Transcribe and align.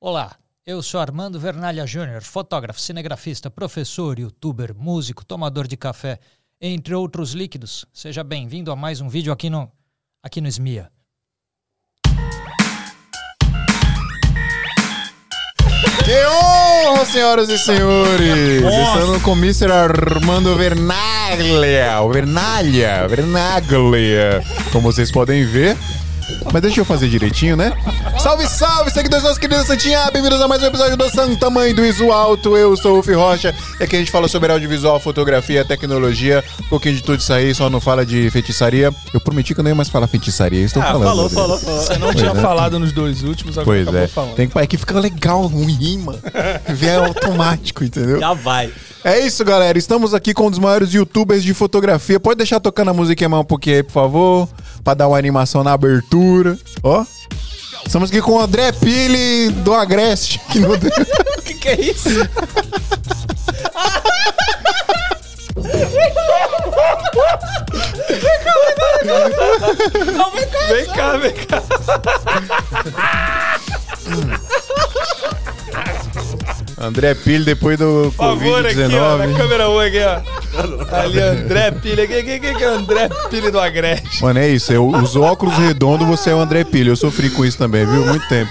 Olá, 0.00 0.36
eu 0.64 0.80
sou 0.80 1.00
Armando 1.00 1.40
Vernalha 1.40 1.84
Júnior, 1.84 2.22
fotógrafo, 2.22 2.80
cinegrafista, 2.80 3.50
professor, 3.50 4.16
youtuber, 4.16 4.72
músico, 4.72 5.24
tomador 5.24 5.66
de 5.66 5.76
café, 5.76 6.20
entre 6.60 6.94
outros 6.94 7.32
líquidos. 7.32 7.84
Seja 7.92 8.22
bem-vindo 8.22 8.70
a 8.70 8.76
mais 8.76 9.00
um 9.00 9.08
vídeo 9.08 9.32
aqui 9.32 9.50
no 9.50 9.68
aqui 10.22 10.40
no 10.40 10.46
SMIA. 10.46 10.88
Que 16.04 16.26
honra, 16.26 17.04
senhoras 17.04 17.48
e 17.48 17.58
senhores! 17.58 18.62
Estamos 18.62 19.20
com 19.24 19.32
o 19.32 19.36
Mr. 19.36 19.72
Armando 19.72 20.54
Vernaglia, 20.54 22.00
o 22.02 22.12
Vernalha, 22.12 23.08
Vernaglia, 23.08 24.44
como 24.70 24.92
vocês 24.92 25.10
podem 25.10 25.44
ver. 25.44 25.76
Mas 26.52 26.62
deixa 26.62 26.80
eu 26.80 26.84
fazer 26.84 27.08
direitinho, 27.08 27.56
né? 27.56 27.72
Salve, 28.18 28.46
salve, 28.46 28.90
seguidores 28.90 29.22
nossos 29.22 29.38
queridos 29.38 29.66
Santinha! 29.66 30.10
Bem-vindos 30.12 30.40
a 30.40 30.48
mais 30.48 30.62
um 30.62 30.66
episódio 30.66 30.96
do 30.96 31.08
Santa 31.10 31.48
Mãe 31.48 31.74
do 31.74 31.84
Iso 31.84 32.10
Alto. 32.10 32.56
Eu 32.56 32.76
sou 32.76 32.98
o 32.98 33.02
Fih 33.02 33.12
Rocha 33.14 33.54
e 33.80 33.84
aqui 33.84 33.96
a 33.96 33.98
gente 33.98 34.10
fala 34.10 34.28
sobre 34.28 34.52
audiovisual, 34.52 34.98
fotografia, 35.00 35.64
tecnologia, 35.64 36.42
um 36.60 36.68
pouquinho 36.68 36.96
de 36.96 37.02
tudo 37.02 37.20
isso 37.20 37.32
aí, 37.32 37.54
só 37.54 37.70
não 37.70 37.80
fala 37.80 38.04
de 38.04 38.30
feitiçaria. 38.30 38.92
Eu 39.12 39.20
prometi 39.20 39.54
que 39.54 39.60
eu 39.60 39.64
não 39.64 39.70
ia 39.70 39.74
mais 39.74 39.88
falar 39.88 40.06
feitiçaria, 40.06 40.60
estou 40.64 40.82
Ah, 40.82 40.86
falando. 40.86 41.04
falou, 41.04 41.24
né? 41.28 41.34
falou, 41.34 41.58
falou. 41.58 41.82
Você 41.82 41.98
não 41.98 42.14
tinha 42.14 42.30
é. 42.30 42.34
falado 42.34 42.78
nos 42.78 42.92
dois 42.92 43.22
últimos, 43.22 43.56
agora 43.56 43.64
Pois 43.76 43.82
acabou 43.82 44.00
é. 44.02 44.08
falando. 44.08 44.34
Tem 44.34 44.48
que, 44.48 44.58
é 44.58 44.66
que 44.66 44.76
fica 44.76 44.98
legal, 44.98 45.44
um 45.46 45.64
rima. 45.64 46.16
Vier 46.74 46.98
automático, 46.98 47.84
entendeu? 47.84 48.20
Já 48.20 48.34
vai. 48.34 48.70
É 49.04 49.20
isso, 49.24 49.44
galera. 49.44 49.78
Estamos 49.78 50.12
aqui 50.12 50.34
com 50.34 50.48
um 50.48 50.50
dos 50.50 50.58
maiores 50.58 50.92
youtubers 50.92 51.42
de 51.42 51.54
fotografia. 51.54 52.18
Pode 52.18 52.38
deixar 52.38 52.58
tocando 52.58 52.88
a 52.90 52.94
musiquinha 52.94 53.28
mais 53.28 53.42
um 53.42 53.46
pouquinho 53.46 53.76
aí, 53.76 53.82
por 53.82 53.92
favor. 53.92 54.48
Pra 54.82 54.94
dar 54.94 55.08
uma 55.08 55.18
animação 55.18 55.62
na 55.62 55.72
abertura. 55.72 56.58
Ó. 56.82 57.04
Estamos 57.86 58.10
aqui 58.10 58.20
com 58.20 58.32
o 58.32 58.40
André 58.40 58.72
Pili 58.72 59.50
do 59.50 59.72
Agreste. 59.74 60.40
Que 60.50 60.60
no... 60.60 60.68
Que, 61.44 61.54
que 61.54 61.68
é 61.68 61.80
isso? 61.80 62.08
Vem 70.68 70.86
cá, 70.86 71.16
vem 71.16 71.32
cá. 71.32 71.62
Depois 74.04 74.66
do 74.68 74.87
Por 78.12 78.12
favor, 78.12 78.66
aqui, 78.66 78.78
ó, 78.80 79.16
na 79.16 79.26
Covid-19. 79.26 79.36
câmera 79.36 79.70
1 79.70 79.78
aqui, 79.80 79.98
ó. 80.00 80.96
Ali, 80.96 81.20
André 81.20 81.70
Pilha. 81.72 82.06
Quem 82.06 82.40
que, 82.40 82.64
é 82.64 82.70
o 82.70 82.74
André 82.74 83.08
Pilha 83.30 83.50
do 83.50 83.60
Agreste? 83.60 84.22
Mano, 84.22 84.38
é 84.38 84.48
isso. 84.48 84.72
Eu 84.72 84.86
uso 84.86 85.20
óculos 85.22 85.56
redondos, 85.56 86.06
você 86.06 86.30
é 86.30 86.34
o 86.34 86.38
André 86.38 86.64
Pili. 86.64 86.88
Eu 86.88 86.96
sofri 86.96 87.30
com 87.30 87.44
isso 87.44 87.58
também, 87.58 87.84
viu? 87.84 88.06
Muito 88.06 88.26
tempo. 88.28 88.50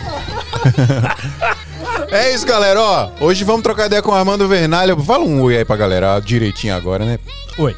é 2.12 2.34
isso, 2.34 2.46
galera. 2.46 2.82
Ó, 2.82 3.10
hoje 3.22 3.44
vamos 3.44 3.64
trocar 3.64 3.86
ideia 3.86 4.02
com 4.02 4.12
o 4.12 4.16
Armando 4.16 4.48
Vernalha. 4.48 4.96
Fala 4.98 5.24
um 5.24 5.42
oi 5.42 5.58
aí 5.58 5.66
pra 5.66 5.76
galera 5.76 6.20
direitinho 6.20 6.76
agora, 6.76 7.06
né? 7.06 7.20
Oi. 7.58 7.76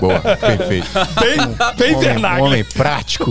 Boa, 0.00 0.20
bem 0.20 0.68
feito. 0.68 0.88
Bem, 1.20 1.36
bem 1.76 1.94
homem, 1.96 2.08
Vernaglia. 2.08 2.44
homem 2.44 2.64
prático. 2.64 3.30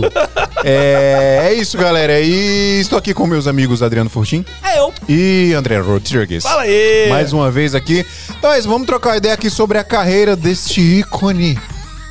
É, 0.64 1.48
é 1.50 1.54
isso, 1.54 1.76
galera. 1.76 2.20
E 2.20 2.80
estou 2.80 2.98
aqui 2.98 3.12
com 3.12 3.26
meus 3.26 3.46
amigos 3.46 3.82
Adriano 3.82 4.08
Furtim 4.10 4.44
É 4.62 4.78
eu. 4.78 4.92
e 5.08 5.52
André 5.54 5.78
Rodrigues. 5.78 6.42
Fala 6.44 6.62
aí. 6.62 7.06
Mais 7.08 7.32
uma 7.32 7.50
vez 7.50 7.74
aqui. 7.74 8.04
Então 8.38 8.52
é 8.52 8.58
isso, 8.58 8.68
vamos 8.68 8.86
trocar 8.86 9.10
uma 9.10 9.16
ideia 9.16 9.34
aqui 9.34 9.50
sobre 9.50 9.78
a 9.78 9.84
carreira 9.84 10.36
deste 10.36 10.80
ícone 10.80 11.58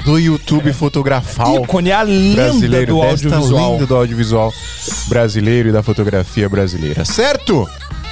do 0.06 0.18
YouTube 0.18 0.72
fotografal. 0.74 1.64
Ícone, 1.64 1.92
a 1.92 2.02
lenda 2.02 2.44
brasileiro, 2.44 2.94
do 2.94 3.02
audiovisual. 3.02 3.74
lenda 3.74 3.86
do 3.86 3.96
audiovisual 3.96 4.54
brasileiro 5.08 5.70
e 5.70 5.72
da 5.72 5.84
fotografia 5.84 6.48
brasileira. 6.48 7.04
Certo? 7.06 7.68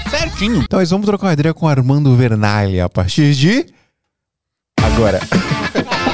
Certinho. 0.10 0.62
Então 0.62 0.80
nós 0.80 0.90
vamos 0.90 1.06
trocar 1.06 1.28
uma 1.28 1.34
ideia 1.34 1.54
com 1.54 1.68
Armando 1.68 2.16
Vernaglia 2.16 2.86
a 2.86 2.90
partir 2.90 3.34
de 3.34 3.66
agora. 4.82 5.20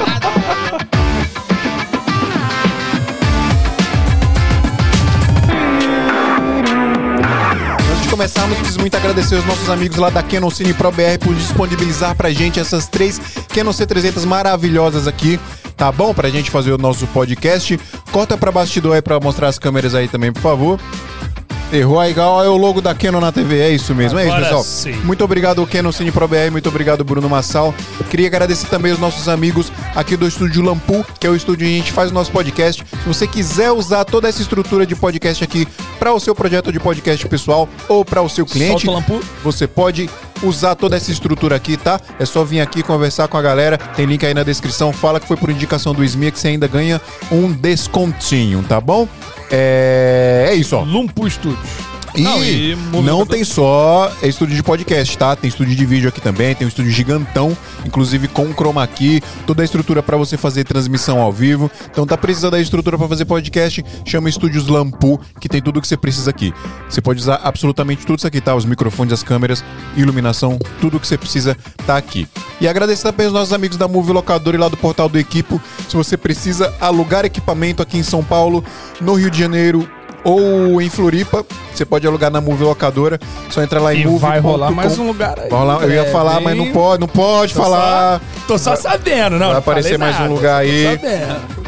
começarmos, 8.12 8.58
preciso 8.58 8.78
muito 8.78 8.94
agradecer 8.94 9.36
os 9.36 9.46
nossos 9.46 9.70
amigos 9.70 9.96
lá 9.96 10.10
da 10.10 10.22
Canon 10.22 10.50
Cine 10.50 10.74
Pro 10.74 10.92
BR 10.92 11.18
por 11.18 11.34
disponibilizar 11.34 12.14
pra 12.14 12.30
gente 12.30 12.60
essas 12.60 12.86
três 12.86 13.18
Canon 13.48 13.70
C300 13.70 14.26
maravilhosas 14.26 15.08
aqui, 15.08 15.40
tá 15.78 15.90
bom? 15.90 16.12
Pra 16.12 16.28
gente 16.28 16.50
fazer 16.50 16.72
o 16.72 16.76
nosso 16.76 17.06
podcast. 17.06 17.80
Corta 18.10 18.36
pra 18.36 18.52
bastidor 18.52 18.96
aí 18.96 19.00
pra 19.00 19.18
mostrar 19.18 19.48
as 19.48 19.58
câmeras 19.58 19.94
aí 19.94 20.08
também, 20.08 20.30
por 20.30 20.42
favor. 20.42 20.78
Errou 21.72 21.98
aí, 21.98 22.10
igual 22.10 22.44
é 22.44 22.48
o 22.50 22.56
logo 22.58 22.82
da 22.82 22.94
Canon 22.94 23.18
na 23.18 23.32
TV, 23.32 23.58
é 23.58 23.70
isso 23.70 23.94
mesmo, 23.94 24.18
é 24.18 24.24
isso, 24.24 24.32
Agora 24.32 24.44
pessoal. 24.44 24.62
sim. 24.62 24.92
Muito 25.04 25.24
obrigado, 25.24 25.66
Canon 25.66 25.90
Cine 25.90 26.12
Pro 26.12 26.28
BR, 26.28 26.50
muito 26.50 26.68
obrigado, 26.68 27.02
Bruno 27.02 27.30
Massal. 27.30 27.74
Queria 28.10 28.26
agradecer 28.26 28.66
também 28.66 28.92
os 28.92 28.98
nossos 28.98 29.26
amigos 29.26 29.72
aqui 29.96 30.14
do 30.14 30.28
Estúdio 30.28 30.62
Lampu, 30.62 31.02
que 31.18 31.26
é 31.26 31.30
o 31.30 31.34
estúdio 31.34 31.66
onde 31.66 31.76
a 31.76 31.78
gente 31.78 31.90
faz 31.90 32.10
o 32.10 32.14
nosso 32.14 32.30
podcast. 32.30 32.84
Se 32.84 33.08
você 33.08 33.26
quiser 33.26 33.70
usar 33.72 34.04
toda 34.04 34.28
essa 34.28 34.42
estrutura 34.42 34.84
de 34.84 34.94
podcast 34.94 35.42
aqui 35.42 35.66
para 35.98 36.12
o 36.12 36.20
seu 36.20 36.34
projeto 36.34 36.70
de 36.70 36.78
podcast 36.78 37.26
pessoal 37.26 37.66
ou 37.88 38.04
para 38.04 38.20
o 38.20 38.28
seu 38.28 38.44
cliente, 38.44 38.86
você 39.42 39.66
pode 39.66 40.10
usar 40.42 40.74
toda 40.74 40.96
essa 40.96 41.10
estrutura 41.10 41.56
aqui, 41.56 41.78
tá? 41.78 41.98
É 42.18 42.26
só 42.26 42.44
vir 42.44 42.60
aqui 42.60 42.82
conversar 42.82 43.28
com 43.28 43.38
a 43.38 43.42
galera. 43.42 43.78
Tem 43.78 44.04
link 44.04 44.26
aí 44.26 44.34
na 44.34 44.42
descrição. 44.42 44.92
Fala 44.92 45.18
que 45.18 45.26
foi 45.26 45.38
por 45.38 45.48
indicação 45.48 45.94
do 45.94 46.04
SMIA 46.04 46.30
que 46.32 46.38
você 46.38 46.48
ainda 46.48 46.66
ganha 46.66 47.00
um 47.30 47.50
descontinho, 47.50 48.62
tá 48.68 48.78
bom? 48.80 49.08
É, 49.52 50.46
é 50.48 50.54
isso, 50.54 50.74
ó. 50.74 50.82
Lumpo 50.82 51.28
Studios. 51.28 51.91
E 52.14 52.20
Não, 52.22 52.38
não, 52.38 52.44
e 52.44 52.76
movimentador- 52.76 53.26
tem 53.26 53.44
só 53.44 54.12
estúdio 54.22 54.54
de 54.54 54.62
podcast, 54.62 55.16
tá? 55.16 55.34
Tem 55.34 55.48
estúdio 55.48 55.74
de 55.74 55.86
vídeo 55.86 56.08
aqui 56.08 56.20
também, 56.20 56.54
tem 56.54 56.66
um 56.66 56.68
estúdio 56.68 56.90
gigantão, 56.92 57.56
inclusive 57.86 58.28
com 58.28 58.52
chroma 58.52 58.86
key, 58.86 59.22
toda 59.46 59.62
a 59.62 59.64
estrutura 59.64 60.02
pra 60.02 60.16
você 60.16 60.36
fazer 60.36 60.64
transmissão 60.64 61.20
ao 61.20 61.32
vivo. 61.32 61.70
Então 61.90 62.06
tá 62.06 62.16
precisando 62.18 62.52
da 62.52 62.60
estrutura 62.60 62.98
pra 62.98 63.08
fazer 63.08 63.24
podcast, 63.24 63.84
chama 64.04 64.28
Estúdios 64.28 64.66
Lampu, 64.66 65.18
que 65.40 65.48
tem 65.48 65.62
tudo 65.62 65.80
que 65.80 65.88
você 65.88 65.96
precisa 65.96 66.30
aqui. 66.30 66.52
Você 66.88 67.00
pode 67.00 67.20
usar 67.20 67.40
absolutamente 67.42 68.04
tudo 68.06 68.18
isso 68.18 68.26
aqui, 68.26 68.40
tá? 68.40 68.54
Os 68.54 68.64
microfones, 68.64 69.12
as 69.14 69.22
câmeras, 69.22 69.64
iluminação, 69.96 70.58
tudo 70.80 71.00
que 71.00 71.06
você 71.06 71.16
precisa 71.16 71.56
tá 71.86 71.96
aqui. 71.96 72.28
E 72.60 72.68
agradecer 72.68 73.04
também 73.04 73.26
aos 73.26 73.34
nossos 73.34 73.52
amigos 73.52 73.76
da 73.76 73.88
Move 73.88 74.12
Locador 74.12 74.54
e 74.54 74.58
lá 74.58 74.68
do 74.68 74.76
portal 74.76 75.08
do 75.08 75.18
Equipo. 75.18 75.60
Se 75.88 75.96
você 75.96 76.16
precisa 76.16 76.72
alugar 76.80 77.24
equipamento 77.24 77.82
aqui 77.82 77.96
em 77.98 78.02
São 78.02 78.22
Paulo, 78.22 78.62
no 79.00 79.14
Rio 79.14 79.30
de 79.30 79.38
Janeiro, 79.38 79.88
ou 80.24 80.80
em 80.80 80.88
Floripa, 80.88 81.44
você 81.74 81.84
pode 81.84 82.06
alugar 82.06 82.30
na 82.30 82.40
Move 82.40 82.64
Locadora. 82.64 83.18
Só 83.50 83.62
entrar 83.62 83.80
lá 83.80 83.94
em 83.94 84.02
E 84.02 84.06
move. 84.06 84.18
vai 84.20 84.38
rolar 84.38 84.70
mais 84.70 84.98
um 84.98 85.06
lugar 85.06 85.38
aí. 85.38 85.48
Eu 85.50 85.90
ia 85.90 86.02
É, 86.02 86.10
falar, 86.10 86.40
mas 86.40 86.56
não 86.56 86.70
pode, 86.72 87.00
não 87.00 87.08
pode 87.08 87.54
Tô 87.54 87.62
falar. 87.62 88.20
Só, 88.20 88.46
tô 88.46 88.58
só 88.58 88.76
sabendo, 88.76 89.38
não. 89.38 89.48
Vai 89.48 89.58
aparecer 89.58 89.98
mais 89.98 90.16
um 90.16 90.20
nada, 90.20 90.32
lugar 90.34 90.62
tô 90.64 90.70
aí. 90.70 90.84
sabendo. 90.84 91.62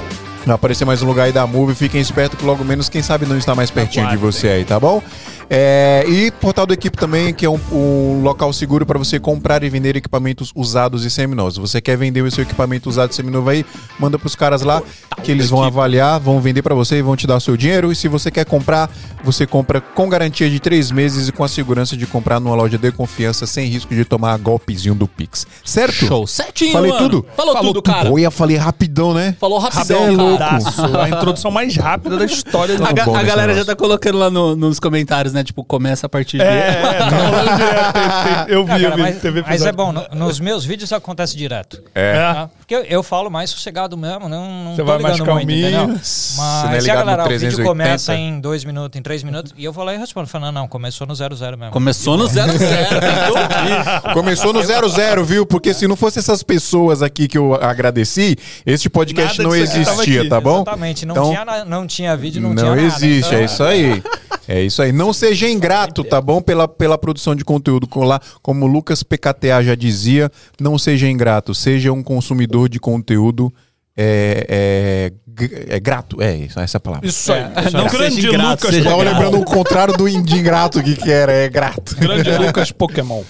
Vai 0.47 0.55
aparecer 0.57 0.85
mais 0.85 1.01
um 1.03 1.07
lugar 1.07 1.25
aí 1.25 1.33
da 1.33 1.47
Move. 1.47 1.75
Fiquem 1.75 2.01
espertos 2.01 2.39
que 2.39 2.45
logo 2.45 2.63
menos, 2.65 2.89
quem 2.89 3.01
sabe, 3.03 3.25
não 3.27 3.39
está 3.39 3.55
mais 3.55 3.71
pertinho 3.71 4.09
de 4.09 4.17
você 4.17 4.49
aí, 4.49 4.65
tá 4.65 4.79
bom? 4.79 5.03
É, 5.51 6.05
e 6.09 6.31
Portal 6.31 6.67
do 6.67 6.73
Equipe 6.75 6.97
também, 6.97 7.33
que 7.35 7.45
é 7.45 7.51
um, 7.51 7.61
um 7.73 8.23
local 8.23 8.53
seguro 8.53 8.87
para 8.87 8.99
você 8.99 9.21
comprar 9.21 9.63
e 9.63 9.69
vender 9.69 9.95
equipamentos 9.97 10.51
usados 10.55 11.05
e 11.05 11.11
seminovos. 11.11 11.57
Você 11.59 11.81
quer 11.81 11.97
vender 11.97 12.23
o 12.23 12.31
seu 12.31 12.43
equipamento 12.43 12.89
usado 12.89 13.13
e 13.13 13.15
seminovo 13.15 13.49
aí? 13.51 13.65
Manda 13.99 14.19
pros 14.19 14.35
caras 14.35 14.63
lá 14.63 14.83
que 15.23 15.31
eles 15.31 15.51
vão 15.51 15.63
avaliar, 15.63 16.19
vão 16.19 16.41
vender 16.41 16.63
para 16.63 16.75
você 16.75 16.97
e 16.97 17.03
vão 17.03 17.15
te 17.17 17.27
dar 17.27 17.37
o 17.37 17.41
seu 17.41 17.57
dinheiro. 17.57 17.93
E 17.93 17.97
se 17.97 18.09
você 18.09 18.31
quer 18.31 18.45
comprar, 18.47 18.91
você 19.23 19.47
compra 19.47 19.81
com 19.81 20.09
garantia 20.09 20.49
de 20.49 20.59
três 20.59 20.91
meses 20.91 21.29
e 21.29 21.33
com 21.33 21.45
a 21.45 21.49
segurança 21.49 21.97
de 21.97 22.07
comprar 22.07 22.41
numa 22.41 22.55
loja 22.57 22.79
de 22.79 22.91
confiança 22.91 23.47
sem 23.47 23.67
risco 23.69 23.95
de 23.95 24.05
tomar 24.05 24.39
golpezinho 24.39 24.95
do 24.95 25.07
Pix. 25.07 25.47
Certo? 25.65 25.93
Show. 26.07 26.27
Certinho, 26.27 26.73
Falei 26.73 26.91
mano. 26.91 27.03
tudo? 27.09 27.27
Falou, 27.37 27.55
tudo, 27.61 27.83
cara. 27.83 28.11
Olha, 28.11 28.31
falei 28.31 28.57
rapidão, 28.57 29.13
né? 29.15 29.37
Falou 29.39 29.61
Cê 29.61 29.67
é 29.67 29.71
rapidão, 29.99 30.17
louco. 30.17 30.39
cara. 30.39 31.03
A 31.05 31.09
introdução 31.09 31.51
mais 31.51 31.77
rápida 31.77 32.17
da 32.17 32.25
história 32.25 32.77
do 32.77 32.85
A, 32.85 32.93
ga- 32.93 33.05
a 33.19 33.23
galera 33.23 33.55
já 33.55 33.65
tá 33.65 33.77
colocando 33.77 34.19
lá 34.19 34.31
no- 34.31 34.57
nos 34.57 34.81
comentários, 34.81 35.34
né? 35.35 35.45
Tipo, 35.45 35.65
começa 35.65 36.07
a 36.07 36.09
partir 36.09 36.39
de... 36.39 36.45
É, 36.45 36.47
é, 36.95 36.99
tá 36.99 37.09
rolando 37.11 37.57
direto. 37.57 38.49
Eu 38.49 38.63
vi, 38.65 38.69
Cara, 38.71 38.83
eu 38.83 38.95
vi. 38.97 39.03
mas, 39.03 39.21
teve 39.21 39.43
mas 39.47 39.67
é 39.67 39.73
bom, 39.73 39.93
no- 39.93 40.07
nos 40.15 40.41
meus 40.41 40.65
vídeos 40.65 40.85
isso 40.89 40.95
acontece 40.95 41.37
direto. 41.37 41.83
É. 41.95 42.15
tá? 42.15 42.51
Porque 42.59 42.75
eu, 42.75 42.83
eu 42.85 43.03
falo 43.03 43.31
mais 43.31 43.51
sossegado 43.51 43.97
mesmo, 43.97 44.29
não, 44.29 44.65
não 44.65 44.71
Você 44.75 44.83
tô 44.83 44.87
vai 44.87 44.99
mais 44.99 45.19
ligando 45.19 45.35
muito, 45.35 45.47
calminho. 45.47 45.69
entendeu? 45.69 45.99
Você 46.03 46.41
não 46.41 46.45
é 46.45 46.65
Mas 46.67 46.73
e 46.73 46.77
a 46.77 46.81
ligado 46.95 46.99
no 47.01 47.05
galera, 47.05 47.23
o 47.25 47.29
vídeo 47.29 47.41
380? 47.57 47.69
começa 47.69 48.15
em 48.15 48.41
dois 48.41 48.65
minutos, 48.65 48.99
em 48.99 49.03
três 49.03 49.23
minutos, 49.23 49.53
e 49.57 49.65
eu 49.65 49.73
vou 49.73 49.85
lá 49.85 49.95
e 49.95 49.99
respondo, 49.99 50.27
falando, 50.29 50.55
não, 50.55 50.63
não, 50.63 50.69
começou 50.69 51.07
no 51.07 51.15
00 51.15 51.37
mesmo. 51.59 51.71
Começou 51.73 52.17
no 52.17 52.27
00, 52.27 52.47
tem 52.53 52.59
que 52.59 53.31
ouvir. 53.31 54.15
Começou 54.15 54.53
no 54.53 54.63
00, 54.63 55.25
viu? 55.25 55.45
Porque 55.47 55.75
se 55.75 55.87
não 55.87 55.97
fosse 55.97 56.19
essas 56.19 56.43
pessoas 56.43 57.03
aqui 57.03 57.29
que 57.29 57.37
eu 57.37 57.55
agradeci, 57.55 58.37
este 58.65 58.89
podcast 58.89 59.39
Nada 59.39 59.49
não 59.51 59.57
disso 59.61 59.73
aqui 59.75 59.85
tava 59.85 59.97
existia, 60.03 60.21
aqui. 60.21 60.29
tá 60.31 60.41
bom? 60.41 60.63
Exatamente, 60.63 61.07
não, 61.07 61.15
Então, 61.15 61.29
tinha, 61.31 61.45
na- 61.45 61.65
não 61.65 61.87
tinha 61.87 62.17
vídeo, 62.17 62.41
não, 62.41 62.51
Não, 62.51 62.57
tinha 62.57 62.71
nada. 62.71 62.83
existe, 62.83 63.27
então, 63.29 63.39
é 63.39 63.45
isso 63.45 63.63
aí. 63.63 64.03
É 64.47 64.61
isso 64.63 64.83
aí. 64.83 64.93
Não 64.93 65.13
seja 65.29 65.49
ingrato, 65.49 66.05
tá 66.05 66.21
bom? 66.21 66.41
Pela, 66.41 66.69
pela 66.69 66.99
produção 66.99 67.35
de 67.35 67.45
conteúdo. 67.45 67.89
Lá, 67.97 68.21
como 68.43 68.67
o 68.67 68.69
Lucas 68.69 69.03
PKTA 69.03 69.63
já 69.63 69.75
dizia, 69.75 70.31
não 70.61 70.79
seja 70.79 71.09
ingrato, 71.09 71.55
seja 71.55 71.93
um 71.93 72.03
consumidor 72.03 72.69
de 72.69 72.79
conteúdo 72.79 73.53
é, 73.97 75.13
é, 75.39 75.77
é 75.77 75.81
grato. 75.81 76.21
É, 76.21 76.37
isso, 76.37 76.59
essa 76.59 76.77
é 76.77 76.79
a 76.79 76.81
palavra. 76.81 77.07
Isso 77.07 77.33
aí. 77.33 77.43
não 77.73 77.87
grande 77.87 78.17
seja 78.17 78.29
ingrato, 78.29 78.51
Lucas 78.51 78.71
seja 78.71 78.91
tava 78.91 79.03
lembrando 79.03 79.39
o 79.39 79.45
contrário 79.45 79.97
do 79.97 80.09
de 80.09 80.37
ingrato, 80.37 80.83
que, 80.83 80.97
que 80.97 81.11
era? 81.11 81.33
É 81.33 81.49
grato. 81.49 81.97
Grande 81.97 82.31
Lucas 82.37 82.73
Pokémon. 82.73 83.23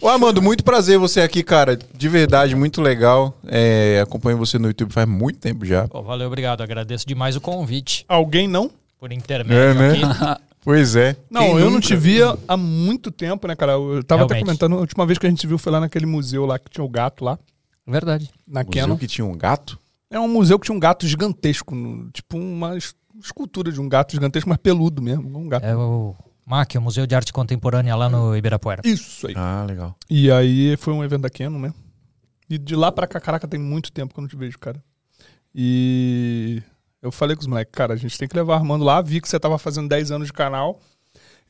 Ô, 0.00 0.08
Amando, 0.08 0.42
muito 0.42 0.62
prazer 0.62 0.98
você 0.98 1.22
aqui, 1.22 1.42
cara. 1.42 1.78
De 1.96 2.08
verdade, 2.08 2.54
muito 2.54 2.82
legal. 2.82 3.38
É, 3.46 4.00
acompanho 4.02 4.36
você 4.36 4.58
no 4.58 4.68
YouTube 4.68 4.92
faz 4.92 5.08
muito 5.08 5.38
tempo 5.38 5.64
já. 5.64 5.88
Pô, 5.88 6.02
valeu, 6.02 6.26
obrigado. 6.26 6.62
Agradeço 6.62 7.06
demais 7.06 7.36
o 7.36 7.40
convite 7.40 8.04
Alguém 8.06 8.46
não? 8.46 8.70
por 9.00 9.12
intermédio 9.12 9.62
É, 9.62 9.74
né? 9.74 10.36
Pois 10.64 10.96
é. 10.96 11.16
Não, 11.30 11.42
Quem 11.42 11.50
eu 11.58 11.64
não 11.66 11.70
nunca? 11.72 11.86
te 11.86 11.94
via 11.96 12.36
há 12.48 12.56
muito 12.56 13.10
tempo, 13.10 13.46
né, 13.46 13.54
cara? 13.54 13.72
Eu 13.72 14.02
tava 14.02 14.24
até 14.24 14.34
Realmente. 14.34 14.58
comentando, 14.58 14.76
a 14.76 14.80
última 14.80 15.04
vez 15.06 15.18
que 15.18 15.26
a 15.26 15.30
gente 15.30 15.40
se 15.40 15.46
viu 15.46 15.58
foi 15.58 15.70
lá 15.72 15.78
naquele 15.80 16.06
museu 16.06 16.46
lá 16.46 16.58
que 16.58 16.70
tinha 16.70 16.82
o 16.84 16.88
gato 16.88 17.24
lá, 17.24 17.38
Verdade. 17.86 18.30
na 18.46 18.64
Museu 18.64 18.82
Canon. 18.82 18.96
que 18.96 19.06
tinha 19.06 19.24
um 19.26 19.36
gato? 19.36 19.78
É 20.10 20.18
um 20.18 20.28
museu 20.28 20.58
que 20.58 20.64
tinha 20.66 20.74
um 20.76 20.80
gato 20.80 21.06
gigantesco, 21.06 21.74
tipo 22.12 22.38
uma 22.38 22.76
es- 22.78 22.94
escultura 23.22 23.70
de 23.70 23.80
um 23.80 23.88
gato 23.88 24.12
gigantesco, 24.12 24.48
mas 24.48 24.58
peludo 24.58 25.02
mesmo, 25.02 25.38
um 25.38 25.48
gato. 25.48 25.64
É 25.64 25.76
o 25.76 26.14
MAC, 26.46 26.76
o 26.78 26.80
Museu 26.82 27.06
de 27.06 27.14
Arte 27.14 27.32
Contemporânea 27.32 27.94
lá 27.96 28.08
no 28.08 28.34
Ibirapuera. 28.36 28.80
Isso 28.84 29.26
aí. 29.26 29.34
Ah, 29.36 29.64
legal. 29.68 29.94
E 30.08 30.30
aí 30.30 30.76
foi 30.78 30.92
um 30.94 31.02
evento 31.04 31.22
da 31.22 31.30
Canon, 31.30 31.58
né? 31.58 31.74
E 32.48 32.56
de 32.58 32.74
lá 32.76 32.92
pra 32.92 33.06
cá, 33.06 33.18
caraca, 33.20 33.48
tem 33.48 33.58
muito 33.60 33.90
tempo 33.92 34.12
que 34.14 34.20
eu 34.20 34.22
não 34.22 34.28
te 34.28 34.36
vejo, 34.36 34.58
cara. 34.58 34.82
E 35.54 36.62
eu 37.04 37.12
falei 37.12 37.36
com 37.36 37.42
os 37.42 37.46
moleques, 37.46 37.70
cara, 37.72 37.92
a 37.92 37.96
gente 37.96 38.16
tem 38.18 38.26
que 38.26 38.34
levar 38.34 38.54
o 38.54 38.56
Armando 38.56 38.82
lá. 38.84 39.00
Vi 39.02 39.20
que 39.20 39.28
você 39.28 39.38
tava 39.38 39.58
fazendo 39.58 39.88
10 39.88 40.10
anos 40.10 40.26
de 40.26 40.32
canal. 40.32 40.80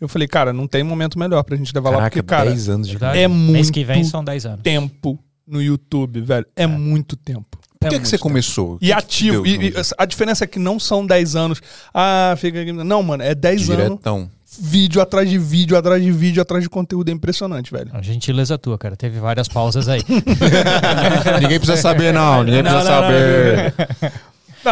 Eu 0.01 0.09
falei, 0.09 0.27
cara, 0.27 0.53
não 0.53 0.67
tem 0.67 0.83
momento 0.83 1.17
melhor 1.19 1.43
pra 1.45 1.57
gente 1.57 1.73
levar 1.73 1.91
lá, 1.91 1.97
Caraca, 1.97 2.17
porque, 2.17 2.29
cara, 2.29 2.51
10 2.51 2.69
anos 2.69 2.89
de 2.89 2.95
Verdade. 2.95 3.19
é 3.21 3.29
Mês 3.29 3.41
muito 3.41 3.73
que 3.73 3.85
vem 3.85 4.03
são 4.03 4.25
10 4.25 4.47
anos. 4.47 4.61
tempo 4.63 5.19
no 5.47 5.63
YouTube, 5.63 6.21
velho. 6.21 6.45
É, 6.57 6.67
muito 6.67 7.17
tempo. 7.17 7.57
Por 7.79 7.89
que, 7.91 7.95
é 7.97 7.99
que 8.01 8.07
você 8.09 8.17
tempo. 8.17 8.23
começou? 8.25 8.79
E 8.81 8.93
ativo. 8.93 9.47
E, 9.47 9.69
e 9.69 9.75
a 9.97 10.05
diferença 10.05 10.43
é 10.43 10.47
que 10.47 10.59
não 10.59 10.81
são 10.81 11.07
10 11.07 11.37
anos. 11.37 11.61
Ah, 11.93 12.35
fica 12.37 12.61
aqui. 12.63 12.73
Não, 12.73 13.03
mano, 13.03 13.23
é 13.23 13.35
10 13.35 13.71
anos. 13.71 13.85
Diretão. 13.85 14.31
Vídeo 14.59 15.01
atrás 15.03 15.29
de 15.29 15.37
vídeo, 15.39 15.77
atrás 15.77 16.03
de 16.03 16.11
vídeo, 16.13 16.41
atrás 16.41 16.63
de 16.63 16.71
conteúdo. 16.71 17.09
É 17.09 17.13
impressionante, 17.13 17.71
velho. 17.71 17.91
A 17.93 18.01
gentileza 18.03 18.57
tua, 18.57 18.79
cara. 18.79 18.97
Teve 18.97 19.19
várias 19.21 19.49
pausas 19.49 19.89
aí. 19.89 20.01
Ninguém 21.41 21.59
precisa 21.59 21.77
saber, 21.77 22.13
não. 22.13 22.43
Ninguém 22.43 22.63
Não, 22.63 22.71
precisa 22.71 22.91
não, 22.91 23.01
não, 23.01 23.09
saber. 23.09 23.75
Não, 23.79 24.11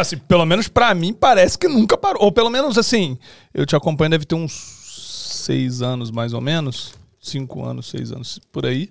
assim, 0.00 0.16
pelo 0.16 0.44
menos 0.44 0.68
pra 0.68 0.94
mim 0.94 1.12
parece 1.12 1.58
que 1.58 1.68
nunca 1.68 1.96
parou. 1.96 2.24
Ou 2.24 2.32
pelo 2.32 2.50
menos 2.50 2.78
assim, 2.78 3.18
eu 3.52 3.66
te 3.66 3.76
acompanho, 3.76 4.10
deve 4.10 4.24
ter 4.24 4.34
uns 4.34 4.52
seis 4.52 5.82
anos 5.82 6.10
mais 6.10 6.32
ou 6.32 6.40
menos. 6.40 6.94
Cinco 7.20 7.64
anos, 7.64 7.88
seis 7.88 8.10
anos 8.10 8.40
por 8.50 8.66
aí. 8.66 8.90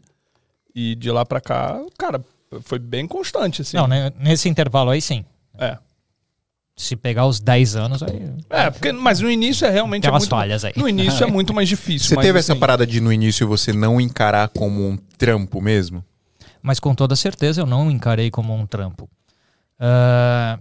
E 0.74 0.96
de 0.96 1.12
lá 1.12 1.26
pra 1.26 1.42
cá, 1.42 1.82
cara, 1.98 2.24
foi 2.62 2.80
bem 2.80 3.06
constante, 3.06 3.62
assim. 3.62 3.76
Não, 3.76 3.88
né, 3.88 4.12
nesse 4.18 4.48
intervalo 4.48 4.90
aí 4.90 5.02
sim. 5.02 5.26
É. 5.58 5.78
Se 6.76 6.96
pegar 6.96 7.28
os 7.28 7.40
10 7.40 7.76
anos, 7.76 8.02
aí 8.02 8.32
É, 8.50 8.72
porque, 8.72 8.92
mas 8.92 9.20
no 9.20 9.30
início 9.30 9.68
é 9.68 9.70
realmente. 9.70 10.04
tem 10.04 10.10
é 10.10 10.12
umas 10.12 10.24
muito, 10.24 10.32
falhas 10.32 10.66
aí. 10.66 10.74
No 10.76 10.88
início 10.88 11.24
é 11.24 11.28
muito 11.30 11.54
mais 11.54 11.68
difícil. 11.70 12.08
Você 12.08 12.16
mas, 12.16 12.26
teve 12.26 12.40
essa 12.40 12.54
assim, 12.54 12.60
parada 12.60 12.88
de 12.88 13.00
no 13.00 13.12
início 13.14 13.48
você 13.48 13.72
não 13.72 14.02
encarar 14.02 14.48
como 14.50 14.88
um 14.88 14.98
trampo 15.18 15.62
mesmo? 15.62 16.04
Mas 16.62 16.80
com 16.80 16.96
toda 16.96 17.16
certeza 17.16 17.62
eu 17.62 17.66
não 17.66 17.92
encarei 17.92 18.32
como 18.32 18.56
um 18.56 18.66
trampo. 18.66 19.10
Ah, 19.80 20.58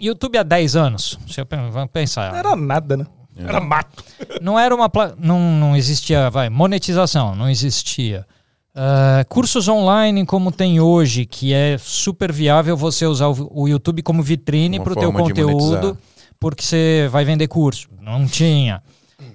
YouTube 0.00 0.38
há 0.38 0.42
10 0.42 0.76
anos, 0.76 1.18
se 1.28 1.40
eu 1.40 1.46
pensar. 1.92 2.32
Não 2.32 2.38
era 2.38 2.56
nada, 2.56 2.96
né? 2.96 3.06
Era 3.36 3.60
mato. 3.60 4.04
não 4.42 4.58
era 4.58 4.74
uma 4.74 4.88
pla- 4.88 5.14
não, 5.18 5.38
não 5.38 5.76
existia 5.76 6.28
vai 6.30 6.50
monetização 6.50 7.34
não 7.34 7.48
existia. 7.48 8.26
Ah, 8.74 9.24
cursos 9.28 9.66
online 9.68 10.24
como 10.26 10.52
tem 10.52 10.78
hoje 10.80 11.24
que 11.26 11.52
é 11.52 11.76
super 11.78 12.30
viável 12.32 12.76
você 12.76 13.06
usar 13.06 13.28
o, 13.28 13.68
YouTube 13.68 14.02
como 14.02 14.22
vitrine 14.22 14.78
para 14.78 14.92
o 14.92 14.96
teu 14.96 15.12
conteúdo 15.12 15.98
porque 16.38 16.62
você 16.62 17.08
vai 17.10 17.24
vender 17.24 17.48
curso. 17.48 17.88
Não 18.00 18.26
tinha. 18.26 18.82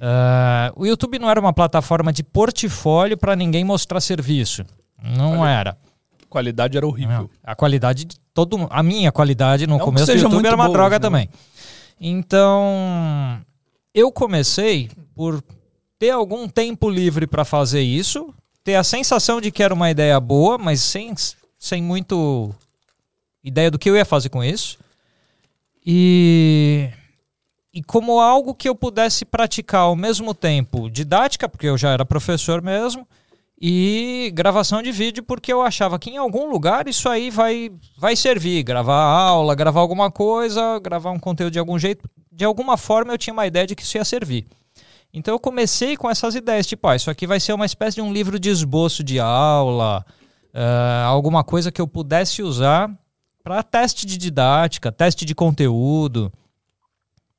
Ah, 0.01 0.71
o 0.75 0.85
YouTube 0.85 1.19
não 1.19 1.29
era 1.29 1.39
uma 1.39 1.53
plataforma 1.53 2.11
de 2.13 2.23
portfólio 2.23 3.18
para 3.18 3.35
ninguém 3.35 3.63
mostrar 3.63 4.00
serviço. 4.01 4.63
Não 5.03 5.45
era. 5.45 5.71
A 5.71 5.75
qualidade 6.35 6.75
era 6.77 6.85
horrível. 6.85 7.21
não. 7.21 7.29
A 7.41 7.55
qualidade 7.55 8.03
de 8.03 8.19
todo 8.33 8.67
A 8.69 8.83
minha 8.83 9.09
qualidade 9.11 9.65
no 9.65 9.77
Não 9.77 9.85
começo 9.85 10.07
do 10.07 10.11
YouTube 10.11 10.45
era 10.45 10.55
uma 10.55 10.65
boa, 10.65 10.77
droga 10.77 10.95
né? 10.97 10.99
também. 10.99 11.29
Então, 11.99 13.41
eu 13.93 14.11
comecei 14.11 14.89
por 15.15 15.41
ter 15.97 16.09
algum 16.09 16.49
tempo 16.49 16.89
livre 16.89 17.25
para 17.25 17.45
fazer 17.45 17.81
isso, 17.81 18.33
ter 18.65 18.75
a 18.75 18.83
sensação 18.83 19.39
de 19.39 19.49
que 19.49 19.63
era 19.63 19.73
uma 19.73 19.89
ideia 19.89 20.19
boa, 20.19 20.57
mas 20.57 20.81
sem, 20.81 21.13
sem 21.57 21.81
muito 21.81 22.53
ideia 23.41 23.71
do 23.71 23.79
que 23.79 23.89
eu 23.89 23.95
ia 23.95 24.03
fazer 24.03 24.27
com 24.27 24.43
isso. 24.43 24.77
E 25.85 26.89
e 27.73 27.83
como 27.83 28.21
algo 28.21 28.55
que 28.55 28.69
eu 28.69 28.75
pudesse 28.75 29.25
praticar 29.25 29.81
ao 29.81 29.95
mesmo 29.97 30.33
tempo 30.33 30.89
didática, 30.89 31.47
porque 31.47 31.67
eu 31.67 31.77
já 31.77 31.91
era 31.91 32.05
professor 32.05 32.61
mesmo, 32.61 33.05
e 33.60 34.31
gravação 34.34 34.81
de 34.81 34.92
vídeo, 34.92 35.24
porque 35.24 35.52
eu 35.52 35.62
achava 35.62 35.98
que 35.98 36.10
em 36.10 36.18
algum 36.18 36.50
lugar 36.50 36.88
isso 36.88 37.07
aí 37.07 37.30
vai, 37.30 37.72
vai 37.98 38.16
servir. 38.16 38.63
Gravar 38.63 39.02
aula, 39.02 39.56
gravar 39.56 39.80
alguma 39.80 40.12
coisa, 40.12 40.80
gravar 40.80 41.12
um 41.12 41.19
conteúdo 41.19 41.54
de 41.54 41.60
algum 41.60 41.80
jeito. 41.80 42.10
De 42.31 42.44
alguma 42.44 42.75
forma 42.78 43.13
eu 43.13 43.18
tinha 43.18 43.34
uma 43.34 43.48
ideia 43.48 43.66
de 43.66 43.75
que 43.75 43.84
isso 43.84 43.98
ia 43.98 44.06
servir. 44.06 44.46
Então 45.13 45.34
eu 45.34 45.40
comecei 45.40 45.96
com 45.96 46.10
essas 46.10 46.36
ideias, 46.36 46.68
tipo, 46.68 46.86
ah, 46.88 46.96
isso 46.96 47.10
aqui 47.10 47.25
vai 47.25 47.40
ser 47.40 47.54
uma 47.54 47.66
espécie 47.66 47.96
de 47.96 48.02
um 48.02 48.12
livro 48.12 48.38
de 48.38 48.50
esboço 48.50 49.02
de 49.02 49.18
aula, 49.18 50.06
eh, 50.54 51.04
alguma 51.06 51.42
coisa 51.42 51.72
que 51.72 51.80
eu 51.80 51.88
pudesse 51.88 52.44
usar 52.44 52.92
para 53.42 53.63
teste 53.63 54.06
de 54.06 54.18
didática, 54.18 54.92
teste 54.92 55.24
de 55.24 55.34
conteúdo. 55.34 56.34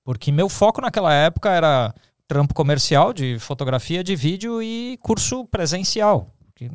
Porque 0.02 0.32
meu 0.32 0.48
foco 0.48 0.80
naquela 0.80 1.12
época 1.12 1.50
era 1.50 1.94
trampo 2.26 2.54
comercial 2.54 3.12
de 3.12 3.38
fotografia, 3.38 4.02
de 4.02 4.16
vídeo 4.16 4.62
e 4.62 4.98
curso 5.02 5.44
presencial. 5.46 6.34
Porque 6.46 6.70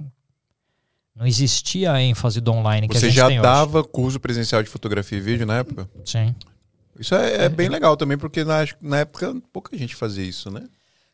não 1.16 1.26
existia 1.28 1.92
a 1.92 2.02
ênfase 2.02 2.40
do 2.40 2.52
online 2.52 2.88
que 2.88 2.98
a 2.98 3.00
Você 3.00 3.08
gente 3.08 3.16
já 3.16 3.28
tem 3.28 3.42
dava 3.42 3.84
curso 3.84 4.20
presencial 4.20 4.64
de 4.64 4.70
fotografia 4.70 5.18
e 5.18 5.22
vídeo 5.22 5.46
na 5.46 5.58
época? 5.58 5.90
Sim. 6.06 6.34
Isso 7.00 7.16
é, 7.16 7.46
é 7.46 7.50
bem 7.50 7.70
legal 7.70 7.98
também, 7.98 8.18
porque 8.18 8.44
na, 8.44 8.66
na 8.82 9.00
época 9.00 9.36
pouca 9.52 9.78
gente 9.78 9.96
fazia 9.96 10.24
isso, 10.24 10.50
né? 10.52 10.64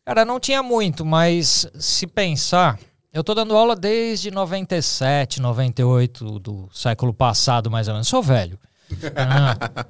Cara, 0.06 0.24
não 0.24 0.40
tinha 0.40 0.64
muito, 0.64 1.06
mas 1.06 1.68
se 1.78 2.08
pensar, 2.08 2.80
eu 3.12 3.24
tô 3.24 3.34
dando 3.34 3.56
aula 3.56 3.76
desde 3.76 4.32
97, 4.32 5.42
98 5.42 6.40
do 6.40 6.70
século 6.74 7.14
passado, 7.14 7.70
mais 7.70 7.88
ou 7.88 7.94
menos. 7.94 8.08
Sou 8.08 8.22
velho. 8.22 8.60
Ah, 9.16 9.86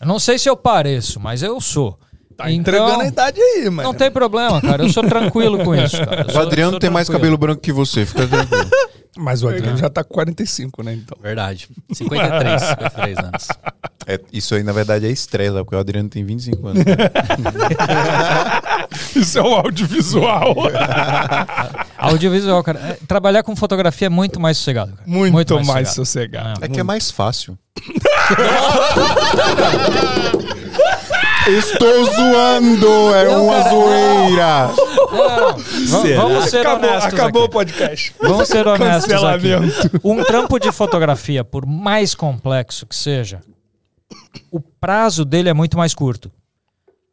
eu 0.00 0.06
não 0.06 0.18
sei 0.18 0.38
se 0.38 0.48
eu 0.48 0.56
pareço, 0.56 1.18
mas 1.18 1.42
eu 1.42 1.60
sou. 1.60 1.98
Tá 2.38 2.52
entregando 2.52 3.00
a 3.00 3.06
idade 3.08 3.40
aí, 3.40 3.68
mano. 3.68 3.88
Não 3.88 3.94
tem 3.94 4.10
problema, 4.12 4.60
cara. 4.60 4.84
Eu 4.84 4.88
sou 4.90 5.02
tranquilo 5.02 5.58
com 5.64 5.74
isso, 5.74 5.96
cara. 5.98 6.22
Eu 6.22 6.26
O 6.28 6.30
sou- 6.30 6.42
Adriano 6.42 6.70
sou 6.70 6.78
tem 6.80 6.88
mais 6.88 7.08
tranquilo. 7.08 7.32
cabelo 7.32 7.36
branco 7.38 7.60
que 7.60 7.72
você, 7.72 8.06
fica 8.06 8.28
tranquilo. 8.28 8.70
Mas 9.20 9.42
o 9.42 9.48
Adriano 9.48 9.76
já 9.76 9.90
tá 9.90 10.04
com 10.04 10.14
45, 10.14 10.80
né? 10.84 10.94
Então. 10.94 11.18
Verdade. 11.20 11.68
53, 11.92 12.62
53 12.62 13.18
anos. 13.18 13.48
É, 14.06 14.20
isso 14.32 14.54
aí, 14.54 14.62
na 14.62 14.70
verdade, 14.70 15.06
é 15.06 15.10
estresse, 15.10 15.52
porque 15.56 15.74
o 15.74 15.78
Adriano 15.80 16.08
tem 16.08 16.24
25 16.24 16.68
anos. 16.68 16.84
Isso 19.16 19.38
é 19.38 19.42
o 19.42 19.54
audiovisual. 19.54 20.54
Audiovisual, 21.98 22.62
cara. 22.62 22.78
É, 22.78 22.98
Trabalhar 23.08 23.42
com 23.42 23.56
fotografia 23.56 24.06
é 24.06 24.08
muito 24.08 24.38
mais 24.38 24.56
sossegado. 24.58 24.92
Cara. 24.92 25.02
Muito, 25.04 25.54
mais, 25.64 25.88
sossegado. 25.88 25.94
sossegado. 26.54 26.64
É 26.64 26.68
que 26.68 26.78
é 26.78 26.82
mais 26.84 27.10
fácil. 27.10 27.58
Estou 31.46 32.04
zoando, 32.04 33.14
é 33.14 33.24
Não, 33.24 33.44
uma 33.46 33.54
cara, 33.62 33.70
zoeira. 33.70 34.66
Não, 34.68 35.16
não. 35.16 36.16
Va- 36.16 36.22
Vamos 36.22 36.50
ser 36.50 36.58
acabou 36.66 36.88
honestos 36.90 37.14
acabou 37.14 37.42
o 37.42 37.44
aqui. 37.44 37.52
podcast. 37.52 38.14
Vamos 38.20 38.48
ser 38.48 38.66
honestos 38.66 39.24
aqui. 39.24 40.00
Um 40.04 40.22
trampo 40.24 40.58
de 40.58 40.70
fotografia, 40.72 41.44
por 41.44 41.64
mais 41.64 42.14
complexo 42.14 42.86
que 42.86 42.94
seja, 42.96 43.40
o 44.50 44.60
prazo 44.60 45.24
dele 45.24 45.48
é 45.48 45.54
muito 45.54 45.76
mais 45.78 45.94
curto. 45.94 46.30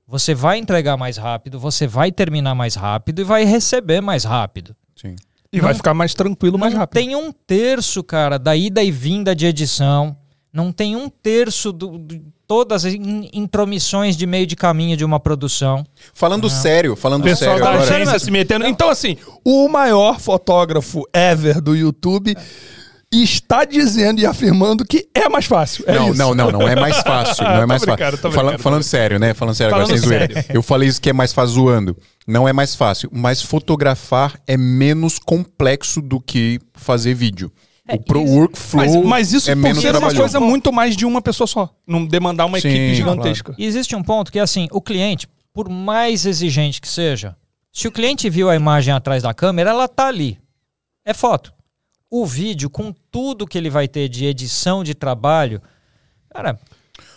Você 0.07 0.33
vai 0.35 0.57
entregar 0.57 0.97
mais 0.97 1.17
rápido, 1.17 1.59
você 1.59 1.87
vai 1.87 2.11
terminar 2.11 2.53
mais 2.53 2.75
rápido 2.75 3.21
e 3.21 3.23
vai 3.23 3.43
receber 3.43 4.01
mais 4.01 4.23
rápido. 4.23 4.75
Sim. 4.95 5.15
E 5.51 5.59
vai 5.61 5.73
ficar 5.73 5.93
mais 5.93 6.13
tranquilo, 6.13 6.59
mais 6.59 6.73
rápido. 6.73 6.93
tem 6.99 7.15
um 7.15 7.31
terço, 7.31 8.03
cara, 8.03 8.37
da 8.37 8.55
ida 8.55 8.83
e 8.83 8.91
vinda 8.91 9.33
de 9.33 9.45
edição. 9.45 10.15
Não 10.55 10.71
tem 10.71 10.95
um 10.95 11.09
terço 11.09 11.73
de 11.73 11.79
do, 11.79 12.21
todas 12.47 12.85
as 12.85 12.93
in- 12.93 13.29
intromissões 13.33 14.15
de 14.15 14.25
meio 14.25 14.47
de 14.47 14.55
caminho 14.55 14.95
de 14.95 15.03
uma 15.03 15.19
produção. 15.19 15.85
Falando 16.13 16.49
sério, 16.49 16.95
falando 16.95 17.21
O 17.21 17.25
pessoal 17.25 17.57
sério 17.57 17.63
da 17.65 17.71
agora. 17.81 17.95
agência 17.95 18.19
se 18.19 18.31
metendo. 18.31 18.65
Então, 18.65 18.89
assim, 18.89 19.17
o 19.43 19.67
maior 19.67 20.19
fotógrafo 20.19 21.03
ever 21.13 21.59
do 21.59 21.75
YouTube 21.75 22.35
está 23.11 23.63
dizendo 23.63 24.19
e 24.19 24.25
afirmando 24.25 24.83
que 24.85 25.07
é 25.13 25.29
mais 25.29 25.45
fácil. 25.45 25.83
É 25.87 25.95
não, 25.95 26.09
isso. 26.09 26.17
não, 26.17 26.33
não, 26.35 26.51
não 26.51 26.67
é 26.67 26.75
mais 26.75 26.97
fácil. 26.97 27.43
Não 27.43 27.61
é 27.61 27.65
mais 27.67 27.83
fácil. 27.83 28.17
tô 28.17 28.31
Fala- 28.31 28.49
brincando, 28.49 28.63
falando 28.63 28.83
sério, 28.83 29.19
né? 29.19 29.33
Falando 29.33 29.55
sério, 29.55 29.73
agora 29.73 29.87
Falando 29.87 29.99
sem 30.01 30.09
zoeira. 30.09 30.33
sério. 30.33 30.49
Eu 30.53 30.61
falei 30.63 30.89
isso 30.89 31.01
que 31.01 31.09
é 31.09 31.13
mais 31.13 31.31
fácil 31.33 31.55
zoando. 31.55 31.97
Não 32.27 32.47
é 32.47 32.51
mais 32.53 32.75
fácil, 32.75 33.09
mas 33.13 33.41
fotografar 33.41 34.39
é 34.47 34.57
menos 34.57 35.19
complexo 35.19 36.01
do 36.01 36.19
que 36.19 36.59
fazer 36.73 37.13
vídeo. 37.13 37.51
O 37.93 37.99
pro 37.99 38.21
workflow 38.23 38.83
Mas, 38.85 38.95
mas 39.05 39.33
isso 39.33 39.49
é 39.51 39.53
por 39.55 39.61
menos 39.61 39.81
ser 39.81 39.95
uma 39.95 40.13
coisa 40.13 40.39
muito 40.39 40.71
mais 40.73 40.95
de 40.95 41.05
uma 41.05 41.21
pessoa 41.21 41.45
só. 41.45 41.69
Não 41.85 42.05
demandar 42.05 42.45
uma 42.45 42.59
Sim, 42.59 42.69
equipe 42.69 42.95
gigantesca. 42.95 43.53
E 43.57 43.65
existe 43.65 43.95
um 43.95 44.01
ponto 44.01 44.31
que, 44.31 44.39
assim, 44.39 44.67
o 44.71 44.81
cliente, 44.81 45.27
por 45.53 45.69
mais 45.69 46.25
exigente 46.25 46.81
que 46.81 46.87
seja, 46.87 47.35
se 47.71 47.87
o 47.87 47.91
cliente 47.91 48.29
viu 48.29 48.49
a 48.49 48.55
imagem 48.55 48.93
atrás 48.93 49.21
da 49.23 49.33
câmera, 49.33 49.69
ela 49.69 49.87
tá 49.87 50.07
ali. 50.07 50.39
É 51.05 51.13
foto. 51.13 51.53
O 52.09 52.25
vídeo, 52.25 52.69
com 52.69 52.93
tudo 53.11 53.45
que 53.45 53.57
ele 53.57 53.69
vai 53.69 53.87
ter 53.87 54.07
de 54.09 54.25
edição 54.25 54.83
de 54.83 54.93
trabalho, 54.95 55.61
cara, 56.33 56.57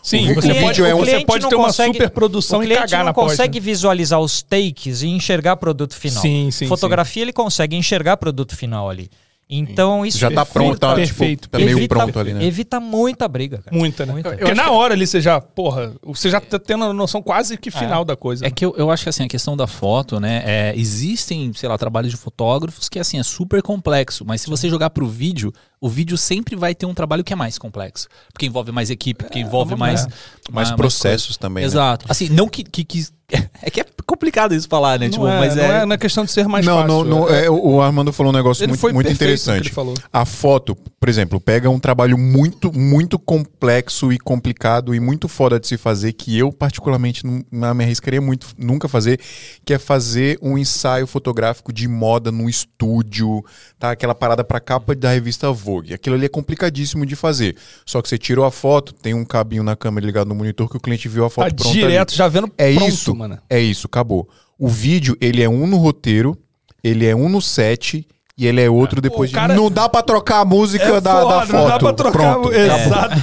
Sim, 0.02 0.30
O 0.30 0.34
você 0.34 0.40
cliente- 0.52 0.60
pode, 0.62 0.82
o 0.82 0.84
você 0.96 1.04
cliente 1.10 1.26
pode 1.26 1.42
não 1.42 1.48
ter 1.50 1.56
uma 1.56 1.66
consegue- 1.66 1.92
super 1.92 2.10
produção 2.10 2.60
o 2.60 2.62
e 2.62 2.66
cliente 2.66 2.80
cagar 2.82 2.98
não 3.00 3.06
na 3.06 3.12
pós, 3.14 3.32
consegue 3.32 3.58
né? 3.60 3.64
visualizar 3.64 4.20
os 4.20 4.42
takes 4.42 5.02
e 5.02 5.08
enxergar 5.08 5.56
produto 5.56 5.94
final. 5.94 6.22
Sim, 6.22 6.50
sim, 6.50 6.66
Fotografia 6.66 7.22
ele 7.22 7.32
consegue 7.32 7.76
enxergar 7.76 8.16
produto 8.16 8.56
final 8.56 8.88
ali. 8.88 9.10
Então 9.50 10.04
isso 10.04 10.18
Já 10.18 10.30
tá 10.30 10.44
Perfeito, 10.44 10.52
pronto, 10.52 10.78
tá, 10.78 10.94
perfeito, 10.94 11.40
tipo, 11.42 11.52
tá 11.52 11.58
meio 11.58 11.70
evita, 11.78 11.94
pronto 11.94 12.18
ali, 12.18 12.34
né? 12.34 12.44
evita 12.44 12.78
muita 12.78 13.26
briga, 13.26 13.58
cara. 13.58 13.74
Muita, 13.74 14.04
né? 14.04 14.12
Muita. 14.12 14.36
Porque 14.36 14.52
na 14.52 14.70
hora 14.70 14.92
ali 14.92 15.06
você 15.06 15.22
já, 15.22 15.40
porra, 15.40 15.94
você 16.02 16.28
já 16.28 16.38
tá 16.38 16.58
tendo 16.58 16.84
a 16.84 16.92
noção 16.92 17.22
quase 17.22 17.56
que 17.56 17.70
final 17.70 18.04
da 18.04 18.14
coisa. 18.14 18.46
É 18.46 18.50
que 18.50 18.62
eu, 18.62 18.74
eu 18.76 18.90
acho 18.90 19.04
que 19.04 19.08
assim, 19.08 19.24
a 19.24 19.28
questão 19.28 19.56
da 19.56 19.66
foto, 19.66 20.20
né? 20.20 20.42
é, 20.44 20.74
existem, 20.76 21.50
sei 21.54 21.66
lá, 21.68 21.78
trabalhos 21.78 22.10
de 22.10 22.16
fotógrafos 22.18 22.88
que 22.90 22.98
assim 22.98 23.18
é 23.18 23.22
super 23.22 23.62
complexo, 23.62 24.22
mas 24.26 24.42
se 24.42 24.50
você 24.50 24.68
jogar 24.68 24.90
pro 24.90 25.06
vídeo, 25.08 25.50
o 25.80 25.88
vídeo 25.88 26.18
sempre 26.18 26.54
vai 26.54 26.74
ter 26.74 26.84
um 26.84 26.92
trabalho 26.92 27.24
que 27.24 27.32
é 27.32 27.36
mais 27.36 27.56
complexo. 27.56 28.06
Porque 28.32 28.44
envolve 28.44 28.70
mais 28.70 28.90
equipe, 28.90 29.24
porque 29.24 29.38
envolve 29.38 29.74
mais. 29.76 30.06
Mais 30.50 30.70
ma- 30.70 30.76
processos 30.76 31.36
também, 31.38 31.62
né? 31.62 31.66
Exato. 31.66 32.04
Assim, 32.08 32.28
não 32.28 32.48
que, 32.48 32.64
que, 32.64 32.84
que- 32.84 33.06
É 33.60 33.70
que 33.70 33.80
é 33.80 33.84
complicado 34.06 34.54
isso 34.54 34.68
falar, 34.68 35.00
né? 35.00 35.06
não, 35.06 35.12
tipo, 35.12 35.26
é, 35.26 35.38
mas 35.38 35.56
não 35.56 35.62
é. 35.64 35.82
é, 35.82 35.86
não 35.86 35.92
é 35.94 35.98
questão 35.98 36.24
de 36.24 36.30
ser 36.30 36.46
mais 36.46 36.64
não, 36.64 36.76
fácil. 36.78 36.88
não, 36.88 37.04
não, 37.04 37.28
é- 37.28 37.46
é, 37.46 37.50
o 37.50 37.82
Armando 37.82 38.12
falou 38.12 38.32
um 38.32 38.36
negócio 38.36 38.62
Ele 38.62 38.68
muito, 38.68 38.80
foi 38.80 38.92
muito 38.92 39.10
interessante. 39.10 39.64
ele 39.66 39.74
falou. 39.74 39.94
A 40.12 40.24
foto, 40.24 40.76
por 40.98 41.08
exemplo, 41.08 41.40
pega 41.40 41.68
um 41.68 41.78
trabalho 41.80 42.16
muito, 42.16 42.72
muito 42.72 43.18
complexo 43.18 44.12
e 44.12 44.18
complicado 44.18 44.94
e 44.94 45.00
muito 45.00 45.26
foda 45.28 45.58
de 45.58 45.66
se 45.66 45.76
fazer, 45.76 46.12
que 46.12 46.38
eu, 46.38 46.52
particularmente, 46.52 47.26
não, 47.26 47.44
não 47.50 47.74
me 47.74 47.82
arriscaria 47.84 48.20
muito 48.20 48.46
nunca 48.56 48.86
fazer, 48.88 49.18
que 49.64 49.74
é 49.74 49.78
fazer 49.78 50.38
um 50.40 50.56
ensaio 50.56 51.06
fotográfico 51.06 51.72
de 51.72 51.88
moda 51.88 52.30
no 52.30 52.48
estúdio, 52.48 53.44
tá? 53.78 53.90
Aquela 53.90 54.14
parada 54.14 54.44
pra 54.44 54.60
capa 54.60 54.94
da 54.94 55.10
revista 55.10 55.50
Vogue. 55.50 55.92
Aquilo 55.92 56.14
ali 56.14 56.26
é 56.26 56.28
complicadíssimo 56.28 57.04
de 57.04 57.16
fazer. 57.16 57.56
Só 57.84 58.00
que 58.00 58.08
você 58.08 58.16
tirou 58.16 58.44
a 58.44 58.52
foto, 58.52 58.92
tem 58.94 59.14
um 59.14 59.24
cabinho 59.24 59.64
na 59.64 59.74
câmera 59.74 60.06
ligado 60.06 60.28
no 60.28 60.34
monitor 60.36 60.70
que 60.70 60.76
o 60.76 60.80
cliente 60.80 61.08
viu 61.08 61.24
a 61.24 61.30
foto 61.30 61.48
Tá 61.50 61.54
pronta 61.56 61.70
ali. 61.70 61.80
direto, 61.80 62.14
já 62.14 62.28
vendo 62.28 62.50
É 62.56 62.72
pronto, 62.72 62.88
isso. 62.88 63.17
Mano. 63.18 63.38
É 63.50 63.58
isso, 63.60 63.86
acabou. 63.86 64.28
O 64.58 64.68
vídeo, 64.68 65.16
ele 65.20 65.42
é 65.42 65.48
um 65.48 65.66
no 65.66 65.76
roteiro, 65.76 66.36
ele 66.82 67.04
é 67.06 67.14
um 67.14 67.28
no 67.28 67.40
set 67.42 68.06
e 68.36 68.46
ele 68.46 68.60
é 68.60 68.70
outro 68.70 69.00
depois 69.00 69.30
o 69.30 69.34
cara- 69.34 69.52
de. 69.54 69.60
Não 69.60 69.70
dá 69.70 69.88
pra 69.88 70.00
trocar 70.02 70.40
a 70.40 70.44
música 70.44 70.84
É 70.84 71.00
da, 71.00 71.00
da 71.00 71.20
foda, 71.22 71.40
foto. 71.46 71.52
Não 71.52 71.68
dá 71.68 71.78
pra 71.78 71.92
trocar. 71.92 72.34
Pronto. 72.34 72.52
Exato. 72.52 73.14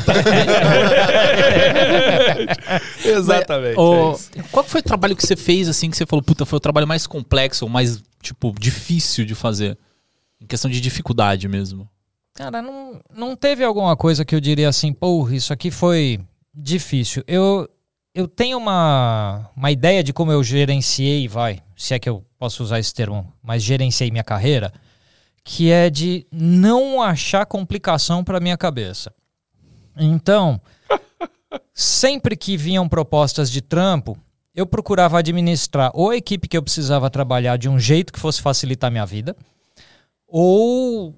Exatamente. 3.06 3.80
Ô, 3.80 4.14
é 4.36 4.44
qual 4.52 4.64
foi 4.66 4.82
o 4.82 4.84
trabalho 4.84 5.16
que 5.16 5.26
você 5.26 5.36
fez, 5.36 5.68
assim, 5.68 5.90
que 5.90 5.98
você 5.98 6.06
falou, 6.06 6.22
puta, 6.24 6.46
foi 6.46 6.58
o 6.58 6.60
trabalho 6.60 6.88
mais 6.88 7.08
complexo, 7.08 7.66
ou 7.66 7.70
mais, 7.70 8.02
tipo, 8.22 8.54
difícil 8.60 9.26
de 9.26 9.36
fazer? 9.36 9.78
Em 10.42 10.46
questão 10.46 10.70
de 10.70 10.80
dificuldade 10.82 11.48
mesmo. 11.48 11.88
Cara, 12.34 12.62
não, 12.62 13.00
não 13.16 13.36
teve 13.36 13.64
alguma 13.64 13.96
coisa 13.96 14.26
que 14.26 14.36
eu 14.36 14.42
diria 14.42 14.68
assim, 14.68 14.92
pô, 14.92 15.30
isso 15.30 15.54
aqui 15.54 15.72
foi 15.72 16.20
difícil. 16.54 17.24
Eu, 17.28 17.68
eu 18.16 18.30
tenho 18.30 18.58
uma, 18.58 19.52
uma 19.58 19.70
ideia 19.70 20.02
de 20.02 20.14
como 20.14 20.32
eu 20.32 20.42
gerenciei, 20.42 21.28
vai, 21.28 21.62
se 21.76 21.94
é 21.94 22.00
que 22.00 22.08
eu 22.08 22.24
posso 22.40 22.64
usar 22.64 22.80
esse 22.80 22.94
termo, 22.94 23.34
mas 23.44 23.62
gerenciei 23.62 24.10
minha 24.10 24.24
carreira, 24.24 24.72
que 25.44 25.70
é 25.70 25.90
de 25.90 26.26
não 26.32 27.02
achar 27.02 27.46
complicação 27.46 28.24
para 28.24 28.40
minha 28.40 28.58
cabeça. 28.58 29.14
Então, 29.98 30.62
sempre 31.74 32.38
que 32.38 32.56
vinham 32.56 32.88
propostas 32.88 33.52
de 33.52 33.62
trampo, 33.62 34.18
eu 34.56 34.66
procurava 34.66 35.20
administrar 35.20 35.92
ou 35.94 36.12
a 36.12 36.16
equipe 36.16 36.48
que 36.48 36.56
eu 36.56 36.64
precisava 36.64 37.10
trabalhar 37.10 37.58
de 37.58 37.68
um 37.68 37.78
jeito 37.78 38.14
que 38.14 38.20
fosse 38.20 38.42
facilitar 38.42 38.90
minha 38.90 39.06
vida, 39.06 39.36
ou 40.26 41.14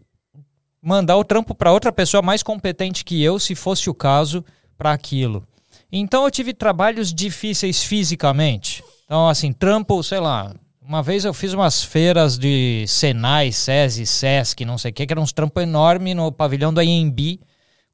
mandar 0.82 1.16
o 1.18 1.24
trampo 1.24 1.54
para 1.54 1.72
outra 1.72 1.92
pessoa 1.92 2.24
mais 2.24 2.42
competente 2.42 3.06
que 3.06 3.22
eu, 3.22 3.38
se 3.38 3.54
fosse 3.54 3.88
o 3.88 3.94
caso, 3.94 4.44
para 4.76 4.92
aquilo. 4.94 5.48
Então 5.92 6.26
eu 6.26 6.32
tive 6.32 6.54
trabalhos 6.54 7.14
difíceis 7.14 7.84
fisicamente. 7.84 8.84
Então, 9.06 9.30
assim, 9.30 9.54
trampo, 9.54 10.04
sei 10.04 10.20
lá. 10.20 10.54
Uma 10.82 11.04
vez 11.04 11.26
eu 11.26 11.34
fiz 11.34 11.54
umas 11.54 11.84
feiras 11.84 12.38
de 12.38 12.86
Senai, 12.88 13.52
SESI, 13.52 14.06
SESC, 14.06 14.66
não 14.66 14.78
sei 14.78 14.92
o 14.92 14.94
que, 14.94 15.06
que 15.06 15.14
era 15.14 15.20
uns 15.20 15.34
trampos 15.34 15.64
enormes 15.64 16.16
no 16.16 16.32
pavilhão 16.32 16.74
do 16.74 16.80
AMB 16.80 17.40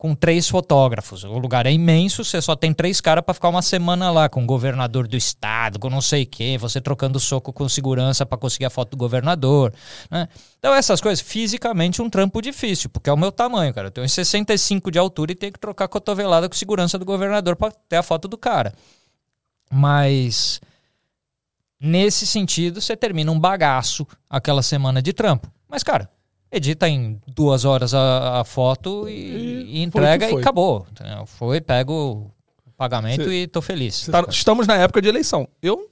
com 0.03 0.13
três 0.13 0.50
fotógrafos. 0.50 1.24
O 1.24 1.38
lugar 1.38 1.65
é 1.65 1.72
imenso, 1.72 2.25
você 2.25 2.41
só 2.41 2.57
tem 2.57 2.74
três 2.74 3.00
caras 3.00 3.24
para 3.24 3.33
ficar 3.33 3.48
uma 3.48 3.62
semana 3.62 4.12
lá, 4.12 4.27
com 4.27 4.43
o 4.43 4.45
governador 4.45 5.07
do 5.07 5.15
estado, 5.15 5.79
com 5.79 5.89
não 5.89 6.01
sei 6.01 6.25
quem, 6.25 6.57
você 6.57 6.81
trocando 6.81 7.17
soco 7.22 7.53
com 7.53 7.69
segurança 7.69 8.25
para 8.25 8.38
conseguir 8.38 8.65
a 8.65 8.69
foto 8.69 8.89
do 8.89 8.98
governador. 8.98 9.74
Né? 10.12 10.27
Então, 10.60 10.75
essas 10.75 11.00
coisas, 11.00 11.25
fisicamente, 11.25 12.01
um 12.01 12.10
trampo 12.10 12.41
difícil, 12.41 12.89
porque 12.89 13.10
é 13.10 13.13
o 13.13 13.17
meu 13.17 13.31
tamanho, 13.31 13.74
cara. 13.74 13.88
Eu 13.88 13.91
tenho 13.91 14.10
65 14.10 14.91
de 14.91 15.00
altura 15.00 15.31
e 15.31 15.36
tenho 15.36 15.53
que 15.53 15.60
trocar 15.60 15.88
cotovelada 15.88 16.50
com 16.50 16.55
segurança 16.55 17.00
do 17.00 17.05
governador 17.05 17.55
para 17.55 17.72
ter 17.88 17.95
a 17.95 18.03
foto 18.03 18.27
do 18.27 18.38
cara. 18.38 18.74
Mas, 19.72 20.60
nesse 21.79 22.27
sentido, 22.27 22.81
você 22.81 22.98
termina 22.98 23.31
um 23.31 23.39
bagaço 23.39 24.05
aquela 24.29 24.62
semana 24.62 25.01
de 25.01 25.13
trampo. 25.13 25.50
Mas, 25.69 25.81
cara, 25.81 26.10
edita 26.53 26.88
em 26.88 27.19
duas 27.27 27.65
horas 27.65 27.93
a, 27.93 28.41
a 28.41 28.43
foto 28.43 29.10
e, 29.10 29.12
E 29.12 29.77
e 29.79 29.83
entrega 29.83 30.29
e 30.29 30.36
acabou. 30.36 30.86
entendeu? 30.91 31.25
Foi, 31.25 31.60
pego 31.60 31.93
o 31.93 32.31
pagamento 32.77 33.25
Cê- 33.25 33.43
e 33.43 33.48
tô 33.48 33.62
feliz. 33.62 34.07
Tá- 34.12 34.25
estamos 34.29 34.67
na 34.67 34.75
época 34.75 35.01
de 35.01 35.10
eleição. 35.10 35.48
Eu, 35.62 35.89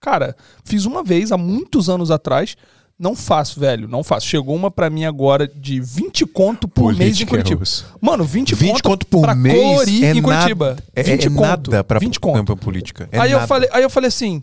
cara, 0.00 0.36
fiz 0.64 0.84
uma 0.84 1.02
vez 1.02 1.32
há 1.32 1.38
muitos 1.38 1.88
anos 1.88 2.10
atrás. 2.10 2.56
Não 2.98 3.14
faço, 3.14 3.60
velho. 3.60 3.86
Não 3.86 4.02
faço. 4.02 4.26
Chegou 4.26 4.56
uma 4.56 4.70
pra 4.70 4.88
mim 4.88 5.04
agora 5.04 5.46
de 5.46 5.80
20 5.80 6.24
conto 6.24 6.66
por 6.66 6.94
mês 6.94 7.20
em 7.20 7.26
Política, 7.26 7.52
Curitiba. 7.54 7.64
Mano, 8.00 8.24
20, 8.24 8.54
20 8.54 8.72
conto, 8.72 8.82
conto 8.84 9.06
por 9.06 9.20
pra 9.20 9.34
mês 9.34 9.54
colorir 9.62 10.04
é 10.04 10.10
em 10.12 10.20
nada. 10.22 10.34
Curitiba. 10.38 10.76
É, 10.94 11.02
20 11.02 11.26
é 11.26 11.28
conto. 11.28 11.40
nada 11.42 11.84
pra 11.84 11.98
20 11.98 12.18
conto. 12.18 12.36
campanha 12.38 12.56
política. 12.56 13.06
É 13.12 13.18
aí, 13.20 13.30
eu 13.32 13.36
nada. 13.36 13.46
falei, 13.46 13.68
aí 13.70 13.82
eu 13.82 13.90
falei 13.90 14.08
assim, 14.08 14.42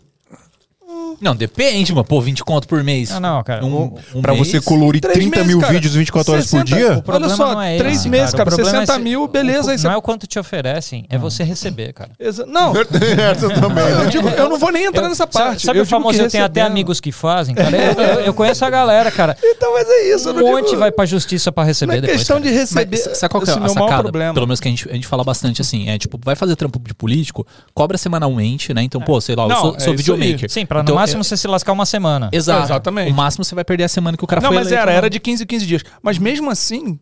Não, 1.20 1.34
depende, 1.34 1.92
mano. 1.92 2.04
Pô, 2.04 2.20
20 2.20 2.44
conto 2.44 2.66
por 2.68 2.82
mês. 2.82 3.10
Ah, 3.12 3.20
não, 3.20 3.42
cara. 3.42 3.64
Um, 3.64 3.94
um 4.14 4.22
Pra 4.22 4.34
mês? 4.34 4.48
você 4.48 4.60
colorir 4.60 5.00
Três 5.00 5.16
30 5.18 5.36
meses, 5.36 5.46
mil 5.46 5.60
cara. 5.60 5.72
vídeos 5.72 5.94
24 5.94 6.32
horas 6.32 6.44
60, 6.46 6.64
por 6.70 6.76
dia? 6.76 6.92
O 6.98 7.02
problema 7.02 7.26
Olha 7.26 7.36
só, 7.36 7.52
não 7.54 7.62
é 7.62 7.76
três 7.78 7.98
esse, 8.00 8.08
meses, 8.08 8.32
O 8.32 8.36
cara, 8.36 8.50
problema 8.50 8.70
60 8.80 8.92
é 8.92 8.96
se- 8.96 9.02
mil, 9.02 9.22
o- 9.22 9.28
beleza, 9.28 9.68
o- 9.68 9.70
aí 9.70 9.78
você- 9.78 9.86
Não 9.86 9.94
é 9.94 9.96
o 9.96 10.02
quanto 10.02 10.26
te 10.26 10.38
oferecem, 10.38 11.06
é 11.08 11.16
você 11.18 11.42
receber, 11.44 11.92
cara. 11.92 12.10
exa- 12.18 12.46
não, 12.46 12.72
Essa 13.30 13.48
também, 13.50 13.84
eu, 13.84 13.98
né? 13.98 14.06
digo, 14.06 14.28
eu 14.28 14.48
não 14.48 14.58
vou 14.58 14.70
nem 14.72 14.84
entrar 14.84 15.08
nessa 15.08 15.26
parte. 15.26 15.66
Sabe 15.66 15.78
eu 15.78 15.82
o 15.82 15.86
famoso, 15.86 16.20
eu 16.20 16.28
tenho 16.30 16.44
até 16.44 16.60
amigos 16.62 17.00
que 17.00 17.12
fazem, 17.12 17.54
cara. 17.54 17.74
Eu, 17.84 17.92
eu- 18.02 18.20
eu 18.26 18.34
conheço 18.34 18.64
a 18.64 18.70
galera, 18.70 19.10
cara. 19.10 19.36
Então, 19.42 19.72
mas 19.72 19.88
é 19.88 20.14
isso. 20.14 20.28
eu 20.28 20.32
Um 20.32 20.36
não 20.36 20.42
monte 20.52 20.66
digo- 20.66 20.78
vai 20.78 20.90
pra 20.90 21.04
justiça 21.06 21.50
pra 21.52 21.62
Não 21.64 21.68
receber 21.68 21.94
é 21.98 22.00
depois. 22.00 22.18
questão 22.18 22.38
cara. 22.38 22.50
de 22.50 22.56
receber. 22.56 23.02
Mas 23.06 23.18
sabe 23.18 23.30
qual 23.30 23.42
que 23.42 23.50
é 23.50 23.52
a 23.54 23.68
sacada? 23.68 24.02
problema. 24.02 24.34
Pelo 24.34 24.46
menos 24.46 24.60
que 24.60 24.68
a 24.68 24.70
gente, 24.70 25.06
fala 25.06 25.22
bastante 25.24 25.60
assim, 25.60 25.88
é 25.88 25.98
tipo, 25.98 26.18
vai 26.22 26.34
fazer 26.36 26.56
trampo 26.56 26.78
de 26.78 26.94
político, 26.94 27.46
cobra 27.74 27.96
semanalmente, 27.98 28.72
né? 28.74 28.82
Então, 28.82 29.00
pô, 29.00 29.20
sei 29.20 29.34
lá, 29.36 29.44
eu 29.44 29.48
Não, 29.48 29.60
sou, 29.60 29.76
é 29.92 29.96
videomaker. 29.96 30.50
Sim, 30.50 30.64
pra 30.66 30.78
no 30.78 30.82
Então, 30.84 30.94
máximo 31.04 31.20
é- 31.20 31.24
você 31.24 31.36
se 31.36 31.46
lascar 31.46 31.72
uma 31.72 31.86
semana. 31.86 32.28
Exato. 32.32 32.64
Exatamente. 32.64 33.10
O 33.12 33.14
máximo 33.14 33.44
você 33.44 33.54
vai 33.54 33.64
perder 33.64 33.84
a 33.84 33.88
semana 33.88 34.16
que 34.16 34.24
o 34.24 34.26
cara 34.26 34.40
Não, 34.40 34.48
foi 34.50 34.56
mas 34.58 34.66
eleito, 34.66 34.82
era, 34.82 34.90
né? 34.92 34.96
era 34.98 35.10
de 35.10 35.20
15 35.20 35.44
em 35.44 35.46
15 35.46 35.66
dias. 35.66 35.82
Mas 36.02 36.18
mesmo 36.18 36.50
assim, 36.50 36.98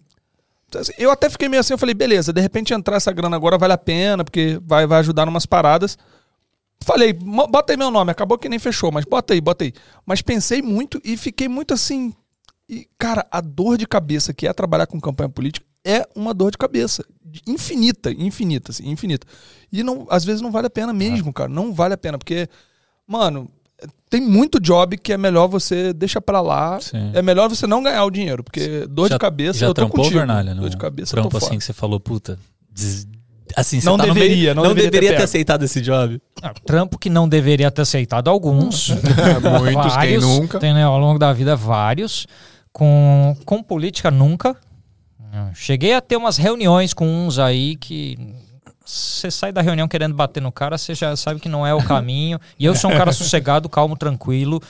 eu 0.99 1.11
até 1.11 1.28
fiquei 1.28 1.49
meio 1.49 1.61
assim, 1.61 1.75
eu 1.75 1.78
falei, 1.78 1.94
beleza, 1.94 2.32
de 2.32 2.40
repente 2.40 2.73
entrar 2.73 2.97
essa 2.97 3.12
grana 3.12 3.37
agora 3.37 3.59
vale 3.59 3.73
a 3.73 3.78
pena, 3.78 4.25
porque 4.25 4.59
vai, 4.64 4.87
vai 4.87 4.99
ajudar 5.00 5.26
numas 5.26 5.44
paradas. 5.47 5.97
Falei, 6.85 7.12
"Mo- 7.12 7.47
bota 7.47 7.73
aí 7.73 7.76
meu 7.76 7.90
nome, 7.90 8.11
acabou 8.11 8.37
que 8.37 8.49
nem 8.49 8.59
fechou, 8.59 8.90
mas 8.90 9.04
bota 9.04 9.35
aí, 9.35 9.40
bota 9.40 9.64
aí. 9.64 9.73
Mas 10.04 10.21
pensei 10.23 10.61
muito 10.62 11.00
e 11.04 11.16
fiquei 11.16 11.47
muito 11.49 11.73
assim. 11.75 12.12
E, 12.68 12.88
cara, 12.99 13.26
a 13.30 13.40
dor 13.40 13.76
de 13.76 13.87
cabeça 13.87 14.32
que 14.32 14.49
é 14.49 14.52
trabalhar 14.52 14.87
com 14.87 15.00
campanha 15.00 15.28
política 15.28 15.64
é 15.85 16.06
uma 16.16 16.32
dor 16.35 16.50
de 16.50 16.59
cabeça. 16.59 17.04
de- 17.25 17.40
Infinita, 17.47 18.11
infinita, 18.12 18.73
assim, 18.73 18.88
infinita. 18.90 19.26
E 19.73 19.82
não, 19.82 20.06
às 20.11 20.23
vezes 20.25 20.42
não 20.42 20.50
vale 20.50 20.66
a 20.66 20.71
pena 20.71 20.92
mesmo, 20.92 21.32
cara. 21.32 21.49
Não 21.49 21.73
vale 21.73 21.94
a 21.94 21.97
pena, 21.97 22.18
porque, 22.18 22.47
mano, 23.06 23.49
tem 24.11 24.21
muito 24.21 24.61
job 24.61 24.97
que 24.97 25.12
é 25.12 25.17
melhor 25.19 25.47
você 25.49 25.93
deixa 25.93 26.21
pra 26.21 26.41
lá. 26.41 26.81
Sim. 26.81 27.11
É 27.15 27.23
melhor 27.23 27.49
você 27.49 27.67
não 27.67 27.83
ganhar 27.83 28.05
o 28.05 28.11
dinheiro, 28.11 28.43
porque 28.45 28.87
dor 28.89 29.09
Já- 29.09 29.15
de 29.17 29.19
cabeça 29.21 29.59
Já 29.61 29.67
eu 29.67 29.71
tô 29.75 29.83
trampou, 29.83 29.97
contigo. 30.05 30.19
Vernalha? 30.19 30.55
Dor 30.55 30.62
No 30.65 30.71
de 30.71 30.77
cabeça 30.77 31.12
eu 31.12 31.17
trampo 31.17 31.31
tô 31.31 31.37
assim 31.39 31.47
fora. 31.47 31.59
que 31.59 31.65
você 31.65 31.73
falou, 31.73 31.99
puta... 32.01 32.39
des- 32.71 33.07
Assim, 33.55 33.81
você 33.81 33.87
Não 33.87 33.99
tá 33.99 34.05
deveria, 34.05 34.29
meio- 34.37 34.55
não 34.55 34.62
não 34.62 34.69
deveria 34.71 34.85
ter 34.91 34.91
deveria 34.93 35.11
ter 35.11 35.17
pego. 35.17 35.25
aceitado 35.25 35.62
esse 35.65 35.81
job. 35.83 36.19
Ah, 36.43 36.55
Trampo 36.65 36.99
que 36.99 37.11
não 37.11 37.29
deveria 37.29 37.71
ter 37.71 37.83
aceitado 37.83 38.29
alguns. 38.31 38.89
Muitos, 39.61 39.83
quem 39.83 39.91
vários, 39.91 40.25
nunca. 40.25 40.57
entendeu? 40.57 40.89
Ao 40.89 40.99
longo 40.99 41.19
da 41.19 41.33
vida, 41.35 41.55
vários. 41.55 42.27
Com, 42.73 43.37
com 43.45 43.62
política, 43.62 44.11
nunca. 44.11 44.57
Cheguei 45.55 45.93
a 45.95 46.01
ter 46.01 46.17
umas 46.17 46.37
reuniões 46.39 46.95
com 46.95 47.07
uns 47.07 47.39
aí 47.39 47.77
que. 47.77 48.19
Você 48.85 49.31
sai 49.31 49.53
da 49.53 49.62
reunião 49.62 49.89
querendo 49.89 50.15
bater 50.15 50.41
no 50.41 50.53
cara, 50.53 50.77
você 50.77 50.95
já 50.95 51.15
sabe 51.17 51.41
que 51.41 51.49
não 51.49 51.67
é 51.67 51.75
o 51.75 51.83
caminho. 51.83 52.39
E 52.59 52.65
eu 52.65 52.75
sou 52.75 52.91
um 52.91 52.97
cara 52.97 53.11
sossegado, 53.12 53.69
calmo, 53.69 53.97
tranquilo. 53.97 54.61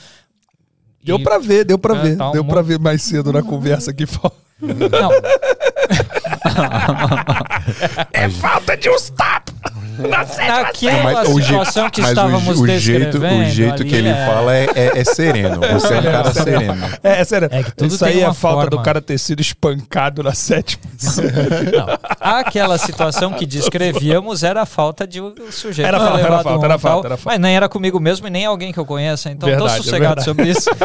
Deu 1.02 1.18
E- 1.18 1.22
pra 1.24 1.38
ver, 1.38 1.64
deu 1.64 1.78
pra 1.78 1.96
É, 1.96 2.02
ver. 2.02 2.16
tá 2.16 2.28
um 2.28 2.32
deu 2.32 2.44
pra 2.44 2.56
monte- 2.56 2.66
ver 2.68 2.78
mais 2.78 3.02
cedo 3.02 3.32
na 3.32 3.42
conversa 3.42 3.90
aqui 3.90 4.06
fora. 4.06 4.32
Não, 4.60 5.10
é 8.12 8.28
falta 8.30 8.76
de 8.76 8.88
uns 8.88 9.10
tapas. 9.10 9.52
Naquela 9.98 11.02
Mas 11.02 11.28
o 11.28 11.40
je- 11.40 11.46
situação 11.46 11.90
que 11.90 12.00
mas 12.00 12.10
o 12.10 12.12
estávamos 12.12 12.56
je- 12.56 12.62
o, 12.62 12.66
jeito, 12.78 13.10
descrevendo 13.10 13.42
o 13.42 13.50
jeito 13.50 13.82
ali 13.82 13.90
que 13.90 13.96
ele 13.96 14.08
é- 14.08 14.26
fala 14.26 14.56
é, 14.56 14.66
é- 14.74 14.98
é 15.00 15.04
sereno. 15.04 15.60
Você 15.60 15.94
é 15.94 15.98
um 15.98 16.02
cara 16.02 16.32
sereno. 16.32 16.84
É, 17.02 17.20
é 17.20 17.24
sério. 17.24 17.48
É 17.50 17.62
que 17.62 17.72
tudo 17.74 17.94
Isso 17.94 18.04
tem 18.04 18.14
aí 18.14 18.20
é 18.22 18.32
falta 18.32 18.66
do 18.66 18.70
forma. 18.76 18.82
cara 18.84 19.00
ter 19.00 19.18
sido 19.18 19.40
espancado 19.40 20.22
na 20.22 20.32
sétima. 20.34 20.82
Não, 21.76 21.98
aquela 22.20 22.78
situação 22.78 23.32
que 23.32 23.44
descrevíamos 23.46 24.42
era 24.42 24.62
a 24.62 24.66
falta 24.66 25.06
de 25.06 25.20
o 25.20 25.34
sujeito 25.50 25.86
Era 25.88 25.98
falta, 25.98 26.20
era 26.20 26.28
falta, 26.42 26.50
um 26.50 26.64
era 26.64 26.68
tal, 26.68 26.78
falta, 26.78 27.08
era 27.08 27.16
falta. 27.16 27.30
Mas 27.30 27.40
nem 27.40 27.56
era 27.56 27.68
comigo 27.68 27.98
mesmo 28.00 28.26
e 28.26 28.30
nem 28.30 28.46
alguém 28.46 28.72
que 28.72 28.78
eu 28.78 28.86
conheça, 28.86 29.30
então 29.30 29.48
Verdade, 29.48 29.72
é 29.72 29.76
tô 29.76 29.82
sossegado 29.82 30.22
sobre 30.24 30.48
isso. 30.50 30.70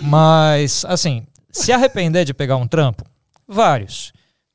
mas, 0.00 0.84
assim, 0.88 1.24
se 1.50 1.72
arrepender 1.72 2.24
de 2.24 2.34
pegar 2.34 2.56
um 2.56 2.66
trampo, 2.66 3.04
vários. 3.46 4.12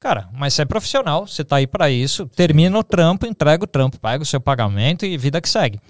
Cara, 0.07 0.29
mas 0.31 0.53
você 0.53 0.61
é 0.61 0.65
profissional, 0.65 1.27
você 1.27 1.43
tá 1.43 1.57
aí 1.57 1.67
pra 1.67 1.89
isso, 1.89 2.27
termina 2.27 2.79
o 2.79 2.81
trampo, 2.81 3.27
entrega 3.27 3.65
o 3.65 3.67
trampo, 3.67 3.99
paga 3.99 4.23
o 4.23 4.25
seu 4.25 4.39
pagamento 4.39 5.05
e 5.05 5.17
vida 5.17 5.41
que 5.41 5.49
segue. 5.49 5.81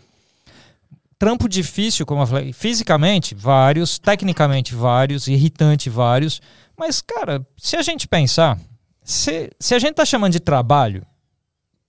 Trampo 1.19 1.47
difícil, 1.47 2.03
como 2.03 2.23
eu 2.23 2.25
falei, 2.25 2.51
fisicamente, 2.51 3.35
vários, 3.35 3.99
tecnicamente, 3.99 4.73
vários, 4.73 5.27
irritante, 5.27 5.87
vários. 5.87 6.41
Mas, 6.75 6.99
cara, 6.99 7.45
se 7.55 7.75
a 7.75 7.83
gente 7.83 8.07
pensar, 8.07 8.57
se, 9.03 9.51
se 9.59 9.75
a 9.75 9.79
gente 9.79 9.93
tá 9.93 10.03
chamando 10.03 10.31
de 10.31 10.39
trabalho, 10.39 11.05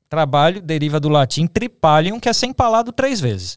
trabalho 0.07 0.61
deriva 0.61 1.01
do 1.01 1.09
latim 1.09 1.47
tripalium, 1.47 2.21
que 2.21 2.29
é 2.29 2.33
sem 2.35 2.53
palado 2.53 2.93
três 2.93 3.23
vezes. 3.23 3.57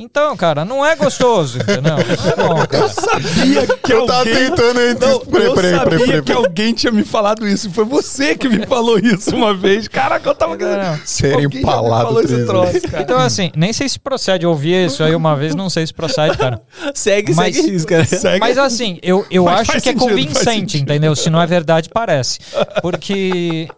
Então, 0.00 0.36
cara, 0.36 0.64
não 0.64 0.86
é 0.86 0.94
gostoso, 0.94 1.58
entendeu? 1.58 1.96
Não 1.96 1.98
é 1.98 2.36
bom, 2.36 2.66
cara. 2.68 2.88
sabia 2.88 3.66
que 3.66 3.92
Eu 3.92 4.06
tava 4.06 4.24
tentando. 4.24 4.78
Não, 5.00 5.18
Peraí, 5.20 5.46
eu 5.46 5.54
peraí, 5.54 5.74
sabia 5.74 5.98
peraí, 5.98 6.22
que 6.22 6.32
alguém 6.32 6.72
tinha 6.72 6.92
me 6.92 7.02
falado 7.02 7.46
isso. 7.48 7.68
Foi 7.72 7.84
você 7.84 8.36
que 8.36 8.48
me 8.48 8.64
falou 8.64 8.96
isso 8.96 9.34
uma 9.34 9.52
vez. 9.52 9.88
Caraca, 9.88 10.28
eu 10.30 10.34
tava... 10.36 10.56
Não. 10.56 11.00
Ser 11.04 11.34
Alguém 11.34 11.60
empalado 11.60 12.06
falou 12.06 12.22
esse 12.22 12.46
troço, 12.46 12.80
cara. 12.82 13.02
Então, 13.02 13.18
assim, 13.18 13.50
nem 13.56 13.72
sei 13.72 13.88
se 13.88 13.98
procede. 13.98 14.44
Eu 14.44 14.50
ouvi 14.50 14.72
isso 14.84 15.02
aí 15.02 15.16
uma 15.16 15.34
vez, 15.34 15.56
não 15.56 15.68
sei 15.68 15.84
se 15.84 15.92
procede, 15.92 16.38
cara. 16.38 16.62
segue, 16.94 17.34
Mas- 17.34 17.56
segue 17.56 17.74
isso, 17.74 17.86
cara. 17.86 18.04
Segue. 18.06 18.38
Mas 18.38 18.56
assim, 18.56 19.00
eu, 19.02 19.26
eu 19.28 19.44
Faz- 19.46 19.60
acho 19.62 19.72
faz 19.72 19.82
que 19.82 19.88
é 19.88 19.92
sentido, 19.92 20.08
faz 20.08 20.20
convincente, 20.28 20.78
entendeu? 20.78 21.16
Se 21.16 21.28
não 21.28 21.42
é 21.42 21.46
verdade, 21.46 21.88
parece. 21.92 22.38
Porque 22.80 23.68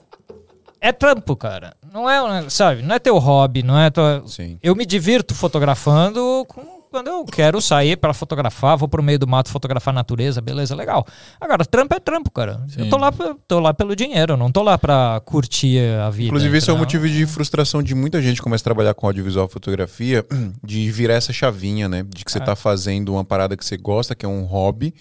é 0.81 0.93
trampo, 0.93 1.35
cara. 1.35 1.73
Não 1.93 2.09
é, 2.09 2.23
um- 2.23 2.49
sabe, 2.51 2.83
não 2.83 2.95
é 2.95 2.99
teu 2.99 3.19
hobby, 3.19 3.63
não 3.63 3.79
é 3.79 3.91
tua... 3.91 4.23
Sim. 4.27 4.59
Eu 4.63 4.75
me 4.77 4.87
divirto 4.87 5.35
fotografando 5.35 6.45
com- 6.49 6.81
quando 6.91 7.07
eu 7.07 7.25
quero 7.25 7.61
sair 7.61 7.97
para 7.97 8.13
fotografar, 8.13 8.77
vou 8.77 8.89
pro 8.89 9.01
meio 9.03 9.17
do 9.19 9.27
mato 9.27 9.49
fotografar 9.49 9.93
a 9.93 9.95
natureza, 9.95 10.41
beleza, 10.41 10.75
legal. 10.75 11.07
Agora, 11.41 11.65
trampo 11.65 11.95
é 11.95 12.01
trampo, 12.01 12.33
cara. 12.33 12.67
Eu 12.77 12.89
tô 12.91 12.97
lá, 12.97 13.13
tô 13.47 13.61
lá 13.61 13.73
pelo 13.73 13.95
dinheiro, 13.95 14.37
não 14.37 14.51
tô 14.51 14.61
lá 14.61 14.77
pra 14.77 15.21
curtir 15.25 15.79
a 16.05 16.11
vida. 16.11 16.27
Inclusive, 16.29 16.59
esse 16.59 16.69
é 16.69 16.73
o 16.73 16.75
entendeu? 16.77 17.01
motivo 17.01 17.09
de 17.09 17.27
frustração 17.27 17.81
de 17.81 17.95
muita 17.95 18.21
gente 18.21 18.37
que 18.39 18.43
começa 18.43 18.63
a 18.63 18.65
trabalhar 18.65 18.93
com 18.95 19.07
audiovisual 19.07 19.49
fotografia, 19.49 20.27
de 20.65 20.91
virar 20.91 21.15
essa 21.15 21.33
chavinha, 21.33 21.89
né? 21.89 22.03
De 22.09 22.25
que 22.25 22.33
você 22.33 22.39
É. 22.39 22.45
tá 22.45 22.57
fazendo 22.57 23.13
uma 23.13 23.25
parada 23.25 23.57
que 23.57 23.65
você 23.65 23.77
gosta, 23.77 24.17
que 24.17 24.27
é 24.27 24.29
um 24.29 24.43
hobby, 24.43 24.93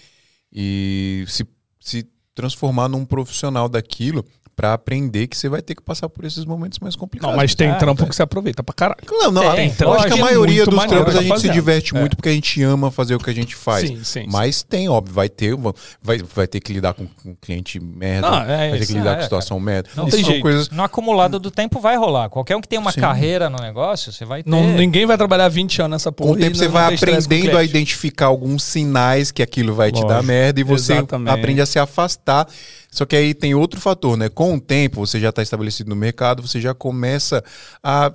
e 0.53 1.24
se, 1.27 1.43
se 1.79 2.08
transformar 2.36 2.88
num 2.88 3.03
profissional 3.03 3.67
daquilo 3.67 4.24
pra 4.60 4.74
aprender 4.74 5.28
que 5.28 5.38
você 5.38 5.48
vai 5.48 5.62
ter 5.62 5.74
que 5.74 5.82
passar 5.82 6.10
por 6.10 6.25
esses 6.25 6.44
momentos 6.44 6.80
mais 6.80 6.94
complicados. 6.94 7.32
Não, 7.32 7.38
mas 7.42 7.56
tem 7.56 7.70
É, 7.70 7.75
trampo 7.75 8.04
é. 8.04 8.10
que 8.10 8.13
você 8.13 8.22
aproveita 8.22 8.62
pra 8.62 8.75
caralho. 8.75 9.00
Não, 9.10 9.32
não, 9.32 9.56
Tem, 9.56 9.68
eu 9.68 9.70
acho 9.70 9.78
que 9.78 9.84
a 9.84 9.86
lógico, 9.88 10.20
maioria 10.20 10.66
dos 10.66 10.84
trampos 10.84 11.00
a 11.00 11.06
tá 11.06 11.12
gente 11.13 11.22
se 11.24 11.30
fazendo. 11.30 11.54
diverte 11.54 11.96
É. 11.96 12.00
muito 12.01 12.18
porque 12.18 12.28
a 12.28 12.34
gente 12.34 12.62
ama 12.62 12.92
fazer 12.92 13.16
o 13.16 13.20
que 13.20 13.30
a 13.30 13.34
gente 13.34 13.56
faz. 13.56 13.88
Sim, 13.88 13.96
sim, 14.00 14.04
sim. 14.04 14.25
Mas 14.30 14.62
tem, 14.62 14.89
óbvio, 14.89 15.16
vai 15.16 15.30
ter, 15.30 15.56
vai, 16.04 16.18
vai 16.36 16.46
ter 16.46 16.60
que 16.60 16.74
lidar 16.74 16.94
com, 16.94 17.08
com 17.08 17.34
cliente 17.36 17.80
merda, 17.80 18.30
Não, 18.30 18.42
é 18.42 18.70
vai 18.72 18.80
ter 18.80 18.86
que 18.88 18.94
lidar 18.94 19.13
é, 19.13 19.16
com 19.16 19.24
situação 19.24 19.58
merda. 19.62 19.89
Não 19.96 20.08
Isso 20.10 20.18
tem 20.18 20.25
são 20.25 20.32
jeito. 20.34 20.44
coisas 20.44 20.70
No 20.70 20.84
acumulado 20.84 21.39
do 21.39 21.50
tempo 21.50 21.80
vai 21.80 21.96
rolar. 21.96 22.28
Qualquer 22.30 22.58
um 22.58 22.62
que 22.62 22.68
tem 22.68 22.78
uma 22.80 22.92
Sim. 22.92 23.00
carreira 23.00 23.50
no 23.50 23.60
negócio, 23.62 24.12
você 24.12 24.25
vai 24.25 24.44
ter. 24.44 24.50
Não, 24.50 24.62
ninguém 24.74 25.06
vai 25.06 25.16
trabalhar 25.18 25.48
20 25.48 25.84
anos 25.84 25.92
nessa 25.92 26.12
porra. 26.12 26.32
Com 26.32 26.36
o 26.36 26.39
tempo 26.39 26.58
você 26.58 26.66
não 26.66 26.72
vai 26.74 26.94
aprendendo 26.94 27.58
a 27.58 27.63
identificar 27.63 28.25
alguns 28.25 28.62
sinais 28.63 29.32
que 29.32 29.42
aquilo 29.42 29.74
vai 29.74 29.89
te 29.89 30.06
dar 30.06 30.22
merda 30.22 30.60
e 30.60 30.63
você 30.66 30.96
aprende 31.28 31.62
a 31.62 31.65
se 31.65 31.80
afastar. 31.80 32.45
Só 32.91 33.06
que 33.06 33.15
aí 33.15 33.34
tem 33.34 33.54
outro 33.54 33.80
fator, 33.80 34.17
né? 34.17 34.30
Com 34.30 34.56
o 34.56 34.60
tempo, 34.62 35.06
você 35.06 35.19
já 35.19 35.30
está 35.30 35.41
estabelecido 35.41 35.89
no 35.89 35.95
mercado, 35.95 36.41
você 36.45 36.60
já 36.60 36.73
começa 36.73 37.43
a. 37.84 38.12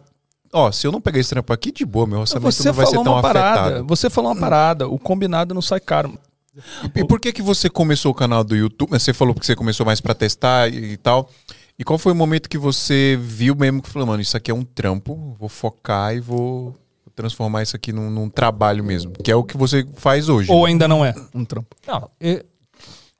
Ó, 0.53 0.71
se 0.71 0.87
eu 0.87 0.93
não 0.93 1.01
pegar 1.01 1.19
esse 1.19 1.31
trampo 1.31 1.53
aqui, 1.53 1.73
de 1.73 1.85
boa, 1.85 2.07
meu 2.07 2.21
orçamento 2.21 2.53
Você 2.53 2.69
não 2.69 2.75
vai 2.75 2.87
ser 2.87 2.93
falou 2.93 3.05
tão 3.05 3.13
uma 3.15 3.23
parada. 3.23 3.61
afetado. 3.61 3.87
Você 3.87 4.09
falou 4.11 4.33
uma 4.33 4.41
parada. 4.41 4.89
O 4.89 4.99
combinado 4.99 5.53
não 5.55 5.63
sai 5.63 5.81
caro. 5.81 6.17
E, 6.95 7.01
e 7.01 7.05
por 7.05 7.19
que 7.19 7.33
que 7.33 7.43
você 7.43 7.69
começou 7.69 8.13
o 8.13 8.15
canal 8.15 8.45
do 8.45 8.55
YouTube? 8.55 8.91
Você 8.91 9.13
falou 9.13 9.35
que 9.35 9.45
você 9.45 9.57
começou 9.57 9.85
mais 9.85 10.01
pra 10.01 10.15
testar 10.15 10.73
e, 10.73 10.93
e 10.93 10.97
tal. 10.97 11.29
E 11.77 11.83
qual 11.83 11.99
foi 11.99 12.13
o 12.13 12.15
momento 12.15 12.49
que 12.49 12.57
você 12.57 13.19
viu 13.21 13.57
mesmo 13.57 13.83
que 13.83 13.91
falou, 13.91 14.07
mano, 14.07 14.23
isso 14.23 14.37
aqui 14.37 14.49
é 14.49 14.55
um 14.55 14.63
trampo, 14.65 15.35
vou 15.39 15.49
focar 15.49 16.15
e 16.15 16.21
vou 16.21 16.73
transformar 17.17 17.63
isso 17.65 17.75
aqui 17.75 17.93
num, 17.93 18.09
num 18.11 18.29
trabalho 18.29 18.85
mesmo, 18.85 19.13
que 19.13 19.31
é 19.31 19.35
o 19.37 19.43
que 19.43 19.57
você 19.57 19.85
faz 19.97 20.29
hoje. 20.29 20.51
Ou 20.53 20.67
ainda 20.67 20.87
não 20.87 21.05
é 21.05 21.15
um 21.35 21.45
trampo. 21.45 21.75
Não, 21.87 22.09
eu- 22.21 22.45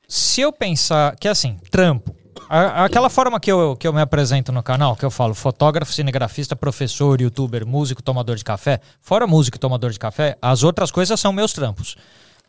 se 0.07 0.41
eu 0.41 0.51
pensar 0.51 1.15
que 1.15 1.27
assim, 1.27 1.57
trampo, 1.71 2.15
a- 2.49 2.85
aquela 2.85 3.09
forma 3.09 3.39
que 3.39 3.51
eu, 3.51 3.75
que 3.75 3.87
eu 3.87 3.93
me 3.93 4.01
apresento 4.01 4.51
no 4.51 4.61
canal, 4.61 4.95
que 4.95 5.03
eu 5.05 5.09
falo 5.11 5.33
fotógrafo, 5.33 5.91
cinegrafista, 5.91 6.55
professor, 6.55 7.19
youtuber, 7.21 7.65
músico, 7.65 8.03
tomador 8.03 8.35
de 8.35 8.43
café, 8.43 8.79
fora 9.01 9.25
músico 9.25 9.57
e 9.57 9.59
tomador 9.59 9.91
de 9.91 9.99
café, 9.99 10.37
as 10.41 10.63
outras 10.63 10.91
coisas 10.91 11.19
são 11.19 11.33
meus 11.33 11.53
trampos. 11.53 11.95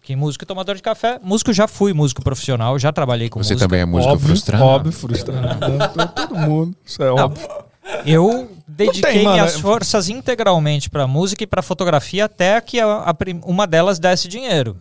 Que 0.03 0.15
músico 0.15 0.45
e 0.45 0.47
tomador 0.47 0.77
de 0.77 0.83
café, 0.83 1.19
músico 1.23 1.53
já 1.53 1.67
fui 1.67 1.93
músico 1.93 2.23
profissional, 2.23 2.79
já 2.79 2.93
trabalhei 2.93 3.29
com 3.29 3.43
Você 3.43 3.55
música. 3.55 3.67
também 3.69 3.81
é 3.81 3.85
músico 3.85 4.13
óbvio, 4.13 4.27
frustrado? 4.29 4.65
Óbvio, 4.65 4.93
frustrado. 4.93 5.59
Todo 6.15 6.35
mundo. 6.37 6.77
Isso 6.85 7.03
é 7.03 7.11
óbvio. 7.11 7.49
Eu 8.05 8.51
dediquei 8.69 9.13
tem, 9.15 9.29
minhas 9.29 9.57
é- 9.57 9.59
forças 9.59 10.09
integralmente 10.09 10.89
pra 10.91 11.07
música 11.09 11.43
e 11.43 11.47
pra 11.47 11.63
fotografia 11.63 12.25
até 12.27 12.61
que 12.61 12.79
a- 12.79 12.87
a 12.87 13.15
uma 13.45 13.67
delas 13.67 13.99
desse 13.99 14.29
dinheiro. 14.29 14.77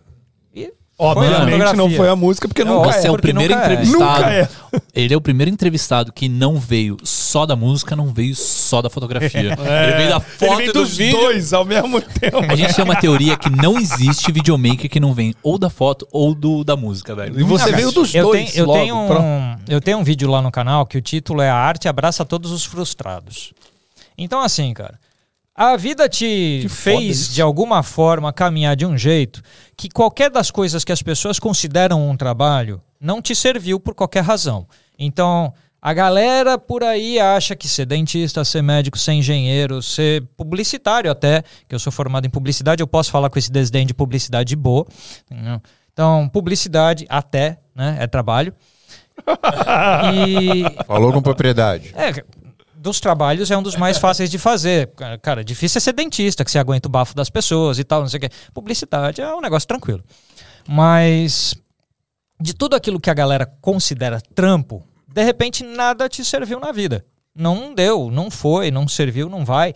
Obviamente 0.98 1.76
não 1.76 1.90
foi 1.90 2.08
a 2.08 2.16
música, 2.16 2.48
porque 2.48 2.64
Não, 2.64 2.76
nunca 2.76 2.92
você 2.92 3.00
Você 3.02 3.06
é. 3.06 3.10
é 3.10 3.12
o 3.12 3.18
primeiro 3.18 3.54
nunca 3.54 3.66
é. 3.66 3.72
entrevistado. 3.74 4.24
É. 4.24 4.48
Ele 4.94 5.12
é 5.12 5.16
o 5.16 5.20
primeiro 5.20 5.50
entrevistado 5.50 6.10
que 6.10 6.26
não 6.28 6.58
veio 6.58 6.96
só 7.04 7.44
da 7.44 7.54
música, 7.54 7.94
não 7.94 8.06
veio 8.14 8.34
só 8.34 8.80
da 8.80 8.88
fotografia. 8.88 9.40
Ele 9.60 9.96
veio 9.96 10.08
da 10.08 10.20
foto 10.20 10.44
Ele 10.44 10.56
vem 10.56 10.68
e 10.68 10.72
do 10.72 10.80
dos 10.80 10.96
vídeo. 10.96 11.18
dois 11.20 11.52
ao 11.52 11.64
mesmo 11.66 12.00
tempo. 12.00 12.38
A 12.50 12.56
gente 12.56 12.74
tem 12.74 12.84
uma 12.84 12.96
teoria 12.96 13.36
que 13.36 13.50
não 13.50 13.78
existe 13.78 14.32
videomaker 14.32 14.88
que 14.88 14.98
não 14.98 15.12
vem 15.12 15.34
ou 15.42 15.58
da 15.58 15.68
foto 15.68 16.08
ou 16.10 16.34
do 16.34 16.64
da 16.64 16.76
música, 16.76 17.14
velho. 17.14 17.38
E 17.38 17.42
você 17.42 17.70
Não, 17.70 17.76
veio 17.76 17.92
dos 17.92 18.14
eu 18.14 18.24
dois. 18.24 18.52
Tenho, 18.52 18.62
eu, 18.62 18.66
logo, 18.66 18.78
tenho 18.80 19.06
pronto. 19.06 19.22
um, 19.22 19.56
eu 19.68 19.80
tenho 19.82 19.98
um 19.98 20.04
vídeo 20.04 20.30
lá 20.30 20.40
no 20.40 20.50
canal 20.50 20.86
que 20.86 20.96
o 20.96 21.02
título 21.02 21.42
é 21.42 21.50
A 21.50 21.56
Arte 21.56 21.88
Abraça 21.88 22.24
Todos 22.24 22.50
os 22.50 22.64
Frustrados. 22.64 23.52
Então, 24.16 24.40
assim, 24.40 24.72
cara, 24.72 24.98
a 25.56 25.76
vida 25.76 26.08
te 26.08 26.60
Que 26.62 26.68
fez, 26.68 27.18
isso. 27.20 27.32
de 27.32 27.40
alguma 27.42 27.82
forma, 27.82 28.32
caminhar 28.32 28.76
de 28.76 28.84
um 28.84 28.96
jeito 28.98 29.40
que 29.76 29.88
qualquer 29.88 30.30
das 30.30 30.50
coisas 30.50 30.84
que 30.84 30.92
as 30.92 31.02
pessoas 31.02 31.38
consideram 31.38 32.08
um 32.08 32.16
trabalho 32.16 32.80
não 33.00 33.22
te 33.22 33.34
serviu 33.34 33.78
por 33.80 33.94
qualquer 33.94 34.22
razão. 34.22 34.66
Então, 34.98 35.52
a 35.80 35.92
galera 35.92 36.58
por 36.58 36.82
aí 36.82 37.18
acha 37.20 37.54
que 37.54 37.68
ser 37.68 37.86
dentista, 37.86 38.44
ser 38.44 38.62
médico, 38.62 38.98
ser 38.98 39.12
engenheiro, 39.12 39.80
ser 39.82 40.22
publicitário 40.36 41.10
até, 41.10 41.42
que 41.68 41.74
eu 41.74 41.78
sou 41.78 41.92
formado 41.92 42.26
em 42.26 42.30
publicidade, 42.30 42.82
eu 42.82 42.86
posso 42.86 43.10
falar 43.10 43.30
com 43.30 43.38
esse 43.38 43.50
desdém 43.52 43.86
de 43.86 43.94
publicidade 43.94 44.54
boa. 44.56 44.86
entendeu? 45.30 45.60
Então, 45.92 46.28
publicidade 46.28 47.06
até, 47.08 47.58
né, 47.74 47.96
é 48.00 48.06
trabalho. 48.06 48.52
E 50.14 50.84
Falou 50.86 51.12
com 51.12 51.22
propriedade. 51.22 51.92
é, 51.96 52.12
dos 52.78 53.00
trabalhos 53.00 53.50
é 53.50 53.56
um 53.56 53.62
dos 53.62 53.76
mais 53.76 53.98
fáceis 53.98 54.30
de 54.30 54.38
fazer. 54.38 54.90
Cara, 55.22 55.44
difícil 55.44 55.78
é 55.78 55.80
ser 55.80 55.92
dentista, 55.92 56.44
que 56.44 56.50
você 56.50 56.58
aguenta 56.58 56.88
o 56.88 56.90
bafo 56.90 57.14
das 57.14 57.30
pessoas 57.30 57.78
e 57.78 57.84
tal, 57.84 58.00
não 58.00 58.08
sei 58.08 58.18
o 58.18 58.20
quê. 58.20 58.30
Publicidade 58.52 59.20
é 59.20 59.34
um 59.34 59.40
negócio 59.40 59.66
tranquilo. 59.66 60.04
Mas 60.68 61.54
de 62.40 62.54
tudo 62.54 62.76
aquilo 62.76 63.00
que 63.00 63.10
a 63.10 63.14
galera 63.14 63.46
considera 63.60 64.20
trampo, 64.34 64.82
de 65.08 65.22
repente 65.22 65.64
nada 65.64 66.08
te 66.08 66.24
serviu 66.24 66.60
na 66.60 66.72
vida. 66.72 67.04
Não 67.34 67.74
deu, 67.74 68.10
não 68.10 68.30
foi, 68.30 68.70
não 68.70 68.88
serviu, 68.88 69.28
não 69.28 69.44
vai. 69.44 69.74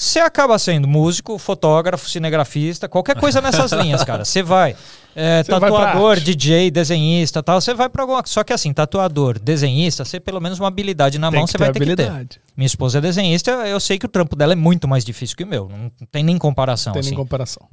Você 0.00 0.18
acaba 0.18 0.58
sendo 0.58 0.88
músico, 0.88 1.36
fotógrafo, 1.36 2.08
cinegrafista, 2.08 2.88
qualquer 2.88 3.20
coisa 3.20 3.38
nessas 3.42 3.70
linhas, 3.76 4.02
cara. 4.02 4.24
Você 4.24 4.42
vai. 4.42 4.74
É, 5.14 5.42
vai 5.42 5.60
tatuador, 5.60 6.12
arte. 6.12 6.24
DJ, 6.24 6.70
desenhista 6.70 7.42
tal, 7.42 7.60
você 7.60 7.74
vai 7.74 7.86
pra 7.90 8.04
alguma 8.04 8.22
Só 8.24 8.42
que 8.42 8.50
assim, 8.50 8.72
tatuador, 8.72 9.38
desenhista, 9.38 10.02
você 10.02 10.18
pelo 10.18 10.40
menos 10.40 10.58
uma 10.58 10.68
habilidade 10.68 11.18
na 11.18 11.30
mão, 11.30 11.46
você 11.46 11.58
vai 11.58 11.70
ter 11.70 11.80
que 11.80 11.84
ter. 11.84 12.04
habilidade. 12.04 12.40
Minha 12.56 12.66
esposa 12.66 12.96
é 12.96 13.00
desenhista, 13.02 13.50
eu 13.50 13.78
sei 13.78 13.98
que 13.98 14.06
o 14.06 14.08
trampo 14.08 14.34
dela 14.34 14.54
é 14.54 14.56
muito 14.56 14.88
mais 14.88 15.04
difícil 15.04 15.36
que 15.36 15.44
o 15.44 15.46
meu. 15.46 15.68
Não 15.68 15.90
tem 16.10 16.24
nem 16.24 16.38
comparação. 16.38 16.92
Não 16.92 16.94
tem 16.94 17.00
assim. 17.00 17.10
nem 17.10 17.18
comparação. 17.18 17.68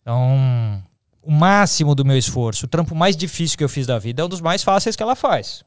Então, 0.00 0.82
o 1.20 1.30
máximo 1.30 1.94
do 1.94 2.02
meu 2.02 2.16
esforço, 2.16 2.64
o 2.64 2.68
trampo 2.68 2.94
mais 2.94 3.14
difícil 3.14 3.58
que 3.58 3.64
eu 3.64 3.68
fiz 3.68 3.86
da 3.86 3.98
vida 3.98 4.22
é 4.22 4.24
um 4.24 4.28
dos 4.28 4.40
mais 4.40 4.62
fáceis 4.62 4.96
que 4.96 5.02
ela 5.02 5.14
faz. 5.14 5.62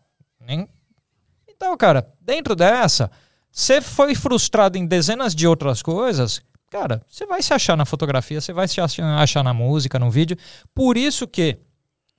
Então, 1.48 1.78
cara, 1.78 2.08
dentro 2.20 2.56
dessa, 2.56 3.12
você 3.52 3.82
foi 3.82 4.16
frustrado 4.16 4.78
em 4.78 4.86
dezenas 4.86 5.36
de 5.36 5.48
outras 5.48 5.82
coisas, 5.82 6.42
cara, 6.70 7.02
você 7.10 7.26
vai 7.26 7.42
se 7.42 7.54
achar 7.54 7.76
na 7.76 7.86
fotografia, 7.86 8.40
você 8.40 8.54
vai 8.54 8.68
se 8.68 8.80
achar 8.80 9.20
achar 9.20 9.44
na 9.44 9.54
música, 9.54 10.00
no 10.00 10.10
vídeo. 10.10 10.38
Por 10.74 10.98
isso 10.98 11.28
que, 11.28 11.58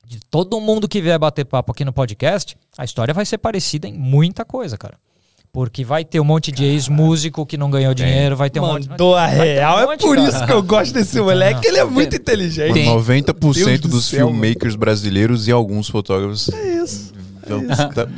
de 0.07 0.21
todo 0.31 0.61
mundo 0.61 0.89
que 0.89 1.01
vier 1.01 1.19
bater 1.19 1.45
papo 1.45 1.73
aqui 1.73 1.85
no 1.85 1.93
podcast, 1.93 2.57
a 2.77 2.85
história 2.85 3.15
vai 3.15 3.25
ser 3.25 3.39
parecida 3.39 3.87
em 3.89 3.93
muita 3.93 4.45
coisa, 4.45 4.77
cara. 4.77 4.99
Porque 5.53 5.85
vai 5.85 6.05
ter 6.05 6.21
um 6.21 6.25
monte 6.25 6.53
de 6.53 6.65
ex-músico 6.65 7.45
que 7.45 7.57
não 7.57 7.71
ganhou 7.71 7.93
dinheiro, 7.93 8.37
vai 8.37 8.49
ter 8.49 8.61
um 8.61 8.67
monte 8.67 8.89
Mandou 8.89 9.17
a 9.17 9.29
ter 9.29 9.35
um 9.35 9.43
real. 9.43 9.81
É 9.81 9.87
monte, 9.87 10.01
por 10.01 10.15
cara. 10.15 10.29
isso 10.29 10.47
que 10.47 10.53
eu 10.53 10.63
gosto 10.63 10.95
desse 10.95 11.21
moleque. 11.21 11.67
Ele 11.67 11.79
é 11.79 11.85
muito 11.85 12.15
inteligente. 12.15 12.75
Tem. 12.75 12.87
90% 12.87 13.55
Deus 13.55 13.81
do 13.81 13.89
dos 13.89 14.05
céu, 14.07 14.29
filmmakers 14.29 14.77
brasileiros 14.77 15.49
e 15.49 15.51
alguns 15.51 15.89
fotógrafos 15.89 16.49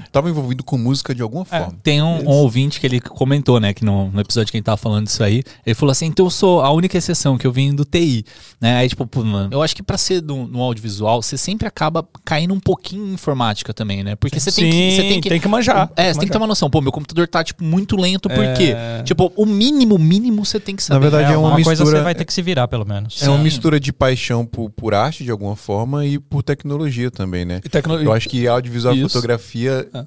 estavam 0.04 0.30
envolvidos 0.30 0.64
com 0.64 0.76
música 0.78 1.14
de 1.14 1.22
alguma 1.22 1.44
forma. 1.44 1.74
Tem 1.82 2.02
um, 2.02 2.22
um 2.28 2.28
ouvinte 2.28 2.80
que 2.80 2.86
ele 2.86 3.00
comentou, 3.00 3.58
né, 3.60 3.72
que 3.72 3.84
no, 3.84 4.10
no 4.10 4.20
episódio 4.20 4.50
que 4.50 4.56
a 4.56 4.58
gente 4.58 4.64
tava 4.66 4.76
falando 4.76 5.06
disso 5.06 5.22
aí, 5.22 5.42
ele 5.64 5.74
falou 5.74 5.90
assim, 5.92 6.06
então 6.06 6.26
eu 6.26 6.30
sou 6.30 6.60
a 6.60 6.70
única 6.72 6.96
exceção 6.98 7.36
que 7.38 7.46
eu 7.46 7.52
vim 7.52 7.74
do 7.74 7.84
TI, 7.84 8.24
né, 8.60 8.76
aí 8.76 8.88
tipo, 8.88 9.06
pô, 9.06 9.24
mano, 9.24 9.48
eu 9.52 9.62
acho 9.62 9.74
que 9.74 9.82
pra 9.82 9.96
ser 9.98 10.20
do, 10.20 10.36
no 10.46 10.60
audiovisual, 10.60 11.22
você 11.22 11.36
sempre 11.36 11.66
acaba 11.66 12.06
caindo 12.24 12.52
um 12.54 12.60
pouquinho 12.60 13.06
em 13.06 13.12
informática 13.14 13.72
também, 13.74 14.02
né, 14.02 14.14
porque 14.16 14.38
você 14.38 14.50
tem 14.52 14.70
que... 14.70 14.92
Você 14.96 15.02
tem 15.02 15.20
que, 15.20 15.28
tem 15.28 15.40
que 15.40 15.48
manjar. 15.48 15.90
É, 15.96 16.12
você 16.12 16.18
tem 16.20 16.26
que 16.28 16.32
ter 16.32 16.38
uma 16.38 16.46
noção, 16.46 16.68
pô, 16.70 16.80
meu 16.80 16.92
computador 16.92 17.26
tá, 17.28 17.42
tipo, 17.44 17.62
muito 17.64 17.96
lento, 17.96 18.28
por 18.28 18.44
É. 18.44 18.52
quê? 18.54 18.74
Tipo, 19.04 19.32
o 19.36 19.46
mínimo, 19.46 19.98
mínimo 19.98 20.44
você 20.44 20.58
tem 20.60 20.74
que 20.76 20.82
saber. 20.82 20.98
Na 21.04 21.10
verdade, 21.10 21.32
é 21.32 21.36
uma 21.36 21.48
uma 21.48 21.62
coisa 21.62 21.82
mistura- 21.82 21.98
você 21.98 22.04
vai 22.04 22.14
ter 22.14 22.24
que 22.24 22.32
se 22.32 22.42
virar, 22.42 22.66
pelo 22.68 22.84
menos. 22.86 23.22
É 23.22 23.28
uma 23.28 23.36
Sim. 23.38 23.42
mistura 23.44 23.78
de 23.80 23.92
paixão 23.92 24.44
por, 24.46 24.70
por 24.70 24.94
arte 24.94 25.24
de 25.24 25.30
alguma 25.30 25.54
forma 25.56 26.04
e 26.06 26.18
por 26.18 26.42
tecnologia 26.42 27.10
também, 27.10 27.44
né? 27.44 27.60
E 27.64 27.68
tecnologia. 27.68 28.06
Eu 28.08 28.12
acho 28.12 28.28
que 28.28 28.46
audiovisual 28.46 28.94
e 28.94 28.98
Isso. 29.02 29.18
Fotografia. 29.22 29.88
É. 29.94 30.04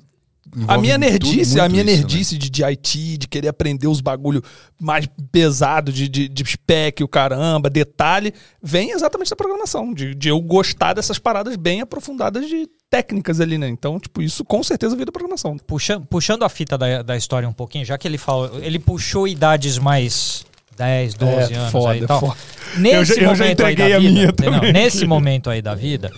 envolve 0.56 0.74
A 0.74 0.78
minha 0.78 0.98
nerdice, 0.98 1.60
a 1.60 1.68
minha 1.68 1.82
isso, 1.84 1.92
né? 1.92 1.98
nerdice 1.98 2.38
de, 2.38 2.50
de 2.52 2.64
IT, 2.64 3.18
de 3.18 3.28
querer 3.28 3.48
aprender 3.48 3.88
os 3.88 4.00
bagulho 4.00 4.44
mais 4.80 5.08
pesado, 5.32 5.92
de, 5.92 6.08
de, 6.08 6.30
de 6.30 6.44
spec, 6.46 7.04
o 7.04 7.08
caramba, 7.08 7.70
detalhe, 7.70 8.32
vem 8.62 8.92
exatamente 8.92 9.30
da 9.32 9.36
programação. 9.36 9.94
De, 9.94 10.14
de 10.14 10.30
eu 10.30 10.40
gostar 10.40 10.94
dessas 10.94 11.18
paradas 11.18 11.56
bem 11.56 11.82
aprofundadas 11.82 12.48
de 12.48 12.68
técnicas 12.90 13.42
ali, 13.42 13.58
né? 13.58 13.68
Então, 13.68 14.00
tipo, 14.00 14.22
isso 14.22 14.46
com 14.46 14.62
certeza 14.64 14.96
veio 14.96 15.08
da 15.08 15.12
programação. 15.12 15.58
Puxando, 15.58 16.06
puxando 16.06 16.44
a 16.44 16.50
fita 16.50 16.78
da, 16.78 17.02
da 17.02 17.18
história 17.18 17.50
um 17.50 17.54
pouquinho, 17.54 17.84
já 17.84 17.98
que 17.98 18.08
ele 18.08 18.18
falou, 18.18 18.60
ele 18.62 18.78
puxou 18.80 19.28
idades 19.28 19.78
mais 19.80 20.46
10, 20.78 21.16
12 21.16 21.54
É, 21.54 21.58
anos 21.58 21.72
foda, 21.72 21.92
aí 21.94 22.04
e 22.04 22.06
tal. 22.08 22.20
foda. 22.20 22.38
Nesse 22.78 22.96
Eu 22.96 23.06
já- 23.06 23.14
eu 23.16 23.20
já 23.22 23.28
momento 23.28 23.42
aí 23.66 23.74
entreguei 23.74 23.90
da 23.90 23.96
a 23.96 24.00
vida, 24.00 24.52
não, 24.52 24.72
nesse 24.72 25.06
momento 25.06 25.50
aí 25.50 25.62
da 25.62 25.74
vida, 25.74 26.12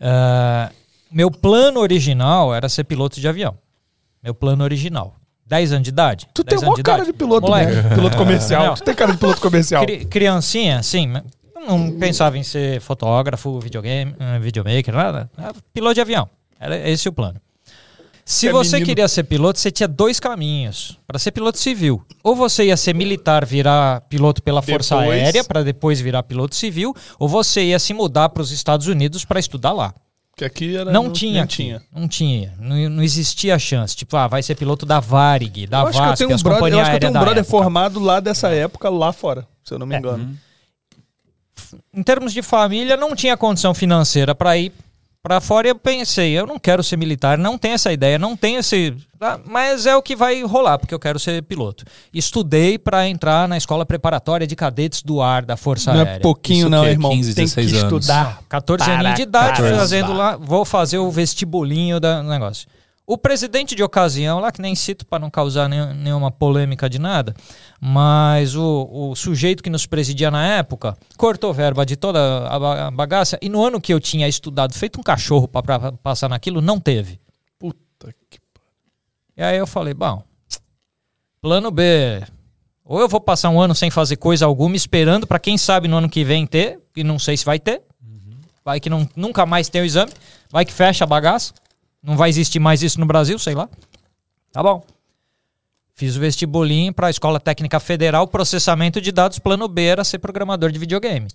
ah, 0.00 0.70
meu 1.14 1.30
plano 1.30 1.80
original 1.80 2.54
era 2.54 2.68
ser 2.68 2.84
piloto 2.84 3.20
de 3.20 3.28
avião. 3.28 3.56
Meu 4.22 4.34
plano 4.34 4.64
original. 4.64 5.14
10 5.46 5.72
anos 5.72 5.84
de 5.84 5.90
idade. 5.90 6.26
Tu 6.34 6.42
tem 6.42 6.58
10 6.58 6.68
uma 6.68 6.82
cara 6.82 7.04
de 7.04 7.12
piloto, 7.12 7.46
Moleque. 7.46 7.72
né? 7.72 7.94
Piloto 7.94 8.16
comercial. 8.16 8.66
Não. 8.66 8.74
Tu 8.74 8.82
tem 8.82 8.94
cara 8.94 9.12
de 9.12 9.18
piloto 9.18 9.40
comercial. 9.40 9.84
Cri- 9.84 10.04
criancinha, 10.06 10.80
eu 11.54 11.62
não 11.68 11.92
pensava 11.98 12.36
em 12.38 12.42
ser 12.42 12.80
fotógrafo, 12.80 13.60
videogame, 13.60 14.14
eh, 14.18 14.38
videomaker, 14.38 14.94
nada. 14.94 15.30
Era 15.36 15.54
Piloto 15.72 15.94
de 15.94 16.00
avião. 16.00 16.28
Era 16.58 16.76
esse 16.88 17.08
o 17.08 17.12
plano. 17.12 17.38
Se 18.24 18.48
É 18.48 18.52
você 18.52 18.76
menino. 18.76 18.86
queria 18.86 19.06
ser 19.06 19.24
piloto, 19.24 19.58
você 19.58 19.70
tinha 19.70 19.86
dois 19.86 20.18
caminhos 20.18 20.98
para 21.06 21.18
ser 21.18 21.30
piloto 21.30 21.58
civil. 21.58 22.02
Ou 22.22 22.34
você 22.34 22.64
ia 22.64 22.76
ser 22.76 22.94
militar, 22.94 23.44
virar 23.44 24.00
piloto 24.08 24.42
pela 24.42 24.62
Força 24.62 24.96
Depois- 24.96 25.22
Aérea, 25.22 25.44
para 25.44 25.62
depois 25.62 26.00
virar 26.00 26.22
piloto 26.22 26.56
civil, 26.56 26.94
ou 27.18 27.28
você 27.28 27.62
ia 27.64 27.78
se 27.78 27.92
mudar 27.92 28.30
para 28.30 28.42
os 28.42 28.50
Estados 28.50 28.86
Unidos 28.86 29.26
para 29.26 29.38
estudar 29.38 29.72
lá. 29.72 29.92
Que 30.36 30.44
aqui 30.44 30.76
era. 30.76 30.90
Não, 30.90 31.10
tinha, 31.12 31.32
nem 31.32 31.42
aqui. 31.42 31.56
tinha. 31.56 31.82
não 31.94 32.08
tinha, 32.08 32.54
não, 32.58 32.76
não 32.90 33.02
existia 33.02 33.56
chance. 33.58 33.94
Tipo, 33.94 34.16
ah, 34.16 34.26
vai 34.26 34.42
ser 34.42 34.56
piloto 34.56 34.84
da 34.84 34.98
Varig, 34.98 35.66
da 35.66 35.80
Eu 35.82 35.86
acho 35.86 36.02
que 36.02 36.08
eu 36.08 36.16
tenho 36.16 36.30
um 36.30 36.34
as 36.34 36.42
brother, 36.42 36.72
eu 36.72 36.80
acho 36.80 36.90
que 36.90 36.96
eu 36.96 37.00
tenho 37.00 37.10
um 37.12 37.14
brother 37.20 37.38
época. 37.38 37.50
formado 37.50 38.00
lá 38.00 38.18
dessa 38.18 38.48
época, 38.50 38.88
lá 38.88 39.12
fora, 39.12 39.46
se 39.62 39.72
eu 39.72 39.78
não 39.78 39.86
me 39.86 39.94
É. 39.94 39.98
engano. 39.98 40.36
em 41.92 42.02
termos 42.02 42.32
de 42.32 42.42
família, 42.42 42.96
não 42.96 43.14
tinha 43.14 43.36
condição 43.36 43.72
financeira 43.74 44.34
para 44.34 44.56
ir 44.58 44.72
para 45.24 45.40
fora. 45.40 45.66
Eu 45.66 45.74
pensei, 45.74 46.32
eu 46.38 46.46
não 46.46 46.58
quero 46.58 46.82
ser 46.84 46.98
militar, 46.98 47.38
não 47.38 47.56
tenho 47.56 47.74
essa 47.74 47.90
ideia, 47.90 48.18
não 48.18 48.36
tenho 48.36 48.58
esse. 48.60 48.94
ah, 49.18 49.40
Mas 49.46 49.86
é 49.86 49.96
o 49.96 50.02
que 50.02 50.14
vai 50.14 50.42
rolar, 50.42 50.78
porque 50.78 50.94
eu 50.94 50.98
quero 50.98 51.18
ser 51.18 51.42
piloto. 51.42 51.82
Estudei 52.12 52.78
para 52.78 53.08
entrar 53.08 53.48
na 53.48 53.56
escola 53.56 53.86
preparatória 53.86 54.46
de 54.46 54.54
cadetes 54.54 55.02
do 55.02 55.22
ar 55.22 55.42
da 55.44 55.56
Força 55.56 55.92
Não 55.94 56.00
é 56.00 56.04
Aérea. 56.04 56.20
pouquinho, 56.20 56.58
Isso 56.60 56.68
não, 56.68 56.82
que 56.82 56.88
é 56.88 56.90
irmão. 56.92 57.10
15, 57.10 57.34
Tem 57.34 57.44
que 57.46 57.54
16 57.54 57.72
anos. 57.84 58.04
estudar. 58.04 58.40
14 58.50 58.84
Para 58.84 58.94
aninhos 59.00 59.16
de 59.16 59.22
idade, 59.22 59.62
fazendo 59.62 60.12
lá, 60.12 60.36
vou 60.36 60.64
fazer 60.66 60.98
o 60.98 61.10
vestibulinho 61.10 61.98
da- 61.98 62.20
do 62.20 62.28
negócio. 62.28 62.68
O 63.06 63.18
presidente 63.18 63.74
de 63.74 63.82
ocasião, 63.82 64.40
lá 64.40 64.50
que 64.50 64.62
nem 64.62 64.74
cito 64.74 65.04
para 65.04 65.18
não 65.18 65.28
causar 65.28 65.68
nenhum- 65.68 65.92
nenhuma 65.92 66.30
polêmica 66.30 66.88
de 66.88 66.98
nada, 66.98 67.34
mas 67.78 68.56
o, 68.56 68.88
o 68.90 69.14
sujeito 69.14 69.62
que 69.62 69.68
nos 69.68 69.84
presidia 69.84 70.30
na 70.30 70.46
época 70.56 70.96
cortou 71.18 71.52
verba 71.52 71.84
de 71.84 71.96
toda 71.96 72.48
a 72.48 72.58
ba- 72.58 72.86
a 72.86 72.90
bagaça 72.90 73.38
e 73.42 73.48
no 73.50 73.62
ano 73.62 73.78
que 73.78 73.92
eu 73.92 74.00
tinha 74.00 74.26
estudado, 74.26 74.72
feito 74.72 74.98
um 74.98 75.02
cachorro 75.02 75.46
para 75.46 75.92
passar 75.92 76.30
naquilo, 76.30 76.62
não 76.62 76.80
teve. 76.80 77.20
Puta 77.58 78.10
que. 78.30 78.38
E 79.36 79.42
aí 79.42 79.58
eu 79.58 79.66
falei, 79.66 79.92
bom, 79.92 80.22
plano 81.42 81.70
B, 81.70 82.22
ou 82.82 83.00
eu 83.00 83.08
vou 83.08 83.20
passar 83.20 83.50
um 83.50 83.60
ano 83.60 83.74
sem 83.74 83.90
fazer 83.90 84.16
coisa 84.16 84.46
alguma, 84.46 84.76
esperando 84.76 85.26
para 85.26 85.38
quem 85.38 85.58
sabe 85.58 85.88
no 85.88 85.98
ano 85.98 86.08
que 86.08 86.24
vem 86.24 86.46
ter, 86.46 86.80
e 86.96 87.04
não 87.04 87.18
sei 87.18 87.36
se 87.36 87.44
vai 87.44 87.58
ter, 87.58 87.82
vai 88.64 88.80
que 88.80 88.88
não, 88.88 89.06
nunca 89.14 89.44
mais 89.44 89.68
tem 89.68 89.82
o 89.82 89.84
exame, 89.84 90.12
vai 90.50 90.64
que 90.64 90.72
fecha 90.72 91.04
a 91.04 91.06
bagaça, 91.06 91.52
não 92.04 92.16
vai 92.16 92.28
existir 92.28 92.60
mais 92.60 92.82
isso 92.82 93.00
no 93.00 93.06
Brasil, 93.06 93.38
sei 93.38 93.54
lá. 93.54 93.68
Tá 94.52 94.62
bom. 94.62 94.84
Fiz 95.94 96.16
o 96.16 96.20
vestibulinho 96.20 96.92
para 96.92 97.06
a 97.06 97.10
Escola 97.10 97.40
Técnica 97.40 97.80
Federal, 97.80 98.28
processamento 98.28 99.00
de 99.00 99.10
dados, 99.10 99.38
plano 99.38 99.66
B 99.66 99.84
era 99.84 100.04
ser 100.04 100.18
programador 100.18 100.70
de 100.70 100.78
videogame. 100.78 101.28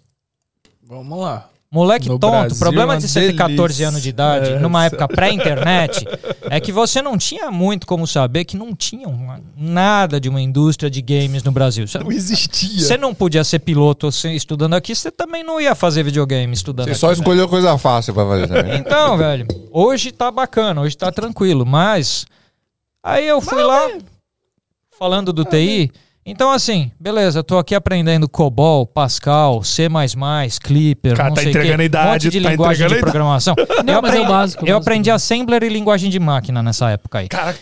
Vamos 0.84 1.20
lá. 1.20 1.50
Moleque 1.72 2.10
No 2.10 2.18
tonto, 2.18 2.32
Brasil, 2.32 2.56
o 2.56 2.60
problema 2.60 2.98
de 2.98 3.08
você 3.08 3.28
ter 3.28 3.34
14 3.36 3.56
delícia. 3.58 3.88
anos 3.90 4.02
de 4.02 4.10
idade, 4.10 4.50
É, 4.54 4.60
numa 4.60 4.86
época 4.86 5.08
pré-internet, 5.08 6.04
é 6.50 6.60
que 6.60 6.72
você 6.72 7.00
não 7.00 7.16
tinha 7.16 7.52
muito 7.52 7.86
como 7.86 8.08
saber 8.08 8.44
que 8.46 8.58
não 8.58 8.76
tinha 8.76 9.08
uma- 9.08 9.40
nada 9.56 10.20
de 10.20 10.28
uma 10.28 10.42
indústria 10.42 10.90
de 10.90 11.00
games 11.00 11.44
no 11.44 11.52
Brasil. 11.52 11.88
Você, 11.88 12.00
Não 12.00 12.12
existia. 12.12 12.80
você 12.84 12.98
não 12.98 13.14
podia 13.14 13.44
ser 13.44 13.60
piloto 13.60 14.10
estudando 14.34 14.74
aqui, 14.74 14.96
você 14.96 15.12
também 15.12 15.44
não 15.44 15.62
ia 15.62 15.76
fazer 15.76 16.02
videogame 16.02 16.52
estudando 16.56 16.86
Você 16.88 16.92
aqui. 16.94 17.00
só 17.02 17.12
escolheu 17.12 17.48
coisa 17.48 17.78
fácil 17.78 18.16
pra 18.16 18.26
fazer 18.26 18.48
também. 18.48 18.80
Então, 18.80 19.16
velho, 19.16 19.46
hoje 19.72 20.12
tá 20.12 20.32
bacana, 20.32 20.82
hoje 20.82 20.98
tá 20.98 21.12
tranquilo, 21.12 21.68
mas 21.68 22.26
aí 23.04 23.28
eu 23.28 23.40
fui 23.40 23.62
lá 23.62 23.92
falando 24.98 25.32
do 25.32 25.46
TI. 25.46 25.92
Então, 26.26 26.52
assim, 26.52 26.92
beleza, 27.00 27.44
tô 27.44 27.58
aqui 27.58 27.74
aprendendo 27.74 28.30
COBOL, 28.30 28.86
Pascal, 28.86 29.64
C++, 29.64 29.88
Clipper, 30.62 31.16
Cara, 31.16 31.30
não 31.30 31.36
tá 31.36 31.42
sei 31.42 31.50
o 31.50 31.54
quê, 31.54 31.58
entregando 31.60 31.82
a 31.82 31.86
idade, 31.86 32.08
um 32.08 32.12
monte 32.12 32.30
de 32.30 32.42
tá 32.42 32.50
linguagem 32.52 32.86
entregando 32.86 32.96
de 32.96 33.02
programação. 33.02 33.56
Não, 33.84 33.94
eu 33.96 34.02
mas 34.02 34.14
é 34.14 34.18
o 34.18 34.22
aprendi, 34.22 34.28
básico, 34.28 34.68
Eu 34.68 34.78
aprendi 34.78 35.10
Assembler 35.12 35.64
e 35.64 35.70
linguagem 35.70 36.10
de 36.12 36.20
máquina 36.20 36.62
nessa 36.62 36.90
época 36.92 37.20
aí. 37.20 37.30
Cara, 37.30 37.56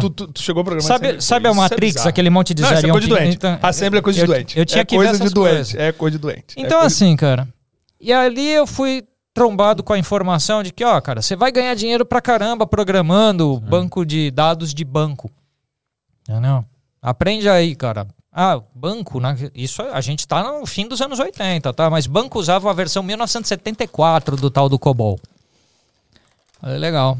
tu, 0.00 0.08
tu, 0.08 0.28
tu 0.28 0.40
chegou 0.40 0.62
a 0.62 0.64
programar 0.64 0.86
Sabe, 0.88 1.20
sabe 1.20 1.48
a 1.48 1.50
é 1.50 1.54
Matrix, 1.54 1.94
bizarro. 1.94 2.08
aquele 2.08 2.30
monte 2.30 2.54
de 2.54 2.62
Não, 2.62 2.70
é 2.70 2.74
zero 2.76 2.88
um 2.88 2.90
coisa 2.92 3.06
de 3.06 3.12
que- 3.12 3.18
doente. 3.20 3.36
então, 3.36 3.58
Assembly 3.62 3.98
é 3.98 4.02
coisa 4.02 4.16
de 4.18 4.22
eu- 4.22 4.26
doente. 4.26 4.58
Eu 4.58 4.64
tinha 4.64 4.80
é 4.80 4.84
que 4.86 4.96
ver 4.96 5.04
coisa 5.04 5.12
de 5.18 5.22
essas 5.24 5.32
doente. 5.34 5.54
coisas. 5.56 5.74
É 5.74 5.92
coisa 5.92 6.16
de 6.16 6.22
doente. 6.22 6.44
Então, 6.56 6.82
é 6.82 6.86
assim, 6.86 7.14
cara. 7.16 7.46
E 8.00 8.10
ali 8.12 8.48
eu 8.52 8.66
fui 8.66 9.04
trombado 9.34 9.82
com 9.82 9.92
a 9.92 9.98
informação 9.98 10.62
de 10.62 10.72
que, 10.72 10.84
ó, 10.84 10.98
cara, 11.00 11.20
você 11.20 11.36
vai 11.36 11.52
ganhar 11.52 11.74
dinheiro 11.74 12.06
pra 12.06 12.22
caramba 12.22 12.66
programando 12.66 13.60
banco 13.60 14.06
de 14.06 14.30
dados 14.30 14.72
de 14.72 14.84
banco. 14.84 15.30
Entendeu? 16.26 16.64
Aprende 17.04 17.48
aí, 17.48 17.74
cara. 17.74 18.06
Ah, 18.32 18.60
banco, 18.74 19.20
né? 19.20 19.36
isso 19.54 19.80
a 19.82 20.00
gente 20.00 20.26
tá 20.26 20.42
no 20.42 20.64
fim 20.66 20.88
dos 20.88 21.00
anos 21.00 21.20
80, 21.20 21.72
tá? 21.72 21.88
Mas 21.90 22.06
banco 22.06 22.38
usava 22.38 22.68
a 22.70 22.72
versão 22.72 23.02
1974 23.02 24.36
do 24.36 24.50
tal 24.50 24.68
do 24.68 24.78
COBOL. 24.78 25.20
Falei, 26.60 26.78
legal. 26.78 27.18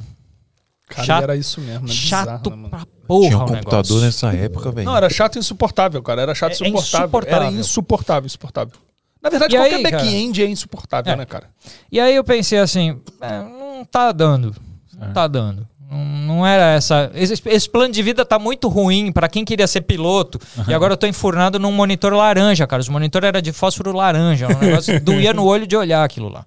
Cara, 0.89 1.05
chato- 1.07 1.23
era 1.23 1.37
isso 1.37 1.61
mesmo. 1.61 1.87
né? 1.87 1.93
Chato 1.93 2.51
Bizarro, 2.51 2.63
né, 2.63 2.69
pra 2.69 2.87
porra 3.07 3.27
Tinha 3.29 3.39
um 3.39 3.43
o 3.45 3.47
computador 3.47 4.01
negócio. 4.01 4.01
nessa 4.01 4.33
época, 4.35 4.71
velho. 4.73 4.87
Não, 4.87 4.97
era 4.97 5.09
chato 5.11 5.37
e 5.37 5.39
insuportável, 5.39 6.03
cara. 6.03 6.23
Era 6.23 6.35
chato 6.35 6.53
e 6.53 6.65
É- 6.65 6.67
é 6.67 6.71
insuportável. 6.71 7.07
insuportável. 7.07 7.47
Era 7.49 7.53
insuportável, 7.61 8.27
insuportável. 8.27 8.75
Na 9.23 9.31
verdade, 9.31 9.55
E 9.55 9.59
qualquer 9.59 9.83
back-end 9.83 10.43
é 10.43 10.47
insuportável, 10.47 11.13
É. 11.13 11.17
né, 11.17 11.25
cara? 11.25 11.49
E 11.91 11.99
aí 12.01 12.15
eu 12.15 12.25
pensei 12.25 12.59
assim, 12.59 13.01
é, 13.21 13.39
não 13.41 13.85
tá 13.85 14.13
dando. 14.13 14.55
Não 14.99 15.13
tá 15.13 15.27
dando. 15.27 15.67
Não, 15.95 16.05
não 16.05 16.47
era 16.47 16.73
essa. 16.73 17.11
Esse, 17.15 17.41
esse 17.47 17.71
plano 17.71 17.93
de 17.93 18.03
vida 18.03 18.25
tá 18.25 18.37
muito 18.37 18.69
ruim 18.69 19.13
pra 19.13 19.29
quem 19.29 19.45
queria 19.45 19.67
ser 19.67 19.83
piloto. 19.83 20.41
E 20.67 20.75
agora 20.75 20.95
eu 20.95 20.97
tô 20.97 21.07
enfurnado 21.07 21.59
num 21.59 21.71
monitor 21.71 22.13
laranja, 22.13 22.67
cara. 22.67 22.81
Os 22.81 22.89
monitores 22.89 23.29
eram 23.29 23.41
de 23.41 23.53
fósforo 23.53 23.93
laranja. 23.93 24.49
Um 24.49 24.59
negócio 24.59 24.99
doía 25.01 25.33
no 25.33 25.45
olho 25.45 25.67
de 25.67 25.77
olhar 25.77 26.03
aquilo 26.03 26.29
lá. 26.29 26.45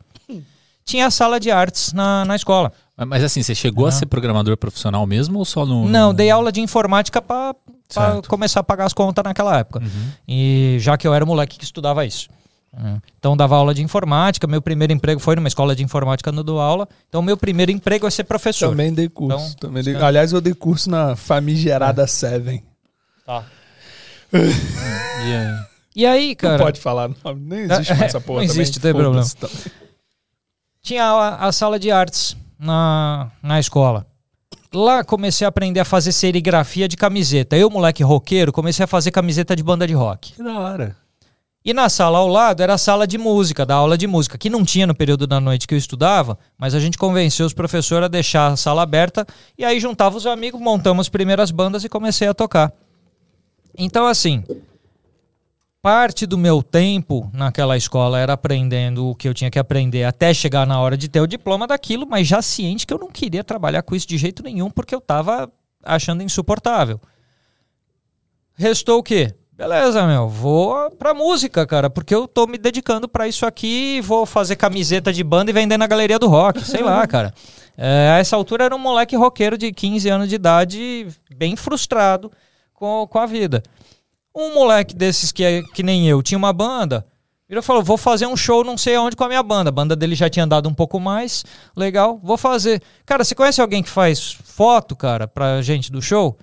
Tinha 0.83 1.07
a 1.07 1.11
sala 1.11 1.39
de 1.39 1.49
artes 1.49 1.93
na, 1.93 2.25
na 2.25 2.35
escola. 2.35 2.71
Mas, 3.05 3.23
assim, 3.23 3.43
você 3.43 3.53
chegou 3.53 3.85
a 3.85 3.91
ser 3.91 4.05
programador 4.07 4.57
profissional 4.57 5.05
mesmo 5.05 5.39
ou 5.39 5.45
só 5.45 5.65
no. 5.65 5.87
Não, 5.87 6.13
dei 6.13 6.29
aula 6.29 6.51
de 6.51 6.59
informática 6.59 7.23
Certo. 7.89 8.27
começar 8.27 8.59
a 8.59 8.63
pagar 8.63 8.85
as 8.85 8.93
contas 8.93 9.23
naquela 9.23 9.59
época. 9.59 9.81
E 10.27 10.77
já 10.79 10.97
que 10.97 11.07
eu 11.07 11.13
era 11.13 11.25
moleque 11.25 11.57
que 11.57 11.63
estudava 11.63 12.05
isso. 12.05 12.27
É. 12.79 12.97
Então 13.17 13.35
dava 13.35 13.55
aula 13.55 13.73
de 13.73 13.81
informática, 13.81 14.45
meu 14.45 14.61
primeiro 14.61 14.93
emprego 14.93 15.19
foi 15.19 15.35
numa 15.35 15.47
escola 15.47 15.75
de 15.75 15.83
informática 15.83 16.31
no 16.31 16.43
dou 16.43 16.59
aula. 16.61 16.87
Então 17.09 17.21
meu 17.21 17.35
primeiro 17.35 17.71
emprego 17.71 18.05
é 18.05 18.09
ser 18.09 18.23
professor. 18.25 18.69
Também 18.69 18.93
dei 18.93 19.09
curso. 19.09 19.53
Então, 19.57 19.69
também 19.69 19.83
dei- 19.83 19.95
Aliás, 19.95 20.31
eu 20.31 20.39
dei 20.41 20.53
curso 20.53 20.89
na 20.89 21.15
famigerada 21.15 22.05
Seven. 22.05 22.63
Tá. 23.25 23.43
E 24.33 25.33
aí? 25.33 25.67
E 25.95 26.05
aí, 26.05 26.27
Não 26.29 26.35
cara, 26.35 26.63
pode 26.63 26.79
falar, 26.79 27.09
não. 27.09 27.33
Nem 27.35 27.61
existe 27.61 27.89
mais 27.95 28.01
essa 28.13 28.21
porra 28.21 28.41
Não 28.41 28.47
também. 28.47 28.61
existe, 28.61 28.79
tem 28.79 28.93
problema. 28.93 29.25
também. 29.39 29.55
tinha 30.81 31.03
a, 31.05 31.47
a 31.47 31.51
sala 31.51 31.79
de 31.79 31.89
artes 31.89 32.37
na, 32.59 33.31
na 33.41 33.59
escola. 33.59 34.05
Lá 34.71 35.03
comecei 35.03 35.45
a 35.45 35.47
aprender 35.47 35.79
a 35.79 35.85
fazer 35.85 36.11
serigrafia 36.11 36.87
de 36.87 36.95
camiseta. 36.97 37.57
Eu, 37.57 37.69
moleque 37.69 38.03
roqueiro, 38.03 38.51
comecei 38.51 38.83
a 38.83 38.87
fazer 38.87 39.09
camiseta 39.11 39.55
de 39.55 39.63
banda 39.63 39.87
de 39.87 39.93
rock. 39.93 40.33
Que 40.33 40.43
da 40.43 40.59
hora. 40.59 40.95
E 41.65 41.73
na 41.73 41.89
sala 41.89 42.19
ao 42.19 42.27
lado 42.27 42.61
era 42.63 42.75
a 42.75 42.77
sala 42.77 43.05
de 43.05 43.17
música, 43.17 43.65
da 43.65 43.75
aula 43.75 43.97
de 43.97 44.07
música, 44.07 44.37
que 44.37 44.49
não 44.49 44.63
tinha 44.63 44.87
no 44.87 44.95
período 44.95 45.27
da 45.27 45.39
noite 45.39 45.67
que 45.67 45.73
eu 45.73 45.77
estudava, 45.77 46.37
mas 46.57 46.73
a 46.73 46.79
gente 46.79 46.97
convenceu 46.97 47.45
os 47.45 47.53
professores 47.53 48.05
a 48.05 48.07
deixar 48.07 48.47
a 48.47 48.55
sala 48.55 48.83
aberta 48.83 49.25
e 49.57 49.65
aí 49.65 49.79
juntava 49.79 50.15
os 50.15 50.25
amigos, 50.25 50.61
montamos 50.61 51.05
as 51.05 51.09
primeiras 51.09 51.51
bandas 51.51 51.83
e 51.83 51.89
comecei 51.89 52.27
a 52.27 52.33
tocar. 52.33 52.71
Então, 53.77 54.07
assim, 54.07 54.43
parte 55.81 56.25
do 56.25 56.37
meu 56.37 56.63
tempo 56.63 57.29
naquela 57.33 57.77
escola 57.77 58.19
era 58.19 58.33
aprendendo 58.33 59.07
o 59.07 59.15
que 59.15 59.27
eu 59.27 59.33
tinha 59.33 59.51
que 59.51 59.59
aprender 59.59 60.03
até 60.03 60.33
chegar 60.33 60.65
na 60.65 60.79
hora 60.79 60.97
de 60.97 61.07
ter 61.07 61.21
o 61.21 61.27
diploma 61.27 61.67
daquilo, 61.67 62.07
mas 62.07 62.27
já 62.27 62.41
ciente 62.41 62.87
que 62.87 62.93
eu 62.93 62.97
não 62.97 63.11
queria 63.11 63.43
trabalhar 63.43 63.83
com 63.83 63.95
isso 63.95 64.07
de 64.07 64.17
jeito 64.17 64.41
nenhum 64.41 64.69
porque 64.69 64.95
eu 64.95 64.99
estava 64.99 65.51
achando 65.83 66.23
insuportável. 66.23 66.99
Restou 68.55 68.99
o 68.99 69.03
quê? 69.03 69.35
Beleza, 69.57 70.05
meu, 70.05 70.29
vou 70.29 70.91
pra 70.91 71.15
música, 71.15 71.65
cara, 71.65 71.89
porque 71.89 72.13
eu 72.13 72.27
tô 72.27 72.45
me 72.45 72.59
dedicando 72.59 73.09
pra 73.09 73.27
isso 73.27 73.43
aqui, 73.43 73.99
vou 74.01 74.23
fazer 74.23 74.55
camiseta 74.55 75.11
de 75.11 75.23
banda 75.23 75.49
e 75.49 75.53
vender 75.53 75.77
na 75.77 75.87
galeria 75.87 76.19
do 76.19 76.27
rock, 76.27 76.63
sei 76.63 76.83
lá, 76.83 77.05
cara. 77.09 77.33
É, 77.75 78.11
a 78.11 78.19
essa 78.19 78.35
altura 78.35 78.65
era 78.65 78.75
um 78.75 78.79
moleque 78.79 79.15
roqueiro 79.15 79.57
de 79.57 79.71
15 79.71 80.09
anos 80.09 80.29
de 80.29 80.35
idade, 80.35 81.07
bem 81.35 81.55
frustrado 81.55 82.31
com, 82.71 83.07
com 83.09 83.17
a 83.17 83.25
vida. 83.25 83.63
Um 84.35 84.53
moleque 84.53 84.95
desses 84.95 85.31
que, 85.31 85.43
é, 85.43 85.63
que 85.73 85.81
nem 85.81 86.07
eu 86.07 86.21
tinha 86.21 86.37
uma 86.37 86.53
banda, 86.53 87.03
ele 87.49 87.63
falou: 87.63 87.81
vou 87.81 87.97
fazer 87.97 88.27
um 88.27 88.37
show 88.37 88.63
não 88.63 88.77
sei 88.77 88.95
aonde 88.95 89.15
com 89.15 89.23
a 89.23 89.27
minha 89.27 89.41
banda. 89.41 89.69
A 89.69 89.73
banda 89.73 89.95
dele 89.95 90.13
já 90.13 90.29
tinha 90.29 90.45
andado 90.45 90.69
um 90.69 90.73
pouco 90.73 90.99
mais, 90.99 91.43
legal, 91.75 92.19
vou 92.21 92.37
fazer. 92.37 92.79
Cara, 93.07 93.23
você 93.23 93.33
conhece 93.33 93.59
alguém 93.59 93.81
que 93.81 93.89
faz 93.89 94.37
foto, 94.43 94.95
cara, 94.95 95.27
pra 95.27 95.63
gente 95.63 95.91
do 95.91 95.99
show? 95.99 96.37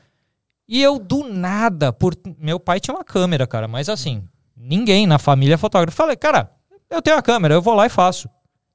E 0.67 0.83
eu, 0.83 0.99
do 0.99 1.25
nada, 1.29 1.93
por. 1.93 2.15
Meu 2.39 2.59
pai 2.59 2.81
tinha 2.81 2.95
uma 2.95 3.05
câmera, 3.05 3.47
cara, 3.47 3.69
mas 3.69 3.89
assim, 3.89 4.25
ninguém 4.57 5.07
na 5.07 5.19
família 5.19 5.55
é 5.55 5.59
fotógrafo. 5.59 5.97
Falei, 5.97 6.17
cara, 6.17 6.51
eu 6.89 7.03
tenho 7.03 7.17
a 7.17 7.23
câmera, 7.23 7.55
eu 7.55 7.63
vou 7.63 7.75
lá 7.75 7.87
e 7.87 7.91
faço. 7.91 8.29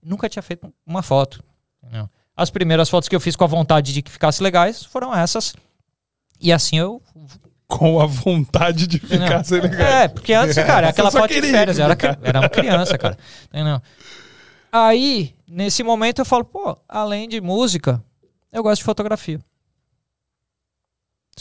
Nunca 0.04 0.30
tinha 0.30 0.43
feito 0.43 0.71
uma 0.86 1.02
foto. 1.02 1.43
entendeu? 1.84 2.10
As 2.36 2.49
primeiras 2.49 2.89
fotos 2.89 3.10
que 3.10 3.15
eu 3.15 3.19
fiz 3.19 3.36
com 3.36 3.43
a 3.43 3.47
vontade 3.47 3.91
de 3.91 4.02
que 4.02 4.12
ficasse 4.12 4.41
legais 4.41 4.84
foram 4.84 5.13
essas. 5.15 5.54
E 6.39 6.54
assim 6.54 6.78
eu. 6.78 7.02
Com 7.67 7.99
a 7.99 8.06
vontade 8.06 8.88
de 8.88 8.97
ficar 8.97 9.43
sem 9.43 9.60
legal. 9.60 9.82
É, 9.82 10.08
porque 10.08 10.34
antes, 10.34 10.56
cara, 10.56 10.88
Você 10.88 10.91
aquela 10.91 11.12
foto 11.12 11.28
de 11.28 11.36
queria, 11.36 11.52
férias, 11.52 11.78
eu 11.78 11.86
era, 11.86 11.97
era 12.23 12.39
uma 12.39 12.49
criança, 12.49 12.97
cara. 12.97 13.17
Entendeu? 13.47 13.82
Aí, 14.71 15.36
nesse 15.47 15.84
momento, 15.84 16.19
eu 16.19 16.25
falo, 16.25 16.45
pô, 16.45 16.78
além 16.88 17.28
de 17.28 17.41
música, 17.41 18.04
eu 18.52 18.63
gosto 18.63 18.80
de 18.80 18.86
fotografia. 18.86 19.39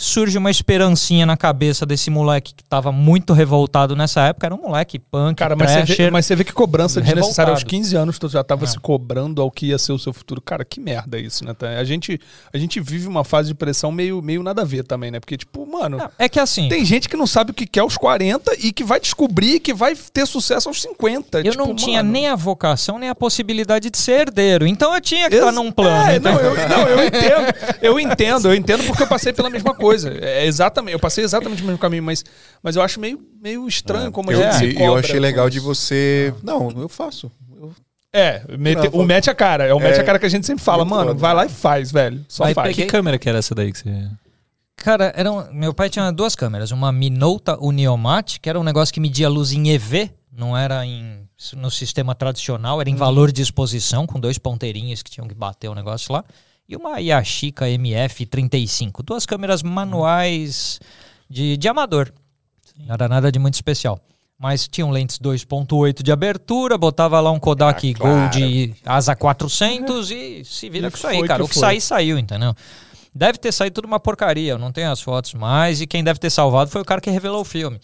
Surge 0.01 0.39
uma 0.39 0.49
esperancinha 0.49 1.27
na 1.27 1.37
cabeça 1.37 1.85
desse 1.85 2.09
moleque 2.09 2.55
que 2.55 2.63
tava 2.63 2.93
muito 2.93 3.33
revoltado 3.33 3.97
nessa 3.97 4.21
época. 4.29 4.47
Era 4.47 4.55
um 4.55 4.61
moleque 4.63 4.97
punk, 4.97 5.37
Cara, 5.39 5.57
mas 5.57 5.73
você, 5.73 5.83
vê, 6.05 6.09
mas 6.11 6.25
você 6.25 6.37
vê 6.37 6.45
que 6.45 6.53
cobrança 6.53 7.01
desnecessária 7.01 7.51
aos 7.51 7.61
Revoltado. 7.63 7.83
15 7.83 7.97
anos, 7.97 8.17
tu 8.17 8.29
já 8.29 8.45
tava 8.45 8.63
É. 8.65 8.69
se 8.69 8.79
cobrando 8.79 9.43
ao 9.43 9.51
que 9.51 9.67
ia 9.67 9.79
ser 9.79 9.91
o 9.91 9.99
seu 9.99 10.13
futuro. 10.13 10.41
Cara, 10.41 10.65
que 10.65 10.79
merda 10.79 11.19
isso, 11.19 11.45
né? 11.45 11.53
tá? 11.53 11.71
A 11.71 11.83
gente, 11.83 12.21
a 12.53 12.57
gente 12.59 12.79
vive 12.79 13.09
uma 13.09 13.25
fase 13.25 13.49
de 13.49 13.55
pressão 13.57 13.91
meio, 13.91 14.23
meio 14.23 14.41
nada 14.41 14.63
a 14.63 14.65
ver 14.65 14.85
também, 14.85 15.11
né? 15.11 15.19
Porque, 15.19 15.37
tipo, 15.37 15.67
mano, 15.67 15.97
Não, 15.99 16.09
É 16.17 16.29
que 16.29 16.39
assim, 16.39 16.69
tem 16.69 16.85
gente 16.85 17.09
que 17.09 17.17
não 17.17 17.27
sabe 17.27 17.51
o 17.51 17.55
que 17.55 17.67
quer 17.67 17.81
aos 17.81 17.97
40 17.97 18.53
e 18.61 18.73
que 18.73 18.85
vai 18.85 19.01
descobrir 19.01 19.59
que 19.59 19.75
vai 19.75 19.97
ter 20.13 20.27
sucesso 20.27 20.69
aos 20.69 20.81
50. 20.81 21.39
eu 21.41 21.51
Tipo, 21.51 21.57
não 21.67 21.75
tinha 21.75 22.05
mano, 22.05 22.13
nem 22.13 22.29
a 22.29 22.37
vocação, 22.37 23.01
nem 23.01 23.09
a 23.09 23.17
possibilidade 23.17 23.91
de 23.91 23.99
ser 23.99 24.21
herdeiro. 24.29 24.65
Então 24.65 24.95
eu 24.95 25.01
tinha 25.01 25.29
que 25.29 25.35
estar 25.35 25.49
Ex- 25.49 25.57
num 25.57 25.73
plano. 25.73 26.09
É, 26.09 26.21
não, 26.21 26.35
entendeu? 26.35 26.55
eu, 26.55 26.69
não, 26.69 26.87
eu 26.89 27.03
entendo. 27.09 27.79
Eu 27.83 27.99
entendo, 28.01 28.49
eu 28.49 28.55
entendo 28.55 28.85
porque 28.85 29.03
eu 29.03 29.07
passei 29.09 29.33
pela 29.33 29.51
mesma 29.51 29.75
coisa. 29.75 29.88
É 29.95 30.45
exatamente, 30.47 30.93
eu 30.93 30.99
passei 30.99 31.25
exatamente 31.25 31.63
o 31.63 31.67
mesmo 31.67 31.79
caminho, 31.79 32.03
mas, 32.03 32.25
mas 32.63 32.77
eu 32.77 32.83
acho 32.83 32.99
meio, 33.01 33.21
meio 33.43 33.67
estranho 33.69 34.11
como 34.13 34.31
a 34.31 34.35
eu, 34.35 34.41
gente 34.43 34.55
se 34.57 34.65
e- 34.67 34.79
e 34.79 34.83
eu 34.83 34.97
achei 34.97 35.19
legal 35.19 35.47
com 35.47 35.51
de 35.51 35.61
você. 35.61 36.33
Não, 36.43 36.71
eu 36.71 36.89
faço. 36.89 37.31
Eu- 37.61 37.73
É, 38.13 38.43
mete- 38.59 38.91
Não, 38.91 39.01
o 39.01 39.05
mete 39.05 39.29
a 39.29 39.35
cara. 39.35 39.65
É 39.67 39.75
o 39.75 39.79
mete 39.79 39.99
É. 39.99 40.01
a 40.01 40.05
cara 40.05 40.19
que 40.19 40.25
a 40.27 40.29
gente 40.31 40.47
sempre 40.47 40.65
fala, 40.65 40.85
Muito 40.85 40.91
mano, 40.95 41.09
foda. 41.11 41.21
vai 41.21 41.35
lá 41.35 41.45
e 41.47 41.49
faz, 41.49 41.93
velho. 41.93 42.25
Só 42.29 42.45
Mas 42.45 42.55
faz. 42.55 42.75
que 42.75 42.87
câmera 42.87 43.19
que 43.19 43.29
era 43.29 43.39
essa 43.39 43.55
daí 43.55 43.71
que 43.71 43.79
você. 43.79 44.09
Cara, 44.77 45.13
era 45.17 45.31
um- 45.31 45.53
meu 45.53 45.75
pai 45.75 45.91
tinha 45.91 46.11
duas 46.11 46.35
câmeras. 46.37 46.71
Uma 46.71 46.91
Minolta 46.93 47.59
Uniomat, 47.63 48.39
que 48.41 48.49
era 48.49 48.59
um 48.59 48.63
negócio 48.65 48.95
que 48.95 49.01
media 49.01 49.29
luz 49.29 49.53
em 49.53 49.69
EV, 49.71 50.11
não 50.33 50.57
era 50.57 50.87
em, 50.87 51.19
no 51.57 51.71
sistema 51.71 52.15
tradicional, 52.15 52.81
era 52.81 52.89
em 52.89 52.95
valor 52.95 53.31
de 53.33 53.43
exposição, 53.43 54.07
com 54.07 54.19
dois 54.21 54.39
ponteirinhos 54.39 55.03
que 55.03 55.11
tinham 55.11 55.27
que 55.29 55.35
bater 55.35 55.69
o 55.69 55.75
negócio 55.75 56.13
lá. 56.13 56.25
E 56.69 56.77
uma 56.77 56.99
Yashica 57.01 57.65
MF35. 57.67 59.03
Duas 59.03 59.25
câmeras 59.25 59.63
manuais 59.63 60.79
de, 61.29 61.57
de 61.57 61.67
amador. 61.69 62.13
Não 62.79 62.95
era 62.95 63.09
nada 63.09 63.33
de 63.33 63.39
muito 63.39 63.55
especial. 63.55 63.99
Mas 64.39 64.69
tinham 64.69 64.91
lentes 64.91 65.19
2.8 65.19 66.03
de 66.03 66.13
abertura, 66.13 66.79
botava 66.79 67.19
lá 67.21 67.31
um 67.31 67.41
Kodak 67.41 67.91
Ah, 67.91 67.99
claro. 67.99 68.31
Gold 68.31 68.77
Asa 68.85 69.17
400 69.17 70.11
e 70.11 70.45
se 70.45 70.71
vira 70.71 70.87
E 70.87 70.91
com 70.91 70.97
isso 70.97 71.07
aí, 71.07 71.27
cara. 71.27 71.43
que 71.43 71.47
O 71.47 71.49
que 71.49 71.59
sair, 71.59 71.81
saiu, 71.81 72.19
entendeu? 72.19 72.55
Deve 73.13 73.39
ter 73.39 73.51
saído 73.51 73.75
tudo 73.75 73.87
uma 73.87 73.99
porcaria, 73.99 74.53
eu 74.53 74.59
não 74.59 74.71
tenho 74.71 74.93
as 74.93 75.01
fotos 75.01 75.35
mais, 75.35 75.81
e 75.81 75.87
quem 75.89 76.05
deve 76.05 76.21
ter 76.21 76.31
salvado 76.31 76.71
foi 76.71 76.81
o 76.81 76.85
cara 76.85 77.01
que 77.01 77.11
revelou 77.11 77.41
o 77.41 77.45
filme. 77.45 77.81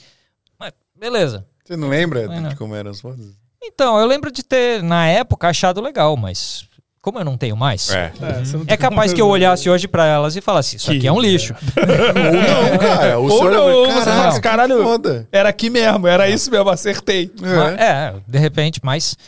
Mas, 0.57 0.73
beleza. 0.95 1.45
Você 1.65 1.77
não 1.77 1.89
lembra 1.89 2.29
não. 2.29 2.51
de 2.51 2.57
como 2.57 2.75
eram 2.75 2.93
as 2.93 3.01
fotos? 3.01 3.35
Então, 3.61 3.99
eu 3.99 4.07
lembro 4.07 4.31
de 4.31 4.45
ter, 4.45 4.81
na 4.81 5.09
época, 5.09 5.49
achado 5.49 5.81
legal, 5.81 6.17
mas 6.17 6.69
como 7.05 7.19
eu 7.19 7.25
não 7.25 7.37
tenho 7.37 7.55
mais, 7.55 7.91
é, 7.91 8.11
É, 8.23 8.65
tem 8.67 8.79
capaz 8.79 9.13
que 9.13 9.21
eu 9.21 9.29
olhasse 9.29 9.69
hoje 9.69 9.87
pra 9.87 10.07
elas 10.07 10.37
e 10.37 10.41
falasse, 10.41 10.77
isso 10.77 10.91
aqui 10.91 11.07
é 11.07 11.13
um 11.13 11.21
lixo. 11.21 11.55
Ou 11.77 12.71
não, 12.73 12.79
cara. 12.79 13.19
O 13.19 13.25
Ou 13.25 13.31
senhor 13.31 13.53
não, 13.53 13.67
você 13.67 13.87
caralho, 13.93 14.05
fala 14.05 14.29
assim, 14.29 14.37
que 14.37 14.43
caralho, 14.49 14.83
Foda. 14.83 15.29
Era 15.31 15.49
aqui 15.51 15.69
mesmo, 15.69 16.07
era 16.07 16.31
isso 16.31 16.51
mesmo, 16.51 16.71
acertei. 16.71 17.31
Mas- 17.39 17.79
É, 17.79 18.15
de 18.27 18.39
repente, 18.39 18.81
mas. 18.83 19.19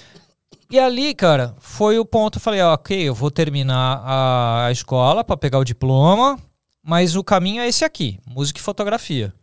E 0.71 0.79
ali, 0.79 1.15
cara, 1.15 1.55
foi 1.61 1.99
o 1.99 2.05
ponto. 2.07 2.39
Eu 2.39 2.41
falei, 2.41 2.63
ó, 2.63 2.73
ok, 2.73 2.97
eu 3.09 3.15
vou 3.15 3.31
terminar 3.31 4.01
a, 4.03 4.67
a 4.69 4.73
escola 4.73 5.23
pra 5.23 5.37
pegar 5.37 5.59
o 5.59 5.65
diploma, 5.65 6.39
mas 6.83 7.15
o 7.15 7.23
caminho 7.23 7.61
é 7.61 7.69
esse 7.69 7.85
aqui: 7.85 8.19
música 8.27 8.59
e 8.59 8.63
fotografia. 8.63 9.35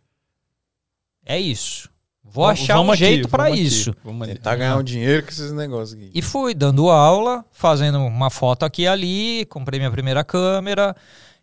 É 1.24 1.38
isso. 1.38 1.88
Vou 2.34 2.44
achar 2.46 2.74
um 2.74 2.78
Vamos 2.78 2.94
aqui, 2.94 3.04
jeito 3.04 3.28
aqui, 3.40 3.60
isso. 3.62 3.94
vamos. 4.04 4.26
Tentar 4.26 4.56
ganhar 4.56 4.76
um 4.76 4.82
dinheiro 4.82 5.22
com 5.22 5.28
esses 5.30 5.52
negócios 5.52 5.92
aqui. 5.96 6.10
E 6.12 6.20
fui 6.20 6.52
dando 6.52 6.90
aula, 6.90 7.44
fazendo 7.52 7.98
uma 8.00 8.28
foto 8.28 8.64
aqui 8.64 8.82
e 8.82 8.88
ali, 8.88 9.46
comprei 9.46 9.78
minha 9.78 9.90
primeira 9.90 10.24
câmera 10.24 10.96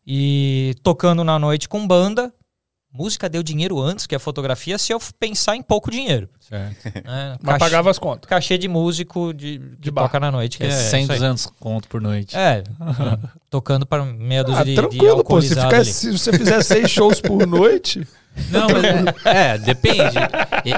e 0.05 0.75
tocando 0.83 1.23
na 1.23 1.39
noite 1.39 1.69
com 1.69 1.87
banda. 1.87 2.33
Música 2.93 3.29
deu 3.29 3.41
dinheiro 3.41 3.79
antes 3.79 4.05
que 4.05 4.13
a 4.13 4.19
fotografia, 4.19 4.77
se 4.77 4.91
eu 4.91 4.99
pensar 5.17 5.55
em 5.55 5.61
pouco 5.61 5.89
dinheiro. 5.89 6.27
Certo. 6.41 6.83
né? 7.07 7.37
Mas 7.41 7.53
Cachê- 7.53 7.59
pagava 7.59 7.89
as 7.89 7.97
contas. 7.97 8.27
cachê 8.27 8.57
de 8.57 8.67
músico 8.67 9.33
de, 9.33 9.59
de 9.79 9.89
bar. 9.89 10.01
toca 10.03 10.19
na 10.19 10.29
noite. 10.29 10.57
Que 10.57 10.65
É, 10.65 10.67
é, 10.67 10.71
100, 10.71 11.03
isso 11.03 11.11
aí. 11.13 11.17
200 11.19 11.45
conto 11.57 11.87
por 11.87 12.01
noite. 12.01 12.35
É, 12.35 12.63
tocando 13.49 13.85
para 13.85 14.03
meia 14.03 14.43
dúzia 14.43 14.59
Ah, 14.59 14.63
de, 14.65 14.71
de 14.71 14.75
tranquilo, 14.75 15.23
pô. 15.23 15.41
Se, 15.41 15.49
ficar, 15.55 15.85
se 15.85 16.11
você 16.11 16.33
fizer 16.37 16.61
seis 16.63 16.91
shows 16.91 17.21
por 17.21 17.47
noite. 17.47 18.05
Não, 18.49 18.67
mas 18.69 18.83
é, 19.25 19.53
é, 19.53 19.57
depende. 19.57 20.17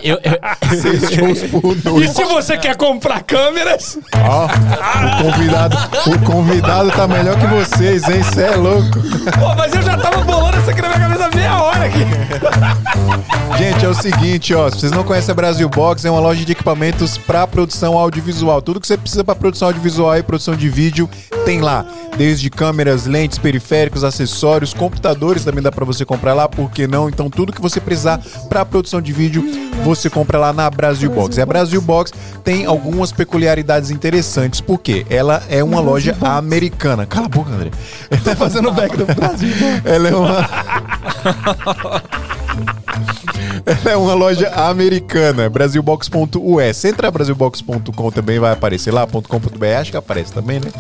Eu, 0.04 0.20
eu- 0.24 0.80
Seis 0.82 1.10
shows 1.14 1.44
por 1.44 2.02
E 2.02 2.08
se 2.08 2.24
você 2.24 2.58
quer 2.58 2.76
comprar 2.76 3.22
câmeras? 3.24 3.98
Ó, 4.16 4.46
o 4.46 5.24
convidado, 5.24 5.78
o 6.08 6.20
convidado 6.20 6.92
tá 6.92 7.08
melhor 7.08 7.38
que 7.40 7.46
vocês, 7.48 8.08
hein? 8.10 8.22
Você 8.24 8.44
é 8.44 8.56
louco. 8.56 9.00
Pô, 9.40 9.56
mas 9.56 9.74
eu 9.74 9.82
já 9.82 9.98
tava 9.98 10.22
bolando 10.24 10.53
isso 10.64 10.72
aqui 10.72 10.82
na 10.82 10.88
minha 10.88 11.00
cabeça 11.00 11.30
meia 11.36 11.62
hora 11.62 11.86
aqui. 11.86 12.00
Gente, 13.58 13.86
é 13.86 13.90
o 13.90 13.94
seguinte, 13.94 14.54
ó. 14.54 14.70
Se 14.70 14.80
vocês 14.80 14.92
não 14.94 15.04
conhecem 15.04 15.34
a 15.34 15.36
Brasil 15.36 15.68
Box, 15.68 16.06
é 16.06 16.10
uma 16.10 16.22
loja 16.22 16.46
de 16.46 16.54
equipamentos 16.54 17.18
para 17.18 17.46
produção 17.46 17.98
audiovisual. 17.98 18.62
Tudo 18.62 18.80
que 18.80 18.88
você 18.88 18.98
precisa 18.98 19.26
para 19.26 19.36
produção 19.36 19.68
audiovisual 19.68 20.18
e 20.18 20.24
produção 20.24 20.56
de 20.56 20.70
vídeo 20.70 21.10
tem 21.46 21.60
lá. 21.60 21.86
Desde 22.18 22.50
câmeras, 22.50 23.06
lentes, 23.06 23.38
periféricos, 23.38 24.06
acessórios, 24.06 24.74
computadores 24.74 25.44
também 25.44 25.62
dá 25.62 25.72
para 25.72 25.84
você 25.84 26.06
comprar 26.06 26.34
lá, 26.34 26.48
por 26.48 26.72
que 26.72 26.88
não? 26.88 27.10
Então 27.10 27.30
tudo 27.30 27.52
que 27.52 27.62
você 27.62 27.82
precisar 27.82 28.22
para 28.48 28.64
produção 28.64 29.02
de 29.02 29.12
vídeo, 29.12 29.44
você 29.84 30.10
compra 30.10 30.40
lá 30.40 30.54
na 30.54 30.70
Brasil 30.70 31.10
Box. 31.10 31.38
E 31.38 31.42
a 31.42 31.46
Brasil 31.46 31.82
Box 31.82 32.14
tem 32.44 32.66
algumas 32.66 33.12
peculiaridades 33.12 33.92
interessantes, 33.92 34.62
porque 34.62 35.06
ela 35.10 35.44
é 35.50 35.64
uma 35.64 35.82
loja 35.82 36.16
americana. 36.22 37.06
Cala 37.06 37.26
a 37.26 37.30
boca, 37.30 37.52
André. 37.52 37.70
Tô 38.24 38.36
fazendo 38.36 38.70
o 38.70 38.72
back 38.72 38.96
do 38.96 39.06
Brasil. 39.06 39.50
Ela 39.84 40.10
é 40.10 40.16
uma. 40.16 40.50
Ela 43.66 43.92
é 43.92 43.96
uma 43.96 44.14
loja 44.14 44.50
americana, 44.50 45.50
brasilbox.us. 45.50 46.86
Entra 46.86 47.12
brasilbox.com 47.12 48.12
também 48.12 48.40
vai 48.40 48.54
aparecer 48.54 48.92
lá, 48.92 49.06
.com.br, 49.08 49.66
acho 49.80 49.92
que 49.92 49.98
aparece 49.98 50.34
também, 50.34 50.60
né? 50.60 50.72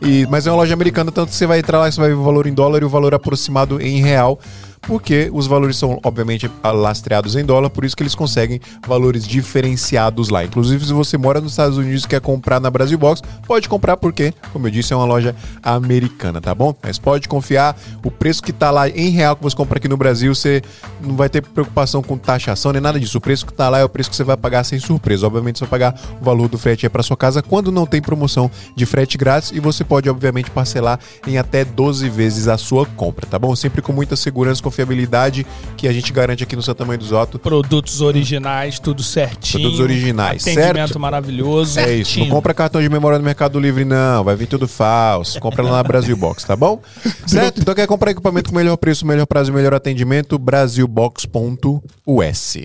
E, 0.00 0.26
mas 0.28 0.46
é 0.46 0.50
uma 0.50 0.58
loja 0.58 0.74
americana, 0.74 1.10
tanto 1.10 1.30
que 1.30 1.36
você 1.36 1.46
vai 1.46 1.60
entrar 1.60 1.78
lá, 1.78 1.90
você 1.90 2.00
vai 2.00 2.10
ver 2.10 2.16
o 2.16 2.22
valor 2.22 2.46
em 2.46 2.52
dólar 2.52 2.82
e 2.82 2.84
o 2.84 2.88
valor 2.88 3.14
aproximado 3.14 3.80
em 3.80 4.02
real. 4.02 4.38
Porque 4.86 5.30
os 5.32 5.46
valores 5.46 5.76
são, 5.76 5.98
obviamente, 6.02 6.50
lastreados 6.62 7.36
em 7.36 7.44
dólar, 7.44 7.70
por 7.70 7.84
isso 7.84 7.96
que 7.96 8.02
eles 8.02 8.14
conseguem 8.14 8.60
valores 8.86 9.26
diferenciados 9.26 10.28
lá. 10.28 10.44
Inclusive, 10.44 10.84
se 10.86 10.92
você 10.92 11.16
mora 11.16 11.40
nos 11.40 11.52
Estados 11.52 11.78
Unidos 11.78 12.04
e 12.04 12.08
quer 12.08 12.20
comprar 12.20 12.60
na 12.60 12.70
Brasil 12.70 12.98
Box, 12.98 13.22
pode 13.46 13.68
comprar 13.68 13.96
porque, 13.96 14.32
como 14.52 14.66
eu 14.66 14.70
disse, 14.70 14.92
é 14.92 14.96
uma 14.96 15.04
loja 15.04 15.34
americana, 15.62 16.40
tá 16.40 16.54
bom? 16.54 16.74
Mas 16.82 16.98
pode 16.98 17.28
confiar, 17.28 17.76
o 18.02 18.10
preço 18.10 18.42
que 18.42 18.52
tá 18.52 18.70
lá 18.70 18.88
em 18.88 19.10
real 19.10 19.36
que 19.36 19.42
você 19.42 19.56
compra 19.56 19.78
aqui 19.78 19.88
no 19.88 19.96
Brasil, 19.96 20.34
você 20.34 20.62
não 21.00 21.16
vai 21.16 21.28
ter 21.28 21.42
preocupação 21.42 22.02
com 22.02 22.16
taxação 22.16 22.72
nem 22.72 22.80
nada 22.80 22.98
disso. 22.98 23.18
O 23.18 23.20
preço 23.20 23.46
que 23.46 23.52
tá 23.52 23.68
lá 23.68 23.78
é 23.78 23.84
o 23.84 23.88
preço 23.88 24.10
que 24.10 24.16
você 24.16 24.24
vai 24.24 24.36
pagar 24.36 24.64
sem 24.64 24.78
surpresa. 24.78 25.26
Obviamente, 25.26 25.58
você 25.58 25.64
vai 25.64 25.70
pagar 25.70 26.00
o 26.20 26.24
valor 26.24 26.48
do 26.48 26.58
frete 26.58 26.88
para 26.88 27.02
sua 27.02 27.16
casa 27.16 27.42
quando 27.42 27.72
não 27.72 27.86
tem 27.86 28.00
promoção 28.00 28.50
de 28.76 28.86
frete 28.86 29.16
grátis 29.16 29.52
e 29.52 29.60
você 29.60 29.84
pode, 29.84 30.08
obviamente, 30.08 30.50
parcelar 30.50 30.98
em 31.26 31.38
até 31.38 31.64
12 31.64 32.08
vezes 32.08 32.48
a 32.48 32.58
sua 32.58 32.86
compra, 32.86 33.26
tá 33.26 33.38
bom? 33.38 33.54
Sempre 33.56 33.80
com 33.82 33.92
muita 33.92 34.16
segurança, 34.16 34.62
confiabilidade 34.74 35.46
que 35.76 35.86
a 35.86 35.92
gente 35.92 36.12
garante 36.12 36.42
aqui 36.42 36.56
no 36.56 36.62
Seu 36.62 36.74
Tamanho 36.74 36.98
dos 36.98 37.12
Otto. 37.12 37.38
Produtos 37.38 38.00
originais, 38.00 38.80
tudo 38.80 39.02
certinho. 39.02 39.62
Produtos 39.62 39.80
originais, 39.80 40.42
Atendimento 40.42 40.74
certo? 40.74 41.00
maravilhoso. 41.00 41.78
É 41.78 41.94
isso, 41.94 42.18
não 42.18 42.28
compra 42.28 42.52
cartão 42.52 42.82
de 42.82 42.88
memória 42.88 43.18
no 43.18 43.24
Mercado 43.24 43.60
Livre, 43.60 43.84
não. 43.84 44.24
Vai 44.24 44.34
vir 44.34 44.46
tudo 44.46 44.66
falso. 44.66 45.38
Compra 45.38 45.62
lá 45.62 45.72
na 45.72 45.82
Brasil 45.82 46.16
Box, 46.16 46.44
tá 46.44 46.56
bom? 46.56 46.82
Certo? 47.26 47.60
Então 47.60 47.74
quer 47.74 47.86
comprar 47.86 48.10
equipamento 48.10 48.50
com 48.50 48.56
melhor 48.56 48.76
preço, 48.76 49.06
melhor 49.06 49.26
prazo 49.26 49.50
e 49.50 49.54
melhor 49.54 49.74
atendimento? 49.74 50.38
Brasilbox.us. 50.38 52.56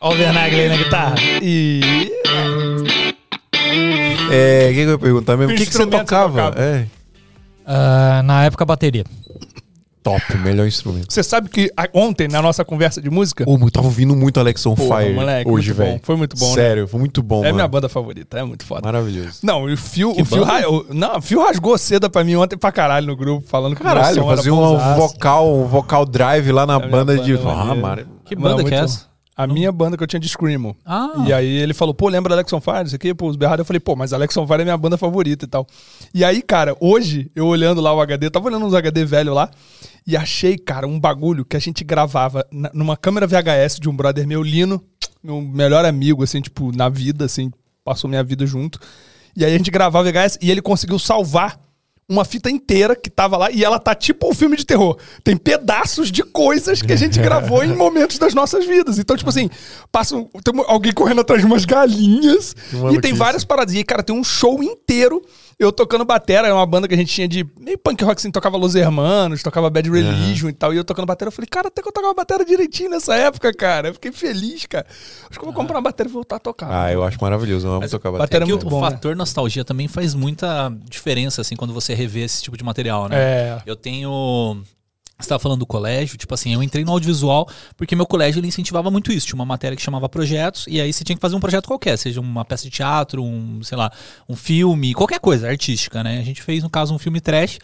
Olha 0.00 0.14
o 0.14 0.16
Vernagli 0.16 0.60
aí 0.60 0.68
na 0.68 0.76
guitarra. 0.76 1.14
E. 1.42 1.80
É, 4.30 4.68
o 4.70 4.74
que, 4.74 4.80
eu 4.80 4.90
ia 4.90 4.98
perguntar 4.98 5.36
mesmo? 5.36 5.52
O 5.52 5.56
que, 5.56 5.66
que 5.66 5.72
você 5.72 5.86
tocava? 5.86 6.50
tocava? 6.50 6.60
É. 6.60 6.86
Ah, 7.66 8.22
na 8.24 8.44
época, 8.44 8.64
bateria. 8.64 9.04
Top, 10.02 10.20
melhor 10.36 10.66
instrumento. 10.66 11.10
Você 11.10 11.22
sabe 11.22 11.48
que 11.48 11.72
a- 11.74 11.88
ontem, 11.94 12.28
na 12.28 12.42
nossa 12.42 12.62
conversa 12.62 13.00
de 13.00 13.08
música. 13.08 13.42
Ô, 13.48 13.54
eu 13.56 13.70
tava 13.70 13.86
ouvindo 13.86 14.14
muito 14.14 14.38
Alex 14.38 14.66
on 14.66 14.74
Porra, 14.74 15.00
Fire 15.00 15.14
moleque, 15.14 15.50
hoje, 15.50 15.72
velho. 15.72 15.98
Foi 16.02 16.14
muito 16.14 16.36
bom, 16.36 16.48
né? 16.48 16.54
Sério, 16.54 16.86
foi 16.86 17.00
muito 17.00 17.22
bom, 17.22 17.38
é 17.38 17.44
mano. 17.44 17.54
minha 17.54 17.68
banda 17.68 17.88
favorita, 17.88 18.38
é 18.38 18.44
muito 18.44 18.66
foda. 18.66 18.82
Maravilhoso. 18.84 19.38
Não, 19.42 19.64
o 19.64 19.76
Fio, 19.78 20.12
Que 20.14 20.20
o 20.20 20.24
Fio, 20.26 20.44
banda? 20.44 20.60
ra- 20.60 20.68
o- 20.68 20.86
não, 20.92 21.16
o 21.16 21.22
Fio 21.22 21.42
rasgou 21.42 21.78
seda 21.78 22.10
pra 22.10 22.22
mim 22.22 22.34
ontem 22.36 22.54
pra 22.58 22.70
caralho 22.70 23.06
no 23.06 23.16
grupo, 23.16 23.48
falando 23.48 23.74
que 23.74 23.82
Caralho, 23.82 24.26
fazia 24.26 24.52
um 24.52 24.76
vocal, 24.96 25.56
um 25.56 25.64
vocal 25.64 26.04
drive 26.04 26.52
lá 26.52 26.66
na 26.66 26.74
É 26.74 26.78
minha 26.80 26.90
banda 26.90 27.16
de. 27.18 27.34
banda, 27.38 27.50
Ah, 27.50 27.74
mara- 27.74 28.06
Que 28.26 28.36
Mano, 28.36 28.56
banda 28.58 28.68
que 28.68 28.74
é 28.74 28.78
essa? 28.80 29.06
A 29.36 29.46
minha 29.48 29.72
banda 29.72 29.96
que 29.96 30.02
eu 30.02 30.06
tinha 30.06 30.20
de 30.20 30.28
Screamo. 30.28 30.76
Ah. 30.86 31.12
E 31.26 31.32
aí 31.32 31.46
ele 31.46 31.74
falou, 31.74 31.92
pô, 31.92 32.08
lembra 32.08 32.34
Alex 32.34 32.52
on 32.52 32.60
Fire, 32.60 32.84
isso 32.86 32.94
aqui, 32.94 33.12
pô, 33.12 33.26
os 33.28 33.34
berrados. 33.36 33.60
Eu 33.60 33.64
falei, 33.64 33.80
pô, 33.80 33.96
mas 33.96 34.12
Alex 34.12 34.36
on 34.36 34.46
Fire 34.46 34.60
é 34.60 34.64
minha 34.64 34.76
banda 34.76 34.96
favorita 34.96 35.44
e 35.44 35.48
tal. 35.48 35.66
E 36.14 36.24
aí, 36.24 36.40
cara, 36.40 36.76
hoje, 36.80 37.30
eu 37.34 37.46
olhando 37.46 37.80
lá 37.80 37.92
o 37.92 38.00
HD, 38.00 38.30
tava 38.30 38.46
olhando 38.46 38.64
uns 38.64 38.74
HD 38.74 39.04
velho 39.04 39.34
lá, 39.34 39.50
e 40.06 40.16
achei, 40.16 40.56
cara, 40.56 40.86
um 40.86 41.00
bagulho 41.00 41.44
que 41.44 41.56
a 41.56 41.60
gente 41.60 41.82
gravava 41.82 42.46
na- 42.52 42.70
numa 42.72 42.96
câmera 42.96 43.26
VHS 43.26 43.80
de 43.80 43.88
um 43.88 43.96
brother 43.96 44.26
meu, 44.26 44.42
Lino, 44.42 44.80
meu 45.22 45.40
melhor 45.40 45.84
amigo, 45.84 46.22
assim, 46.22 46.40
tipo, 46.40 46.70
na 46.76 46.88
vida, 46.88 47.24
assim, 47.24 47.50
passou 47.82 48.08
minha 48.08 48.22
vida 48.22 48.46
junto. 48.46 48.78
E 49.36 49.44
aí 49.44 49.52
a 49.52 49.58
gente 49.58 49.70
gravava 49.70 50.04
VHS 50.12 50.38
e 50.40 50.48
ele 50.50 50.62
conseguiu 50.62 50.96
salvar 50.98 51.58
uma 52.08 52.24
fita 52.24 52.50
inteira 52.50 52.94
que 52.94 53.08
tava 53.08 53.36
lá 53.36 53.50
e 53.50 53.64
ela 53.64 53.78
tá 53.78 53.94
tipo 53.94 54.28
um 54.30 54.34
filme 54.34 54.56
de 54.56 54.66
terror. 54.66 54.98
Tem 55.22 55.36
pedaços 55.36 56.10
de 56.12 56.22
coisas 56.22 56.82
que 56.82 56.92
a 56.92 56.96
gente 56.96 57.18
gravou 57.20 57.64
em 57.64 57.74
momentos 57.74 58.18
das 58.18 58.34
nossas 58.34 58.66
vidas. 58.66 58.98
Então, 58.98 59.16
tipo 59.16 59.30
assim, 59.30 59.48
passa 59.90 60.16
um- 60.16 60.24
tem 60.44 60.54
alguém 60.66 60.92
correndo 60.92 61.22
atrás 61.22 61.40
de 61.40 61.46
umas 61.46 61.64
galinhas 61.64 62.54
e 62.92 63.00
tem 63.00 63.12
várias 63.14 63.44
paradas. 63.44 63.74
E, 63.74 63.82
cara, 63.84 64.02
tem 64.02 64.14
um 64.14 64.22
show 64.24 64.62
inteiro 64.62 65.22
eu 65.58 65.72
tocando 65.72 66.04
batera. 66.04 66.48
É 66.48 66.52
uma 66.52 66.66
banda 66.66 66.88
que 66.88 66.94
a 66.94 66.96
gente 66.96 67.12
tinha 67.12 67.28
de 67.28 67.46
meio 67.58 67.78
punk 67.78 68.02
rock, 68.04 68.18
assim, 68.18 68.30
tocava 68.30 68.56
Los 68.56 68.74
Hermanos, 68.74 69.42
tocava 69.42 69.70
Bad 69.70 69.90
Religion 69.90 70.48
e 70.48 70.52
tal. 70.52 70.72
E 70.72 70.76
eu 70.76 70.84
tocando 70.84 71.06
batera, 71.06 71.28
eu 71.28 71.32
falei, 71.32 71.48
cara, 71.48 71.68
até 71.68 71.82
que 71.82 71.88
eu 71.88 71.92
tocava 71.92 72.14
batera 72.14 72.44
direitinho 72.44 72.90
nessa 72.90 73.14
época, 73.14 73.52
cara. 73.52 73.88
Eu 73.88 73.94
fiquei 73.94 74.12
feliz, 74.12 74.66
cara. 74.66 74.86
Acho 75.28 75.38
que 75.38 75.44
eu 75.44 75.44
vou 75.44 75.54
comprar 75.54 75.76
uma 75.76 75.82
bateria 75.82 76.10
e 76.10 76.12
voltar 76.12 76.36
a 76.36 76.40
tocar. 76.40 76.68
Ah, 76.70 76.92
eu 76.92 77.02
acho 77.02 77.18
maravilhoso. 77.20 77.66
Eu 77.66 77.72
amo 77.74 77.88
tocar 77.88 78.10
bateria. 78.10 78.18
bateria 78.18 78.44
É 78.44 78.46
que 78.46 78.52
muito 78.52 78.66
o 78.66 78.70
bom, 78.70 78.82
né? 78.82 78.90
fator 78.90 79.16
nostalgia 79.16 79.64
também 79.64 79.88
faz 79.88 80.14
muita 80.14 80.72
diferença, 80.88 81.40
assim, 81.40 81.56
quando 81.56 81.72
você 81.72 81.94
revê 81.94 82.20
esse 82.20 82.42
tipo 82.42 82.56
de 82.56 82.64
material, 82.64 83.08
né? 83.08 83.16
É. 83.16 83.62
Eu 83.66 83.76
tenho. 83.76 84.62
Estava 85.18 85.38
falando 85.38 85.60
do 85.60 85.66
colégio, 85.66 86.18
tipo 86.18 86.34
assim, 86.34 86.52
eu 86.54 86.62
entrei 86.62 86.84
no 86.84 86.90
audiovisual 86.90 87.48
porque 87.76 87.94
meu 87.94 88.04
colégio 88.04 88.40
ele 88.40 88.48
incentivava 88.48 88.90
muito 88.90 89.12
isso. 89.12 89.26
Tinha 89.26 89.36
uma 89.36 89.44
matéria 89.44 89.76
que 89.76 89.82
chamava 89.82 90.08
projetos, 90.08 90.66
e 90.68 90.80
aí 90.80 90.92
você 90.92 91.04
tinha 91.04 91.14
que 91.14 91.20
fazer 91.20 91.36
um 91.36 91.40
projeto 91.40 91.66
qualquer, 91.66 91.96
seja 91.96 92.20
uma 92.20 92.44
peça 92.44 92.64
de 92.64 92.70
teatro, 92.70 93.22
um, 93.22 93.62
sei 93.62 93.78
lá, 93.78 93.92
um 94.28 94.34
filme, 94.34 94.92
qualquer 94.92 95.20
coisa 95.20 95.48
artística, 95.48 96.02
né? 96.02 96.18
A 96.18 96.22
gente 96.22 96.42
fez, 96.42 96.62
no 96.62 96.68
caso, 96.68 96.92
um 96.92 96.98
filme 96.98 97.20
trash 97.20 97.58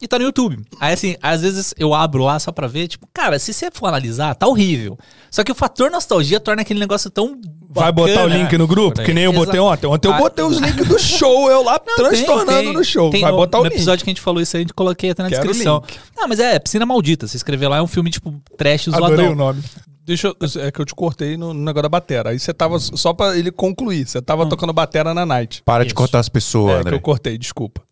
e 0.00 0.06
tá 0.06 0.18
no 0.18 0.24
YouTube. 0.24 0.62
Aí, 0.80 0.92
assim, 0.92 1.16
às 1.22 1.42
vezes 1.42 1.74
eu 1.78 1.94
abro 1.94 2.24
lá 2.24 2.38
só 2.38 2.52
pra 2.52 2.66
ver, 2.66 2.88
tipo, 2.88 3.08
cara, 3.14 3.38
se 3.38 3.52
você 3.52 3.70
for 3.72 3.86
analisar, 3.86 4.34
tá 4.34 4.46
horrível. 4.46 4.98
Só 5.30 5.42
que 5.44 5.52
o 5.52 5.54
fator 5.54 5.90
nostalgia 5.90 6.40
torna 6.40 6.62
aquele 6.62 6.80
negócio 6.80 7.10
tão. 7.10 7.40
Vai 7.80 7.92
botar 7.92 8.24
o 8.24 8.28
link 8.28 8.56
no 8.58 8.66
grupo? 8.66 9.02
Que 9.02 9.12
nem 9.14 9.24
eu 9.24 9.32
botei 9.32 9.60
ontem. 9.60 9.86
Ontem 9.86 10.08
eu 10.08 10.12
Ah, 10.14 10.18
botei 10.18 10.44
os 10.44 10.58
links 10.58 10.86
do 10.88 10.98
show, 10.98 11.50
eu 11.50 11.62
lá 11.62 11.80
Não, 11.86 11.96
transtornando 11.96 12.46
tem, 12.52 12.64
tem. 12.64 12.72
no 12.72 12.84
show. 12.84 13.10
Tem 13.10 13.20
Vai 13.22 13.30
no- 13.30 13.36
botar 13.36 13.58
o 13.58 13.62
no 13.62 13.68
link. 13.68 13.76
episódio 13.76 14.04
que 14.04 14.10
a 14.10 14.12
gente 14.12 14.20
falou 14.20 14.40
isso 14.42 14.56
aí, 14.56 14.60
a 14.60 14.64
gente 14.64 14.74
coloquei 14.74 15.10
até 15.10 15.22
na 15.22 15.28
descrição. 15.28 15.82
link. 15.86 15.98
Ah, 16.18 16.26
mas 16.26 16.40
é, 16.40 16.58
Piscina 16.58 16.84
Maldita. 16.86 17.26
Se 17.28 17.36
escrever 17.36 17.68
lá, 17.68 17.76
é 17.78 17.82
um 17.82 17.86
filme 17.86 18.10
tipo 18.10 18.34
trash 18.56 18.88
Adorei 18.88 19.16
zoadão. 19.16 19.32
o 19.32 19.36
nome. 19.36 19.62
Deixa 20.04 20.28
eu, 20.28 20.36
é 20.62 20.70
que 20.70 20.80
eu 20.80 20.84
te 20.84 20.94
cortei 20.94 21.36
no, 21.36 21.52
no 21.52 21.60
negócio 21.64 21.82
da 21.82 21.88
batera. 21.88 22.30
Aí 22.30 22.38
você 22.38 22.54
tava, 22.54 22.78
só 22.78 23.12
pra 23.12 23.36
ele 23.36 23.50
concluir, 23.50 24.06
você 24.06 24.22
tava 24.22 24.46
tocando 24.48 24.72
batera 24.72 25.12
na 25.12 25.26
night. 25.26 25.62
Para 25.64 25.82
de 25.82 25.88
Isso. 25.88 25.96
cortar 25.96 26.20
as 26.20 26.28
pessoas, 26.28 26.72
É 26.72 26.74
que 26.76 26.80
André. 26.82 26.94
eu 26.96 27.00
cortei, 27.00 27.36
desculpa. 27.36 27.82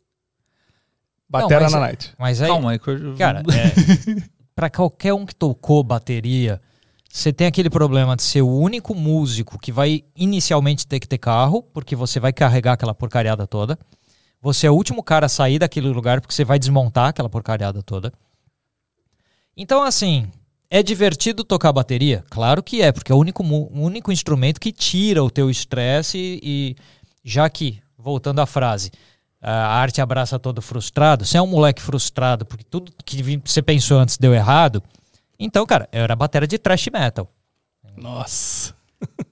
Batera 1.28 1.62
mas 1.62 1.72
na 1.72 1.78
é- 1.78 1.80
night. 1.80 2.12
Mas 2.18 2.40
aí, 2.42 2.48
Calma 2.48 2.70
aí, 2.70 2.78
que 2.78 2.88
eu- 2.90 3.14
cara, 3.18 3.40
é, 3.40 4.22
pra 4.54 4.70
qualquer 4.70 5.12
um 5.12 5.26
que 5.26 5.34
tocou 5.34 5.82
bateria, 5.82 6.60
você 7.14 7.32
tem 7.32 7.46
aquele 7.46 7.70
problema 7.70 8.16
de 8.16 8.24
ser 8.24 8.42
o 8.42 8.50
único 8.50 8.92
músico 8.92 9.56
que 9.56 9.70
vai 9.70 10.02
inicialmente 10.16 10.84
ter 10.84 10.98
que 10.98 11.06
ter 11.06 11.16
carro, 11.16 11.62
porque 11.72 11.94
você 11.94 12.18
vai 12.18 12.32
carregar 12.32 12.72
aquela 12.72 12.92
porcariada 12.92 13.46
toda. 13.46 13.78
Você 14.42 14.66
é 14.66 14.70
o 14.70 14.74
último 14.74 15.00
cara 15.00 15.26
a 15.26 15.28
sair 15.28 15.60
daquele 15.60 15.88
lugar, 15.90 16.20
porque 16.20 16.34
você 16.34 16.44
vai 16.44 16.58
desmontar 16.58 17.10
aquela 17.10 17.28
porcariada 17.28 17.80
toda. 17.84 18.12
Então, 19.56 19.84
assim, 19.84 20.28
é 20.68 20.82
divertido 20.82 21.44
tocar 21.44 21.72
bateria? 21.72 22.24
Claro 22.28 22.64
que 22.64 22.82
é, 22.82 22.90
porque 22.90 23.12
é 23.12 23.14
o 23.14 23.18
único, 23.18 23.44
o 23.44 23.80
único 23.80 24.10
instrumento 24.10 24.60
que 24.60 24.72
tira 24.72 25.22
o 25.22 25.30
teu 25.30 25.48
estresse 25.48 26.18
e, 26.18 26.40
e 26.42 26.76
já 27.22 27.48
que, 27.48 27.80
voltando 27.96 28.40
à 28.40 28.46
frase, 28.46 28.90
a 29.40 29.76
arte 29.76 30.00
abraça 30.00 30.36
todo 30.36 30.60
frustrado, 30.60 31.24
você 31.24 31.38
é 31.38 31.42
um 31.42 31.46
moleque 31.46 31.80
frustrado 31.80 32.44
porque 32.44 32.64
tudo 32.64 32.90
que 33.04 33.40
você 33.44 33.62
pensou 33.62 34.00
antes 34.00 34.18
deu 34.18 34.34
errado, 34.34 34.82
então, 35.38 35.64
cara, 35.66 35.88
eu 35.92 36.02
era 36.02 36.14
bateria 36.16 36.46
de 36.48 36.58
thrash 36.58 36.88
metal. 36.92 37.28
Nossa. 37.96 38.74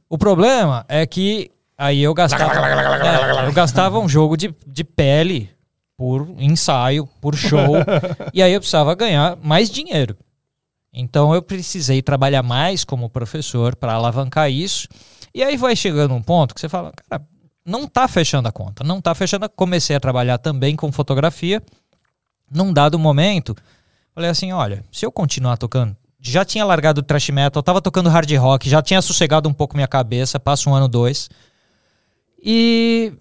O 0.08 0.18
problema 0.18 0.84
é 0.88 1.06
que 1.06 1.50
aí 1.76 2.02
eu 2.02 2.12
gastava, 2.14 2.44
é, 2.44 3.46
eu 3.48 3.52
gastava 3.52 3.98
um 3.98 4.08
jogo 4.08 4.36
de, 4.36 4.54
de 4.66 4.84
pele 4.84 5.50
por 5.96 6.28
ensaio, 6.38 7.06
por 7.20 7.34
show, 7.34 7.76
e 8.34 8.42
aí 8.42 8.52
eu 8.52 8.60
precisava 8.60 8.94
ganhar 8.94 9.36
mais 9.42 9.70
dinheiro. 9.70 10.16
Então 10.92 11.34
eu 11.34 11.40
precisei 11.42 12.02
trabalhar 12.02 12.42
mais 12.42 12.84
como 12.84 13.08
professor 13.08 13.74
para 13.74 13.94
alavancar 13.94 14.50
isso. 14.50 14.86
E 15.34 15.42
aí 15.42 15.56
vai 15.56 15.74
chegando 15.74 16.12
um 16.14 16.22
ponto 16.22 16.54
que 16.54 16.60
você 16.60 16.68
fala, 16.68 16.92
cara, 17.08 17.24
não 17.64 17.86
tá 17.86 18.06
fechando 18.06 18.46
a 18.48 18.52
conta, 18.52 18.84
não 18.84 19.00
tá 19.00 19.14
fechando. 19.14 19.46
a- 19.46 19.48
Comecei 19.48 19.96
a 19.96 20.00
trabalhar 20.00 20.36
também 20.36 20.76
com 20.76 20.92
fotografia. 20.92 21.62
Num 22.50 22.70
dado 22.72 22.98
momento, 22.98 23.56
falei 24.14 24.30
assim, 24.30 24.52
olha, 24.52 24.84
se 24.90 25.04
eu 25.04 25.12
continuar 25.12 25.56
tocando, 25.56 25.96
já 26.20 26.44
tinha 26.44 26.64
largado 26.64 27.00
o 27.00 27.02
thrash 27.04 27.30
metal, 27.30 27.62
tava 27.62 27.80
tocando 27.80 28.08
hard 28.08 28.30
rock, 28.36 28.68
já 28.68 28.80
tinha 28.80 29.02
sossegado 29.02 29.48
um 29.48 29.52
pouco 29.52 29.76
minha 29.76 29.88
cabeça, 29.88 30.38
passa 30.38 30.70
um 30.70 30.74
ano, 30.74 30.86
dois. 30.86 31.28
E 32.42 33.12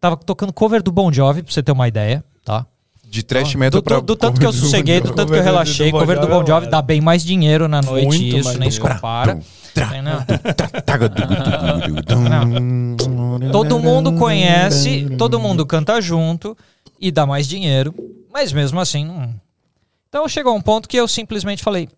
tava 0.00 0.16
tocando 0.16 0.52
cover 0.52 0.82
do 0.82 0.90
Bon 0.90 1.12
Jovi, 1.12 1.42
pra 1.42 1.52
você 1.52 1.62
ter 1.62 1.72
uma 1.72 1.86
ideia, 1.86 2.24
tá? 2.44 2.66
De 3.08 3.22
trash 3.22 3.54
metal 3.54 3.80
do, 3.80 3.84
pra... 3.84 3.96
do, 3.96 4.06
do 4.06 4.16
tanto 4.16 4.40
que 4.40 4.46
eu 4.46 4.52
sosseguei, 4.52 5.00
do 5.00 5.12
tanto 5.12 5.32
que 5.32 5.38
eu 5.38 5.42
relaxei, 5.42 5.90
cover 5.90 6.18
do 6.18 6.26
Bon 6.26 6.44
Jovi 6.44 6.66
dá 6.68 6.82
bem 6.82 7.00
mais 7.00 7.22
dinheiro 7.22 7.68
na 7.68 7.80
noite, 7.82 8.06
Muito 8.06 8.36
isso 8.38 8.58
nem 8.58 8.70
se 8.70 8.80
compara. 8.80 9.38
Todo 13.50 13.78
mundo 13.78 14.12
conhece, 14.14 15.08
todo 15.16 15.38
mundo 15.38 15.64
canta 15.64 16.00
junto 16.00 16.56
e 17.00 17.10
dá 17.10 17.26
mais 17.26 17.46
dinheiro, 17.46 17.94
mas 18.32 18.52
mesmo 18.52 18.80
assim 18.80 19.04
não. 19.04 19.34
Então 20.12 20.28
chegou 20.28 20.54
um 20.54 20.60
ponto 20.60 20.86
que 20.86 20.98
eu 20.98 21.08
simplesmente 21.08 21.62
falei: 21.62 21.88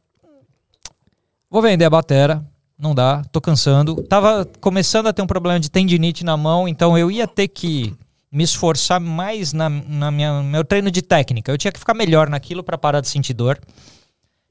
vou 1.50 1.60
vender 1.60 1.84
a 1.84 1.90
batera, 1.90 2.46
não 2.78 2.94
dá, 2.94 3.24
tô 3.32 3.40
cansando. 3.40 4.00
Tava 4.04 4.48
começando 4.60 5.08
a 5.08 5.12
ter 5.12 5.20
um 5.20 5.26
problema 5.26 5.58
de 5.58 5.68
tendinite 5.68 6.24
na 6.24 6.36
mão, 6.36 6.68
então 6.68 6.96
eu 6.96 7.10
ia 7.10 7.26
ter 7.26 7.48
que 7.48 7.92
me 8.30 8.44
esforçar 8.44 9.00
mais 9.00 9.52
na, 9.52 9.68
na 9.68 10.12
minha 10.12 10.44
meu 10.44 10.64
treino 10.64 10.92
de 10.92 11.02
técnica. 11.02 11.50
Eu 11.50 11.58
tinha 11.58 11.72
que 11.72 11.78
ficar 11.80 11.92
melhor 11.92 12.28
naquilo 12.28 12.62
para 12.62 12.78
parar 12.78 13.00
de 13.00 13.08
sentir 13.08 13.34
dor. 13.34 13.58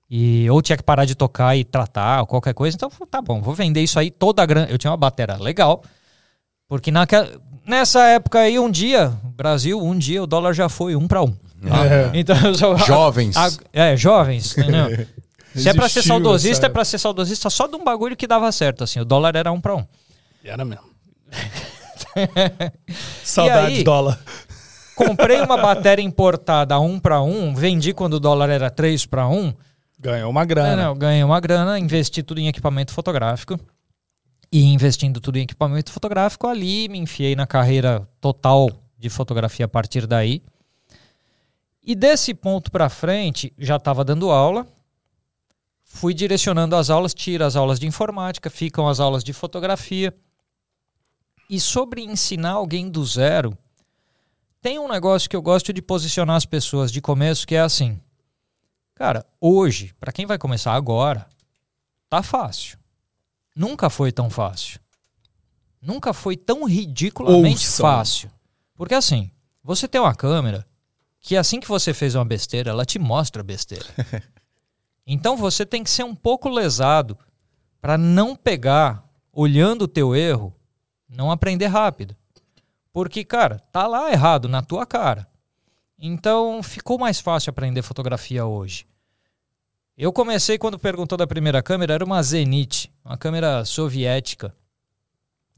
E 0.10 0.50
ou 0.50 0.62
tinha 0.62 0.76
que 0.76 0.84
parar 0.84 1.06
de 1.06 1.16
tocar 1.16 1.56
e 1.56 1.64
tratar, 1.64 2.20
ou 2.20 2.28
qualquer 2.28 2.54
coisa. 2.54 2.76
Então, 2.76 2.92
tá 3.10 3.22
bom, 3.22 3.42
vou 3.42 3.54
vender 3.54 3.82
isso 3.82 3.98
aí 3.98 4.12
toda 4.12 4.44
a 4.44 4.46
grana. 4.46 4.68
Eu 4.70 4.78
tinha 4.78 4.92
uma 4.92 4.98
batera 4.98 5.38
legal. 5.38 5.82
Porque 6.68 6.92
naquela, 6.92 7.30
nessa 7.66 8.04
época 8.08 8.40
aí, 8.40 8.60
um 8.60 8.70
dia, 8.70 9.18
Brasil, 9.38 9.82
um 9.82 9.98
dia 9.98 10.22
o 10.22 10.28
dólar 10.28 10.52
já 10.52 10.68
foi 10.68 10.98
um 10.98 11.08
para 11.08 11.24
um. 11.24 11.34
É. 11.68 12.12
Então, 12.18 12.36
eu 12.46 12.56
sou- 12.56 12.78
Jovens. 12.78 13.36
a- 13.38 13.50
é, 13.72 13.96
jovens, 13.98 14.58
entendeu? 14.58 15.08
Se 15.56 15.70
é 15.70 15.74
pra 15.74 15.88
ser 15.88 16.02
saudosista, 16.02 16.66
é 16.66 16.70
pra 16.70 16.84
ser 16.84 16.98
saudosista 16.98 17.48
só 17.50 17.68
de 17.68 17.76
um 17.76 17.84
bagulho 17.84 18.16
que 18.18 18.26
dava 18.26 18.52
certo, 18.52 18.84
assim. 18.84 19.00
O 19.00 19.06
dólar 19.06 19.36
era 19.36 19.52
um 19.52 19.62
pra 19.62 19.76
um. 19.76 19.86
Era 20.44 20.66
mesmo. 20.66 20.84
Saudade 23.24 23.78
aí? 23.78 23.84
dólar. 23.84 24.20
Comprei 24.96 25.42
uma 25.42 25.58
bateria 25.58 26.04
importada 26.06 26.80
um 26.80 27.00
pra 27.00 27.22
um, 27.22 27.54
vendi 27.54 27.94
quando 27.94 28.16
o 28.16 28.20
dólar 28.20 28.50
era 28.50 28.70
três 28.70 29.06
pra 29.06 29.28
um. 29.28 29.54
Ganhou 30.00 30.30
uma 30.30 30.44
grana. 30.46 30.76
não, 30.76 30.96
ganhei 30.96 31.24
uma 31.24 31.40
grana, 31.40 31.80
investi 31.80 32.22
tudo 32.22 32.40
em 32.40 32.48
equipamento 32.48 32.92
fotográfico. 32.92 33.60
E 34.52 34.66
investindo 34.72 35.20
tudo 35.20 35.38
em 35.38 35.44
equipamento 35.44 35.92
fotográfico, 35.92 36.48
ali 36.48 36.88
me 36.90 37.00
enfiei 37.00 37.36
na 37.36 37.48
carreira 37.48 38.08
total 38.22 38.70
de 39.00 39.10
fotografia 39.10 39.66
a 39.66 39.70
partir 39.70 40.06
daí. 40.06 40.42
E 41.84 41.96
desse 41.96 42.34
ponto 42.34 42.72
pra 42.72 42.88
frente, 42.88 43.54
já 43.58 43.76
estava 43.76 44.06
dando 44.06 44.32
aula. 44.32 44.66
Fui 45.84 46.14
direcionando 46.14 46.76
as 46.76 46.90
aulas, 46.90 47.14
tira 47.14 47.46
as 47.46 47.56
aulas 47.56 47.80
de 47.80 47.86
informática, 47.86 48.50
ficam 48.50 48.88
as 48.88 49.00
aulas 49.00 49.24
de 49.24 49.34
fotografia. 49.34 50.16
E 51.50 51.60
sobre 51.60 52.02
ensinar 52.02 52.52
alguém 52.52 52.90
do 52.90 53.06
zero, 53.06 53.56
tem 54.62 54.80
um 54.80 54.88
negócio 54.88 55.30
que 55.30 55.36
eu 55.36 55.42
gosto 55.42 55.74
de 55.74 55.82
posicionar 55.82 56.38
as 56.38 56.46
pessoas 56.46 56.90
de 56.92 57.02
começo, 57.02 57.46
que 57.46 57.54
é 57.54 57.60
assim. 57.60 58.00
Cara, 58.96 59.26
hoje, 59.40 59.94
pra 60.00 60.14
quem 60.14 60.26
vai 60.26 60.38
começar 60.38 60.74
agora, 60.74 61.28
tá 62.10 62.24
fácil. 62.24 62.80
Nunca 63.54 63.90
foi 63.90 64.12
tão 64.12 64.30
fácil. 64.30 64.80
Nunca 65.82 66.14
foi 66.14 66.38
tão 66.38 66.64
ridiculamente 66.64 67.66
Ouçam. 67.66 67.86
fácil. 67.86 68.32
Porque 68.74 68.96
assim, 68.96 69.30
você 69.62 69.86
tem 69.86 70.00
uma 70.00 70.16
câmera 70.16 70.66
que 71.24 71.38
assim 71.38 71.62
que 71.62 71.70
você 71.70 71.94
fez 71.94 72.16
uma 72.16 72.26
besteira, 72.26 72.70
ela 72.70 72.86
te 72.86 73.00
mostra 73.00 73.42
a 73.42 73.46
besteira. 73.46 73.86
então 75.08 75.38
você 75.38 75.66
tem 75.66 75.82
que 75.82 75.90
ser 75.90 76.04
um 76.04 76.14
pouco 76.14 76.50
lesado 76.50 77.18
pra 77.82 77.98
não 77.98 78.36
pegar, 78.36 79.10
olhando 79.32 79.84
o 79.84 79.88
teu 79.88 80.14
erro, 80.14 80.54
não 81.08 81.32
aprender 81.32 81.68
rápido. 81.68 82.14
Porque, 82.92 83.24
cara, 83.24 83.58
tá 83.72 83.88
lá 83.88 84.12
errado 84.12 84.50
na 84.50 84.62
tua 84.62 84.86
cara. 84.86 85.26
Então 85.98 86.62
ficou 86.62 87.00
mais 87.00 87.22
fácil 87.22 87.52
aprender 87.52 87.82
fotografia 87.82 88.46
hoje. 88.46 88.86
Eu 89.98 90.12
comecei 90.12 90.58
quando 90.58 90.78
perguntou 90.78 91.18
da 91.18 91.26
primeira 91.26 91.64
câmera, 91.64 91.94
era 91.94 92.04
uma 92.04 92.22
Zenit, 92.22 92.92
uma 93.06 93.18
câmera 93.18 93.64
soviética, 93.64 94.54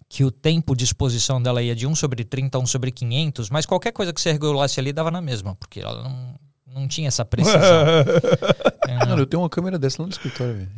que 0.08 0.24
o 0.24 0.32
tempo 0.32 0.76
de 0.76 0.84
exposição 0.84 1.42
dela 1.42 1.62
ia 1.62 1.76
de 1.76 1.88
1 1.88 1.96
sobre 1.96 2.24
30 2.24 2.58
a 2.58 2.62
1 2.62 2.66
sobre 2.68 2.92
500, 2.92 3.50
mas 3.50 3.66
qualquer 3.66 3.92
coisa 3.92 4.14
que 4.14 4.22
você 4.22 4.32
regulasse 4.32 4.80
ali 4.80 4.94
dava 4.94 5.10
na 5.12 5.22
mesma, 5.22 5.56
porque 5.56 5.80
ela 5.82 6.04
não, 6.04 6.36
não 6.82 6.88
tinha 6.88 7.08
essa 7.08 7.26
precisão. 7.26 7.60
É, 8.88 8.98
Mano, 9.08 9.24
eu 9.24 9.26
tenho 9.26 9.42
uma 9.42 9.50
câmera 9.50 9.80
dessa 9.80 10.00
lá 10.00 10.06
no 10.06 10.12
escritório, 10.12 10.54
velho. 10.58 10.70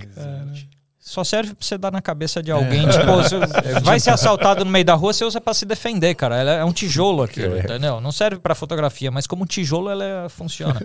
só 0.97 1.25
serve 1.25 1.53
pra 1.53 1.65
você 1.65 1.77
dar 1.77 1.91
na 1.91 2.01
cabeça 2.01 2.41
de 2.41 2.49
alguém. 2.51 2.87
Tipo, 2.87 3.05
você 3.21 3.37
vai 3.81 3.99
ser 3.99 4.11
assaltado 4.11 4.63
no 4.63 4.71
meio 4.71 4.85
da 4.85 4.93
rua, 4.93 5.11
você 5.11 5.25
usa 5.25 5.41
pra 5.41 5.53
se 5.53 5.65
defender, 5.65 6.15
cara. 6.15 6.37
Ela 6.37 6.51
é 6.53 6.63
um 6.63 6.71
tijolo 6.71 7.21
aquilo, 7.23 7.57
entendeu? 7.59 7.99
Não 7.99 8.11
serve 8.13 8.39
pra 8.39 8.55
fotografia, 8.55 9.11
mas 9.11 9.27
como 9.27 9.45
tijolo 9.45 9.89
ela 9.89 10.05
é- 10.05 10.29
funciona. 10.29 10.81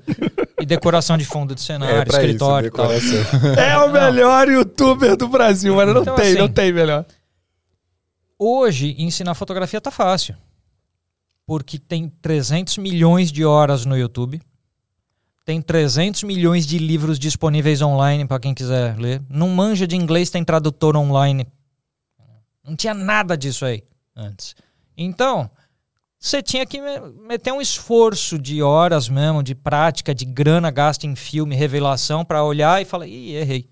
E 0.61 0.67
decoração 0.67 1.17
de 1.17 1.25
fundo 1.25 1.55
de 1.55 1.61
cenário, 1.61 2.11
escritório 2.11 2.67
e 2.67 2.71
tal. 2.73 2.91
É 3.57 3.79
o 3.79 3.93
melhor 3.93 4.49
youtuber 4.49 5.17
do 5.17 5.29
Brasil, 5.29 5.77
mas 5.77 5.95
não 5.95 6.03
Então, 6.03 6.17
tem, 6.17 6.25
assim, 6.33 6.39
não 6.39 6.49
tem 6.49 6.73
melhor. 6.73 7.05
Hoje, 8.45 8.95
ensinar 8.99 9.35
fotografia 9.35 9.81
tá 9.81 9.91
fácil. 9.91 10.35
Porque 11.47 11.79
tem 11.79 12.09
300 12.09 12.77
milhões 12.79 13.31
de 13.31 13.45
horas 13.45 13.85
no 13.85 13.97
YouTube. 13.97 14.41
Tem 15.45 15.61
300 15.63 16.25
milhões 16.25 16.67
de 16.67 16.79
livros 16.79 17.19
disponíveis 17.19 17.81
online 17.83 18.27
para 18.27 18.41
quem 18.41 18.53
quiser 18.55 18.97
ler. 18.97 19.23
Não 19.29 19.49
manja 19.49 19.87
de 19.87 19.97
inglês, 19.97 20.31
tem 20.31 20.45
tradutor 20.45 20.97
online. 20.97 21.47
Não 22.65 22.75
tinha 22.77 22.95
nada 22.95 23.37
disso 23.37 23.65
aí 23.65 23.83
antes. 24.17 24.55
Então, 24.97 25.51
você 26.19 26.43
tinha 26.43 26.65
que 26.65 26.81
me- 26.81 27.01
meter 27.27 27.53
um 27.53 27.61
esforço 27.61 28.39
de 28.39 28.63
horas 28.63 29.09
mesmo, 29.09 29.43
de 29.43 29.55
prática, 29.55 30.15
de 30.15 30.25
grana 30.25 30.71
gasta 30.71 31.07
em 31.07 31.15
filme, 31.17 31.55
revelação, 31.57 32.25
para 32.25 32.45
olhar 32.45 32.81
e 32.81 32.85
falar, 32.85 33.07
ih, 33.07 33.35
errei. 33.35 33.69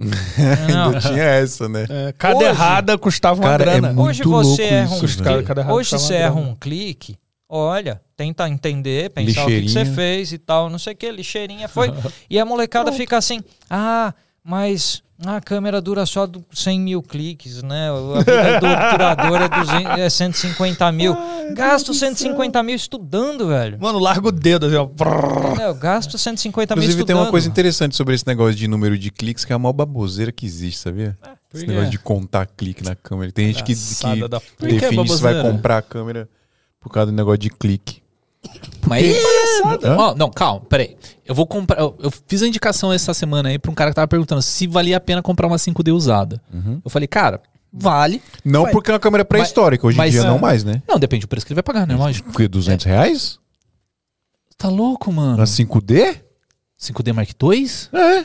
Não. 0.72 0.86
Ainda 0.86 1.00
tinha 1.00 1.22
essa, 1.22 1.68
né? 1.68 1.86
É, 1.88 2.12
cada 2.16 2.36
Hoje- 2.36 2.46
errada 2.46 2.98
custava 2.98 3.40
uma 3.40 3.48
Cara, 3.50 3.62
é 3.62 3.66
grana. 3.66 3.92
muito 3.92 4.08
Hoje 4.08 4.22
você 4.22 4.62
erra 4.62 4.94
um 4.94 5.00
clique. 5.00 5.70
Hoje 5.70 5.90
você 5.90 6.14
erra 6.14 6.34
um 6.40 6.54
clique, 6.54 7.16
olha, 7.48 8.00
tenta 8.16 8.48
entender, 8.48 9.10
pensar 9.10 9.44
o 9.44 9.48
que, 9.48 9.62
que 9.62 9.68
você 9.68 9.84
fez 9.84 10.32
e 10.32 10.38
tal, 10.38 10.70
não 10.70 10.78
sei 10.78 10.94
o 10.94 10.96
que, 10.96 11.10
lixeirinha 11.10 11.68
foi. 11.68 11.92
e 12.30 12.38
a 12.38 12.44
molecada 12.44 12.90
fica 12.92 13.16
assim, 13.18 13.42
ah, 13.68 14.14
mas 14.42 15.02
a 15.26 15.40
câmera 15.40 15.80
dura 15.80 16.06
só 16.06 16.26
do 16.26 16.44
100 16.52 16.80
mil 16.80 17.02
cliques, 17.02 17.62
né? 17.62 17.90
A 17.90 18.18
vida 18.18 18.60
do 18.60 18.66
obturador 18.66 19.42
é, 19.42 19.48
200, 19.48 19.98
é 19.98 20.10
150 20.10 20.92
mil. 20.92 21.16
Gasto 21.52 21.92
150 21.92 22.62
mil 22.62 22.74
estudando, 22.74 23.48
velho. 23.48 23.78
Mano, 23.80 23.98
larga 23.98 24.28
o 24.28 24.32
dedo, 24.32 24.66
assim, 24.66 24.76
ó. 24.76 24.88
É, 25.60 25.66
eu 25.66 25.74
gasto 25.74 26.16
150 26.16 26.74
mil 26.74 26.82
Inclusive, 26.82 27.00
estudando. 27.00 27.16
tem 27.16 27.24
uma 27.24 27.30
coisa 27.30 27.48
interessante 27.48 27.94
sobre 27.96 28.14
esse 28.14 28.26
negócio 28.26 28.54
de 28.54 28.66
número 28.66 28.96
de 28.96 29.10
cliques, 29.10 29.44
que 29.44 29.52
é 29.52 29.56
a 29.56 29.58
maior 29.58 29.74
baboseira 29.74 30.32
que 30.32 30.46
existe, 30.46 30.78
sabia? 30.78 31.18
Esse 31.52 31.64
por 31.64 31.70
negócio 31.70 31.90
de 31.90 31.98
contar 31.98 32.46
clique 32.46 32.82
na 32.82 32.94
câmera. 32.94 33.30
Tem 33.32 33.46
gente 33.46 33.62
que, 33.62 33.74
que 33.74 33.96
que 34.56 34.66
é 34.66 34.80
define 34.80 35.08
se 35.08 35.22
vai 35.22 35.42
comprar 35.42 35.78
a 35.78 35.82
câmera 35.82 36.28
por 36.80 36.90
causa 36.90 37.10
do 37.10 37.16
negócio 37.16 37.38
de 37.38 37.50
clique. 37.50 37.99
Mas 38.86 39.04
Hã? 39.84 39.96
Ó, 39.96 40.14
não, 40.14 40.30
calma, 40.30 40.60
peraí. 40.62 40.96
Eu 41.24 41.34
vou 41.34 41.46
comprar. 41.46 41.78
Eu, 41.80 41.96
eu 42.00 42.10
fiz 42.26 42.42
a 42.42 42.48
indicação 42.48 42.92
essa 42.92 43.12
semana 43.14 43.48
aí 43.50 43.58
pra 43.58 43.70
um 43.70 43.74
cara 43.74 43.90
que 43.90 43.94
tava 43.96 44.08
perguntando 44.08 44.42
se 44.42 44.66
valia 44.66 44.96
a 44.96 45.00
pena 45.00 45.22
comprar 45.22 45.46
uma 45.46 45.56
5D 45.56 45.92
usada. 45.94 46.40
Uhum. 46.52 46.80
Eu 46.84 46.90
falei, 46.90 47.06
cara, 47.06 47.40
vale. 47.72 48.22
Não 48.44 48.62
Mas- 48.62 48.72
porque 48.72 48.90
é 48.90 48.94
uma 48.94 49.00
câmera 49.00 49.24
pré-histórica, 49.24 49.86
hoje 49.86 50.00
em 50.00 50.10
dia 50.10 50.24
não 50.24 50.36
é. 50.36 50.40
mais, 50.40 50.64
né? 50.64 50.82
Não, 50.88 50.98
depende 50.98 51.22
do 51.26 51.28
preço 51.28 51.46
que 51.46 51.52
ele 51.52 51.56
vai 51.56 51.62
pagar, 51.62 51.86
né? 51.86 51.94
Lógico. 51.94 52.30
Porque 52.30 52.48
200 52.48 52.84
reais? 52.86 53.38
Tá 54.56 54.68
louco, 54.68 55.12
mano? 55.12 55.36
Na 55.36 55.44
5D? 55.44 56.20
5D 56.78 57.12
Mark 57.12 57.28
II? 57.30 57.70
É. 57.92 58.24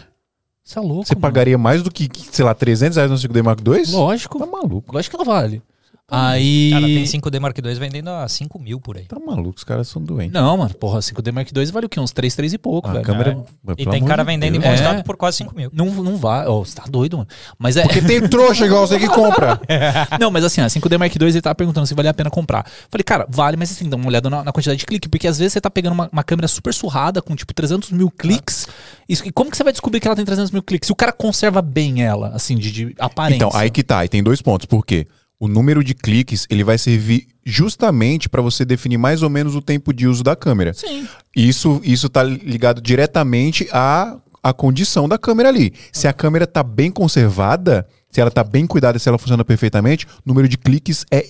Você 0.63 0.79
é 0.79 0.81
louco. 0.81 1.05
Você 1.05 1.15
pagaria 1.15 1.57
mais 1.57 1.83
do 1.83 1.91
que, 1.91 2.09
sei 2.31 2.43
lá, 2.43 2.55
300 2.55 2.95
reais 2.95 3.11
no 3.11 3.17
5D 3.17 3.43
Mark 3.43 3.59
II? 3.59 3.91
Lógico. 3.91 4.39
Tá 4.39 4.45
maluco. 4.45 4.93
Lógico 4.93 5.15
que 5.15 5.21
ela 5.23 5.39
vale. 5.39 5.61
Aí. 6.07 6.69
Cara, 6.71 6.85
tem 6.85 7.03
5D 7.03 7.39
Mark 7.39 7.57
II 7.57 7.73
vendendo 7.75 8.09
a 8.11 8.27
5 8.27 8.59
mil 8.59 8.79
por 8.79 8.95
aí. 8.95 9.05
Tá 9.05 9.17
maluco, 9.19 9.55
os 9.57 9.63
caras 9.63 9.87
são 9.87 9.99
doentes. 9.99 10.31
Não, 10.33 10.55
mano, 10.55 10.71
porra, 10.75 10.99
5D 10.99 11.31
Mark 11.31 11.49
II 11.51 11.65
vale 11.71 11.87
o 11.87 11.89
quê? 11.89 11.99
Uns 11.99 12.11
3, 12.11 12.35
3 12.35 12.53
e 12.53 12.57
pouco, 12.59 12.87
a 12.87 12.93
velho. 12.93 13.03
câmera. 13.03 13.43
E 13.69 13.75
pelo 13.77 13.89
tem 13.91 14.05
cara 14.05 14.21
de 14.23 14.27
vendendo 14.27 14.51
Deus. 14.53 14.65
encostado 14.65 14.99
É. 14.99 15.03
por 15.03 15.17
quase 15.17 15.37
5 15.37 15.55
mil. 15.55 15.71
Não, 15.73 15.87
não 15.87 16.15
vai. 16.15 16.45
Ó, 16.45 16.59
você 16.63 16.75
tá 16.75 16.83
doido, 16.87 17.17
mano. 17.17 17.27
Mas 17.57 17.75
é. 17.75 17.81
Porque 17.81 18.01
tem 18.01 18.21
trouxa 18.29 18.65
igual 18.67 18.85
você 18.85 18.99
que 18.99 19.07
compra. 19.07 19.59
Não, 20.19 20.29
mas 20.29 20.43
assim, 20.43 20.61
a 20.61 20.67
5D 20.67 20.97
Mark 20.97 21.15
II 21.15 21.27
ele 21.27 21.41
tava 21.41 21.55
perguntando 21.55 21.87
se 21.87 21.95
valia 21.95 22.11
a 22.11 22.13
pena 22.13 22.29
comprar. 22.29 22.65
Falei, 22.89 23.03
cara, 23.03 23.25
vale, 23.27 23.57
mas 23.57 23.71
assim, 23.71 23.89
dá 23.89 23.95
uma 23.97 24.07
olhada 24.07 24.29
na, 24.29 24.43
na 24.43 24.51
quantidade 24.51 24.79
de 24.79 24.85
clique, 24.85 25.09
porque 25.09 25.27
às 25.27 25.39
vezes 25.39 25.53
você 25.53 25.61
tá 25.61 25.69
pegando 25.71 25.93
uma, 25.93 26.07
uma 26.11 26.23
câmera 26.23 26.47
super 26.47 26.73
surrada 26.73 27.21
com 27.21 27.35
tipo 27.35 27.51
300 27.53 27.91
mil 27.91 28.11
cliques. 28.11 28.67
Isso- 29.09 29.23
e 29.25 29.31
como 29.31 29.49
que 29.49 29.57
você 29.57 29.63
vai 29.63 29.73
descobrir 29.73 29.99
que 29.99 30.07
ela 30.07 30.15
tem 30.15 30.23
300 30.25 30.51
mil 30.51 30.61
cliques? 30.61 30.85
Se 30.87 30.91
o 30.93 30.95
cara 30.95 31.11
conserva 31.11 31.61
bem 31.63 32.03
ela, 32.03 32.29
assim, 32.29 32.55
de, 32.57 32.71
de 32.71 32.95
aparência. 32.99 33.37
Então, 33.37 33.51
aí 33.59 33.69
que 33.71 33.83
tá. 33.83 34.05
E 34.05 34.07
tem 34.09 34.21
dois 34.21 34.41
pontos. 34.41 34.65
Por 34.67 34.85
quê? 34.85 35.07
O 35.45 35.47
número 35.47 35.83
de 35.83 35.93
cliques, 35.93 36.47
ele 36.49 36.63
vai 36.63 36.75
servir 36.75 37.27
justamente 37.45 38.27
para 38.27 38.41
você 38.41 38.65
definir 38.65 38.97
mais 38.97 39.21
ou 39.21 39.29
menos 39.29 39.55
o 39.55 39.61
tempo 39.61 39.93
de 39.93 40.07
uso 40.07 40.23
da 40.23 40.35
câmera. 40.35 40.73
Sim. 40.73 41.07
Isso, 41.35 41.79
isso 41.83 42.09
tá 42.09 42.23
ligado 42.23 42.81
diretamente 42.81 43.67
à, 43.71 44.17
à 44.41 44.51
condição 44.51 45.07
da 45.07 45.19
câmera 45.19 45.49
ali. 45.49 45.71
Se 45.93 46.07
a 46.07 46.13
câmera 46.13 46.47
tá 46.47 46.63
bem 46.63 46.89
conservada, 46.89 47.87
se 48.09 48.19
ela 48.19 48.31
tá 48.31 48.43
bem 48.43 48.65
cuidada, 48.65 48.97
se 48.97 49.07
ela 49.07 49.19
funciona 49.19 49.45
perfeitamente, 49.45 50.07
o 50.07 50.09
número 50.25 50.49
de 50.49 50.57
cliques 50.57 51.05
é 51.11 51.23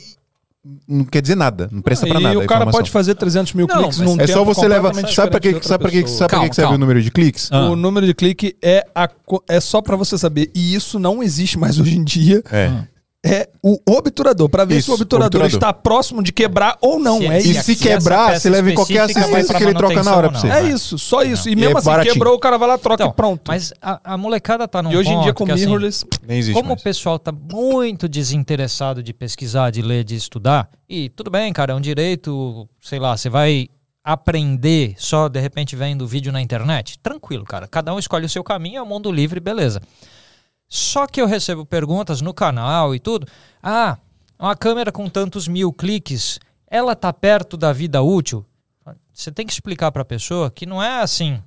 não 0.87 1.05
quer 1.05 1.21
dizer 1.21 1.35
nada, 1.35 1.69
não 1.71 1.81
presta 1.81 2.07
pra 2.07 2.19
e 2.19 2.23
nada. 2.23 2.39
o 2.39 2.41
a 2.41 2.45
cara 2.47 2.65
pode 2.65 2.89
fazer 2.89 3.13
300 3.13 3.53
mil 3.53 3.67
Não, 3.67 3.77
cliques 3.77 3.99
num 3.99 4.15
É 4.15 4.25
tempo 4.25 4.31
só 4.31 4.43
você 4.43 4.67
levar. 4.67 4.95
Sabe 4.95 5.29
pra 5.29 5.39
diferente 5.39 5.61
que, 5.61 5.67
sabe 5.67 5.83
pra 5.83 5.87
outra 5.89 6.03
que, 6.03 6.09
sabe 6.09 6.29
Calma, 6.31 6.49
que 6.49 6.55
serve 6.55 6.73
o 6.73 6.77
número 6.77 7.03
de 7.03 7.11
cliques? 7.11 7.49
Ah. 7.51 7.69
O 7.69 7.75
número 7.75 8.07
de 8.07 8.15
clique 8.15 8.55
é, 8.63 8.83
a 8.95 9.07
é 9.47 9.59
só 9.59 9.81
pra 9.81 9.95
você 9.95 10.17
saber. 10.17 10.49
E 10.55 10.73
isso 10.73 10.97
não 10.97 11.21
existe 11.21 11.59
mais 11.59 11.79
hoje 11.79 11.97
em 11.97 12.03
dia. 12.03 12.41
É. 12.49 12.67
Ah. 12.67 12.94
É 13.27 13.49
o 13.63 13.79
obturador. 13.87 14.47
Pra 14.47 14.65
ver 14.65 14.77
Isso, 14.77 14.85
se 14.85 14.91
o 14.91 14.93
obturador, 14.93 15.41
obturador. 15.41 15.55
está 15.57 15.73
próximo 15.73 16.21
de 16.21 16.31
quebrar 16.31 16.77
ou 16.79 16.99
não. 16.99 17.17
Se- 17.17 17.25
é 17.25 17.37
E 17.41 17.51
isso. 17.51 17.63
se 17.63 17.71
essa 17.71 17.83
quebrar, 17.83 18.39
você 18.39 18.49
leva 18.51 18.69
em 18.71 18.75
qualquer 18.75 18.99
assistência 18.99 19.55
que 19.55 19.63
ele 19.63 19.73
troca 19.73 20.03
na 20.03 20.15
hora 20.15 20.29
pra 20.29 20.39
você. 20.39 20.47
É 20.47 20.61
isso, 20.63 20.99
só 20.99 21.23
isso. 21.23 21.49
E 21.49 21.53
E 21.53 21.55
mesmo 21.55 21.75
é 21.75 21.79
assim, 21.79 21.85
baratinho. 21.89 22.13
quebrou, 22.13 22.35
o 22.35 22.39
cara 22.39 22.57
vai 22.59 22.67
lá, 22.67 22.77
troca 22.77 23.03
Então, 23.03 23.11
e 23.11 23.15
pronto. 23.15 23.41
Mas 23.47 23.73
a, 23.81 24.13
a 24.13 24.17
molecada 24.17 24.67
tá 24.67 24.83
num 24.83 24.91
e 24.91 24.97
hoje 24.97 25.09
em 25.11 25.19
dia 25.21 25.33
com 25.33 25.43
que, 25.45 25.51
assim, 25.51 25.65
mirrorless... 25.65 26.05
Nem 26.27 26.37
existe 26.37 26.53
Como 26.55 26.69
mais. 26.69 26.79
o 26.79 26.83
pessoal 26.83 27.17
tá 27.17 27.31
muito 27.31 28.07
desinteressado 28.07 29.01
de 29.01 29.11
pesquisar, 29.11 29.71
de 29.71 29.81
ler, 29.81 30.03
de 30.03 30.15
estudar, 30.15 30.69
e 30.87 31.09
tudo 31.09 31.31
bem, 31.31 31.51
cara, 31.51 31.73
é 31.73 31.75
um 31.75 31.81
direito, 31.81 32.69
sei 32.79 32.99
lá, 32.99 33.17
você 33.17 33.27
vai 33.29 33.67
aprender 34.03 34.93
só 34.97 35.27
de 35.27 35.39
repente 35.39 35.75
vendo 35.75 36.05
vídeo 36.05 36.31
na 36.31 36.39
internet? 36.39 36.99
Tranquilo, 37.01 37.43
cara. 37.43 37.67
Cada 37.67 37.91
um 37.91 37.97
escolhe 37.97 38.25
o 38.25 38.29
seu 38.29 38.43
caminho, 38.43 38.77
é 38.77 38.81
o 38.83 38.85
mundo 38.85 39.11
livre, 39.11 39.39
beleza. 39.39 39.81
Só 40.67 41.07
que 41.07 41.21
eu 41.21 41.27
recebo 41.27 41.65
perguntas 41.65 42.21
no 42.21 42.33
canal 42.33 42.93
e 42.95 42.99
tudo. 42.99 43.27
Ah, 43.61 43.97
uma 44.37 44.55
câmera 44.55 44.91
com 44.91 45.07
tantos 45.09 45.47
mil 45.47 45.71
cliques, 45.71 46.39
ela 46.67 46.95
tá 46.95 47.13
perto 47.13 47.55
da 47.57 47.71
vida 47.71 48.01
útil? 48.01 48.45
você 49.13 49.31
tem 49.31 49.45
que 49.47 49.53
explicar 49.53 49.91
para 49.93 50.01
a 50.01 50.05
pessoa 50.05 50.51
que 50.51 50.65
não 50.65 50.83
é 50.83 51.01
assim. 51.01 51.41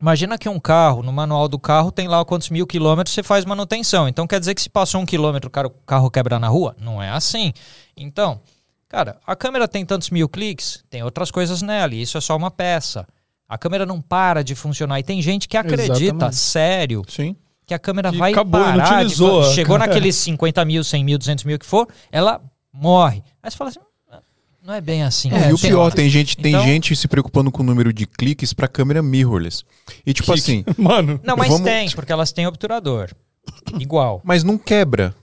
Imagina 0.00 0.36
que 0.36 0.48
um 0.48 0.58
carro, 0.58 1.00
no 1.00 1.12
manual 1.12 1.48
do 1.48 1.58
carro, 1.60 1.92
tem 1.92 2.08
lá 2.08 2.24
quantos 2.24 2.50
mil 2.50 2.66
quilômetros 2.66 3.14
você 3.14 3.22
faz 3.22 3.44
manutenção. 3.44 4.08
Então 4.08 4.26
quer 4.26 4.40
dizer 4.40 4.54
que 4.54 4.60
se 4.60 4.68
passou 4.68 5.00
um 5.00 5.06
quilômetro, 5.06 5.46
o 5.48 5.50
cara- 5.50 5.68
o 5.68 5.70
carro 5.70 6.10
quebra 6.10 6.40
na 6.40 6.48
rua? 6.48 6.74
Não 6.78 7.00
é 7.00 7.10
assim. 7.10 7.52
Então, 7.96 8.40
cara, 8.88 9.20
a 9.24 9.36
câmera 9.36 9.68
tem 9.68 9.86
tantos 9.86 10.10
mil 10.10 10.28
cliques, 10.28 10.84
tem 10.90 11.04
outras 11.04 11.30
coisas 11.30 11.62
nela, 11.62 11.94
e 11.94 12.02
isso 12.02 12.18
é 12.18 12.20
só 12.20 12.36
uma 12.36 12.50
peça. 12.50 13.06
A 13.48 13.56
câmera 13.56 13.86
não 13.86 14.00
para 14.00 14.42
de 14.42 14.54
funcionar. 14.56 14.98
E 14.98 15.04
tem 15.04 15.22
gente 15.22 15.46
que 15.48 15.56
acredita, 15.56 15.92
Exatamente. 15.94 16.36
sério, 16.36 17.02
Sim. 17.08 17.36
Que 17.66 17.74
a 17.74 17.78
câmera 17.78 18.10
Que 18.12 18.18
vai 18.18 18.32
acabou, 18.32 18.60
parar 18.60 18.84
de 18.84 18.90
inutilizou 18.92 19.42
fa- 19.42 19.48
a 19.48 19.52
Chegou 19.52 19.78
naqueles 19.78 20.16
50 20.16 20.64
mil, 20.64 20.84
100 20.84 21.04
mil, 21.04 21.18
200 21.18 21.44
mil 21.44 21.58
que 21.58 21.66
for, 21.66 21.88
ela 22.12 22.40
morre. 22.72 23.22
Aí 23.42 23.50
você 23.50 23.56
fala 23.56 23.70
assim, 23.70 23.80
"Ah, 24.10 24.18
não 24.62 24.74
é 24.74 24.80
bem 24.80 25.02
assim. 25.02 25.30
É, 25.32 25.50
e 25.50 25.52
o 25.52 25.58
Tem- 25.58 25.70
pior, 25.70 25.92
tem 25.92 26.08
gente, 26.10 26.36
tem 26.36 26.52
Então- 26.52 26.64
gente 26.64 26.94
se 26.96 27.08
preocupando 27.08 27.50
com 27.50 27.62
o 27.62 27.66
número 27.66 27.92
de 27.92 28.06
cliques 28.06 28.52
pra 28.52 28.68
câmera 28.68 29.02
mirrorless. 29.02 29.62
E 30.06 30.12
tipo 30.12 30.32
assim, 30.32 30.64
Mano, 30.78 31.18
Não, 31.22 31.36
mas 31.36 31.48
Vamos- 31.48 31.64
tem, 31.64 31.90
porque 31.90 32.12
elas 32.12 32.32
têm 32.32 32.46
obturador. 32.46 33.10
Igual. 33.80 34.20
mas 34.24 34.42
não 34.44 34.56
quebra. 34.58 35.14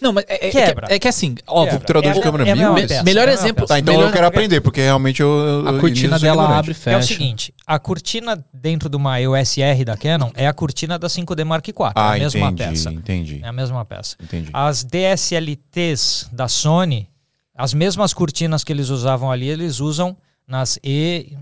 Não, 0.00 0.12
mas 0.12 0.24
é, 0.28 0.46
é- 0.48 0.50
Quebra. 0.50 0.86
é 0.86 0.88
que, 0.88 0.94
é 0.94 0.98
que 1.00 1.08
assim, 1.08 1.34
ó, 1.46 1.64
obturador 1.64 2.12
de 2.12 2.18
É- 2.18 2.22
câmera 2.22 2.48
é 2.48 2.54
mirrorless? 2.54 2.88
peça, 2.88 3.02
melhor 3.02 3.22
é 3.22 3.24
a 3.24 3.26
mesma 3.32 3.44
exemplo-. 3.46 3.66
Tá, 3.66 3.78
então 3.78 3.94
Melhor- 3.94 4.08
eu 4.08 4.12
quero 4.12 4.26
aprender, 4.26 4.60
porque 4.60 4.80
realmente 4.80 5.20
eu. 5.22 5.28
eu- 5.28 5.68
a 5.68 5.78
cortina 5.80 6.16
eu 6.16 6.20
dela 6.20 6.42
ignorante. 6.42 6.58
abre 6.58 6.70
e 6.70 6.72
É 6.72 6.74
fecha. 6.74 6.98
o 6.98 7.02
seguinte, 7.02 7.54
a 7.66 7.78
cortina 7.78 8.44
dentro 8.52 8.88
de 8.88 8.96
uma 8.96 9.20
EOS 9.20 9.58
R 9.58 9.84
da 9.84 9.96
Canon 9.96 10.30
é 10.34 10.46
a 10.46 10.52
cortina 10.52 10.98
da 10.98 11.08
5D 11.08 11.44
Mark 11.44 11.66
IV. 11.68 11.74
é 11.88 11.92
Ah, 11.94 12.12
a 12.12 12.18
mesma 12.18 12.40
entendi, 12.48 12.70
peça. 12.70 12.92
entendi. 12.92 13.40
É 13.42 13.48
a 13.48 13.52
mesma 13.52 13.84
peça. 13.84 14.16
Entendi. 14.22 14.50
As 14.52 14.82
DSLTs 14.84 16.28
da 16.32 16.48
Sony, 16.48 17.08
as 17.56 17.74
mesmas 17.74 18.12
cortinas 18.14 18.64
que 18.64 18.72
eles 18.72 18.88
usavam 18.88 19.30
ali, 19.30 19.48
eles 19.48 19.80
usam 19.80 20.16
nas 20.46 20.78
E 20.82 21.36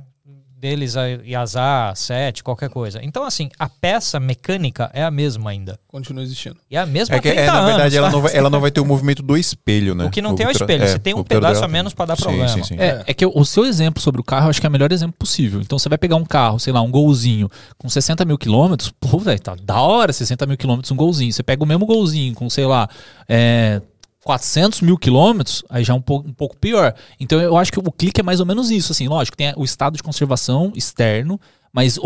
deles, 0.60 0.94
a- 0.94 1.04
as 1.42 1.52
A7, 1.54 2.42
qualquer 2.42 2.68
coisa. 2.68 3.00
Então, 3.02 3.24
assim, 3.24 3.48
a 3.58 3.66
peça 3.68 4.20
mecânica 4.20 4.90
é 4.92 5.02
a 5.02 5.10
mesma 5.10 5.50
ainda. 5.50 5.78
continua 5.88 6.22
existindo. 6.22 6.56
E 6.70 6.76
é 6.76 6.78
a 6.80 6.86
mesma 6.86 7.16
É 7.16 7.20
que, 7.20 7.28
30 7.32 7.42
é, 7.42 7.46
na 7.46 7.64
verdade, 7.64 7.80
anos, 7.82 7.94
ela 7.96 8.06
tá? 8.06 8.12
não, 8.12 8.22
vai, 8.22 8.36
ela 8.36 8.50
não 8.50 8.60
vai 8.60 8.70
ter 8.70 8.80
o 8.80 8.84
movimento 8.84 9.22
do 9.24 9.36
espelho, 9.36 9.92
né? 9.94 10.04
O 10.04 10.10
que 10.10 10.22
não 10.22 10.36
tem 10.36 10.46
é 10.46 10.48
o 10.48 10.52
espelho, 10.52 10.86
você 10.86 10.98
tem 11.00 11.14
o 11.14 11.18
um 11.18 11.24
pedaço 11.24 11.56
a 11.56 11.60
dela- 11.62 11.68
menos 11.68 11.92
pra 11.92 12.04
dar 12.06 12.16
Sim, 12.16 12.22
problema. 12.22 12.48
Sim, 12.48 12.62
sim. 12.62 12.76
É, 12.78 13.02
é 13.08 13.12
que 13.14 13.26
o 13.26 13.44
seu 13.44 13.64
exemplo 13.64 14.00
sobre 14.00 14.20
o 14.20 14.24
carro, 14.24 14.46
eu 14.46 14.50
acho 14.50 14.60
que 14.60 14.66
é 14.66 14.68
o 14.68 14.72
melhor 14.72 14.92
exemplo 14.92 15.14
possível. 15.18 15.60
Então 15.60 15.78
você 15.78 15.88
vai 15.88 15.98
pegar 15.98 16.14
um 16.16 16.24
carro, 16.24 16.60
sei 16.60 16.72
lá, 16.72 16.80
um 16.80 16.90
golzinho 16.92 17.48
com 17.76 17.88
60 17.88 18.24
mil 18.24 18.38
quilômetros, 18.38 18.92
pô, 19.00 19.18
velho, 19.18 19.40
tá 19.40 19.56
da 19.60 19.80
hora 19.80 20.12
60 20.12 20.46
mil 20.46 20.56
quilômetros 20.56 20.92
um 20.92 20.96
golzinho. 20.96 21.32
Você 21.32 21.42
pega 21.42 21.64
o 21.64 21.66
mesmo 21.66 21.84
golzinho 21.86 22.34
com, 22.34 22.48
sei 22.48 22.66
lá, 22.66 22.88
é, 23.28 23.82
400 24.24 24.82
mil 24.82 24.98
quilômetros, 24.98 25.64
aí 25.68 25.82
já 25.82 25.94
é 25.94 25.96
um 25.96 26.00
pouco, 26.00 26.28
um 26.28 26.32
pouco 26.32 26.56
pior. 26.56 26.94
Então 27.18 27.40
eu 27.40 27.56
acho 27.56 27.72
que 27.72 27.78
o 27.78 27.92
clique 27.92 28.20
é 28.20 28.24
mais 28.24 28.40
ou 28.40 28.46
menos 28.46 28.70
isso, 28.70 28.92
assim, 28.92 29.08
lógico, 29.08 29.36
tem 29.36 29.52
o 29.56 29.64
estado 29.64 29.96
de 29.96 30.02
conservação 30.02 30.72
externo, 30.74 31.40
mas 31.72 31.96
o, 31.98 32.02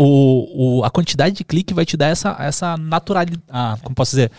o- 0.79 0.83
a 0.83 0.89
quantidade 0.91 1.35
de 1.35 1.43
clique 1.43 1.73
vai 1.73 1.85
te 1.85 1.97
dar 1.97 2.07
essa, 2.07 2.35
essa 2.39 2.77
naturalidade, 2.77 3.41
ah, 3.49 3.77
como 3.81 3.95
posso 3.95 4.11
dizer, 4.11 4.31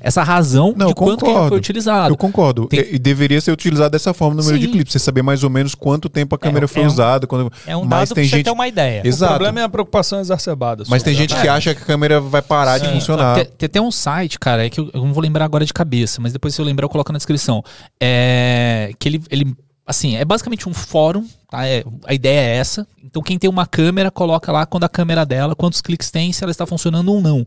essa 0.00 0.22
razão 0.22 0.72
Não, 0.76 0.86
de 0.88 0.94
quanto 0.94 1.18
que 1.18 1.26
concordo. 1.30 1.48
foi 1.50 1.58
utilizado. 1.58 2.12
Eu 2.12 2.16
concordo. 2.16 2.66
Tem- 2.66 2.80
E, 2.80 2.94
e 2.94 2.98
deveria 2.98 3.40
ser 3.40 3.52
utilizado 3.52 3.90
dessa 3.90 4.14
forma 4.14 4.36
no 4.36 4.40
número 4.42 4.58
de 4.58 4.64
Sim. 4.66 4.72
clipes. 4.72 4.92
Você 4.94 4.98
saber 4.98 5.22
mais 5.22 5.44
ou 5.44 5.50
menos 5.50 5.74
quanto 5.74 6.08
tempo 6.08 6.34
a 6.34 6.38
câmera 6.38 6.64
É, 6.64 6.68
foi 6.68 6.82
é 6.82 6.84
um- 6.86 6.88
usada. 6.88 7.26
Quando... 7.26 7.52
É 7.66 7.76
um 7.76 7.84
Mas 7.84 8.08
dado 8.08 8.14
tem 8.14 8.24
pra 8.24 8.30
você 8.30 8.36
gente- 8.36 8.44
ter 8.44 8.50
uma 8.50 8.66
ideia. 8.66 9.02
Exato. 9.04 9.32
O 9.34 9.36
problema 9.36 9.60
é 9.60 9.64
a 9.64 9.68
preocupação 9.68 10.18
exacerbada. 10.20 10.84
Mas 10.88 11.02
tem 11.02 11.14
gente 11.14 11.34
que 11.38 11.46
acha 11.48 11.74
que 11.74 11.82
a 11.82 11.84
câmera 11.84 12.18
vai 12.20 12.40
parar 12.40 12.78
de 12.78 12.86
Sim. 12.86 12.94
funcionar. 12.94 13.34
Tem, 13.36 13.44
tem 13.44 13.66
até 13.66 13.80
um 13.82 13.90
site, 13.90 14.38
cara, 14.38 14.64
é 14.64 14.70
que 14.70 14.80
eu, 14.80 14.90
eu 14.94 15.04
não 15.04 15.12
vou 15.12 15.22
lembrar 15.22 15.44
agora 15.44 15.64
de 15.66 15.74
cabeça, 15.74 16.20
mas 16.22 16.32
depois 16.32 16.54
se 16.54 16.60
eu 16.60 16.64
lembrar 16.64 16.86
eu 16.86 16.88
coloco 16.88 17.12
na 17.12 17.18
descrição. 17.18 17.62
É, 18.02 18.92
que 18.98 19.08
ele, 19.08 19.22
ele, 19.30 19.54
assim, 19.86 20.16
é 20.16 20.24
basicamente 20.24 20.66
um 20.68 20.72
fórum, 20.74 21.26
tá? 21.50 21.66
É, 21.66 21.82
a 22.06 22.14
ideia 22.14 22.40
é 22.40 22.56
essa. 22.56 22.86
Então 23.02 23.22
quem 23.22 23.38
tem 23.38 23.48
uma 23.50 23.66
câmera, 23.66 24.10
coloca 24.10 24.52
lá 24.52 24.64
quando 24.66 24.84
a 24.84 24.88
câmera 24.88 25.24
dela, 25.26 25.56
quantos 25.56 25.80
cliques 25.80 26.10
tem, 26.10 26.32
se 26.32 26.44
ela 26.44 26.50
está 26.50 26.64
funcionando 26.66 27.12
ou 27.12 27.20
não. 27.20 27.44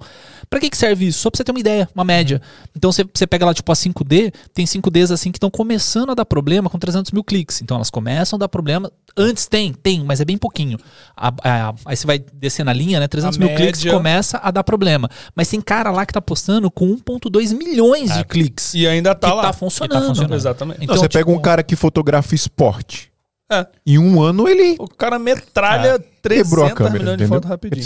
Pra 0.50 0.60
que 0.60 0.70
que 0.70 0.78
serve 0.78 1.08
isso? 1.08 1.20
Só 1.20 1.30
pra 1.30 1.38
você 1.38 1.44
ter 1.44 1.52
uma 1.52 1.60
ideia, 1.60 1.88
uma 1.96 2.04
média. 2.04 2.42
Então 2.76 2.92
você, 2.92 3.06
você 3.14 3.26
pega 3.26 3.46
lá, 3.46 3.54
tipo, 3.54 3.72
a 3.72 3.76
5D, 3.76 4.34
tem 4.54 4.66
5Ds 4.66 5.12
assim 5.12 5.32
que 5.32 5.38
estão 5.38 5.50
começando 5.50 6.10
a 6.12 6.14
dar 6.16 6.26
problema 6.26 6.70
com 6.70 6.78
300 6.78 7.12
mil 7.12 7.24
cliques. 7.24 7.62
Então 7.62 7.76
elas 7.78 7.90
começam 7.90 8.36
a 8.38 8.40
dar 8.42 8.50
problema. 8.50 8.92
Antes 9.16 9.46
tem, 9.48 9.72
tem, 9.74 10.04
mas 10.04 10.20
é 10.20 10.26
bem 10.26 10.38
pouquinho. 10.38 10.78
A- 11.16 11.32
a- 11.44 11.74
aí 11.86 11.96
você 11.96 12.06
vai 12.08 12.20
descer 12.34 12.64
na 12.66 12.74
linha, 12.74 13.00
né? 13.00 13.08
300 13.08 13.38
A 13.38 13.40
mil 13.40 13.56
cliques 13.56 13.80
média- 13.84 13.94
começa 13.98 14.40
a 14.44 14.50
dar 14.52 14.64
problema. 14.64 15.08
Mas 15.36 15.48
tem 15.48 15.62
cara 15.62 15.92
lá 15.92 16.06
que 16.06 16.12
tá 16.14 16.22
postando 16.22 16.70
com 16.72 16.88
1.2 16.88 17.54
milhões 17.54 18.12
de 18.12 18.26
cliques. 18.26 18.74
E 18.74 18.88
ainda 18.88 19.14
tá 19.16 19.30
que 19.30 19.36
lá. 19.36 19.42
tá 19.44 19.54
funcionando. 19.54 20.08
funcionando. 20.08 20.34
Exatamente. 20.36 20.80
Não, 20.80 20.84
Então, 20.86 20.96
você 20.98 21.08
pega 21.08 21.26
tipo, 21.26 21.32
um 21.38 21.42
cara 21.42 21.62
que 21.64 21.76
fotografa 21.76 22.34
esporte. 22.36 23.13
É. 23.52 23.68
Em 23.86 23.98
um 24.00 24.22
ano 24.22 24.48
ele. 24.48 24.76
O 24.80 24.88
cara 24.88 25.20
metralha 25.20 26.00
300 26.22 26.50
Quebrou 26.50 26.66
a 26.66 26.72
câmera, 26.72 26.94
milhões 27.00 27.18
de 27.18 27.24
entendeu? 27.24 27.36
fotos 27.42 27.50
rapidinho. 27.50 27.86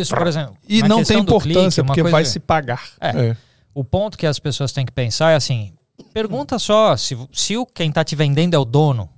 Isso, 0.00 0.14
por 0.14 0.26
exemplo. 0.26 0.56
E 0.68 0.82
não 0.82 1.02
tem 1.02 1.24
clique, 1.24 1.30
importância, 1.50 1.82
uma 1.82 1.86
porque 1.88 2.02
vai 2.02 2.24
se 2.24 2.38
pagar. 2.40 2.82
É. 3.00 3.28
É. 3.30 3.36
O 3.74 3.84
ponto 3.84 4.16
que 4.16 4.26
as 4.26 4.38
pessoas 4.38 4.72
têm 4.72 4.86
que 4.86 4.92
pensar 4.92 5.32
é 5.32 5.34
assim: 5.36 5.72
pergunta 6.12 6.58
só 6.58 6.96
se, 6.96 7.16
se 7.32 7.56
o 7.56 7.66
quem 7.66 7.90
tá 7.92 8.02
te 8.04 8.14
vendendo 8.16 8.54
é 8.54 8.58
o 8.58 8.64
dono, 8.64 9.08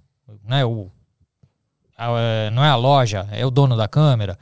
né? 0.45 0.65
O, 0.65 0.91
a- 1.97 2.11
é, 2.19 2.51
não 2.51 2.65
é 2.65 2.69
a 2.71 2.77
loja, 2.77 3.29
é 3.31 3.45
o 3.45 3.51
dono 3.51 3.77
da 3.77 3.87
câmera. 3.89 4.39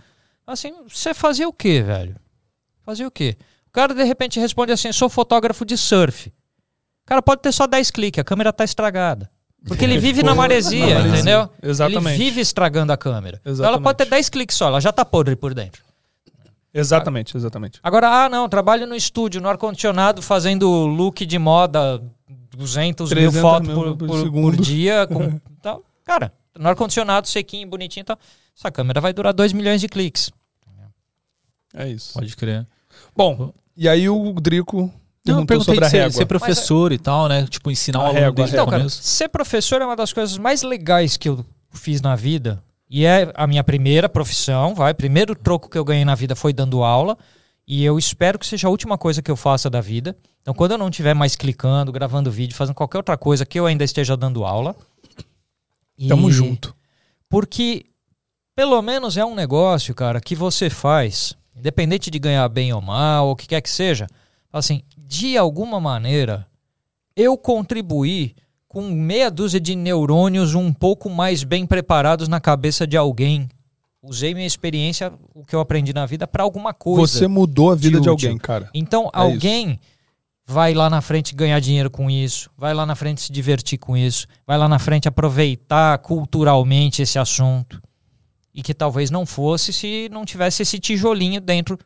Assim, 0.46 0.72
você 0.88 1.12
fazia 1.12 1.48
o 1.48 1.52
quê, 1.52 1.82
velho? 1.82 2.16
Fazia 2.82 3.06
o 3.06 3.10
quê? 3.10 3.36
O 3.66 3.70
cara 3.70 3.94
de 3.94 4.02
repente 4.04 4.40
responde 4.40 4.72
assim: 4.72 4.92
sou 4.92 5.08
fotógrafo 5.08 5.64
de 5.64 5.76
surf. 5.76 6.28
O 6.28 7.06
cara 7.06 7.20
pode 7.22 7.42
ter 7.42 7.52
só 7.52 7.66
10 7.66 7.90
cliques, 7.90 8.20
a 8.20 8.24
câmera 8.24 8.52
tá 8.52 8.64
estragada. 8.64 9.30
Porque 9.66 9.84
ele 9.84 9.98
vive 9.98 10.22
na 10.22 10.34
maresia, 10.34 10.86
Na 10.86 10.94
maresia. 10.94 11.14
entendeu? 11.16 11.50
Exatamente. 11.62 12.14
Ele 12.20 12.24
vive 12.24 12.40
estragando 12.40 12.92
a 12.92 12.96
câmera. 12.96 13.38
Então 13.40 13.50
ela 13.52 13.56
Exatamente. 13.56 13.82
pode 13.82 13.98
ter 13.98 14.04
10 14.06 14.28
cliques 14.28 14.56
só, 14.56 14.68
ela 14.68 14.80
já 14.80 14.92
tá 14.92 15.04
podre 15.04 15.34
por 15.36 15.52
dentro. 15.52 15.82
Exatamente, 16.72 17.36
exatamente. 17.36 17.80
Agora, 17.82 18.09
ah, 18.09 18.28
não, 18.28 18.48
trabalho 18.48 18.86
no 18.86 18.94
estúdio, 18.94 19.40
no 19.40 19.48
ar-condicionado, 19.48 20.22
fazendo 20.22 20.68
look 20.86 21.24
de 21.26 21.38
moda, 21.38 22.00
200 22.56 23.11
mil 23.11 23.30
300 23.30 23.40
fotos 23.40 23.74
por, 23.74 23.96
por 23.96 24.30
por 24.30 24.56
dia. 24.56 25.06
Com, 25.11 25.40
tal. 25.61 25.82
Cara, 26.04 26.32
no 26.56 26.68
ar-condicionado, 26.68 27.26
sequinho, 27.26 27.68
bonitinho 27.68 28.02
e 28.02 28.04
tal. 28.04 28.18
Essa 28.56 28.70
câmera 28.70 29.00
vai 29.00 29.12
durar 29.12 29.32
2 29.32 29.52
milhões 29.52 29.80
de 29.80 29.88
cliques. 29.88 30.30
É 31.74 31.88
isso. 31.88 32.14
Pode 32.14 32.36
crer. 32.36 32.66
Bom, 33.16 33.52
e 33.76 33.88
aí 33.88 34.09
o 34.09 34.32
Drico 34.40 34.92
Não, 35.26 35.40
eu 35.40 35.46
perguntei 35.46 35.74
sobre 35.74 35.84
a 35.84 35.90
ser, 35.90 35.96
régua. 35.98 36.12
ser 36.12 36.26
professor 36.26 36.92
e 36.92 36.98
tal, 36.98 37.28
né? 37.28 37.46
Tipo, 37.48 37.70
ensinar 37.70 37.98
A 37.98 38.02
o 38.02 38.04
aluno 38.06 38.20
régua, 38.20 38.34
desde 38.36 38.56
a 38.56 38.60
o 38.60 38.62
Então, 38.62 38.70
cara, 38.70 38.82
começo. 38.82 39.02
ser 39.02 39.28
professor 39.28 39.82
é 39.82 39.84
uma 39.84 39.96
das 39.96 40.12
coisas 40.12 40.38
mais 40.38 40.62
legais 40.62 41.16
que 41.16 41.28
eu 41.28 41.44
fiz 41.72 42.00
na 42.00 42.16
vida. 42.16 42.62
E 42.90 43.04
é 43.04 43.30
a 43.34 43.46
minha 43.46 43.62
primeira 43.62 44.08
profissão, 44.08 44.74
vai. 44.74 44.94
Primeiro 44.94 45.34
troco 45.34 45.68
que 45.68 45.76
eu 45.76 45.84
ganhei 45.84 46.04
na 46.04 46.14
vida 46.14 46.34
foi 46.34 46.52
dando 46.54 46.82
aula. 46.82 47.18
E 47.66 47.84
eu 47.84 47.98
espero 47.98 48.38
que 48.38 48.46
seja 48.46 48.66
a 48.66 48.70
última 48.70 48.96
coisa 48.96 49.20
que 49.20 49.30
eu 49.30 49.36
faça 49.36 49.68
da 49.68 49.80
vida. 49.82 50.16
Então, 50.40 50.54
quando 50.54 50.72
eu 50.72 50.78
não 50.78 50.88
estiver 50.88 51.14
mais 51.14 51.36
clicando, 51.36 51.92
gravando 51.92 52.30
vídeo, 52.30 52.56
fazendo 52.56 52.74
qualquer 52.74 52.96
outra 52.96 53.18
coisa, 53.18 53.44
que 53.44 53.60
eu 53.60 53.66
ainda 53.66 53.84
esteja 53.84 54.16
dando 54.16 54.42
aula. 54.44 54.74
E- 55.98 56.08
Tamo 56.08 56.30
junto. 56.30 56.74
Porque, 57.28 57.84
pelo 58.56 58.80
menos, 58.80 59.18
é 59.18 59.24
um 59.24 59.34
negócio, 59.34 59.94
cara, 59.94 60.18
que 60.18 60.34
você 60.34 60.70
faz, 60.70 61.34
independente 61.54 62.10
de 62.10 62.18
ganhar 62.18 62.48
bem 62.48 62.72
ou 62.72 62.80
mal, 62.80 63.26
ou 63.26 63.32
o 63.32 63.36
que 63.36 63.46
quer 63.46 63.60
que 63.60 63.68
seja, 63.68 64.06
assim, 64.50 64.82
de 65.09 65.38
alguma 65.38 65.80
maneira, 65.80 66.46
eu 67.16 67.38
contribuí 67.38 68.36
com 68.68 68.82
meia 68.82 69.30
dúzia 69.30 69.59
de 69.59 69.74
neurônios 69.74 70.54
um 70.54 70.70
pouco 70.70 71.09
mais 71.09 71.42
bem 71.42 71.64
preparados 71.64 72.28
na 72.28 72.38
cabeça 72.38 72.86
de 72.86 72.94
alguém. 72.94 73.48
Usei 74.02 74.34
minha 74.34 74.46
experiência, 74.46 75.11
o 75.34 75.46
que 75.46 75.56
eu 75.56 75.61
aprendi 75.61 75.94
na 75.94 76.04
vida, 76.04 76.26
para 76.26 76.42
alguma 76.42 76.74
coisa. 76.74 77.06
Você 77.06 77.26
mudou 77.26 77.70
a 77.70 77.74
vida 77.74 77.96
de 77.96 78.02
de, 78.02 78.09
alguém, 78.11 78.36
cara. 78.36 78.68
Então, 78.74 79.06
É 79.06 79.18
alguém 79.18 79.80
vai 80.46 80.74
lá 80.74 80.90
na 80.90 81.00
frente 81.00 81.34
ganhar 81.34 81.59
dinheiro 81.59 81.90
com 81.90 82.11
isso, 82.11 82.50
vai 82.56 82.74
lá 82.74 82.84
na 82.84 82.94
frente 82.94 83.22
se 83.22 83.32
divertir 83.32 83.78
com 83.78 83.96
isso, 83.96 84.26
vai 84.46 84.59
lá 84.59 84.68
na 84.68 84.78
frente 84.78 85.09
aproveitar 85.09 85.96
culturalmente 85.98 87.00
esse 87.00 87.18
assunto. 87.18 87.80
E 88.54 88.62
que 88.62 88.74
talvez 88.74 89.11
não 89.11 89.24
fosse 89.24 89.72
se 89.72 90.11
não 90.12 90.26
tivesse 90.26 90.62
esse 90.62 90.78
tijolinho 90.78 91.40
dentro 91.40 91.78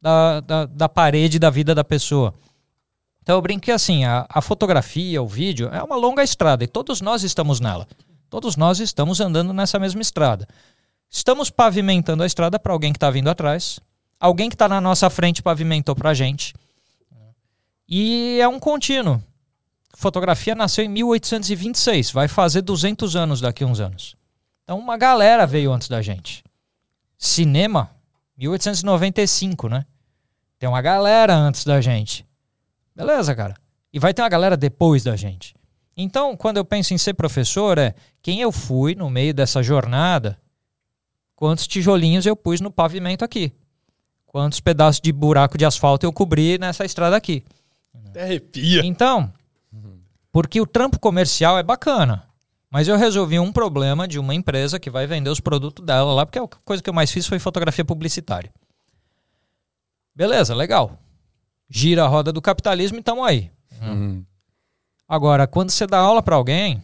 da, 0.00 0.40
da, 0.40 0.66
da 0.66 0.88
parede 0.88 1.40
da 1.40 1.50
vida 1.50 1.74
da 1.74 1.82
pessoa. 1.82 2.34
Então 3.28 3.36
eu 3.36 3.42
brinco 3.42 3.60
que 3.60 3.70
assim, 3.70 4.06
a, 4.06 4.24
a 4.26 4.40
fotografia, 4.40 5.22
o 5.22 5.28
vídeo, 5.28 5.68
é 5.70 5.82
uma 5.82 5.96
longa 5.96 6.24
estrada 6.24 6.64
e 6.64 6.66
todos 6.66 7.02
nós 7.02 7.22
estamos 7.22 7.60
nela. 7.60 7.86
Todos 8.30 8.56
nós 8.56 8.80
estamos 8.80 9.20
andando 9.20 9.52
nessa 9.52 9.78
mesma 9.78 10.00
estrada. 10.00 10.48
Estamos 11.10 11.50
pavimentando 11.50 12.22
a 12.22 12.26
estrada 12.26 12.58
para 12.58 12.72
alguém 12.72 12.90
que 12.90 12.96
está 12.96 13.10
vindo 13.10 13.28
atrás. 13.28 13.80
Alguém 14.18 14.48
que 14.48 14.54
está 14.54 14.66
na 14.66 14.80
nossa 14.80 15.10
frente 15.10 15.42
pavimentou 15.42 15.94
para 15.94 16.08
a 16.08 16.14
gente. 16.14 16.54
E 17.86 18.38
é 18.40 18.48
um 18.48 18.58
contínuo. 18.58 19.22
Fotografia 19.94 20.54
nasceu 20.54 20.86
em 20.86 20.88
1826, 20.88 22.10
vai 22.10 22.28
fazer 22.28 22.62
200 22.62 23.14
anos 23.14 23.42
daqui 23.42 23.62
a 23.62 23.66
uns 23.66 23.78
anos. 23.78 24.16
Então 24.64 24.78
uma 24.78 24.96
galera 24.96 25.46
veio 25.46 25.70
antes 25.70 25.88
da 25.88 26.00
gente. 26.00 26.42
Cinema, 27.18 27.90
1895, 28.38 29.68
né? 29.68 29.84
Tem 30.58 30.66
uma 30.66 30.80
galera 30.80 31.36
antes 31.36 31.62
da 31.66 31.78
gente. 31.78 32.26
Beleza, 32.98 33.34
cara. 33.34 33.54
E 33.92 33.98
vai 33.98 34.12
ter 34.12 34.22
uma 34.22 34.28
galera 34.28 34.56
depois 34.56 35.04
da 35.04 35.14
gente. 35.14 35.54
Então, 35.96 36.36
quando 36.36 36.56
eu 36.56 36.64
penso 36.64 36.92
em 36.92 36.98
ser 36.98 37.14
professor, 37.14 37.78
é 37.78 37.94
quem 38.20 38.40
eu 38.40 38.52
fui 38.52 38.94
no 38.94 39.08
meio 39.08 39.32
dessa 39.32 39.62
jornada 39.62 40.38
quantos 41.38 41.68
tijolinhos 41.68 42.26
eu 42.26 42.34
pus 42.34 42.60
no 42.60 42.70
pavimento 42.70 43.24
aqui. 43.24 43.52
Quantos 44.26 44.58
pedaços 44.58 45.00
de 45.00 45.12
buraco 45.12 45.56
de 45.56 45.64
asfalto 45.64 46.04
eu 46.04 46.12
cobri 46.12 46.58
nessa 46.58 46.84
estrada 46.84 47.16
aqui. 47.16 47.44
Até 48.08 48.24
arrepia. 48.24 48.84
Então, 48.84 49.32
porque 50.32 50.60
o 50.60 50.66
trampo 50.66 50.98
comercial 50.98 51.56
é 51.56 51.62
bacana. 51.62 52.24
Mas 52.68 52.88
eu 52.88 52.96
resolvi 52.96 53.38
um 53.38 53.52
problema 53.52 54.06
de 54.06 54.18
uma 54.18 54.34
empresa 54.34 54.80
que 54.80 54.90
vai 54.90 55.06
vender 55.06 55.30
os 55.30 55.40
produtos 55.40 55.84
dela 55.84 56.12
lá, 56.12 56.26
porque 56.26 56.38
a 56.38 56.46
coisa 56.64 56.82
que 56.82 56.90
eu 56.90 56.94
mais 56.94 57.10
fiz 57.10 57.26
foi 57.26 57.38
fotografia 57.38 57.84
publicitária. 57.84 58.52
Beleza, 60.14 60.54
legal. 60.54 60.98
Gira 61.70 62.04
a 62.04 62.08
roda 62.08 62.32
do 62.32 62.40
capitalismo 62.40 62.98
e 62.98 63.02
tamo 63.02 63.24
aí. 63.24 63.50
Uhum. 63.82 64.24
Agora, 65.08 65.46
quando 65.46 65.70
você 65.70 65.86
dá 65.86 65.98
aula 65.98 66.22
para 66.22 66.36
alguém, 66.36 66.82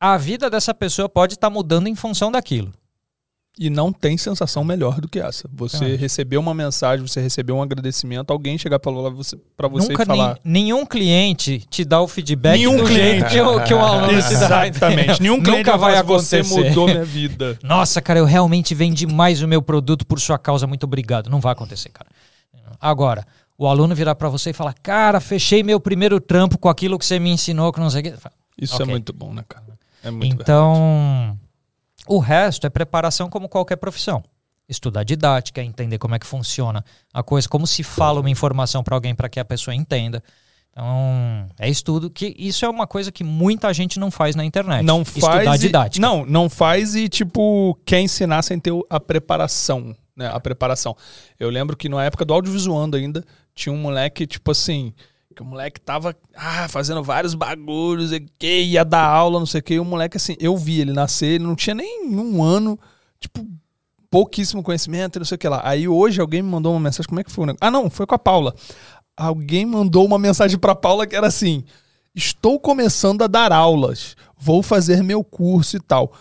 a 0.00 0.16
vida 0.16 0.48
dessa 0.50 0.74
pessoa 0.74 1.08
pode 1.08 1.34
estar 1.34 1.50
mudando 1.50 1.86
em 1.86 1.94
função 1.94 2.30
daquilo. 2.30 2.72
E 3.58 3.68
não 3.68 3.92
tem 3.92 4.16
sensação 4.16 4.64
melhor 4.64 4.98
do 4.98 5.06
que 5.06 5.20
essa. 5.20 5.46
Você 5.52 5.84
Ah. 5.84 5.96
recebeu 5.96 6.40
uma 6.40 6.54
mensagem, 6.54 7.06
você 7.06 7.20
recebeu 7.20 7.56
um 7.56 7.62
agradecimento, 7.62 8.30
alguém 8.30 8.56
chegar 8.56 8.78
pra 8.78 8.90
lá 8.90 9.10
você, 9.10 9.36
pra 9.54 9.68
você 9.68 9.88
Nunca 9.90 10.02
e 10.02 10.06
falar. 10.06 10.38
nem- 10.42 10.64
nenhum 10.64 10.86
cliente 10.86 11.58
te 11.68 11.84
dá 11.84 12.00
o 12.00 12.08
feedback 12.08 12.56
Nenhum 12.56 12.78
do 12.78 12.84
cliente. 12.84 13.28
que 13.28 13.38
o, 13.42 13.62
que 13.62 13.74
o 13.74 13.78
aluno 13.84 14.08
te 14.08 14.34
dá. 14.38 14.66
Exatamente. 14.66 15.20
Nenhum 15.20 15.42
cliente 15.42 15.58
Nunca 15.66 15.76
vai 15.76 15.96
falar, 15.96 16.02
Você 16.18 16.38
acontecer. 16.38 16.68
mudou 16.70 16.86
minha 16.88 17.04
vida. 17.04 17.58
Nossa, 17.62 18.00
cara, 18.00 18.18
eu 18.18 18.24
realmente 18.24 18.74
vendi 18.74 19.06
mais 19.06 19.42
o 19.42 19.48
meu 19.48 19.60
produto 19.60 20.06
por 20.06 20.18
sua 20.18 20.38
causa. 20.38 20.66
Muito 20.66 20.84
obrigado. 20.84 21.28
Não 21.28 21.38
vai 21.40 21.52
acontecer, 21.52 21.90
cara. 21.90 22.08
Agora, 22.80 23.26
o 23.64 23.68
aluno 23.68 23.94
virar 23.94 24.14
pra 24.14 24.28
você 24.28 24.50
e 24.50 24.52
falar: 24.52 24.74
Cara, 24.82 25.20
fechei 25.20 25.62
meu 25.62 25.78
primeiro 25.80 26.20
trampo 26.20 26.58
com 26.58 26.68
aquilo 26.68 26.98
que 26.98 27.04
você 27.06 27.18
me 27.18 27.30
ensinou, 27.30 27.72
que 27.72 27.80
não 27.80 27.90
sei 27.90 28.00
o 28.00 28.04
quê. 28.04 28.14
Isso 28.58 28.74
Ok. 28.74 28.86
é 28.86 28.90
muito 28.90 29.12
bom, 29.12 29.32
né, 29.32 29.44
cara? 29.48 29.64
É 30.02 30.10
muito 30.10 30.36
verdade. 30.36 30.42
Então, 30.42 31.38
o 32.06 32.18
resto 32.18 32.66
é 32.66 32.70
preparação 32.70 33.28
como 33.30 33.48
qualquer 33.48 33.76
profissão. 33.76 34.22
Estudar 34.68 35.04
didática, 35.04 35.62
entender 35.62 35.98
como 35.98 36.14
é 36.14 36.18
que 36.18 36.26
funciona 36.26 36.84
a 37.12 37.22
coisa, 37.22 37.48
como 37.48 37.66
se 37.66 37.82
fala 37.82 38.20
uma 38.20 38.30
informação 38.30 38.82
para 38.82 38.94
alguém 38.94 39.14
para 39.14 39.28
que 39.28 39.38
a 39.40 39.44
pessoa 39.44 39.74
entenda. 39.74 40.22
Então, 40.70 41.46
é 41.58 41.68
estudo 41.68 42.08
que 42.08 42.34
isso 42.38 42.64
é 42.64 42.68
uma 42.68 42.86
coisa 42.86 43.12
que 43.12 43.22
muita 43.22 43.72
gente 43.74 44.00
não 44.00 44.10
faz 44.10 44.34
na 44.34 44.44
internet. 44.44 44.82
Não 44.82 45.02
Estudar 45.02 45.44
faz. 45.44 45.60
e- 45.62 45.66
didática. 45.66 46.00
Não, 46.00 46.24
não 46.24 46.48
faz 46.48 46.94
e, 46.94 47.08
tipo, 47.08 47.78
quer 47.84 48.00
ensinar 48.00 48.40
sem 48.42 48.58
ter 48.58 48.72
a 48.88 48.98
preparação. 48.98 49.94
Né? 50.16 50.28
A 50.32 50.40
preparação. 50.40 50.96
Eu 51.38 51.50
lembro 51.50 51.76
que 51.76 51.88
na 51.88 52.02
época 52.04 52.24
do 52.24 52.32
audiovisuando 52.32 52.96
ainda, 52.96 53.22
tinha 53.54 53.72
um 53.72 53.78
moleque, 53.78 54.26
tipo 54.26 54.50
assim. 54.50 54.92
Que 55.34 55.42
o 55.42 55.46
moleque 55.46 55.80
tava 55.80 56.14
ah, 56.36 56.68
fazendo 56.68 57.02
vários 57.02 57.34
bagulhos, 57.34 58.10
que 58.38 58.62
ia 58.64 58.84
dar 58.84 59.06
aula, 59.06 59.38
não 59.38 59.46
sei 59.46 59.60
o 59.60 59.62
que. 59.62 59.74
E 59.74 59.80
o 59.80 59.84
moleque, 59.84 60.16
assim, 60.16 60.36
eu 60.38 60.56
vi 60.56 60.80
ele 60.80 60.92
nascer, 60.92 61.34
ele 61.34 61.44
não 61.44 61.56
tinha 61.56 61.74
nem 61.74 62.06
um 62.06 62.42
ano, 62.42 62.78
tipo, 63.18 63.46
pouquíssimo 64.10 64.62
conhecimento, 64.62 65.18
não 65.18 65.24
sei 65.24 65.36
o 65.36 65.38
que 65.38 65.48
lá. 65.48 65.62
Aí 65.64 65.88
hoje 65.88 66.20
alguém 66.20 66.42
me 66.42 66.50
mandou 66.50 66.72
uma 66.72 66.80
mensagem, 66.80 67.08
como 67.08 67.20
é 67.20 67.24
que 67.24 67.32
foi 67.32 67.44
o 67.44 67.46
negócio? 67.46 67.66
Ah, 67.66 67.70
não, 67.70 67.88
foi 67.88 68.06
com 68.06 68.14
a 68.14 68.18
Paula. 68.18 68.54
Alguém 69.16 69.64
mandou 69.64 70.04
uma 70.04 70.18
mensagem 70.18 70.58
pra 70.58 70.74
Paula 70.74 71.06
que 71.06 71.16
era 71.16 71.26
assim: 71.26 71.64
Estou 72.14 72.60
começando 72.60 73.22
a 73.22 73.26
dar 73.26 73.52
aulas, 73.52 74.16
vou 74.36 74.62
fazer 74.62 75.02
meu 75.02 75.24
curso 75.24 75.76
e 75.78 75.80
tal. 75.80 76.12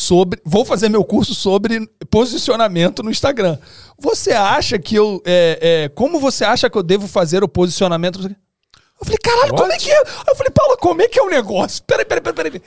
Sobre, 0.00 0.40
vou 0.44 0.64
fazer 0.64 0.88
meu 0.88 1.02
curso 1.02 1.34
sobre 1.34 1.84
posicionamento 2.08 3.02
no 3.02 3.10
Instagram. 3.10 3.58
Você 3.98 4.30
acha 4.30 4.78
que 4.78 4.94
eu. 4.94 5.20
é, 5.26 5.58
é, 5.60 5.88
como 5.88 6.20
você 6.20 6.44
acha 6.44 6.70
que 6.70 6.78
eu 6.78 6.84
devo 6.84 7.08
fazer 7.08 7.42
o 7.42 7.48
posicionamento? 7.48 8.20
Eu 8.20 9.04
falei, 9.04 9.18
caralho, 9.20 9.54
como 9.56 9.72
é 9.72 9.76
que 9.76 9.90
é? 9.90 10.00
Eu 10.00 10.36
falei, 10.36 10.52
Paula, 10.54 10.76
como 10.76 11.02
é 11.02 11.08
que 11.08 11.18
é 11.18 11.22
o 11.22 11.28
negócio? 11.28 11.82
Peraí, 11.82 12.04
peraí, 12.04 12.22
peraí, 12.22 12.50
peraí. 12.52 12.62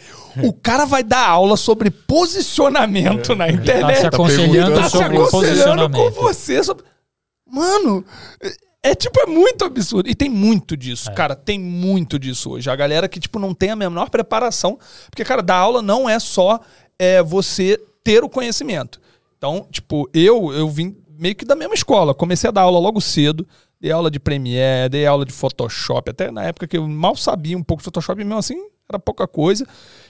O 0.46 0.52
cara 0.52 0.84
vai 0.84 1.06
dar 1.06 1.26
aula 1.26 1.56
sobre 1.56 1.90
posicionamento 1.90 3.34
na 3.34 3.46
Tá 3.46 3.52
se 3.52 3.58
internet. 3.58 4.06
aconselhando 4.08 4.76
Tá 4.76 4.90
se 4.90 5.02
aconselhando 5.02 5.90
com 5.90 6.12
você. 6.12 6.62
Sobre... 6.62 6.84
Mano, 7.50 8.04
é, 8.44 8.92
é, 8.92 8.96
tipo, 8.96 9.20
é 9.22 9.28
muito 9.28 9.64
absurdo. 9.64 10.10
E 10.10 10.16
tem 10.16 10.30
muito 10.30 10.76
disso, 10.76 11.12
cara. 11.14 11.36
Tem 11.36 11.60
muito 11.60 12.18
disso 12.18 12.52
hoje. 12.52 12.70
A 12.70 12.76
galera 12.76 13.08
que, 13.08 13.20
tipo, 13.20 13.38
não 13.38 13.54
tem 13.54 13.70
a 13.70 13.76
menor 13.76 14.10
preparação. 14.10 14.80
Porque, 15.10 15.24
cara, 15.24 15.42
dar 15.44 15.58
aula 15.58 15.82
não 15.82 16.10
é 16.10 16.20
só 16.20 16.60
é, 17.02 17.24
você 17.24 17.82
ter 18.04 18.24
o 18.24 18.30
conhecimento. 18.30 19.02
Então, 19.36 19.68
tipo, 19.72 20.08
eu, 20.14 20.54
eu 20.54 20.70
vim 20.70 20.95
meio 21.18 21.34
que 21.36 21.43
da 21.43 21.56
mesma 21.56 21.74
escola. 21.74 22.14
Comecei 22.14 22.47
a 22.47 22.52
dar 22.52 22.62
aula 22.62 22.78
logo 22.78 23.02
cedo. 23.02 23.47
Dei 23.80 23.91
aula 23.91 24.12
de 24.12 24.20
Premiere, 24.20 24.88
dei 24.88 25.08
aula 25.08 25.26
de 25.26 25.34
Photoshop. 25.34 26.12
Até 26.12 26.30
na 26.30 26.43
época 26.43 26.68
que 26.68 26.78
eu 26.78 26.88
mal 26.88 27.16
sabia 27.16 27.58
um 27.58 27.64
pouco 27.64 27.82
de 27.82 27.86
Photoshop, 27.86 28.24
mesmo 28.24 28.38
assim 28.38 28.68
era 28.88 28.99
pouca 28.99 29.28
coisa. 29.28 29.66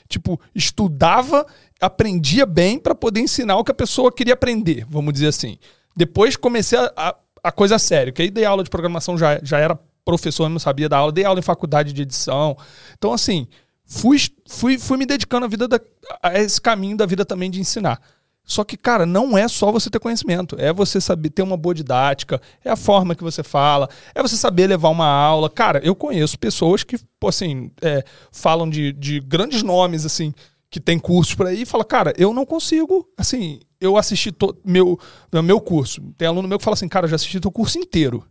Tipo, 0.10 0.38
estudava, 0.54 1.46
aprendia 1.80 2.46
bem 2.46 2.78
para 2.78 2.94
poder 2.94 3.22
ensinar 3.22 3.56
o 3.56 3.64
que 3.64 3.72
a 3.72 3.76
pessoa 3.76 4.12
queria 4.12 4.34
aprender, 4.34 4.86
vamos 4.90 5.14
dizer 5.14 5.28
assim. 5.28 5.58
Depois 5.96 6.36
comecei 6.36 6.78
a, 6.78 6.92
a, 6.98 7.16
a 7.46 7.52
coisa 7.54 7.80
séria, 7.80 8.12
que 8.12 8.22
aí 8.22 8.30
dei 8.30 8.44
aula 8.44 8.66
de 8.66 8.70
programação, 8.70 9.18
já, 9.18 9.40
já 9.42 9.60
era 9.60 9.80
professor, 10.04 10.50
não 10.50 10.60
sabia 10.60 10.90
dar 10.90 10.98
aula, 10.98 11.12
dei 11.14 11.24
aula 11.24 11.40
em 11.40 11.44
faculdade 11.44 11.94
de 11.94 12.02
edição. 12.02 12.58
Então, 12.98 13.14
assim, 13.14 13.48
fui, 13.92 14.18
fui, 14.48 14.80
fui 14.80 14.98
me 14.98 15.06
dedicando 15.06 15.46
a, 15.46 15.50
vida 15.50 15.68
da, 15.68 15.80
a 16.24 16.40
esse 16.40 16.62
caminho 16.62 16.96
da 16.96 17.06
vida 17.06 17.26
também 17.26 17.52
de 17.52 17.60
ensinar. 17.60 18.02
Só 18.44 18.64
que, 18.64 18.78
cara, 18.78 19.06
não 19.06 19.38
é 19.38 19.48
só 19.48 19.72
você 19.72 19.90
ter 19.90 20.00
conhecimento. 20.00 20.56
É 20.58 20.72
você 20.72 21.00
saber 21.02 21.30
ter 21.30 21.42
uma 21.42 21.58
boa 21.58 21.76
didática, 21.76 22.42
é 22.64 22.70
a 22.72 22.76
forma 22.78 23.14
que 23.14 23.24
você 23.24 23.44
fala, 23.44 23.90
é 24.16 24.22
você 24.22 24.38
saber 24.38 24.68
levar 24.68 24.90
uma 24.90 25.06
aula. 25.06 25.50
Cara, 25.50 25.80
eu 25.84 25.94
conheço 25.94 26.40
pessoas 26.40 26.84
que, 26.84 26.98
assim, 27.26 27.70
é, 27.82 28.04
falam 28.32 28.70
de, 28.70 28.94
de 28.94 29.20
grandes 29.20 29.62
nomes, 29.62 30.06
assim, 30.06 30.34
que 30.70 30.80
tem 30.80 30.98
cursos 30.98 31.36
por 31.36 31.46
aí 31.46 31.64
e 31.64 31.66
fala, 31.66 31.84
cara, 31.84 32.14
eu 32.18 32.34
não 32.34 32.46
consigo, 32.46 33.08
assim, 33.18 33.60
eu 33.80 33.98
assisti 33.98 34.32
to- 34.32 34.58
meu, 34.66 34.98
meu 35.44 35.60
curso. 35.60 36.02
Tem 36.18 36.28
aluno 36.30 36.48
meu 36.48 36.58
que 36.58 36.64
fala 36.64 36.76
assim, 36.76 36.88
cara, 36.88 37.08
já 37.10 37.18
assisti 37.18 37.42
teu 37.42 37.52
curso 37.52 37.78
inteiro. 37.78 38.26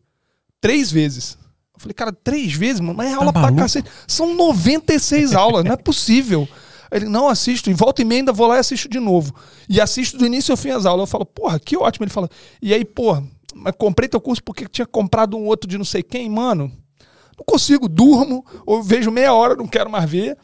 Três 0.58 0.90
vezes. 0.90 1.38
Eu 1.80 1.82
falei, 1.82 1.94
cara, 1.94 2.12
três 2.12 2.52
vezes, 2.52 2.78
mano, 2.78 2.94
mas 2.94 3.10
é 3.10 3.14
aula 3.14 3.32
pra 3.32 3.42
maluco? 3.42 3.62
cacete. 3.62 3.88
São 4.06 4.34
96 4.34 5.34
aulas, 5.34 5.64
não 5.64 5.72
é 5.72 5.76
possível. 5.76 6.46
Ele, 6.92 7.06
não, 7.06 7.26
assisto, 7.26 7.70
e 7.70 7.74
volta 7.74 8.02
e 8.02 8.04
meia 8.04 8.20
ainda 8.20 8.32
vou 8.32 8.46
lá 8.46 8.56
e 8.56 8.58
assisto 8.58 8.86
de 8.86 9.00
novo. 9.00 9.34
E 9.66 9.80
assisto 9.80 10.18
do 10.18 10.26
início 10.26 10.52
ao 10.52 10.58
fim 10.58 10.70
as 10.70 10.84
aulas. 10.84 11.04
Eu 11.04 11.06
falo, 11.06 11.24
porra, 11.24 11.58
que 11.58 11.76
ótimo. 11.78 12.04
Ele 12.04 12.10
fala, 12.10 12.28
e 12.60 12.74
aí, 12.74 12.84
porra, 12.84 13.24
mas 13.54 13.74
comprei 13.78 14.08
teu 14.08 14.20
curso 14.20 14.44
porque 14.44 14.66
tinha 14.68 14.86
comprado 14.86 15.38
um 15.38 15.46
outro 15.46 15.68
de 15.68 15.78
não 15.78 15.84
sei 15.84 16.02
quem, 16.02 16.28
mano. 16.28 16.70
Não 17.38 17.44
consigo, 17.46 17.88
durmo, 17.88 18.44
ou 18.66 18.82
vejo 18.82 19.10
meia 19.10 19.32
hora, 19.32 19.56
não 19.56 19.66
quero 19.66 19.88
mais 19.88 20.08
ver. 20.10 20.36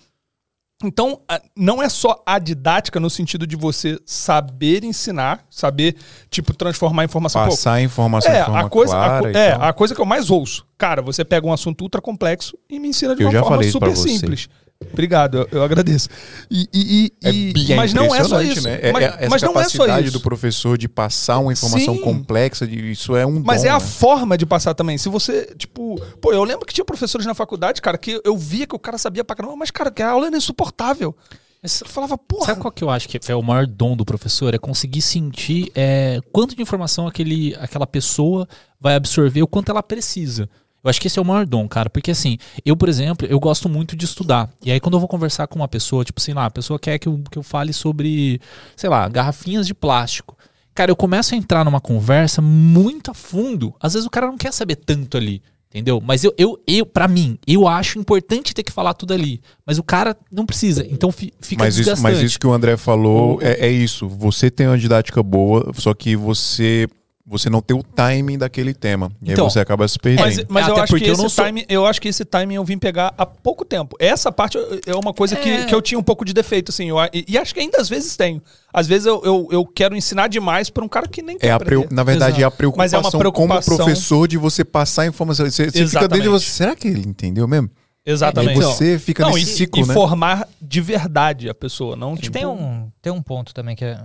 Então, 0.85 1.21
a- 1.27 1.41
não 1.57 1.83
é 1.83 1.89
só 1.89 2.23
a 2.27 2.39
didática 2.39 3.01
no 3.01 3.09
sentido 3.09 3.47
de 3.47 3.57
você 3.57 3.99
saber 4.05 4.85
ensinar, 4.85 5.43
saber, 5.49 5.97
tipo, 6.29 6.53
transformar 6.55 7.03
a 7.03 7.05
informação. 7.07 7.43
Pô, 7.45 7.51
Passar 7.51 7.75
a 7.75 7.83
informação 7.83 8.31
é, 8.31 8.41
a 8.43 8.69
coisa, 8.69 8.95
a 8.95 9.07
clara 9.21 9.33
e 9.33 9.37
é 9.37 9.53
a 9.59 9.73
coisa 9.73 9.95
que 9.95 10.01
eu 10.01 10.05
mais 10.05 10.29
ouço. 10.31 10.67
Cara, 10.77 11.01
você 11.01 11.25
pega 11.25 11.47
um 11.47 11.53
assunto 11.53 11.81
ultra 11.81 12.03
complexo 12.03 12.59
e 12.69 12.79
me 12.79 12.89
ensina 12.89 13.17
de 13.17 13.23
Eu 13.23 13.29
uma 13.29 13.33
já 13.33 13.41
forma 13.41 13.57
super 13.73 13.97
simples. 13.97 14.49
Obrigado, 14.93 15.39
eu, 15.39 15.49
eu 15.53 15.63
agradeço. 15.63 16.09
E, 16.51 16.69
e- 16.73 17.05
e- 17.05 17.13
É, 17.25 17.31
e- 17.33 17.73
é 17.73 17.77
mas 17.77 17.95
não 17.95 18.15
é 18.15 18.23
só 18.25 18.43
isso. 18.43 18.63
Né? 18.63 18.79
É- 18.83 18.93
mas 18.93 19.03
é- 19.05 19.07
essa 19.21 19.29
mas 19.31 19.43
não 19.43 19.51
é 19.51 19.53
só 19.53 19.79
capacidade 19.79 20.09
isso. 20.09 20.13
do 20.19 20.21
professor 20.21 20.77
de 20.77 20.89
passar 20.89 21.39
uma 21.39 21.53
informação 21.53 21.95
Sim. 21.95 22.01
complexa, 22.03 22.67
de, 22.67 22.91
isso 22.91 23.17
é 23.17 23.25
um 23.27 23.41
Mas 23.45 23.63
dom, 23.63 23.69
é 23.69 23.71
a 23.71 23.75
né? 23.79 23.81
forma 23.81 24.37
de 24.37 24.45
passar 24.45 24.75
também. 24.75 24.99
Se 24.99 25.09
você, 25.09 25.55
tipo, 25.57 26.01
pô, 26.21 26.33
eu 26.33 26.45
lembro 26.45 26.67
que 26.67 26.75
tinha 26.75 26.85
professores 26.85 27.27
na 27.27 27.35
faculdade, 27.35 27.81
cara, 27.81 27.97
que 27.97 28.21
eu 28.25 28.37
via 28.37 28.67
que 28.67 28.77
o 28.77 28.79
cara 28.79 28.99
sabia 28.99 29.25
pra 29.25 29.35
caramba, 29.35 29.57
mas, 29.57 29.71
cara, 29.71 29.91
que 29.91 30.03
a 30.03 30.11
aula 30.11 30.27
era 30.27 30.37
insuportável. 30.37 31.17
Mas 31.63 31.81
Eu 31.81 31.89
falava, 31.89 32.17
porra. 32.19 32.47
Sabe 32.47 32.61
qual 32.61 32.71
que 32.71 32.85
eu 32.85 32.91
acho 32.91 33.09
que 33.09 33.19
é 33.29 33.35
o 33.35 33.43
maior 33.43 33.67
dom 33.67 33.97
do 33.97 34.05
professor? 34.05 34.55
É 34.55 34.59
conseguir 34.59 35.01
sentir 35.01 35.73
é, 35.75 36.21
quanto 36.33 36.55
de 36.55 36.61
informação 36.63 37.07
aquele, 37.09 37.57
aquela 37.59 37.87
pessoa 37.87 38.47
vai 38.79 38.95
absorver, 38.95 39.43
o 39.43 39.47
quanto 39.49 39.71
ela 39.71 39.83
precisa. 39.83 40.49
Eu 40.85 40.91
acho 40.91 41.01
que 41.01 41.09
esse 41.09 41.19
é 41.19 41.23
o 41.23 41.25
maior 41.25 41.45
dom, 41.47 41.67
cara. 41.69 41.91
Porque 41.91 42.11
assim, 42.13 42.39
eu, 42.65 42.77
por 42.77 42.89
exemplo, 42.89 43.27
eu 43.29 43.41
gosto 43.41 43.69
muito 43.69 43.97
de 43.97 44.05
estudar. 44.05 44.49
E 44.65 44.71
aí, 44.71 44.79
quando 44.79 44.95
eu 44.95 45.01
vou 45.01 45.09
conversar 45.09 45.47
com 45.49 45.59
uma 45.59 45.67
pessoa, 45.69 46.05
tipo 46.05 46.21
assim, 46.21 46.33
lá, 46.33 46.47
a 46.47 46.51
pessoa 46.51 46.79
quer 46.79 46.99
que 46.99 47.09
eu, 47.09 47.21
que 47.31 47.39
eu 47.39 47.43
fale 47.43 47.73
sobre, 47.73 48.41
sei 48.77 48.89
lá, 48.89 49.09
garrafinhas 49.09 49.67
de 49.67 49.75
plástico. 49.75 50.37
Cara, 50.75 50.91
eu 50.91 50.97
começo 50.97 51.35
a 51.35 51.39
entrar 51.39 51.65
numa 51.65 51.81
conversa 51.81 52.41
muito 52.41 53.11
a 53.11 53.15
fundo. 53.15 53.75
Às 53.81 53.95
vezes 53.95 54.07
o 54.07 54.11
cara 54.11 54.27
não 54.27 54.37
quer 54.37 54.53
saber 54.53 54.77
tanto 54.77 55.17
ali. 55.17 55.43
Entendeu? 55.69 56.01
Mas 56.01 56.23
eu, 56.25 56.33
eu, 56.39 56.59
eu 56.67 56.87
para 56.87 57.07
mim, 57.09 57.37
eu 57.47 57.67
acho 57.69 57.99
importante 57.99 58.55
ter 58.55 58.63
que 58.63 58.73
falar 58.73 58.95
tudo 58.95 59.13
ali. 59.13 59.43
Mas 59.67 59.77
o 59.79 59.83
cara 59.83 60.17
não 60.33 60.47
precisa. 60.47 60.87
Então 60.89 61.11
fi- 61.11 61.35
fica 61.41 61.65
Mas 61.65 61.77
isso, 61.77 62.01
mas 62.01 62.19
isso 62.21 62.39
que 62.39 62.47
o 62.47 62.53
André 62.53 62.77
falou 62.79 63.39
é, 63.43 63.67
é 63.67 63.71
isso. 63.71 64.09
Você 64.09 64.51
tem 64.51 64.67
uma 64.69 64.79
didática 64.79 65.23
boa, 65.23 65.71
só 65.75 65.93
que 65.93 66.17
você 66.17 66.89
você 67.29 67.51
não 67.51 67.61
tem 67.61 67.77
o 67.77 67.83
timing 67.83 68.39
daquele 68.39 68.73
tema. 68.73 69.11
E 69.21 69.33
Então, 69.33 69.47
aí 69.47 69.51
você 69.51 69.59
acaba 69.59 69.87
se 69.89 69.99
perdendo. 69.99 70.25
Mas, 70.25 70.45
mas 70.49 70.67
É, 70.67 70.71
eu 70.71 70.73
até 70.75 70.83
acho 70.83 70.97
que 70.97 71.05
eu 71.09 71.13
esse 71.13 71.23
não 71.23 71.29
sou- 71.29 71.45
timing, 71.45 71.65
eu 71.69 71.85
acho 71.85 72.01
que 72.01 72.07
esse 72.09 72.25
timing 72.25 72.55
eu 72.55 72.65
vim 72.65 72.79
pegar 72.79 73.13
há 73.19 73.27
pouco 73.27 73.65
tempo. 73.65 73.97
Essa 73.99 74.31
parte 74.31 74.57
é 74.87 74.95
uma 74.95 75.13
coisa 75.13 75.35
que, 75.35 75.49
É. 75.49 75.65
que 75.65 75.75
eu 75.75 75.83
tinha 75.83 75.99
um 75.99 76.03
pouco 76.05 76.25
de 76.25 76.33
defeito, 76.33 76.71
assim. 76.71 76.89
eu- 76.89 76.97
e, 77.13 77.25
e 77.29 77.37
acho 77.37 77.53
que 77.53 77.59
ainda 77.61 77.81
às 77.81 77.89
vezes 77.89 78.17
tenho. 78.17 78.41
Às 78.73 78.87
vezes 78.87 79.07
eu, 79.07 79.21
eu, 79.25 79.49
eu 79.51 79.67
quero 79.67 79.97
ensinar 79.97 80.29
demais 80.29 80.71
pra 80.71 80.85
um 80.85 80.89
cara 80.89 81.09
que 81.09 81.21
nem 81.21 81.37
quer 81.37 81.49
É 81.49 81.51
a 81.51 81.59
preu- 81.59 81.87
na 81.91 82.05
verdade, 82.05 82.41
é 82.43 82.45
a 82.45 82.49
Mas 82.49 82.57
preocupação, 82.57 82.99
é 82.99 83.03
uma 83.03 83.11
como 83.11 83.21
preocupação- 83.21 83.77
professor 83.77 84.29
de 84.29 84.37
você 84.39 84.65
passar 84.65 85.03
a 85.03 85.07
informação. 85.07 85.45
Você, 85.47 85.65
você 85.65 85.65
fica 85.73 85.79
Exatamente. 85.81 86.11
dentro 86.13 86.23
de 86.25 86.29
você. 86.29 86.47
Será 86.51 86.77
que 86.77 86.87
ele 86.87 87.09
entendeu 87.09 87.49
mesmo? 87.49 87.69
Exatamente. 88.09 88.57
E 88.57 88.63
você 88.63 88.99
fica 89.01 89.25
Não, 89.25 89.33
nesse 89.33 89.51
e, 89.51 89.57
ciclo, 89.57 89.83
e 89.83 89.89
né? 89.89 89.93
formar 89.93 90.47
de 90.63 90.81
verdade 90.81 91.49
a 91.49 91.55
pessoa, 91.55 91.97
não 91.97 92.15
que 92.15 92.23
tipo... 92.23 92.39
tem 92.39 92.47
um, 92.47 92.89
tem 93.03 93.13
um 93.13 93.21
ponto 93.21 93.53
também 93.53 93.75
que 93.75 93.85
é. 93.85 93.99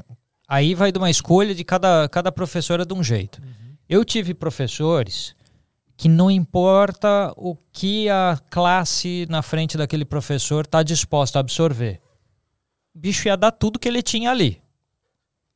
Aí 0.52 0.76
vai 0.76 0.92
de 0.92 0.98
uma 0.98 1.10
escolha 1.10 1.56
de 1.56 1.64
cada, 1.64 2.10
cada 2.10 2.30
professora 2.30 2.86
de 2.86 2.94
um 2.94 3.02
jeito. 3.02 3.42
Eu 3.88 4.04
tive 4.04 4.34
professores 4.34 5.34
que 5.96 6.10
não 6.10 6.30
importa 6.30 7.32
o 7.38 7.56
que 7.72 8.10
a 8.10 8.38
classe 8.50 9.26
na 9.30 9.42
frente 9.42 9.78
daquele 9.78 10.04
professor 10.04 10.66
está 10.66 10.84
disposta 10.84 11.40
a 11.40 11.42
absorver. 11.42 12.02
O 12.94 13.00
bicho 13.00 13.30
ia 13.30 13.38
dar 13.38 13.54
tudo 13.54 13.80
que 13.80 13.88
ele 13.88 14.02
tinha 14.02 14.30
ali. 14.30 14.62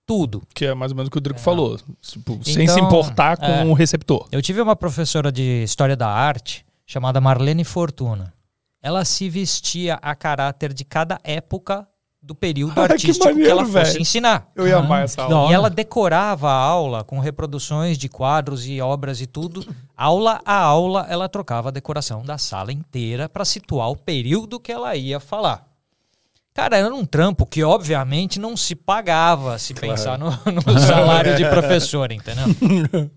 Tudo. 0.05 0.43
Que 0.53 0.67
é 0.67 0.73
mais 0.73 0.93
ou 0.93 0.95
menos 0.95 1.09
o 1.09 1.11
que 1.11 1.17
o 1.17 1.21
Drico 1.21 1.41
falou. 1.41 1.77
Tipo, 1.99 2.39
sem 2.41 2.63
Então, 2.63 2.75
se 2.75 2.79
importar 2.79 3.35
com 3.35 3.43
é. 3.43 3.65
o 3.65 3.73
receptor. 3.73 4.29
Eu 4.31 4.41
tive 4.41 4.61
uma 4.61 4.77
professora 4.77 5.29
de 5.29 5.61
História 5.63 5.97
da 5.97 6.07
Arte 6.07 6.65
chamada 6.85 7.19
Marlene 7.19 7.65
Fortuna. 7.65 8.33
Ela 8.81 9.03
se 9.03 9.27
vestia 9.27 9.95
a 9.95 10.15
caráter 10.15 10.73
de 10.73 10.85
cada 10.85 11.19
época 11.21 11.85
do 12.25 12.33
período 12.33 12.73
Ai, 12.79 12.87
que 12.87 12.93
artístico 12.93 13.19
que, 13.27 13.33
maneiro, 13.33 13.51
ela 13.51 13.65
fosse 13.65 13.91
velho. 13.91 14.01
ensinar. 14.01 14.49
Eu 14.55 14.67
ia 14.67 14.77
amar 14.77 15.03
essa 15.03 15.21
E 15.21 15.31
aula. 15.31 15.53
ela 15.53 15.69
decorava 15.69 16.49
a 16.49 16.53
aula 16.59 17.03
com 17.03 17.19
reproduções 17.19 17.97
de 17.97 18.09
quadros 18.09 18.65
e 18.67 18.81
obras 18.81 19.21
e 19.21 19.27
tudo. 19.27 19.65
Aula 19.95 20.41
a 20.43 20.57
aula, 20.57 21.05
ela 21.07 21.29
trocava 21.29 21.69
a 21.69 21.71
decoração 21.71 22.23
da 22.23 22.37
sala 22.37 22.71
inteira 22.73 23.29
para 23.29 23.45
situar 23.45 23.89
o 23.91 23.95
período 23.95 24.59
que 24.59 24.71
ela 24.71 24.95
ia 24.95 25.19
falar. 25.19 25.67
Cara, 26.53 26.77
era 26.77 26.93
um 26.95 27.05
trampo 27.05 27.45
que, 27.45 27.63
obviamente, 27.63 28.39
não 28.39 28.55
se 28.57 28.75
pagava 28.75 29.59
se 29.59 29.73
pensar 29.73 30.17
no, 30.17 30.31
no 30.65 30.79
salário 30.79 31.35
de 31.35 31.45
professor, 31.49 32.11
entendeu? 32.11 33.11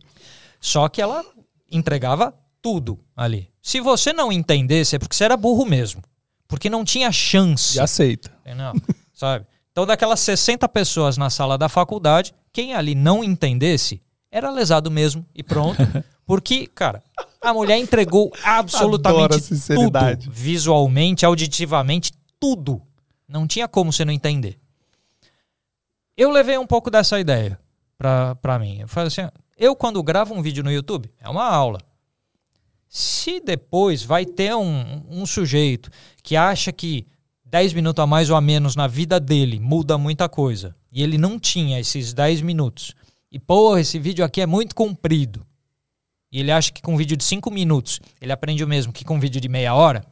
Só 0.60 0.88
que 0.88 1.00
ela 1.00 1.24
entregava 1.70 2.34
tudo 2.60 2.98
ali. 3.16 3.48
Se 3.62 3.80
você 3.80 4.12
não 4.12 4.30
entendesse, 4.32 4.96
é 4.96 4.98
porque 4.98 5.14
você 5.14 5.24
era 5.24 5.36
burro 5.36 5.64
mesmo. 5.64 6.02
Porque 6.48 6.70
não 6.70 6.84
tinha 6.84 7.12
chance. 7.12 7.74
Já 7.74 7.84
aceita. 7.84 8.32
Entendeu? 8.44 8.72
Sabe? 9.12 9.46
Então, 9.70 9.86
daquelas 9.86 10.18
60 10.20 10.66
pessoas 10.70 11.16
na 11.16 11.30
sala 11.30 11.56
da 11.56 11.68
faculdade, 11.68 12.34
quem 12.52 12.74
ali 12.74 12.94
não 12.94 13.22
entendesse 13.22 14.02
era 14.30 14.50
lesado 14.50 14.90
mesmo 14.90 15.24
e 15.34 15.42
pronto. 15.42 15.78
Porque, 16.26 16.66
cara, 16.66 17.02
a 17.40 17.54
mulher 17.54 17.78
entregou 17.78 18.32
absolutamente 18.42 19.48
tudo. 19.48 20.30
Visualmente, 20.30 21.24
auditivamente, 21.24 22.12
tudo. 22.38 22.82
Não 23.26 23.46
tinha 23.46 23.68
como 23.68 23.92
você 23.92 24.04
não 24.04 24.12
entender. 24.12 24.58
Eu 26.16 26.30
levei 26.30 26.58
um 26.58 26.66
pouco 26.66 26.90
dessa 26.90 27.18
ideia 27.20 27.58
pra, 27.96 28.34
pra 28.36 28.58
mim. 28.58 28.80
Eu 28.80 28.88
falei 28.88 29.08
assim, 29.08 29.22
eu 29.56 29.74
quando 29.74 30.02
gravo 30.02 30.34
um 30.34 30.42
vídeo 30.42 30.62
no 30.64 30.70
YouTube, 30.70 31.10
é 31.20 31.28
uma 31.28 31.44
aula. 31.44 31.80
Se 32.88 33.40
depois 33.40 34.02
vai 34.02 34.24
ter 34.24 34.54
um, 34.54 35.02
um 35.08 35.26
sujeito 35.26 35.90
que 36.22 36.36
acha 36.36 36.72
que 36.72 37.06
10 37.44 37.72
minutos 37.74 38.02
a 38.02 38.06
mais 38.06 38.30
ou 38.30 38.36
a 38.36 38.40
menos 38.40 38.76
na 38.76 38.86
vida 38.86 39.20
dele 39.20 39.58
muda 39.60 39.98
muita 39.98 40.28
coisa, 40.28 40.74
e 40.90 41.02
ele 41.02 41.18
não 41.18 41.38
tinha 41.38 41.78
esses 41.78 42.12
10 42.12 42.42
minutos, 42.42 42.94
e 43.30 43.38
porra, 43.38 43.80
esse 43.80 43.98
vídeo 43.98 44.24
aqui 44.24 44.40
é 44.40 44.46
muito 44.46 44.74
comprido, 44.74 45.46
e 46.30 46.40
ele 46.40 46.52
acha 46.52 46.72
que 46.72 46.82
com 46.82 46.94
um 46.94 46.96
vídeo 46.96 47.16
de 47.16 47.24
5 47.24 47.50
minutos 47.50 48.00
ele 48.20 48.32
aprende 48.32 48.62
o 48.62 48.68
mesmo 48.68 48.92
que 48.92 49.04
com 49.04 49.16
um 49.16 49.20
vídeo 49.20 49.40
de 49.40 49.48
meia 49.48 49.74
hora, 49.74 50.04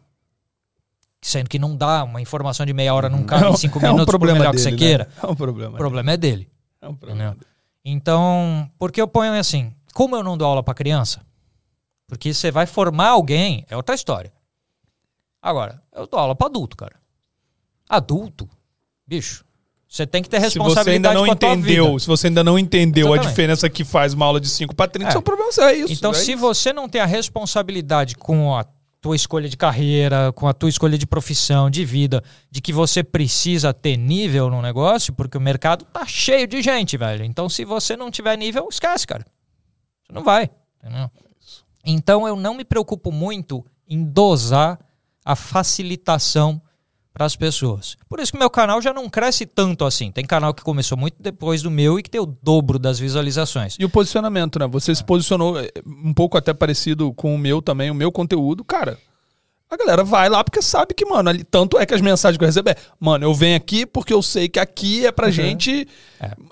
sendo 1.21 1.49
que 1.49 1.59
não 1.59 1.77
dá, 1.77 2.05
uma 2.05 2.21
informação 2.21 2.65
de 2.65 2.73
meia 2.73 2.95
hora 2.95 3.09
não 3.09 3.25
cabe 3.25 3.49
em 3.51 3.57
5 3.57 3.79
é 3.79 3.81
um 3.81 3.93
minutos, 3.93 4.05
por 4.07 4.13
problema 4.13 4.39
melhor 4.39 4.53
dele, 4.53 4.63
que 4.63 4.63
você 4.63 4.71
né? 4.71 4.77
queira. 4.77 5.09
É 5.23 5.27
um 5.27 5.35
problema. 5.35 5.75
O 5.75 5.77
problema 5.77 6.13
é 6.13 6.17
dele. 6.17 6.49
É 6.81 6.89
um 6.89 6.95
problema. 6.95 7.31
Entendeu? 7.31 7.47
Então, 7.85 8.71
porque 8.79 9.01
eu 9.01 9.09
ponho 9.09 9.33
assim, 9.33 9.73
como 9.93 10.17
eu 10.17 10.23
não 10.23 10.37
dou 10.37 10.49
aula 10.49 10.63
para 10.63 10.75
criança? 10.75 11.21
Porque 12.07 12.33
você 12.33 12.51
vai 12.51 12.67
formar 12.67 13.09
alguém, 13.09 13.65
é 13.69 13.77
outra 13.77 13.95
história. 13.95 14.33
Agora, 15.43 15.83
eu 15.95 16.07
dou 16.07 16.19
aula 16.19 16.35
para 16.35 16.47
adulto, 16.47 16.77
cara. 16.77 16.97
Adulto, 17.89 18.49
bicho, 19.07 19.45
você 19.89 20.07
tem 20.07 20.23
que 20.23 20.29
ter 20.29 20.37
Se 20.39 20.43
você 20.43 20.59
responsabilidade 20.59 21.17
ainda 21.17 21.21
não 21.21 21.25
a 21.25 21.29
entendeu, 21.35 21.99
se 21.99 22.07
você 22.07 22.27
ainda 22.27 22.43
não 22.45 22.59
entendeu 22.59 23.07
a 23.07 23.11
Exatamente. 23.11 23.29
diferença 23.31 23.71
que 23.71 23.85
faz 23.85 24.13
uma 24.15 24.27
aula 24.27 24.41
de 24.41 24.49
5 24.49 24.75
para 24.75 24.91
30, 24.91 25.09
É. 25.09 25.13
seu 25.13 25.23
problema 25.23 25.51
é 25.59 25.73
isso. 25.75 25.93
Então, 25.93 26.11
é 26.11 26.15
se 26.15 26.35
você 26.35 26.73
não 26.73 26.89
tem 26.89 27.01
a 27.01 27.07
responsabilidade 27.07 28.17
com 28.17 28.57
a 28.57 28.65
tua 29.01 29.15
escolha 29.15 29.49
de 29.49 29.57
carreira, 29.57 30.33
com 30.33 30.49
a 30.49 30.53
tua 30.53 30.69
escolha 30.69 30.99
de 30.99 31.07
profissão, 31.07 31.71
de 31.71 31.85
vida, 31.85 32.25
de 32.51 32.61
que 32.61 32.73
você 32.73 33.05
precisa 33.05 33.73
ter 33.73 33.97
nível 33.97 34.51
no 34.51 34.61
negócio, 34.61 35.13
porque 35.13 35.39
o 35.39 35.41
mercado 35.41 35.85
tá 35.85 36.05
cheio 36.05 36.49
de 36.49 36.61
gente, 36.61 36.97
velho. 36.97 37.25
Então, 37.25 37.49
se 37.49 37.65
você 37.65 37.97
não 37.97 38.11
tiver 38.11 38.37
nível, 38.37 38.67
esquece, 38.69 39.07
cara. 39.07 39.25
Você 40.05 40.13
não 40.13 40.25
vai. 40.25 40.51
Entendeu? 40.83 41.09
Então, 41.87 42.27
eu 42.27 42.35
não 42.35 42.55
me 42.55 42.65
preocupo 42.65 43.13
muito 43.13 43.65
em 43.89 44.05
dosar 44.05 44.79
a 45.25 45.37
facilitação 45.37 46.61
para 47.17 47.25
as 47.25 47.35
pessoas. 47.35 47.97
Por 48.11 48.21
isso 48.21 48.31
que 48.31 48.39
meu 48.39 48.51
canal 48.51 48.83
já 48.83 48.93
não 48.93 49.09
cresce 49.09 49.47
tanto 49.47 49.87
assim. 49.87 50.13
Tem 50.13 50.27
canal 50.27 50.53
que 50.53 50.63
começou 50.63 50.99
muito 50.99 51.17
depois 51.19 51.63
do 51.63 51.71
meu 51.71 51.99
e 51.99 52.03
que 52.03 52.11
tem 52.11 52.21
o 52.21 52.27
dobro 52.27 52.79
das 52.79 52.99
visualizações. 52.99 53.75
E 53.79 53.87
o 53.87 53.89
posicionamento, 53.89 54.59
né? 54.59 54.67
Você 54.67 54.95
se 54.95 55.03
posicionou 55.03 55.59
é, 55.59 55.71
um 55.87 56.13
pouco 56.13 56.37
até 56.37 56.53
parecido 56.53 57.15
com 57.15 57.35
o 57.35 57.39
meu 57.39 57.63
também, 57.63 57.91
o 57.91 57.95
meu 57.95 58.13
conteúdo. 58.13 58.63
Cara, 58.63 58.99
a 59.71 59.77
galera 59.77 60.05
vai 60.05 60.29
lá 60.29 60.43
porque 60.45 60.63
sabe 60.63 60.95
que, 60.95 61.05
mano, 61.05 61.29
ali, 61.29 61.43
tanto 61.45 61.79
é 61.79 61.85
que 61.85 61.93
as 61.95 62.01
mensagens 62.01 62.39
que 62.39 62.45
eu 62.45 62.47
recebo 62.49 62.71
é, 62.71 62.77
mano, 63.01 63.25
eu 63.25 63.35
venho 63.35 63.57
aqui 63.57 63.85
porque 63.85 64.13
eu 64.13 64.23
sei 64.23 64.49
que 64.49 64.59
aqui 64.61 65.05
é 65.07 65.11
pra 65.13 65.31
gente 65.31 65.87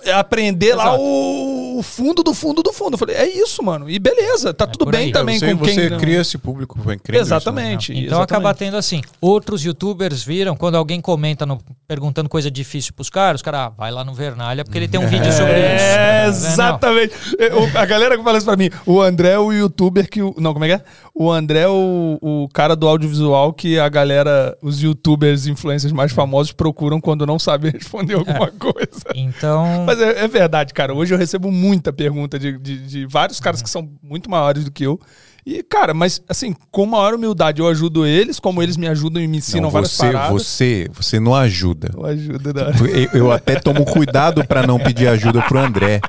é 0.04 0.12
aprender 0.12 0.74
lá 0.74 0.88
Exato. 0.88 1.00
o, 1.02 1.78
o 1.78 1.82
fundo 1.82 2.22
do 2.22 2.34
fundo 2.34 2.62
do 2.62 2.72
fundo. 2.72 2.94
Eu 2.94 2.98
falei, 2.98 3.16
é 3.16 3.26
isso, 3.26 3.62
mano. 3.62 3.88
E 3.88 3.98
beleza, 3.98 4.52
tá 4.52 4.66
tudo 4.66 4.84
por 4.84 4.92
bem 4.92 5.06
aí. 5.06 5.12
também 5.12 5.38
você, 5.38 5.52
com 5.54 5.64
você 5.64 5.88
quem... 5.88 5.98
cria 5.98 6.20
esse 6.20 6.36
público, 6.36 6.78
foi 6.82 6.94
incrível. 6.96 7.22
isso, 7.22 7.30
né? 7.30 7.36
Exatamente. 7.36 7.92
Então 7.92 8.02
exatamente. 8.04 8.24
acaba 8.32 8.54
tendo 8.54 8.76
assim, 8.76 9.00
outros 9.20 9.64
youtubers 9.64 10.22
viram, 10.22 10.54
quando 10.56 10.74
alguém 10.76 11.00
comenta 11.00 11.46
no- 11.46 11.60
perguntando 11.88 12.28
coisa 12.28 12.50
difícil 12.50 12.92
pros 12.94 13.08
caras, 13.08 13.38
os 13.38 13.42
caras, 13.42 13.60
ah, 13.60 13.68
vai 13.70 13.90
lá 13.90 14.04
no 14.04 14.12
Vernalha, 14.12 14.64
porque 14.64 14.76
ele 14.78 14.88
tem 14.88 15.00
um 15.00 15.06
vídeo 15.06 15.32
sobre 15.32 15.52
isso. 15.74 15.84
É, 15.84 16.22
Não. 16.24 16.28
exatamente. 16.30 17.14
É, 17.38 17.54
o- 17.54 17.78
A 17.78 17.86
galera 17.86 18.18
que 18.18 18.22
fala 18.24 18.36
isso 18.38 18.46
pra 18.46 18.56
mim, 18.56 18.70
o 18.84 19.00
André 19.00 19.30
é 19.30 19.38
o 19.38 19.50
youtuber 19.52 20.08
que. 20.10 20.20
o- 20.22 20.34
Não, 20.38 20.52
como 20.52 20.64
é 20.66 20.68
que 20.68 20.74
é? 20.74 20.82
O 21.14 21.30
André 21.30 21.60
é 21.60 21.68
o, 21.68 22.18
o 22.20 22.48
cara 22.52 22.74
do 22.76 22.88
audiovisual 23.04 23.52
que 23.52 23.78
a 23.78 23.88
galera, 23.88 24.56
os 24.62 24.82
youtubers, 24.82 25.46
influencers 25.46 25.92
mais 25.92 26.12
famosos 26.12 26.52
procuram 26.52 27.00
quando 27.00 27.26
não 27.26 27.38
sabem 27.38 27.70
responder 27.72 28.14
alguma 28.14 28.50
coisa. 28.50 29.04
Então, 29.14 29.84
Mas 29.86 30.00
é, 30.00 30.24
é 30.24 30.28
verdade, 30.28 30.72
cara. 30.72 30.94
Hoje 30.94 31.14
eu 31.14 31.18
recebo 31.18 31.50
muita 31.50 31.92
pergunta 31.92 32.38
de, 32.38 32.58
de, 32.58 32.78
de 32.86 33.06
vários 33.06 33.38
caras 33.40 33.62
que 33.62 33.70
são 33.70 33.88
muito 34.02 34.30
maiores 34.30 34.64
do 34.64 34.72
que 34.72 34.84
eu. 34.84 34.98
E, 35.46 35.62
cara, 35.62 35.92
mas 35.92 36.22
assim, 36.28 36.54
com 36.70 36.86
maior 36.86 37.14
humildade 37.14 37.60
eu 37.60 37.68
ajudo 37.68 38.06
eles, 38.06 38.40
como 38.40 38.62
eles 38.62 38.76
me 38.78 38.88
ajudam 38.88 39.22
e 39.22 39.26
me 39.28 39.38
ensinam 39.38 39.64
Não, 39.64 39.70
várias 39.70 39.92
você, 39.92 40.06
paradas. 40.06 40.30
você, 40.32 40.90
você 40.94 41.20
não 41.20 41.34
ajuda. 41.34 41.90
Eu 41.94 42.06
ajudo, 42.06 42.54
né? 42.54 42.62
Eu, 43.12 43.20
eu 43.20 43.32
até 43.32 43.56
tomo 43.56 43.84
cuidado 43.84 44.42
pra 44.46 44.66
não 44.66 44.78
pedir 44.78 45.06
ajuda 45.06 45.42
pro 45.42 45.58
André, 45.58 46.00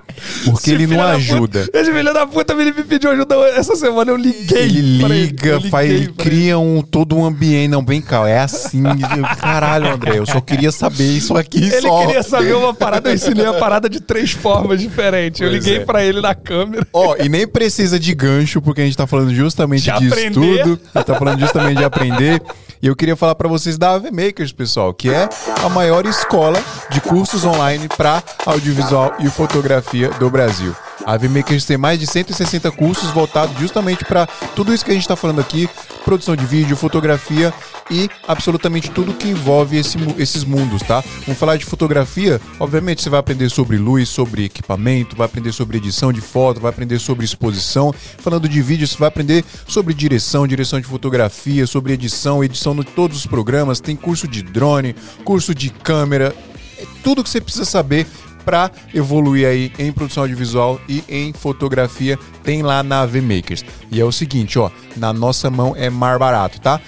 porque 0.45 0.71
Esse 0.71 0.73
ele 0.73 0.87
não 0.87 1.01
ajuda. 1.01 1.65
Puta, 1.65 1.77
esse 1.77 1.91
filho 1.91 2.13
da 2.13 2.25
puta 2.25 2.53
ele 2.53 2.71
me 2.71 2.83
pediu 2.83 3.11
ajuda 3.11 3.35
essa 3.49 3.75
semana, 3.75 4.09
eu 4.11 4.15
liguei. 4.15 4.57
Ele 4.57 4.81
liga, 4.81 5.49
eu 5.49 5.61
faz, 5.61 5.89
ele 5.91 6.07
cria 6.13 6.57
um, 6.57 6.81
todo 6.81 7.17
um 7.17 7.25
ambiente. 7.25 7.69
Não, 7.71 7.83
vem 7.85 8.01
cá, 8.01 8.27
é 8.29 8.39
assim. 8.39 8.83
Eu, 8.85 9.23
Caralho, 9.37 9.91
André, 9.91 10.17
eu 10.17 10.25
só 10.25 10.39
queria 10.39 10.71
saber 10.71 11.07
isso 11.11 11.35
aqui 11.35 11.61
Ele 11.61 11.81
só. 11.81 12.05
queria 12.05 12.23
saber 12.23 12.53
uma 12.55 12.73
parada, 12.73 13.09
eu 13.09 13.15
ensinei 13.15 13.45
a 13.45 13.53
parada 13.53 13.89
de 13.89 13.99
três 13.99 14.31
formas 14.31 14.79
diferentes. 14.79 15.41
Eu 15.41 15.49
Pois 15.49 15.63
liguei 15.63 15.81
é. 15.81 15.85
pra 15.85 16.03
ele 16.05 16.21
na 16.21 16.33
câmera. 16.33 16.87
Ó, 16.93 17.15
e 17.19 17.27
nem 17.27 17.45
precisa 17.47 17.99
de 17.99 18.13
gancho, 18.13 18.61
porque 18.61 18.81
a 18.81 18.85
gente 18.85 18.95
tá 18.95 19.05
falando 19.05 19.24
justamente 19.33 19.91
De 19.91 19.99
de, 19.99 20.07
aprender. 20.07 20.55
estudo. 20.57 20.79
A 20.93 20.99
gente 20.99 21.07
tá 21.07 21.15
falando 21.15 21.39
justamente 21.39 21.77
de 21.77 21.83
aprender. 21.83 22.41
E 22.81 22.87
eu 22.87 22.95
queria 22.95 23.15
falar 23.15 23.33
pra 23.35 23.47
vocês 23.47 23.77
da 23.77 23.91
AV 23.93 24.11
Makers, 24.11 24.51
pessoal, 24.51 24.93
que 24.93 25.09
é 25.09 25.27
a 25.63 25.69
maior 25.69 26.05
escola 26.05 26.61
de 26.91 27.01
cursos 27.01 27.43
online 27.45 27.87
para 27.87 28.21
audiovisual 28.45 29.15
e 29.19 29.27
fotografia 29.29 30.09
do 30.19 30.29
Brasil. 30.29 30.75
A 31.03 31.13
AV 31.13 31.27
Makers 31.29 31.65
tem 31.65 31.77
mais 31.77 31.99
de 31.99 32.07
160 32.07 32.71
cursos 32.71 33.09
voltados 33.11 33.57
justamente 33.59 34.05
para 34.05 34.27
tudo 34.55 34.73
isso 34.73 34.85
que 34.85 34.91
a 34.91 34.93
gente 34.93 35.03
está 35.03 35.15
falando 35.15 35.41
aqui: 35.41 35.69
produção 36.03 36.35
de 36.35 36.45
vídeo, 36.45 36.77
fotografia 36.77 37.53
e 37.89 38.09
absolutamente 38.27 38.89
tudo 38.89 39.13
que 39.13 39.27
envolve 39.27 39.77
esse 39.77 39.97
esses 40.17 40.43
mundos, 40.43 40.81
tá? 40.81 41.03
Vamos 41.25 41.37
falar 41.39 41.57
de 41.57 41.65
fotografia, 41.65 42.39
obviamente 42.59 43.01
você 43.01 43.09
vai 43.09 43.19
aprender 43.19 43.49
sobre 43.49 43.77
luz, 43.77 44.09
sobre 44.09 44.45
equipamento, 44.45 45.15
vai 45.15 45.25
aprender 45.25 45.51
sobre 45.51 45.77
edição 45.77 46.11
de 46.11 46.21
foto, 46.21 46.59
vai 46.59 46.69
aprender 46.69 46.99
sobre 46.99 47.25
exposição. 47.25 47.93
Falando 48.17 48.47
de 48.47 48.61
vídeo, 48.61 48.87
você 48.87 48.97
vai 48.97 49.09
aprender 49.09 49.43
sobre 49.67 49.93
direção, 49.93 50.47
direção 50.47 50.79
de 50.79 50.87
fotografia, 50.87 51.67
sobre 51.67 51.93
edição, 51.93 52.43
edição 52.43 52.75
de 52.75 52.83
todos 52.83 53.17
os 53.17 53.25
programas. 53.25 53.79
Tem 53.79 53.95
curso 53.95 54.27
de 54.27 54.41
drone, 54.41 54.95
curso 55.23 55.53
de 55.53 55.69
câmera, 55.69 56.35
é 56.77 56.85
tudo 57.03 57.23
que 57.23 57.29
você 57.29 57.39
precisa 57.39 57.65
saber 57.65 58.05
para 58.45 58.71
evoluir 58.93 59.47
aí 59.47 59.71
em 59.79 59.91
produção 59.91 60.23
audiovisual 60.23 60.79
e 60.87 61.03
em 61.09 61.33
fotografia 61.33 62.17
tem 62.43 62.61
lá 62.61 62.83
na 62.83 63.01
AV 63.01 63.15
Makers. 63.21 63.65
E 63.91 63.99
é 63.99 64.05
o 64.05 64.11
seguinte, 64.11 64.59
ó, 64.59 64.69
na 64.95 65.11
nossa 65.11 65.49
mão 65.49 65.73
é 65.75 65.89
mais 65.89 66.19
barato, 66.19 66.61
tá? 66.61 66.79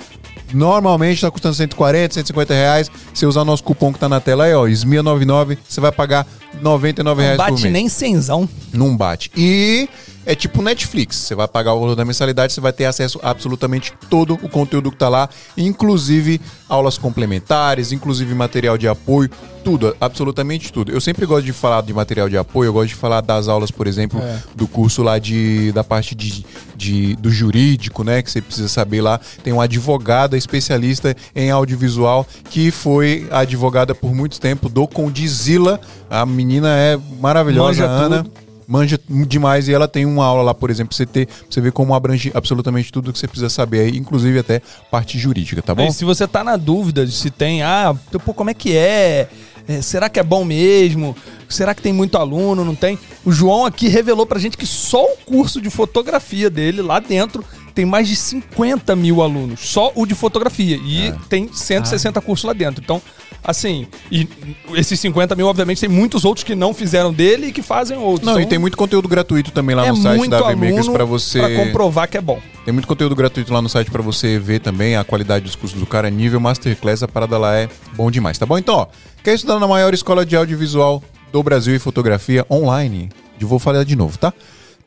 Normalmente 0.54 1.20
tá 1.22 1.30
custando 1.30 1.56
140, 1.56 2.14
150 2.14 2.54
reais. 2.54 2.92
Se 3.14 3.26
usar 3.26 3.42
o 3.42 3.46
nosso 3.46 3.64
cupom 3.64 3.92
que 3.92 4.00
tá 4.00 4.08
na 4.08 4.22
tela 4.22 4.46
aí, 4.46 4.54
ó, 4.54 4.66
SMIA99, 4.66 5.58
você 5.68 5.82
vai 5.82 5.92
pagar 5.92 6.26
99 6.62 7.22
reais 7.22 7.38
por 7.38 7.60
mês. 7.60 7.74
nem 7.74 7.90
cenzão. 7.90 8.48
Não 8.72 8.96
bate. 8.96 9.30
E 9.36 9.90
é 10.28 10.36
tipo 10.36 10.62
Netflix. 10.62 11.16
Você 11.16 11.34
vai 11.34 11.48
pagar 11.48 11.74
o 11.74 11.80
valor 11.80 11.96
da 11.96 12.04
mensalidade, 12.06 12.52
você 12.54 12.60
vai 12.62 12.74
ter 12.74 12.86
acesso 12.86 13.18
a 13.24 13.32
absolutamente 13.32 13.94
todo 14.10 14.34
o 14.44 14.50
conteúdo 14.50 14.92
que 14.92 14.98
tá 14.98 15.08
lá, 15.10 15.30
inclusive 15.56 16.42
aulas 16.68 16.98
complementares, 16.98 17.92
inclusive 17.94 18.34
material 18.36 18.78
de 18.78 18.88
apoio, 18.90 19.30
tudo, 19.64 19.96
absolutamente 20.02 20.72
tudo. 20.72 20.92
Eu 20.92 21.00
sempre 21.00 21.26
gosto 21.26 21.46
de 21.46 21.54
falar 21.54 21.82
de 21.82 21.94
material 21.94 22.28
de 22.30 22.38
apoio, 22.38 22.68
eu 22.70 22.74
gosto 22.74 22.90
de 22.90 22.96
falar 22.96 23.22
das 23.22 23.48
aulas, 23.48 23.72
por 23.72 23.88
exemplo, 23.88 24.20
É. 24.22 24.40
do 24.56 24.68
curso 24.68 25.02
lá 25.02 25.18
de 25.18 25.72
da 25.72 25.84
parte 25.84 26.14
de, 26.14 26.46
de 26.76 27.16
do 27.16 27.30
jurídico, 27.32 28.04
né, 28.04 28.22
que 28.22 28.30
você 28.30 28.42
precisa 28.42 28.68
saber 28.68 29.02
lá. 29.02 29.20
Tem 29.44 29.54
uma 29.54 29.64
advogada 29.64 30.38
especialista 30.38 31.16
em 31.36 31.52
audiovisual 31.52 32.26
que 32.50 32.70
foi 32.72 33.28
advogada 33.32 33.96
por 33.96 34.14
muito 34.14 34.40
tempo 34.42 34.68
do 34.68 34.86
Condizila. 34.88 35.80
A 36.10 36.26
menina 36.26 36.70
é 36.78 36.98
maravilhosa, 37.22 37.82
Manja 37.82 37.86
Ana. 37.86 38.24
tudo. 38.24 38.47
Manja 38.68 39.00
demais 39.08 39.68
e 39.68 39.74
ela 39.74 39.88
tem 39.88 40.06
uma 40.06 40.26
aula 40.26 40.44
lá, 40.44 40.54
por 40.54 40.70
exemplo, 40.70 40.90
pra 40.90 40.98
você 40.98 41.06
ter, 41.06 41.26
pra 41.26 41.36
você 41.50 41.62
ver 41.62 41.72
como 41.72 41.96
abrange 41.96 42.32
absolutamente 42.34 42.92
tudo 42.92 43.14
que 43.14 43.20
você 43.20 43.28
precisa 43.28 43.50
saber 43.50 43.80
aí, 43.80 43.98
inclusive 43.98 44.38
até 44.40 44.62
parte 44.92 45.18
jurídica, 45.18 45.62
tá 45.62 45.74
bom? 45.74 45.88
E 45.88 45.92
se 45.92 46.04
você 46.04 46.28
tá 46.28 46.44
na 46.44 46.58
dúvida 46.58 47.06
de 47.06 47.14
se 47.14 47.32
tem, 47.32 47.64
ah, 47.64 47.96
pô, 48.26 48.34
como 48.34 48.50
é 48.50 48.54
que 48.54 48.76
é? 48.76 49.30
É, 49.68 49.82
Será 49.82 50.10
que 50.10 50.20
é 50.20 50.24
bom 50.24 50.44
mesmo? 50.46 51.16
Será 51.50 51.74
que 51.74 51.82
tem 51.82 51.94
muito 51.94 52.18
aluno? 52.18 52.66
Não 52.66 52.76
tem? 52.76 52.98
O 53.24 53.32
João 53.32 53.66
aqui 53.66 53.88
revelou 53.88 54.26
pra 54.26 54.40
gente 54.40 54.58
que 54.58 54.66
só 54.66 55.04
o 55.04 55.18
curso 55.26 55.62
de 55.62 55.70
fotografia 55.70 56.50
dele 56.50 56.82
lá 56.82 57.00
dentro 57.00 57.44
tem 57.78 57.86
mais 57.86 58.08
de 58.08 58.16
50 58.16 58.96
mil 58.96 59.22
alunos. 59.22 59.60
Só 59.60 59.92
o 59.94 60.04
de 60.08 60.16
fotografia. 60.16 60.78
E 60.78 61.14
tem 61.30 61.48
160 61.54 62.20
cursos 62.22 62.44
lá 62.44 62.52
dentro. 62.52 62.84
Então, 62.84 63.00
assim, 63.44 63.86
e 64.12 64.28
esses 64.74 65.00
50 65.00 65.36
mil, 65.36 65.46
obviamente, 65.46 65.80
tem 65.80 65.88
muitos 65.88 66.26
outros 66.26 66.44
que 66.44 66.56
não 66.56 66.74
fizeram 66.74 67.14
dele 67.14 67.48
e 67.48 67.52
que 67.52 67.62
fazem 67.62 67.96
outros. 67.96 68.26
Não, 68.26 68.34
e 68.34 68.42
Então, 68.42 68.50
tem 68.50 68.58
muito 68.58 68.76
conteúdo 68.76 69.08
gratuito 69.08 69.52
também 69.52 69.76
lá 69.76 69.86
é 69.86 69.92
no 69.92 69.96
site 69.96 70.28
da 70.28 70.40
AVMakers 70.40 70.80
aluno 70.80 70.94
pra 70.94 71.06
você. 71.06 71.38
pra 71.38 71.56
comprovar 71.56 72.10
que 72.10 72.18
é 72.18 72.22
bom. 72.22 72.42
Tem 72.66 72.74
muito 72.74 72.88
conteúdo 72.88 73.16
gratuito 73.16 73.54
lá 73.54 73.62
no 73.62 73.70
site 73.70 73.92
pra 73.92 74.02
você 74.02 74.40
ver 74.40 74.60
também 74.60 74.96
a 74.96 75.04
qualidade 75.04 75.46
dos 75.46 75.56
cursos 75.56 75.80
do 75.80 75.86
cara, 75.86 76.10
nível 76.10 76.40
masterclass, 76.40 77.04
a 77.04 77.08
parada 77.08 77.38
lá 77.38 77.56
é 77.58 77.70
bom 77.94 78.10
demais, 78.10 78.40
tá 78.40 78.46
bom? 78.48 78.58
Então, 78.58 78.74
ó, 78.74 78.88
quer 79.24 79.36
estudar 79.36 79.60
na 79.60 79.68
maior 79.68 79.94
escola 79.94 80.26
de 80.26 80.36
audiovisual 80.36 81.04
do 81.32 81.44
Brasil 81.44 81.76
e 81.76 81.80
fotografia 81.80 82.44
online? 82.50 83.10
Eu 83.40 83.48
vou 83.48 83.60
falar 83.60 83.84
de 83.84 83.96
novo, 83.96 84.18
tá? 84.18 84.34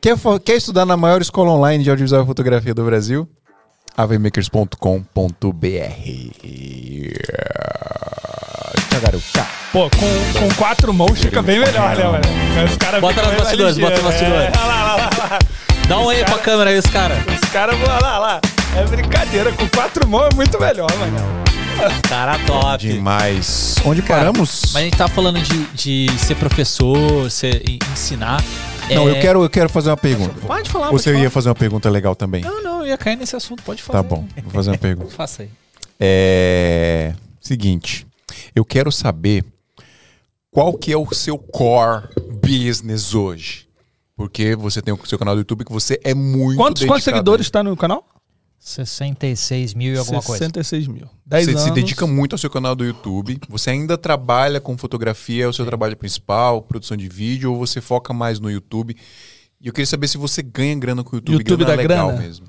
Quer, 0.01 0.17
quer 0.43 0.55
estudar 0.55 0.83
na 0.83 0.97
maior 0.97 1.21
escola 1.21 1.51
online 1.51 1.83
de 1.83 1.89
audiovisual 1.91 2.23
e 2.23 2.25
fotografia 2.25 2.73
do 2.73 2.83
Brasil? 2.83 3.29
cá. 9.31 9.47
Pô, 9.71 9.87
com, 9.91 10.39
com 10.39 10.55
quatro 10.55 10.91
mãos 10.91 11.19
fica 11.19 11.43
bem 11.43 11.59
melhor, 11.59 11.95
né, 11.95 12.03
mano? 12.03 12.23
Os 12.67 12.77
caras 12.77 12.99
Bota 12.99 13.21
nos 13.21 13.35
bastidores, 13.35 13.77
bota 13.77 14.01
nos 14.01 14.13
ligeiros, 14.15 14.49
bastidores. 14.49 14.55
É, 14.55 14.59
olha 14.59 14.67
lá, 14.67 14.95
olha 14.95 15.03
lá, 15.03 15.13
olha 15.13 15.29
lá. 15.29 15.39
Dá 15.87 15.99
um 15.99 16.09
aí 16.09 16.25
pra 16.25 16.39
câmera 16.39 16.69
aí, 16.71 16.79
os 16.79 16.87
caras. 16.87 17.19
Os 17.19 17.49
caras, 17.51 17.75
olha 17.75 17.99
lá, 17.99 17.99
olha 17.99 18.17
lá. 18.17 18.41
É 18.77 18.83
brincadeira, 18.85 19.51
com 19.51 19.69
quatro 19.69 20.07
mãos 20.07 20.29
é 20.31 20.35
muito 20.35 20.59
melhor, 20.59 20.89
mano. 20.97 21.43
Cara 22.09 22.39
top. 22.47 22.87
Demais. 22.87 23.75
Onde 23.85 24.01
Cara, 24.01 24.21
paramos? 24.21 24.61
Mas 24.73 24.75
a 24.75 24.81
gente 24.81 24.97
tá 24.97 25.07
falando 25.07 25.39
de, 25.39 26.07
de 26.07 26.19
ser 26.19 26.35
professor, 26.35 27.29
ser, 27.29 27.63
ensinar. 27.93 28.41
Não, 28.95 29.07
É, 29.09 29.11
eu 29.17 29.21
quero, 29.21 29.43
eu 29.43 29.49
quero 29.49 29.69
fazer 29.69 29.89
uma 29.89 29.97
pergunta. 29.97 30.33
Pode 30.45 30.69
falar, 30.69 30.87
Ou 30.87 30.97
você 30.99 31.11
pode 31.11 31.23
ia 31.23 31.29
falar. 31.29 31.31
fazer 31.31 31.49
uma 31.49 31.55
pergunta 31.55 31.89
legal 31.89 32.15
também? 32.15 32.41
Não, 32.43 32.61
não, 32.61 32.79
eu 32.81 32.87
ia 32.87 32.97
cair 32.97 33.15
nesse 33.15 33.35
assunto, 33.35 33.63
pode 33.63 33.81
falar. 33.81 34.03
Tá 34.03 34.09
bom, 34.09 34.25
vou 34.43 34.51
fazer 34.51 34.71
uma 34.71 34.77
pergunta. 34.77 35.11
Faça 35.15 35.43
aí. 35.43 35.49
É. 35.99 37.13
Seguinte, 37.39 38.05
eu 38.55 38.63
quero 38.65 38.91
saber 38.91 39.43
qual 40.49 40.73
que 40.73 40.91
é 40.91 40.97
o 40.97 41.11
seu 41.13 41.37
core 41.37 42.07
business 42.43 43.13
hoje. 43.13 43.67
Porque 44.15 44.55
você 44.55 44.81
tem 44.81 44.93
o 44.93 45.05
seu 45.05 45.17
canal 45.17 45.33
do 45.35 45.39
YouTube 45.39 45.65
que 45.65 45.71
você 45.71 45.99
é 46.03 46.13
muito 46.13 46.57
Quantos, 46.57 46.85
quantos 46.85 47.03
seguidores 47.03 47.49
tá 47.49 47.63
no 47.63 47.75
canal? 47.75 48.05
66 48.61 49.73
mil 49.73 49.95
e 49.95 49.97
alguma 49.97 50.21
coisa. 50.21 50.37
66 50.37 50.87
mil. 50.87 51.09
10 51.25 51.45
Você 51.45 51.51
anos. 51.51 51.63
se 51.63 51.71
dedica 51.71 52.05
muito 52.05 52.33
ao 52.33 52.37
seu 52.37 52.49
canal 52.49 52.75
do 52.75 52.85
YouTube. 52.85 53.39
Você 53.49 53.71
ainda 53.71 53.97
trabalha 53.97 54.61
com 54.61 54.77
fotografia, 54.77 55.45
é 55.45 55.47
o 55.47 55.53
seu 55.53 55.65
trabalho 55.65 55.97
principal, 55.97 56.61
produção 56.61 56.95
de 56.95 57.09
vídeo, 57.09 57.51
ou 57.51 57.57
você 57.57 57.81
foca 57.81 58.13
mais 58.13 58.39
no 58.39 58.51
YouTube? 58.51 58.95
E 59.59 59.67
eu 59.67 59.73
queria 59.73 59.87
saber 59.87 60.07
se 60.07 60.17
você 60.17 60.43
ganha 60.43 60.75
grana 60.77 61.03
com 61.03 61.15
o 61.15 61.17
YouTube. 61.17 61.39
YouTube 61.39 61.65
grana 61.65 61.75
dá 61.75 61.81
legal 61.81 62.07
grana? 62.09 62.21
mesmo. 62.21 62.47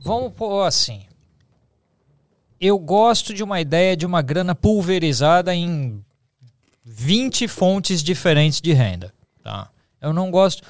Vamos 0.00 0.32
pôr 0.32 0.64
assim. 0.64 1.02
Eu 2.60 2.76
gosto 2.76 3.32
de 3.32 3.44
uma 3.44 3.60
ideia 3.60 3.96
de 3.96 4.04
uma 4.04 4.22
grana 4.22 4.52
pulverizada 4.52 5.54
em 5.54 6.04
20 6.84 7.46
fontes 7.46 8.02
diferentes 8.02 8.60
de 8.60 8.72
renda. 8.72 9.14
Tá? 9.44 9.70
Eu 10.00 10.12
não 10.12 10.28
gosto. 10.28 10.64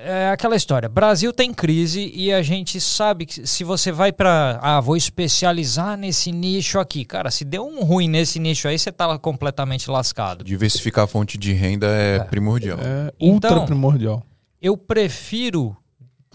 É 0.00 0.28
aquela 0.30 0.54
história. 0.54 0.88
Brasil 0.88 1.32
tem 1.32 1.52
crise 1.52 2.12
e 2.14 2.32
a 2.32 2.40
gente 2.40 2.80
sabe 2.80 3.26
que 3.26 3.44
se 3.44 3.64
você 3.64 3.90
vai 3.90 4.12
pra. 4.12 4.58
Ah, 4.62 4.80
vou 4.80 4.96
especializar 4.96 5.96
nesse 5.96 6.30
nicho 6.30 6.78
aqui. 6.78 7.04
Cara, 7.04 7.32
se 7.32 7.44
deu 7.44 7.66
um 7.66 7.82
ruim 7.82 8.06
nesse 8.06 8.38
nicho 8.38 8.68
aí, 8.68 8.78
você 8.78 8.92
tá 8.92 9.18
completamente 9.18 9.90
lascado. 9.90 10.44
Diversificar 10.44 11.04
a 11.04 11.08
fonte 11.08 11.36
de 11.36 11.52
renda 11.52 11.88
é, 11.88 12.20
primordial. 12.20 12.78
É 12.80 13.12
Então- 13.18 13.50
ultra 13.50 13.66
primordial. 13.66 14.24
Eu 14.62 14.76
prefiro 14.76 15.76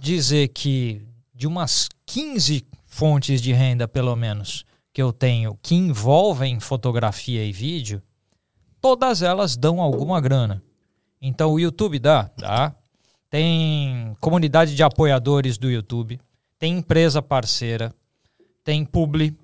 dizer 0.01 0.49
que 0.49 1.01
de 1.34 1.47
umas 1.47 1.88
15 2.05 2.66
fontes 2.86 3.41
de 3.41 3.53
renda, 3.53 3.88
pelo 3.88 4.14
menos, 4.16 4.66
que 4.91 5.01
eu 5.01 5.14
tenho 5.14 5.57
que 5.61 5.74
envolvem 5.74 6.59
fotografia 6.59 7.45
e 7.45 7.53
vídeo, 7.53 8.01
todas 8.82 9.22
elas 9.22 9.55
dão 9.55 9.80
alguma 9.82 10.20
grana. 10.20 10.61
Então 11.22 11.53
o 11.53 11.59
YouTube 11.61 11.97
dá, 11.97 12.30
dá. 12.38 12.76
Tem 13.34 14.15
comunidade 14.19 14.75
de 14.75 14.84
apoiadores 14.84 15.57
do 15.57 15.67
YouTube, 15.67 16.21
tem 16.59 16.77
empresa 16.77 17.19
parceira, 17.19 17.91
tem 18.63 18.86
publi, 18.86 19.36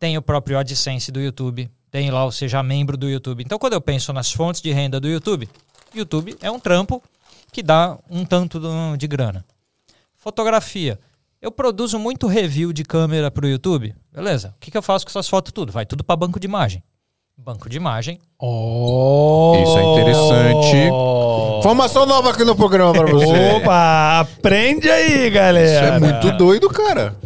tem 0.00 0.18
o 0.18 0.22
próprio 0.22 0.58
AdSense 0.58 1.12
do 1.12 1.20
YouTube, 1.20 1.70
tem 1.92 2.10
lá 2.10 2.24
o 2.24 2.32
seja 2.32 2.60
membro 2.60 2.96
do 2.96 3.08
YouTube. 3.08 3.44
Então 3.44 3.56
quando 3.56 3.74
eu 3.74 3.80
penso 3.80 4.12
nas 4.12 4.32
fontes 4.32 4.60
de 4.60 4.72
renda 4.72 4.98
do 4.98 5.06
YouTube, 5.06 5.48
YouTube 5.94 6.36
é 6.40 6.50
um 6.50 6.58
trampo 6.58 7.00
que 7.52 7.62
dá 7.62 7.96
um 8.10 8.24
tanto 8.24 8.60
de 8.98 9.06
grana. 9.06 9.44
Fotografia. 10.16 10.98
Eu 11.40 11.52
produzo 11.52 12.00
muito 12.00 12.26
review 12.26 12.72
de 12.72 12.82
câmera 12.82 13.30
pro 13.30 13.46
YouTube. 13.46 13.94
Beleza. 14.12 14.56
O 14.56 14.58
que, 14.58 14.72
que 14.72 14.76
eu 14.76 14.82
faço 14.82 15.06
com 15.06 15.10
essas 15.10 15.28
fotos 15.28 15.52
tudo? 15.52 15.70
Vai 15.70 15.86
tudo 15.86 16.02
para 16.02 16.16
banco 16.16 16.40
de 16.40 16.48
imagem. 16.48 16.82
Banco 17.42 17.68
de 17.70 17.76
imagem. 17.76 18.18
Oh. 18.38 19.56
Isso 19.62 19.78
é 19.78 19.82
interessante. 19.82 20.76
Informação 21.58 22.04
nova 22.06 22.30
aqui 22.30 22.44
no 22.44 22.54
programa 22.54 22.92
pra 22.92 23.06
você. 23.06 23.56
Opa, 23.56 24.20
aprende 24.20 24.90
aí, 24.90 25.24
Isso 25.26 25.34
galera. 25.34 25.86
é 25.96 25.98
muito 25.98 26.30
doido, 26.36 26.68
cara. 26.68 27.16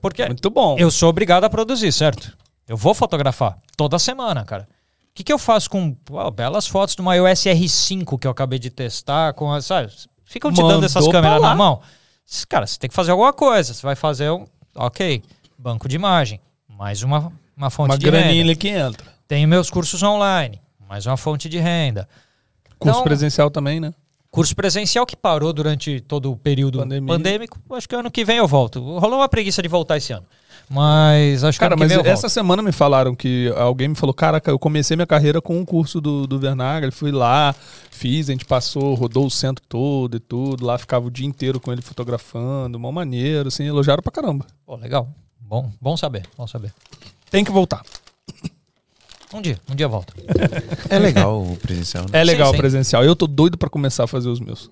Porque 0.00 0.24
Muito 0.26 0.48
bom. 0.50 0.76
eu 0.78 0.90
sou 0.90 1.10
obrigado 1.10 1.44
a 1.44 1.50
produzir, 1.50 1.92
certo? 1.92 2.32
Eu 2.66 2.76
vou 2.76 2.94
fotografar 2.94 3.58
toda 3.76 3.98
semana, 3.98 4.44
cara. 4.44 4.66
O 5.10 5.14
que, 5.14 5.24
que 5.24 5.32
eu 5.32 5.38
faço 5.38 5.68
com 5.68 5.94
belas 6.34 6.66
fotos 6.66 6.94
de 6.94 7.00
uma 7.02 7.16
iOS 7.16 7.40
R5 7.44 8.18
que 8.18 8.26
eu 8.26 8.30
acabei 8.30 8.58
de 8.58 8.70
testar? 8.70 9.32
com 9.34 9.52
as, 9.52 9.66
sabe? 9.66 9.92
Ficam 10.24 10.52
te 10.52 10.56
Mandou 10.62 10.74
dando 10.76 10.86
essas 10.86 11.06
câmeras 11.08 11.40
na 11.42 11.54
mão. 11.54 11.80
Cara, 12.48 12.66
você 12.66 12.78
tem 12.78 12.88
que 12.88 12.94
fazer 12.96 13.10
alguma 13.10 13.32
coisa. 13.32 13.74
Você 13.74 13.82
vai 13.82 13.96
fazer 13.96 14.30
um. 14.30 14.44
Ok, 14.76 15.22
banco 15.58 15.88
de 15.88 15.96
imagem. 15.96 16.40
Mais 16.68 17.02
uma, 17.02 17.32
uma 17.56 17.70
fonte 17.70 17.90
Uma 17.90 17.98
de 17.98 18.06
graninha 18.06 18.32
renda. 18.32 18.42
ali 18.44 18.56
que 18.56 18.68
entra. 18.68 19.17
Tenho 19.28 19.46
meus 19.46 19.70
cursos 19.70 20.02
online. 20.02 20.60
Mais 20.88 21.04
uma 21.06 21.16
fonte 21.16 21.48
de 21.48 21.58
renda. 21.58 22.08
Curso 22.78 22.96
Então- 22.98 23.04
presencial 23.04 23.50
também, 23.50 23.78
né? 23.78 23.92
Curso 24.30 24.54
presencial 24.54 25.06
que 25.06 25.16
parou 25.16 25.52
durante 25.54 26.00
todo 26.00 26.30
o 26.30 26.36
período 26.36 26.78
Pandemia. 26.80 27.14
pandêmico. 27.14 27.58
Acho 27.72 27.88
que 27.88 27.94
ano 27.94 28.10
que 28.10 28.24
vem 28.26 28.36
eu 28.36 28.46
volto. 28.46 28.78
Rolou 28.98 29.18
uma 29.20 29.28
preguiça 29.28 29.62
de 29.62 29.68
voltar 29.68 29.96
esse 29.96 30.12
ano. 30.12 30.26
Mas 30.68 31.42
acho 31.44 31.58
que 31.58 31.64
Cara, 31.64 31.74
que 31.74 31.80
mas 31.80 31.88
vem 31.88 31.96
eu 31.96 32.02
essa 32.04 32.22
volto. 32.22 32.32
semana 32.32 32.62
me 32.62 32.70
falaram 32.72 33.14
que 33.14 33.50
alguém 33.56 33.88
me 33.88 33.94
falou, 33.94 34.12
caraca, 34.12 34.50
eu 34.50 34.58
comecei 34.58 34.96
minha 34.96 35.06
carreira 35.06 35.40
com 35.40 35.58
um 35.58 35.64
curso 35.64 35.98
do, 35.98 36.26
do 36.26 36.38
Vernagel, 36.38 36.92
fui 36.92 37.10
lá, 37.10 37.54
fiz, 37.90 38.28
a 38.28 38.32
gente 38.32 38.44
passou, 38.44 38.94
rodou 38.94 39.24
o 39.24 39.30
centro 39.30 39.64
todo 39.66 40.18
e 40.18 40.20
tudo, 40.20 40.66
lá 40.66 40.76
ficava 40.76 41.06
o 41.06 41.10
dia 41.10 41.26
inteiro 41.26 41.58
com 41.58 41.72
ele 41.72 41.80
fotografando, 41.80 42.76
uma 42.76 42.92
maneiro, 42.92 43.48
assim, 43.48 43.64
elogiaram 43.64 44.02
pra 44.02 44.12
caramba. 44.12 44.46
Pô, 44.66 44.76
legal. 44.76 45.08
Bom, 45.40 45.72
bom 45.80 45.96
saber, 45.96 46.26
bom 46.36 46.46
saber. 46.46 46.70
Tem 47.30 47.42
que 47.42 47.50
voltar. 47.50 47.82
Um 49.32 49.42
dia, 49.42 49.58
um 49.70 49.74
dia 49.74 49.84
eu 49.84 49.90
volto. 49.90 50.14
É 50.88 50.98
legal 50.98 51.42
o 51.42 51.56
presencial, 51.56 52.04
né? 52.04 52.20
É 52.20 52.24
legal 52.24 52.52
sim. 52.52 52.56
presencial. 52.56 53.04
Eu 53.04 53.14
tô 53.14 53.26
doido 53.26 53.58
pra 53.58 53.68
começar 53.68 54.04
a 54.04 54.06
fazer 54.06 54.28
os 54.28 54.40
meus. 54.40 54.70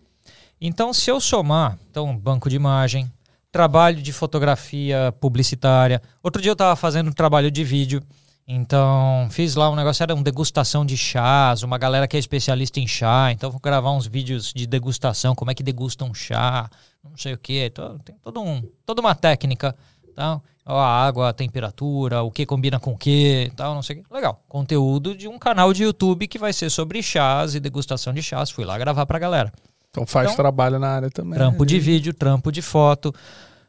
Então, 0.60 0.92
se 0.94 1.10
eu 1.10 1.20
somar, 1.20 1.78
então, 1.90 2.16
banco 2.16 2.48
de 2.48 2.56
imagem, 2.56 3.10
trabalho 3.52 4.00
de 4.00 4.12
fotografia 4.12 5.14
publicitária. 5.20 6.00
Outro 6.22 6.40
dia 6.40 6.50
eu 6.50 6.54
estava 6.54 6.74
fazendo 6.74 7.08
um 7.08 7.12
trabalho 7.12 7.50
de 7.50 7.62
vídeo. 7.62 8.02
Então, 8.48 9.26
fiz 9.30 9.56
lá 9.56 9.68
um 9.68 9.74
negócio, 9.74 10.02
era 10.02 10.14
uma 10.14 10.22
degustação 10.22 10.86
de 10.86 10.96
chás, 10.96 11.62
uma 11.62 11.76
galera 11.76 12.06
que 12.06 12.16
é 12.16 12.20
especialista 12.20 12.78
em 12.78 12.86
chá. 12.86 13.32
Então, 13.32 13.50
vou 13.50 13.60
gravar 13.60 13.92
uns 13.92 14.06
vídeos 14.06 14.52
de 14.54 14.66
degustação, 14.66 15.34
como 15.34 15.50
é 15.50 15.54
que 15.54 15.62
degusta 15.62 16.04
um 16.04 16.14
chá, 16.14 16.70
não 17.04 17.16
sei 17.16 17.34
o 17.34 17.38
quê. 17.38 17.68
Então, 17.70 17.98
tem 17.98 18.14
todo 18.22 18.40
um, 18.40 18.62
toda 18.86 19.00
uma 19.00 19.14
técnica. 19.14 19.74
Tá? 20.14 20.40
A 20.68 21.06
água, 21.06 21.28
a 21.28 21.32
temperatura, 21.32 22.22
o 22.22 22.30
que 22.30 22.44
combina 22.44 22.80
com 22.80 22.90
o 22.92 22.98
que, 22.98 23.52
tal, 23.54 23.72
não 23.72 23.82
sei 23.82 23.96
o 23.96 23.98
quê. 24.00 24.06
Legal. 24.12 24.42
Conteúdo 24.48 25.14
de 25.16 25.28
um 25.28 25.38
canal 25.38 25.72
de 25.72 25.84
YouTube 25.84 26.26
que 26.26 26.38
vai 26.38 26.52
ser 26.52 26.70
sobre 26.70 27.00
chás 27.02 27.54
e 27.54 27.60
degustação 27.60 28.12
de 28.12 28.20
chás. 28.20 28.50
Fui 28.50 28.64
lá 28.64 28.76
gravar 28.76 29.06
pra 29.06 29.18
galera. 29.18 29.52
Então 29.90 30.04
faz 30.04 30.26
Então, 30.26 30.36
trabalho 30.36 30.78
na 30.80 30.88
área 30.88 31.08
também. 31.08 31.34
Trampo 31.34 31.64
de 31.64 31.78
vídeo, 31.78 32.12
trampo 32.12 32.50
de 32.50 32.62
foto. 32.62 33.14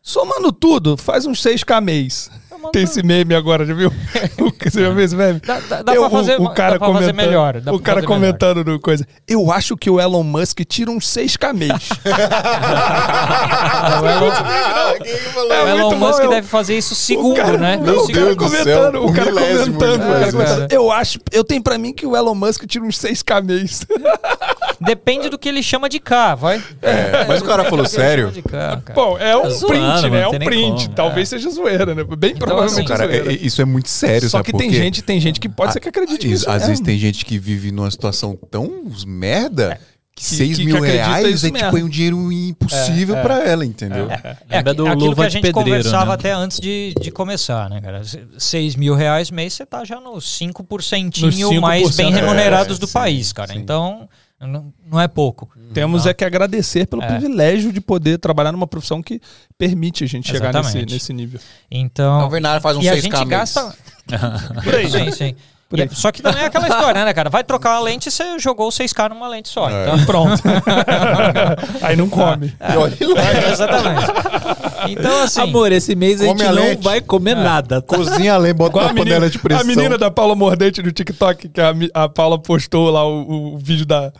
Somando 0.02 0.52
tudo, 0.52 0.98
faz 0.98 1.26
uns 1.26 1.41
6k 1.41 1.80
mês. 1.82 2.32
Tem 2.72 2.84
esse 2.84 3.01
meme 3.03 3.34
agora, 3.36 3.66
já 3.66 3.74
viu? 3.74 3.91
O 4.39 4.51
que- 4.51 4.70
Você 4.70 4.82
já 4.82 4.89
viu 4.89 5.03
esse 5.03 5.16
meme? 5.16 5.39
Dá, 5.45 5.60
dá, 5.60 5.82
dá 5.84 5.93
Eu- 5.95 6.01
pra 6.01 6.10
fazer, 6.10 6.39
o, 6.39 6.43
o 6.43 6.49
cara 6.53 6.72
dá 6.74 6.80
pra 6.80 6.88
fazer 6.93 7.05
comentando, 7.12 7.16
melhor. 7.28 7.62
dá 7.62 7.74
o 7.74 7.80
cara 7.80 8.01
fazer 8.01 8.08
melhor. 8.08 8.32
comentando 8.32 8.64
no 8.66 8.80
coisa. 8.80 9.08
Eu 9.28 9.51
acho 9.51 9.78
que 9.78 9.89
o 9.89 9.99
Elon 9.99 10.24
Musk 10.24 10.60
tira 10.68 10.91
uns 10.91 11.05
6k 11.08 11.53
mês. 11.58 11.89
Ah, 12.05 14.01
o 14.01 14.05
Elon, 14.08 14.32
Quem 15.03 15.18
falou? 15.18 15.49
o 15.49 15.53
É 15.53 15.70
Elon 15.70 15.78
muito 15.89 15.99
bom, 15.99 16.08
Musk 16.08 16.20
eu- 16.24 16.30
deve 16.30 16.47
fazer 16.47 16.78
isso 16.78 16.95
segundo, 16.95 17.36
cara, 17.36 17.58
né? 17.58 17.78
Não, 17.78 18.03
o 18.03 18.08
Deus 18.08 18.36
do 18.36 18.49
céu, 18.49 18.60
comentando, 18.91 18.95
o 19.01 19.05
o 19.10 19.14
cara 19.14 19.32
comentando, 19.32 20.01
o 20.28 20.32
comentando. 20.32 20.72
Eu 20.72 20.91
acho, 20.91 21.20
eu 21.32 21.43
tenho 21.43 21.62
pra 21.64 21.78
mim 21.78 21.93
que 21.93 22.05
o 22.05 22.16
Elon 22.16 22.36
Musk 22.36 22.66
tira 22.66 22.84
uns 22.86 22.97
6k 22.99 23.41
mês. 23.43 23.86
Depende 24.80 25.30
do 25.30 25.38
que 25.38 25.49
ele 25.49 25.63
chama 25.63 25.89
de 25.89 25.99
K, 25.99 26.36
vai. 26.36 26.61
É, 26.82 27.26
mas 27.26 27.41
o 27.41 27.45
cara 27.45 27.63
falou 27.65 27.84
que 27.86 27.91
sério. 27.91 28.32
K, 28.32 28.41
cara. 28.41 28.82
Bom, 28.93 29.18
é 29.18 29.36
um 29.36 29.43
Tá 29.43 29.49
zoando, 29.49 29.68
print, 30.01 30.09
né? 30.11 30.22
É 30.22 30.28
um 30.28 30.39
print. 30.39 30.84
como, 30.86 30.95
Talvez 30.95 31.30
seja 31.30 31.49
zoeira, 31.49 31.95
né? 31.95 32.03
Bem 32.03 32.36
provavelmente 32.36 32.74
assim, 32.80 32.86
Cara, 32.88 33.05
zoeira. 33.07 33.32
é- 33.32 33.36
é- 33.36 33.39
isso 33.39 33.61
é 33.61 33.65
muito 33.65 33.89
sério, 33.89 34.30
Só 34.30 34.38
sabe 34.38 34.51
que 34.51 34.57
tem 34.57 34.72
gente, 34.72 35.01
tem 35.01 35.20
gente 35.20 35.39
que 35.39 35.49
pode 35.49 35.74
ser 35.74 35.80
que 35.80 35.89
acredite 35.89 36.26
Às- 36.26 36.32
nisso. 36.32 36.49
Às 36.49 36.53
mesmo. 36.55 36.68
vezes 36.70 36.84
tem 36.86 36.97
gente 36.97 37.26
que 37.26 37.39
vive 37.39 37.72
numa 37.72 37.89
situação 37.89 38.38
tão 38.51 38.84
merda 39.05 39.80
que 40.15 40.24
Que- 40.24 40.30
6 40.36 40.57
que 40.57 40.65
mil 40.65 40.78
acredita 40.78 41.03
reais 41.05 41.43
é 41.43 41.51
tipo 41.51 41.78
é 41.78 41.84
um 41.84 41.88
dinheiro 41.89 42.32
impossível 42.32 43.15
É, 43.15 43.20
é. 43.20 43.22
pra 43.22 43.47
ela, 43.47 43.63
entendeu? 43.65 44.09
É 44.09 44.38
Lembra 44.49 44.72
aqui- 44.72 44.74
do 44.74 44.88
aquilo 44.88 44.97
que 45.01 45.07
Luva 45.09 45.26
a 45.26 45.30
gente 45.30 45.41
Pedreiro, 45.43 45.70
conversava 45.70 46.07
né? 46.07 46.13
até 46.13 46.32
antes 46.32 46.59
de, 46.59 46.93
de 46.99 47.11
começar, 47.11 47.70
né, 47.70 47.80
cara? 47.82 48.01
6 48.38 48.76
mil 48.76 48.95
reais 48.95 49.30
mês, 49.30 49.53
você 49.53 49.65
tá 49.65 49.86
já 49.86 49.99
nos 49.99 50.26
5%, 50.38 51.22
Nos 51.22 51.36
5%, 51.36 51.61
mais 51.61 51.95
bem 51.95 52.11
remunerados 52.11 52.78
é, 52.78 52.80
do 52.80 52.88
sim, 52.88 52.93
país, 52.93 53.32
cara. 53.32 53.53
sim. 53.53 53.59
Então, 53.59 54.09
não, 54.46 54.74
não 54.86 55.00
é 55.02 55.08
pouco. 55.08 55.50
Temos 55.74 56.04
Não. 56.06 56.12
é 56.12 56.14
que 56.14 56.24
agradecer 56.24 56.86
pelo 56.86 57.02
É. 57.02 57.08
privilégio 57.08 57.74
de 57.74 57.82
poder 57.82 58.20
trabalhar 58.20 58.52
numa 58.52 58.68
profissão 58.68 59.02
que 59.02 59.20
permite 59.58 60.04
a 60.04 60.08
gente 60.08 60.28
chegar 60.28 60.54
nesse, 60.54 60.60
Exatamente. 60.70 60.94
nesse 60.94 61.14
nível. 61.14 61.40
Então, 61.72 62.28
O 62.28 62.30
Bernardo 62.30 62.62
faz 62.62 62.78
um 62.78 62.82
e 62.82 62.90
a 62.90 62.94
6K 62.96 63.02
gente 63.02 63.26
gasta... 63.26 63.76
Por 64.64 64.76
aí. 64.76 64.90
Sim, 64.90 65.12
sim. 65.12 65.36
E- 65.74 65.89
Só 65.95 66.11
que 66.13 66.22
também 66.22 66.43
é 66.43 66.45
aquela 66.45 66.68
história, 66.68 67.03
né, 67.03 67.13
cara? 67.13 67.30
Vai 67.30 67.43
trocar 67.43 67.72
uma 67.76 67.82
lente, 67.82 68.09
você 68.09 68.39
jogou 68.39 68.70
6K 68.70 69.09
numa 69.09 69.28
lente 69.28 69.49
só. 69.49 69.70
É. 69.70 69.84
Então, 69.84 70.03
Pronto. 70.07 70.41
Aí 71.82 71.95
não 71.95 72.07
come. 72.09 72.53
Lá, 72.59 73.22
É, 73.22 73.51
exatamente. 73.51 74.05
Então, 74.89 75.24
assim. 75.24 75.41
Amor, 75.41 75.72
esse 75.72 75.95
mês 75.95 76.22
a 76.22 76.26
gente 76.26 76.43
a 76.43 76.51
não 76.53 76.61
lente. 76.63 76.84
vai 76.84 77.01
comer 77.01 77.36
nada, 77.36 77.82
tá? 77.82 77.95
cozinha 77.97 78.34
além, 78.36 78.53
bota 78.53 78.72
Igual 78.78 78.86
uma 78.86 78.95
panela 78.95 79.30
de 79.30 79.39
pressão. 79.39 79.61
a 79.61 79.68
menina 79.68 79.97
da 79.97 80.09
Paula 80.09 80.36
Mordente 80.36 80.82
do 80.82 80.91
TikTok, 80.91 81.49
que 81.49 81.61
a, 81.61 81.74
a 81.93 82.09
Paula 82.09 82.39
postou 82.39 82.89
lá 82.89 83.05
o, 83.05 83.55
o 83.55 83.57
vídeo 83.57 83.86
da, 83.86 84.11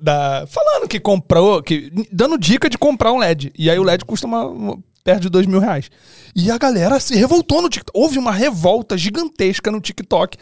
da. 0.00 0.44
Falando 0.48 0.88
que 0.88 0.98
comprou, 1.00 1.62
que, 1.62 1.92
dando 2.10 2.38
dica 2.38 2.70
de 2.70 2.78
comprar 2.78 3.12
um 3.12 3.18
LED. 3.18 3.52
E 3.58 3.68
aí 3.70 3.78
o 3.78 3.82
LED 3.84 4.04
custa 4.04 4.26
uma, 4.26 4.44
uma- 4.46 4.78
perto 5.08 5.22
de 5.22 5.28
dois 5.30 5.46
mil 5.46 5.58
reais. 5.58 5.90
E 6.36 6.50
a 6.50 6.58
galera 6.58 7.00
se 7.00 7.14
revoltou 7.16 7.62
no 7.62 7.70
TikTok. 7.70 7.98
Houve 7.98 8.18
uma 8.18 8.30
revolta 8.30 8.96
gigantesca 8.98 9.70
no 9.70 9.80
TikTok. 9.80 10.36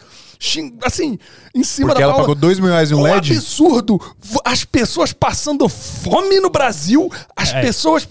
Assim, 0.83 1.17
em 1.55 1.63
cima 1.63 1.87
Porque 1.87 1.99
da 2.01 2.03
ela 2.03 2.11
Paula. 2.13 2.23
pagou 2.27 2.35
2 2.35 2.59
mil 2.59 2.69
reais 2.69 2.91
em 2.91 2.93
um 2.95 2.99
Um 2.99 3.03
LED? 3.03 3.31
absurdo. 3.37 3.97
As 4.43 4.65
pessoas 4.65 5.13
passando 5.13 5.69
fome 5.69 6.39
no 6.41 6.49
Brasil, 6.49 7.09
as 7.35 7.53
É. 7.53 7.61
pessoas 7.61 8.07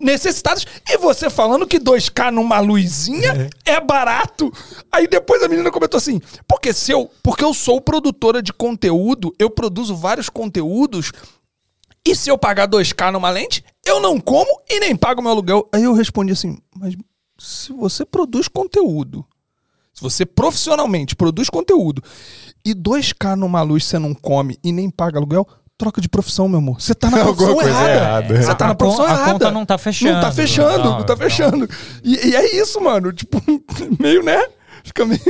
necessitadas, 0.00 0.66
e 0.86 0.98
você 0.98 1.30
falando 1.30 1.66
que 1.66 1.78
2K 1.78 2.30
numa 2.32 2.58
luzinha 2.60 3.48
é 3.64 3.80
barato. 3.80 4.52
Aí 4.92 5.06
depois 5.06 5.42
a 5.42 5.48
menina 5.48 5.70
comentou 5.70 5.96
assim: 5.98 6.20
porque 6.46 6.72
se 6.74 6.90
eu, 6.92 7.08
porque 7.22 7.44
eu 7.44 7.54
sou 7.54 7.80
produtora 7.80 8.42
de 8.42 8.52
conteúdo, 8.52 9.32
eu 9.38 9.48
produzo 9.48 9.94
vários 9.96 10.28
conteúdos. 10.28 11.12
E 12.06 12.14
se 12.16 12.28
eu 12.30 12.36
pagar 12.36 12.66
2K 12.68 13.10
numa 13.12 13.30
lente, 13.30 13.64
eu 13.90 14.00
não 14.00 14.18
como 14.20 14.50
e 14.68 14.80
nem 14.80 14.96
pago 14.96 15.20
meu 15.22 15.30
aluguel. 15.30 15.68
Aí 15.72 15.82
eu 15.84 15.92
respondi 15.92 16.32
assim: 16.32 16.58
mas 16.76 16.94
se 17.38 17.72
você 17.72 18.04
produz 18.04 18.48
conteúdo, 18.48 19.24
se 19.92 20.02
você 20.02 20.24
profissionalmente 20.26 21.14
produz 21.16 21.48
conteúdo 21.50 22.02
e 22.64 22.74
2K 22.74 23.34
numa 23.36 23.62
luz 23.62 23.84
você 23.84 23.98
não 23.98 24.14
come 24.14 24.58
e 24.62 24.72
nem 24.72 24.88
paga 24.90 25.18
aluguel, 25.18 25.46
troca 25.78 26.00
de 26.00 26.08
profissão, 26.08 26.48
meu 26.48 26.58
amor. 26.58 26.80
Você 26.80 26.94
tá 26.94 27.10
na 27.10 27.18
Alguma 27.24 27.34
profissão 27.36 27.54
coisa 27.56 27.70
errada. 27.70 27.94
errada. 28.34 28.42
Você 28.42 28.54
tá 28.54 28.64
A 28.64 28.68
na 28.68 28.74
profissão 28.74 29.04
con- 29.06 29.10
a 29.10 29.14
errada. 29.14 29.32
conta 29.32 29.50
não 29.50 29.66
tá 29.66 29.78
fechando. 29.78 30.12
Não 30.14 30.20
tá 30.20 30.32
fechando, 30.32 30.78
Não, 30.84 30.98
não, 30.98 31.06
tá 31.06 31.16
fechando. 31.16 31.68
E, 32.04 32.28
e 32.28 32.36
é 32.36 32.56
isso, 32.60 32.80
mano. 32.80 33.12
Tipo, 33.12 33.42
meio, 33.98 34.22
né? 34.22 34.42
Fica 34.84 35.04
meio. 35.06 35.20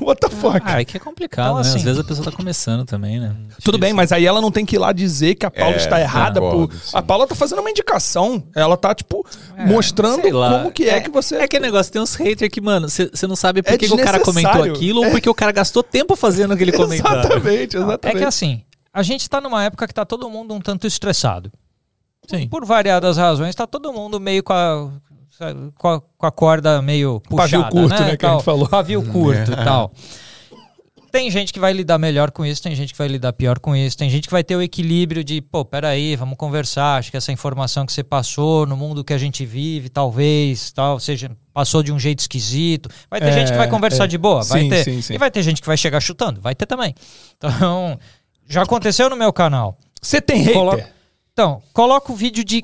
What 0.04 0.20
the 0.20 0.28
fuck? 0.28 0.60
Ah, 0.64 0.80
é 0.80 0.84
que 0.84 0.96
é 0.96 1.00
complicado, 1.00 1.46
Então, 1.46 1.54
né? 1.56 1.60
assim- 1.62 1.78
Às 1.78 1.82
vezes 1.84 1.98
a 2.00 2.04
pessoa 2.04 2.24
tá 2.30 2.36
começando 2.36 2.84
também, 2.84 3.18
né? 3.20 3.34
Tudo 3.64 3.78
bem, 3.78 3.92
mas 3.92 4.12
aí 4.12 4.24
ela 4.26 4.40
não 4.40 4.50
tem 4.50 4.64
que 4.66 4.76
ir 4.76 4.78
lá 4.78 4.92
dizer 4.92 5.34
que 5.34 5.46
a 5.46 5.50
Paula 5.50 5.74
É, 5.74 5.76
está 5.76 6.00
errada. 6.00 6.40
concordo, 6.40 6.68
por... 6.68 6.76
sim. 6.76 6.90
A 6.96 7.02
Paula 7.02 7.26
tá 7.26 7.34
fazendo 7.34 7.60
uma 7.60 7.70
indicação. 7.70 8.42
Ela 8.54 8.76
tá, 8.76 8.94
tipo, 8.94 9.26
mostrando 9.66 10.22
Sei 10.22 10.32
lá. 10.32 10.58
como 10.58 10.72
que 10.72 10.88
é, 10.88 11.00
que 11.00 11.10
você. 11.10 11.36
É 11.36 11.44
aquele 11.44 11.64
negócio, 11.66 11.92
tem 11.92 12.00
uns 12.02 12.14
haters 12.14 12.50
que, 12.50 12.60
mano, 12.60 12.88
você 12.88 13.26
não 13.26 13.36
sabe 13.36 13.62
por 13.62 13.72
É 13.72 13.78
que, 13.78 13.86
que 13.88 13.94
o 13.94 13.96
cara 13.96 14.20
comentou 14.20 14.62
aquilo 14.62 15.00
ou 15.00 15.06
É. 15.06 15.10
porque 15.10 15.28
o 15.28 15.34
cara 15.34 15.52
gastou 15.52 15.82
tempo 15.82 16.14
fazendo 16.16 16.52
aquele 16.54 16.72
comentário. 16.76 17.20
Exatamente, 17.20 17.76
É 17.76 17.80
exatamente. 17.80 18.18
que 18.18 18.24
assim, 18.24 18.62
a 18.92 19.02
gente 19.02 19.28
tá 19.28 19.40
numa 19.40 19.64
época 19.64 19.86
que 19.86 19.94
tá 19.94 20.04
todo 20.04 20.28
mundo 20.30 20.54
um 20.54 20.60
tanto 20.60 20.86
estressado. 20.86 21.50
Sim. 22.28 22.48
Por 22.48 22.64
variadas 22.64 23.16
razões, 23.16 23.54
tá 23.54 23.66
todo 23.66 23.92
mundo 23.92 24.18
meio 24.18 24.42
com 24.42 24.52
a, 24.52 24.90
com 25.78 25.88
a, 25.88 26.00
com 26.00 26.26
a 26.26 26.30
corda 26.30 26.80
meio 26.82 27.20
puxada, 27.20 27.64
Pavio 27.64 27.70
curto, 27.70 28.02
né, 28.02 28.16
que 28.16 28.26
a 28.26 28.32
gente 28.32 28.44
falou. 28.44 28.68
Pavio 28.68 29.02
curto 29.12 29.52
e 29.52 29.56
tal. 29.56 29.92
Tem 31.12 31.30
gente 31.30 31.50
que 31.52 31.58
vai 31.60 31.72
lidar 31.72 31.96
melhor 31.96 32.30
com 32.30 32.44
isso, 32.44 32.62
tem 32.62 32.74
gente 32.74 32.92
que 32.92 32.98
vai 32.98 33.08
lidar 33.08 33.32
pior 33.32 33.58
com 33.58 33.74
isso, 33.74 33.96
tem 33.96 34.10
gente 34.10 34.26
que 34.26 34.32
vai 34.32 34.44
ter 34.44 34.54
o 34.54 34.60
equilíbrio 34.60 35.24
de, 35.24 35.40
pô, 35.40 35.64
peraí, 35.64 36.14
vamos 36.14 36.36
conversar, 36.36 36.98
acho 36.98 37.10
que 37.10 37.16
essa 37.16 37.32
informação 37.32 37.86
que 37.86 37.92
você 37.92 38.04
passou 38.04 38.66
no 38.66 38.76
mundo 38.76 39.02
que 39.02 39.14
a 39.14 39.18
gente 39.18 39.46
vive, 39.46 39.88
talvez, 39.88 40.72
tal, 40.72 41.00
seja, 41.00 41.30
passou 41.54 41.82
de 41.82 41.90
um 41.90 41.98
jeito 41.98 42.18
esquisito. 42.18 42.90
Vai 43.10 43.20
ter 43.20 43.28
É, 43.28 43.32
gente 43.32 43.50
que 43.52 43.56
vai 43.56 43.68
conversar 43.68 44.04
é. 44.04 44.08
de 44.08 44.18
boa, 44.18 44.42
vai 44.42 44.62
Sim, 44.62 44.68
ter. 44.68 44.84
sim, 44.84 45.00
sim. 45.00 45.14
E 45.14 45.18
vai 45.18 45.30
ter 45.30 45.42
gente 45.42 45.62
que 45.62 45.66
vai 45.66 45.76
chegar 45.76 46.00
chutando, 46.00 46.38
vai 46.40 46.54
ter 46.54 46.66
também. 46.66 46.94
Então, 47.38 47.98
já 48.46 48.62
aconteceu 48.62 49.08
no 49.08 49.16
meu 49.16 49.32
canal. 49.32 49.78
Você 50.02 50.20
tem 50.20 50.38
hater? 50.42 50.54
Colo- 50.54 50.82
Então, 51.32 51.62
coloca 51.72 52.12
o 52.12 52.16
vídeo 52.16 52.44
de 52.44 52.62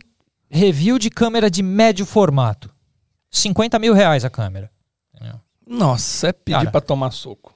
review 0.52 0.98
de 0.98 1.08
câmera 1.10 1.50
de 1.50 1.62
médio 1.62 2.04
formato. 2.04 2.70
50 3.30 3.78
mil 3.78 3.94
reais 3.94 4.24
a 4.24 4.30
câmera. 4.30 4.70
Nossa, 5.66 6.28
é 6.28 6.32
pedir 6.32 6.58
Cara. 6.58 6.70
pra 6.70 6.80
tomar 6.80 7.12
soco. 7.12 7.54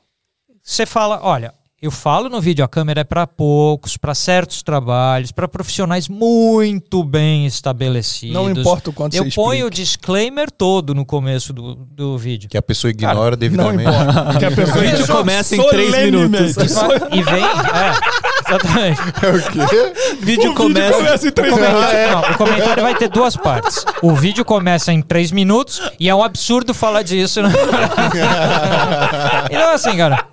Você 0.62 0.86
fala, 0.86 1.20
olha, 1.22 1.52
eu 1.86 1.90
falo 1.90 2.28
no 2.28 2.40
vídeo, 2.40 2.64
a 2.64 2.68
câmera 2.68 3.02
é 3.02 3.04
para 3.04 3.26
poucos, 3.26 3.96
para 3.96 4.14
certos 4.14 4.62
trabalhos, 4.62 5.30
para 5.30 5.46
profissionais 5.46 6.08
muito 6.08 7.04
bem 7.04 7.46
estabelecidos. 7.46 8.34
Não 8.34 8.50
importa 8.50 8.90
o 8.90 8.92
quanto 8.92 9.14
Eu 9.14 9.24
você 9.24 9.30
ponho 9.34 9.66
o 9.66 9.70
disclaimer 9.70 10.50
todo 10.50 10.94
no 10.94 11.04
começo 11.04 11.52
do, 11.52 11.76
do 11.76 12.18
vídeo. 12.18 12.48
Que 12.50 12.58
a 12.58 12.62
pessoa 12.62 12.90
ignora 12.90 13.30
Não 13.30 13.36
devidamente. 13.36 13.82
importa. 13.88 14.26
Que 14.38 14.44
a 14.44 14.50
pessoa 14.50 14.76
O 14.76 14.80
vídeo 14.80 15.06
começa 15.06 15.56
em 15.56 15.68
três 15.68 16.04
minutos. 16.04 16.56
E 17.12 17.22
vem. 17.22 17.44
É, 17.44 18.48
exatamente. 18.48 19.00
o 19.00 19.68
quê? 19.68 19.92
vídeo 20.20 20.50
O 20.50 20.54
começa. 20.54 20.86
vídeo 20.86 20.96
começa 20.98 21.26
em 21.26 21.28
O 21.28 21.32
três 21.32 21.54
comentário, 21.54 22.10
não, 22.10 22.20
o 22.20 22.36
comentário 22.36 22.82
vai 22.82 22.94
ter 22.96 23.08
duas 23.08 23.36
partes. 23.36 23.84
O 24.02 24.14
vídeo 24.14 24.44
começa 24.44 24.92
em 24.92 25.00
três 25.00 25.30
minutos 25.30 25.80
e 26.00 26.08
é 26.08 26.14
um 26.14 26.22
absurdo 26.22 26.74
falar 26.74 27.02
disso. 27.02 27.40
Né? 27.42 27.50
então, 29.50 29.70
assim, 29.72 29.96
cara. 29.96 30.26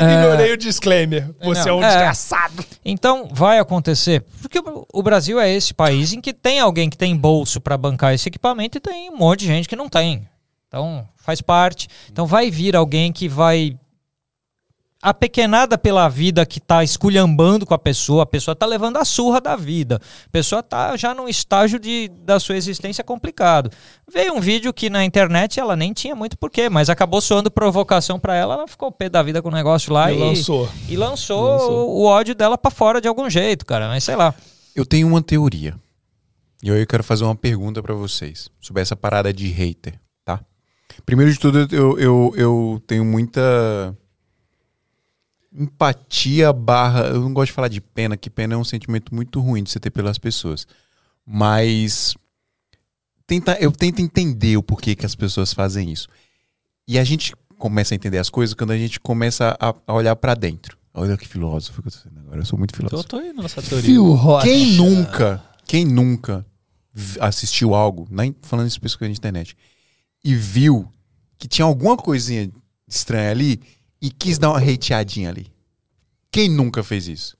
Ignorei 0.04 0.52
o 0.52 0.56
disclaimer. 0.56 1.30
Você 1.42 1.68
é 1.68 1.72
um 1.72 1.80
Não, 1.80 1.86
é. 1.86 1.90
desgraçado. 1.90 2.64
Então 2.84 3.28
vai 3.32 3.58
acontecer. 3.58 4.24
Porque 4.40 4.58
o- 4.58 4.86
o 4.92 5.02
Brasil 5.02 5.38
é 5.40 5.50
esse 5.50 5.72
país 5.74 6.12
em 6.12 6.20
que 6.20 6.32
tem 6.32 6.60
alguém 6.60 6.88
que 6.88 6.96
tem 6.98 7.16
bolso 7.16 7.60
para 7.60 7.76
bancar 7.76 8.14
esse 8.14 8.28
equipamento 8.28 8.78
e 8.78 8.80
tem 8.80 9.10
um 9.10 9.16
monte 9.16 9.40
de 9.40 9.46
gente 9.46 9.68
que 9.68 9.76
não 9.76 9.88
tem. 9.88 10.26
Então 10.68 11.06
faz 11.16 11.40
parte. 11.40 11.88
Então 12.10 12.26
vai 12.26 12.50
vir 12.50 12.76
alguém 12.76 13.12
que 13.12 13.28
vai 13.28 13.76
apequenada 15.00 15.78
pela 15.78 16.08
vida 16.08 16.44
que 16.44 16.58
tá 16.60 16.82
esculhambando 16.82 17.64
com 17.64 17.72
a 17.72 17.78
pessoa, 17.78 18.24
a 18.24 18.26
pessoa 18.26 18.54
tá 18.56 18.66
levando 18.66 18.96
a 18.96 19.04
surra 19.04 19.40
da 19.40 19.54
vida. 19.54 20.00
A 20.26 20.30
pessoa 20.30 20.62
tá 20.62 20.96
já 20.96 21.14
num 21.14 21.28
estágio 21.28 21.78
de, 21.78 22.08
da 22.22 22.40
sua 22.40 22.56
existência 22.56 23.04
complicado. 23.04 23.70
Veio 24.12 24.34
um 24.34 24.40
vídeo 24.40 24.72
que 24.72 24.90
na 24.90 25.04
internet 25.04 25.60
ela 25.60 25.76
nem 25.76 25.92
tinha 25.92 26.14
muito 26.16 26.36
porquê, 26.36 26.68
mas 26.68 26.90
acabou 26.90 27.20
soando 27.20 27.50
provocação 27.50 28.18
para 28.18 28.34
ela, 28.34 28.54
ela 28.54 28.68
ficou 28.68 28.90
pé 28.90 29.08
da 29.08 29.22
vida 29.22 29.40
com 29.40 29.48
o 29.48 29.52
negócio 29.52 29.92
lá 29.92 30.10
E 30.10 30.16
e, 30.16 30.18
lançou. 30.18 30.68
e 30.88 30.96
lançou, 30.96 31.44
Lançou. 31.44 31.90
o 31.96 32.04
ódio 32.04 32.34
dela 32.34 32.58
pra 32.58 32.70
fora 32.70 33.00
de 33.00 33.06
algum 33.06 33.30
jeito, 33.30 33.64
cara. 33.64 33.88
Mas 33.88 34.02
sei 34.04 34.16
lá. 34.16 34.34
Eu 34.74 34.84
tenho 34.84 35.06
uma 35.06 35.22
teoria. 35.22 35.76
E 36.60 36.70
aí 36.72 36.80
eu 36.80 36.86
quero 36.88 37.04
fazer 37.04 37.22
uma 37.22 37.36
pergunta 37.36 37.80
pra 37.80 37.94
vocês 37.94 38.48
sobre 38.60 38.82
essa 38.82 38.96
parada 38.96 39.32
de 39.32 39.46
hater, 39.46 39.94
tá? 40.24 40.40
Primeiro 41.06 41.32
de 41.32 41.38
tudo, 41.38 41.68
eu, 41.72 41.96
eu, 42.00 42.32
eu 42.36 42.82
tenho 42.84 43.04
muita 43.04 43.96
empatia 45.52 46.52
barra. 46.52 47.06
Eu 47.06 47.20
não 47.20 47.32
gosto 47.32 47.48
de 47.48 47.52
falar 47.54 47.68
de 47.68 47.80
pena, 47.80 48.16
que 48.16 48.28
pena 48.30 48.54
é 48.54 48.56
um 48.56 48.64
sentimento 48.64 49.14
muito 49.14 49.40
ruim 49.40 49.62
de 49.62 49.70
você 49.70 49.80
ter 49.80 49.90
pelas 49.90 50.18
pessoas. 50.18 50.66
Mas 51.26 52.14
tenta, 53.26 53.56
eu 53.60 53.70
tento 53.72 54.00
entender 54.00 54.56
o 54.56 54.62
porquê 54.62 54.94
que 54.94 55.06
as 55.06 55.14
pessoas 55.14 55.52
fazem 55.52 55.90
isso. 55.92 56.08
E 56.86 56.98
a 56.98 57.04
gente 57.04 57.34
começa 57.58 57.94
a 57.94 57.96
entender 57.96 58.18
as 58.18 58.30
coisas 58.30 58.54
quando 58.54 58.70
a 58.70 58.78
gente 58.78 58.98
começa 59.00 59.56
a, 59.60 59.74
a 59.86 59.92
olhar 59.92 60.16
pra 60.16 60.34
dentro. 60.34 60.76
Olha 60.94 61.16
que 61.16 61.28
filósofo 61.28 61.82
que 61.82 61.88
eu 61.88 61.92
tô 61.92 61.98
sendo 61.98 62.18
agora. 62.20 62.40
Eu 62.40 62.44
sou 62.46 62.58
muito 62.58 62.72
Eu 62.74 62.76
filósofo. 62.76 63.08
tô 63.08 63.20
indo 63.20 63.42
nessa 63.42 63.60
teoria. 63.62 63.84
Fio 63.90 64.12
Rocha. 64.14 64.46
Quem 64.46 64.72
nunca, 64.72 65.44
quem 65.66 65.84
nunca 65.84 66.46
assistiu 67.20 67.74
algo, 67.74 68.08
na 68.10 68.26
in- 68.26 68.34
falando 68.42 68.66
isso 68.66 68.74
especificamente 68.76 69.16
na 69.16 69.18
internet, 69.18 69.56
e 70.24 70.34
viu 70.34 70.90
que 71.38 71.46
tinha 71.46 71.64
alguma 71.64 71.96
coisinha 71.96 72.50
estranha 72.88 73.30
ali 73.30 73.60
e 74.00 74.10
quis 74.10 74.38
dar 74.38 74.50
uma 74.50 74.58
hateadinha 74.58 75.28
ali? 75.28 75.52
Quem 76.30 76.48
nunca 76.48 76.82
fez 76.82 77.08
isso? 77.08 77.36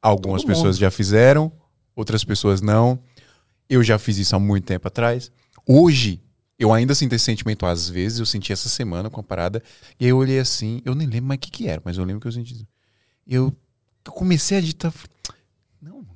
Algumas 0.00 0.42
Todo 0.42 0.48
pessoas 0.48 0.76
mundo. 0.76 0.80
já 0.80 0.90
fizeram, 0.90 1.52
outras 1.94 2.24
pessoas 2.24 2.60
não. 2.60 2.98
Eu 3.68 3.82
já 3.82 3.98
fiz 3.98 4.18
isso 4.18 4.34
há 4.34 4.38
muito 4.38 4.64
tempo 4.64 4.88
atrás. 4.88 5.30
Hoje, 5.66 6.20
eu 6.58 6.72
ainda 6.72 6.94
sinto 6.94 7.14
esse 7.14 7.24
sentimento 7.24 7.64
às 7.64 7.88
vezes, 7.88 8.18
eu 8.18 8.26
senti 8.26 8.52
essa 8.52 8.68
semana 8.68 9.08
com 9.08 9.20
a 9.20 9.22
parada, 9.22 9.62
e 9.98 10.04
aí 10.04 10.10
eu 10.10 10.16
olhei 10.16 10.38
assim, 10.38 10.80
eu 10.84 10.94
nem 10.94 11.06
lembro 11.06 11.28
mais 11.28 11.38
o 11.38 11.40
que, 11.40 11.50
que 11.50 11.68
era, 11.68 11.80
mas 11.84 11.96
eu 11.96 12.04
lembro 12.04 12.20
que 12.20 12.26
eu 12.26 12.32
senti 12.32 12.66
eu 13.26 13.54
comecei 14.10 14.58
a 14.58 14.60
digitar. 14.60 14.92
Não, 15.80 15.96
mano, 15.96 16.08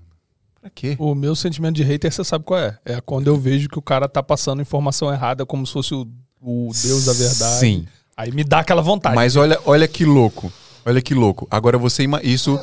pra 0.61 0.69
quê? 0.71 0.97
O 0.99 1.15
meu 1.15 1.35
sentimento 1.35 1.77
de 1.77 1.83
hater, 1.83 2.13
você 2.13 2.25
sabe 2.25 2.45
qual 2.45 2.59
é? 2.59 2.79
É 2.85 3.01
quando 3.01 3.29
eu 3.29 3.39
vejo 3.39 3.69
que 3.69 3.79
o 3.79 3.83
cara 3.83 4.09
tá 4.09 4.23
passando 4.23 4.61
informação 4.61 5.13
errada 5.13 5.47
como 5.47 5.67
se 5.67 5.73
fosse 5.73 5.95
o, 5.95 6.07
o 6.41 6.71
Deus 6.83 7.05
da 7.05 7.13
verdade. 7.13 7.61
Sim. 7.61 7.87
Aí 8.17 8.33
me 8.33 8.45
dá 8.45 8.61
aquela 8.61 8.83
vontade. 8.83 9.15
Mas 9.15 9.37
olha, 9.37 9.59
olha 9.65 9.87
que 9.87 10.05
louco. 10.05 10.53
Olha 10.85 11.03
que 11.03 11.15
louco. 11.15 11.47
Agora 11.51 11.77
você 11.77 12.05
ima- 12.05 12.21
isso 12.23 12.59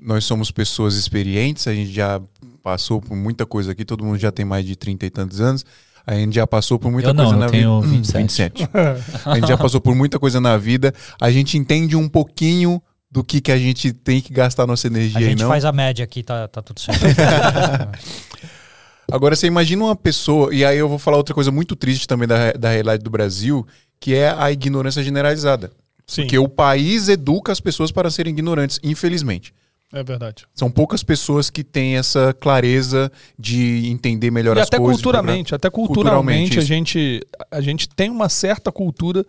nós 0.00 0.24
somos 0.24 0.50
pessoas 0.50 0.94
experientes, 0.94 1.66
a 1.68 1.74
gente 1.74 1.92
já 1.92 2.20
passou 2.62 3.00
por 3.00 3.16
muita 3.16 3.46
coisa 3.46 3.72
aqui, 3.72 3.84
todo 3.84 4.04
mundo 4.04 4.18
já 4.18 4.32
tem 4.32 4.44
mais 4.44 4.64
de 4.64 4.74
30 4.74 5.06
e 5.06 5.10
tantos 5.10 5.40
anos. 5.40 5.64
A 6.06 6.14
gente 6.14 6.34
já 6.34 6.46
passou 6.46 6.78
por 6.78 6.90
muita 6.90 7.10
Eu 7.10 7.14
não, 7.14 7.24
coisa 7.24 7.36
eu 7.36 7.40
na 7.40 7.46
tenho 7.48 7.80
vida. 7.82 7.94
Hum, 7.94 7.98
27. 7.98 8.68
A 9.24 9.34
gente 9.36 9.48
já 9.48 9.56
passou 9.56 9.80
por 9.80 9.94
muita 9.94 10.18
coisa 10.18 10.40
na 10.40 10.56
vida. 10.56 10.92
A 11.20 11.30
gente 11.30 11.58
entende 11.58 11.96
um 11.96 12.08
pouquinho 12.08 12.80
do 13.10 13.22
que, 13.24 13.40
que 13.40 13.50
a 13.52 13.58
gente 13.58 13.92
tem 13.92 14.20
que 14.20 14.32
gastar 14.32 14.66
nossa 14.66 14.86
energia 14.86 15.18
A 15.18 15.22
e 15.22 15.24
gente 15.30 15.40
não. 15.42 15.48
faz 15.48 15.64
a 15.64 15.72
média 15.72 16.04
aqui, 16.04 16.22
tá, 16.22 16.46
tá 16.48 16.62
tudo 16.62 16.80
certo. 16.80 17.00
Agora 19.10 19.36
você 19.36 19.46
imagina 19.46 19.84
uma 19.84 19.94
pessoa, 19.94 20.52
e 20.52 20.64
aí 20.64 20.78
eu 20.78 20.88
vou 20.88 20.98
falar 20.98 21.16
outra 21.16 21.32
coisa 21.34 21.50
muito 21.52 21.76
triste 21.76 22.08
também 22.08 22.26
da, 22.26 22.52
da 22.52 22.70
realidade 22.70 23.04
do 23.04 23.10
Brasil, 23.10 23.64
que 24.00 24.14
é 24.14 24.30
a 24.30 24.50
ignorância 24.50 25.02
generalizada. 25.02 25.70
Sim, 26.06 26.22
Porque 26.22 26.38
o 26.38 26.48
país 26.48 27.08
educa 27.08 27.50
as 27.50 27.60
pessoas 27.60 27.90
para 27.90 28.10
serem 28.10 28.32
ignorantes, 28.32 28.78
infelizmente. 28.82 29.52
é 29.92 30.02
verdade. 30.04 30.44
São 30.54 30.70
poucas 30.70 31.02
pessoas 31.02 31.50
que 31.50 31.64
têm 31.64 31.96
essa 31.96 32.32
clareza 32.34 33.10
de 33.38 33.88
entender 33.88 34.30
melhor 34.30 34.56
E 34.56 34.60
as 34.60 34.68
até 34.68 34.76
coisas. 34.78 34.96
culturalmente, 34.96 35.54
até 35.54 35.68
culturalmente, 35.68 36.54
Culturalmente, 36.54 36.58
a, 36.58 36.62
gente, 36.62 37.26
a 37.50 37.60
gente 37.60 37.88
tem 37.88 38.08
uma 38.10 38.28
certa 38.28 38.70
cultura 38.70 39.24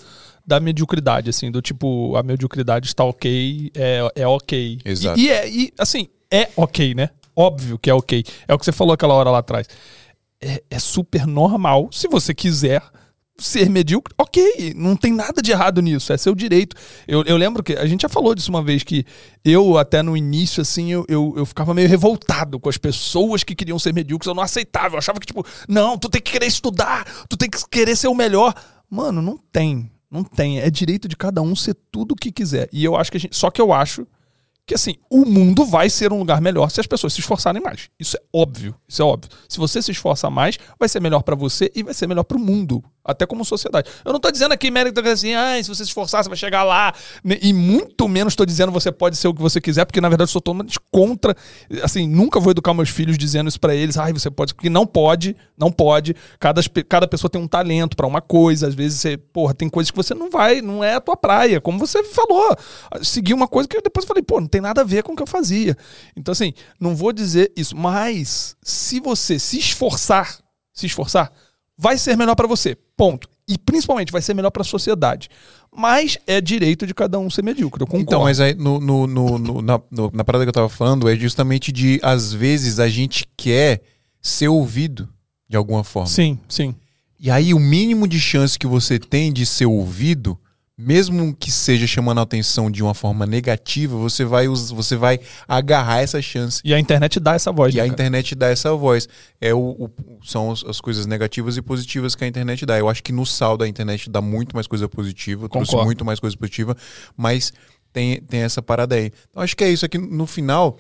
da 0.46 0.60
mediocridade, 0.60 1.30
assim, 1.30 1.50
do 1.52 1.62
tipo, 1.62 2.16
a 2.16 2.22
mediocridade 2.24 2.88
está 2.88 3.04
ok, 3.04 3.72
é, 3.76 4.12
é 4.16 4.28
ok. 4.28 4.80
Exato. 4.86 5.20
E, 5.20 5.24
e 5.26 5.30
é, 5.32 5.50
e, 5.50 5.74
assim, 5.80 6.08
é 6.32 6.50
ok, 6.56 6.94
né? 6.94 7.10
Óbvio 7.36 7.78
que 7.80 7.90
é 7.90 7.94
ok. 7.94 8.24
É 8.48 8.54
o 8.54 8.58
que 8.60 8.66
você 8.66 8.72
falou 8.72 8.94
aquela 8.94 9.14
hora 9.14 9.30
lá 9.32 9.40
atrás. 9.40 9.68
É, 10.40 10.62
é 10.70 10.80
super 10.80 11.26
normal, 11.26 11.90
se 11.92 12.08
você 12.08 12.34
quiser 12.34 12.82
ser 13.40 13.70
medíocre, 13.70 14.14
ok, 14.18 14.74
não 14.76 14.96
tem 14.96 15.14
nada 15.14 15.42
de 15.42 15.52
errado 15.52 15.82
nisso, 15.82 16.12
é 16.12 16.18
seu 16.18 16.34
direito. 16.34 16.76
Eu, 17.08 17.24
eu 17.24 17.38
lembro 17.38 17.62
que 17.62 17.74
a 17.74 17.86
gente 17.86 18.02
já 18.02 18.10
falou 18.10 18.34
disso 18.34 18.50
uma 18.50 18.64
vez, 18.64 18.84
que 18.84 19.06
eu, 19.46 19.78
até 19.78 20.02
no 20.02 20.18
início, 20.18 20.62
assim, 20.62 20.92
eu, 20.92 21.06
eu, 21.08 21.34
eu 21.38 21.46
ficava 21.46 21.74
meio 21.74 21.88
revoltado 21.88 22.60
com 22.60 22.68
as 22.68 22.78
pessoas 22.78 23.44
que 23.44 23.56
queriam 23.56 23.78
ser 23.78 23.94
medíocres, 23.94 24.28
eu 24.28 24.34
não 24.34 24.44
aceitava, 24.44 24.96
eu 24.96 25.00
achava 25.00 25.20
que, 25.20 25.28
tipo, 25.28 25.46
não, 25.68 25.98
tu 25.98 26.10
tem 26.10 26.22
que 26.22 26.32
querer 26.32 26.48
estudar, 26.48 27.06
tu 27.30 27.38
tem 27.38 27.50
que 27.50 27.60
querer 27.70 27.96
ser 27.96 28.08
o 28.08 28.16
melhor. 28.16 28.54
Mano, 28.90 29.22
não 29.22 29.38
tem, 29.38 29.92
não 30.10 30.24
tem, 30.24 30.60
é 30.60 30.70
direito 30.70 31.08
de 31.08 31.16
cada 31.16 31.42
um 31.42 31.56
ser 31.56 31.76
tudo 31.92 32.14
o 32.14 32.16
que 32.16 32.32
quiser. 32.32 32.68
E 32.72 32.84
eu 32.84 32.96
acho 32.96 33.12
que 33.12 33.18
a 33.18 33.20
gente, 33.20 33.36
só 33.36 33.52
que 33.52 33.62
eu 33.62 33.72
acho 33.72 34.08
que 34.68 34.76
assim, 34.76 34.96
o 35.10 35.26
mundo 35.26 35.66
vai 35.66 35.90
ser 35.90 36.12
um 36.12 36.20
lugar 36.20 36.42
melhor 36.42 36.70
se 36.70 36.82
as 36.82 36.86
pessoas 36.86 37.14
se 37.14 37.22
esforçarem 37.22 37.62
mais. 37.62 37.90
Isso 37.98 38.18
é 38.18 38.20
óbvio, 38.34 38.76
isso 38.86 39.02
é 39.02 39.06
óbvio. 39.06 39.32
Se 39.48 39.58
você 39.58 39.82
se 39.82 39.92
esforça 39.92 40.30
mais, 40.30 40.60
vai 40.78 40.90
ser 40.90 41.00
melhor 41.00 41.24
pra 41.24 41.36
você 41.36 41.72
e 41.74 41.82
vai 41.82 41.94
ser 41.94 42.06
melhor 42.06 42.24
pro 42.24 42.38
mundo, 42.38 42.84
até 43.08 43.26
como 43.26 43.46
sociedade. 43.46 43.90
Eu 44.04 44.12
não 44.12 44.20
tô 44.20 44.30
dizendo 44.30 44.52
aqui 44.52 44.70
mérito 44.70 45.00
assim, 45.08 45.34
ah, 45.34 45.56
se 45.64 45.70
você 45.70 45.84
se 45.84 45.90
esforçar, 45.90 46.24
você 46.24 46.30
vai 46.30 46.38
chegar 46.38 46.64
lá, 46.64 46.94
e 47.42 47.54
muito 47.54 48.08
menos 48.08 48.36
tô 48.36 48.46
dizendo 48.46 48.72
você 48.72 48.92
pode 48.92 49.16
ser 49.16 49.30
o 49.30 49.34
que 49.34 49.42
você 49.42 49.62
quiser, 49.62 49.86
porque 49.86 50.02
na 50.02 50.10
verdade 50.10 50.30
eu 50.30 50.34
sou 50.34 50.42
totalmente 50.42 50.78
contra, 50.92 51.36
assim, 51.82 52.08
nunca 52.08 52.40
vou 52.40 52.52
educar 52.52 52.74
meus 52.74 52.90
filhos 52.90 53.18
dizendo 53.18 53.48
isso 53.48 53.60
pra 53.60 53.74
eles, 53.74 53.98
ai, 53.98 54.12
você 54.12 54.30
pode, 54.30 54.54
porque 54.54 54.70
não 54.70 54.86
pode, 54.86 55.36
não 55.58 55.72
pode. 55.72 56.16
Cada, 56.40 56.62
cada 56.88 57.08
pessoa 57.08 57.30
tem 57.30 57.42
um 57.42 57.48
talento 57.48 57.96
pra 57.96 58.06
uma 58.06 58.22
coisa, 58.22 58.68
às 58.68 58.76
vezes 58.76 59.00
você, 59.00 59.18
porra, 59.18 59.54
tem 59.54 59.70
coisas 59.70 59.90
que 59.90 59.98
você 59.98 60.14
não 60.14 60.30
vai, 60.30 60.62
não 60.62 60.84
é 60.84 60.96
a 60.96 61.02
tua 61.02 61.16
praia, 61.16 61.62
como 61.62 61.80
você 61.80 62.04
falou. 62.04 62.56
Seguir 63.02 63.34
uma 63.34 63.48
coisa 63.48 63.70
que 63.70 63.78
eu 63.78 63.82
depois 63.82 64.06
falei, 64.06 64.22
pô, 64.22 64.42
não 64.42 64.48
tem 64.48 64.62
nada 64.62 64.82
a 64.82 64.84
ver 64.84 65.04
com 65.04 65.14
o 65.14 65.16
que 65.16 65.24
eu 65.24 65.28
fazia. 65.28 65.78
Então, 66.16 66.32
assim, 66.32 66.54
não 66.80 66.96
vou 66.96 67.14
dizer 67.14 67.52
isso, 67.56 67.76
mas 67.76 68.56
se 68.62 69.00
você 69.00 69.40
se 69.40 69.58
esforçar, 69.58 70.38
se 70.74 70.86
esforçar, 70.86 71.32
vai 71.78 71.98
ser 71.98 72.16
melhor 72.18 72.36
pra 72.36 72.48
você. 72.48 72.76
Ponto. 72.96 73.30
E 73.48 73.58
principalmente 73.58 74.12
vai 74.12 74.22
ser 74.22 74.34
melhor 74.34 74.50
pra 74.52 74.64
sociedade. 74.64 75.30
Mas 75.74 76.18
é 76.28 76.42
direito 76.42 76.86
de 76.88 76.94
cada 76.94 77.18
um 77.20 77.30
ser 77.30 77.44
medíocre. 77.44 77.82
Eu 77.84 77.88
concordo. 77.88 78.04
Então, 78.10 78.24
mas 78.24 78.40
aí 78.40 78.54
no, 78.56 78.80
no, 78.80 79.08
no- 79.08 79.38
no- 79.38 79.62
na, 79.62 79.80
na 80.12 80.24
parada 80.24 80.44
que 80.44 80.50
eu 80.50 80.54
tava 80.54 80.70
falando 80.70 81.08
é 81.10 81.16
justamente 81.16 81.72
de, 81.72 82.00
às 82.04 82.34
vezes, 82.34 82.80
a 82.80 82.90
gente 82.90 83.26
quer 83.38 83.82
ser 84.22 84.48
ouvido 84.50 85.08
de 85.48 85.56
alguma 85.56 85.84
forma. 85.84 86.08
Sim, 86.10 86.38
sim. 86.50 86.76
E 87.20 87.32
aí, 87.32 87.54
o 87.54 87.60
mínimo 87.60 88.08
de 88.08 88.20
chance 88.20 88.60
que 88.60 88.68
você 88.68 89.00
tem 89.00 89.32
de 89.32 89.46
ser 89.46 89.66
ouvido, 89.66 90.38
mesmo 90.78 91.36
que 91.36 91.52
seja 91.52 91.88
chamando 91.88 92.20
a 92.20 92.22
atenção 92.22 92.70
de 92.70 92.84
uma 92.84 92.94
forma 92.94 93.26
negativa, 93.26 93.98
você 93.98 94.24
vai, 94.24 94.48
você 94.48 94.96
vai 94.96 95.20
agarrar 95.48 96.02
essa 96.02 96.22
chance. 96.22 96.62
E 96.64 96.74
a 96.74 96.80
internet 96.80 97.20
dá 97.20 97.34
essa 97.34 97.52
voz. 97.52 97.74
E 97.74 97.78
né, 97.78 97.82
a 97.82 97.86
cara? 97.86 97.94
internet 97.94 98.36
dá 98.36 98.48
essa 98.50 98.74
voz. 98.76 99.10
É 99.42 99.54
o, 99.54 99.60
o- 99.60 99.92
são 100.24 100.52
as, 100.52 100.64
as 100.64 100.80
coisas 100.80 101.06
negativas 101.08 101.58
e 101.58 101.62
positivas 101.62 102.14
que 102.14 102.24
a 102.24 102.28
internet 102.28 102.66
dá. 102.66 102.78
Eu 102.78 102.88
acho 102.88 103.02
que 103.04 103.12
no 103.12 103.26
saldo 103.26 103.64
a 103.64 103.68
internet 103.68 104.08
dá 104.10 104.22
muito 104.22 104.56
mais 104.56 104.68
coisa 104.68 104.88
positiva, 104.88 105.50
trouxe 105.50 105.72
Concordo. 105.72 105.86
muito 105.88 106.06
mais 106.06 106.20
coisa 106.20 106.38
positiva, 106.38 106.78
mas 107.16 107.52
tem, 107.92 108.22
tem 108.22 108.42
essa 108.42 108.62
parada 108.62 108.94
aí. 108.96 109.12
Então 109.32 109.42
acho 109.42 109.56
que 109.58 109.64
é 109.64 109.70
isso 109.72 109.86
aqui 109.86 109.98
no 109.98 110.28
final 110.28 110.78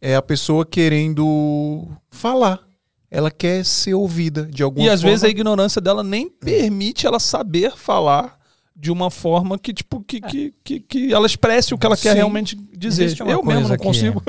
é 0.00 0.16
a 0.16 0.22
pessoa 0.22 0.66
querendo 0.66 1.88
falar. 2.10 2.60
Ela 3.08 3.30
quer 3.30 3.64
ser 3.64 3.94
ouvida 3.94 4.44
de 4.44 4.62
alguma 4.64 4.82
E 4.84 4.88
forma. 4.88 4.94
às 4.94 5.02
vezes 5.02 5.22
a 5.24 5.28
ignorância 5.28 5.80
dela 5.80 6.02
nem 6.02 6.28
permite 6.28 7.06
ela 7.06 7.20
saber 7.20 7.70
falar 7.76 8.36
de 8.78 8.90
uma 8.92 9.10
forma 9.10 9.58
que, 9.58 9.72
tipo, 9.72 10.02
que, 10.04 10.20
que, 10.20 10.54
que, 10.62 10.80
que 10.80 11.12
ela 11.14 11.26
expresse 11.26 11.72
o 11.72 11.78
que 11.78 11.86
ela 11.86 11.96
quer 11.96 12.10
Sim. 12.10 12.16
realmente 12.16 12.54
dizer. 12.76 13.18
Eu 13.20 13.42
mesmo 13.42 13.68
não 13.68 13.76
que- 13.76 13.82
consigo. 13.82 14.22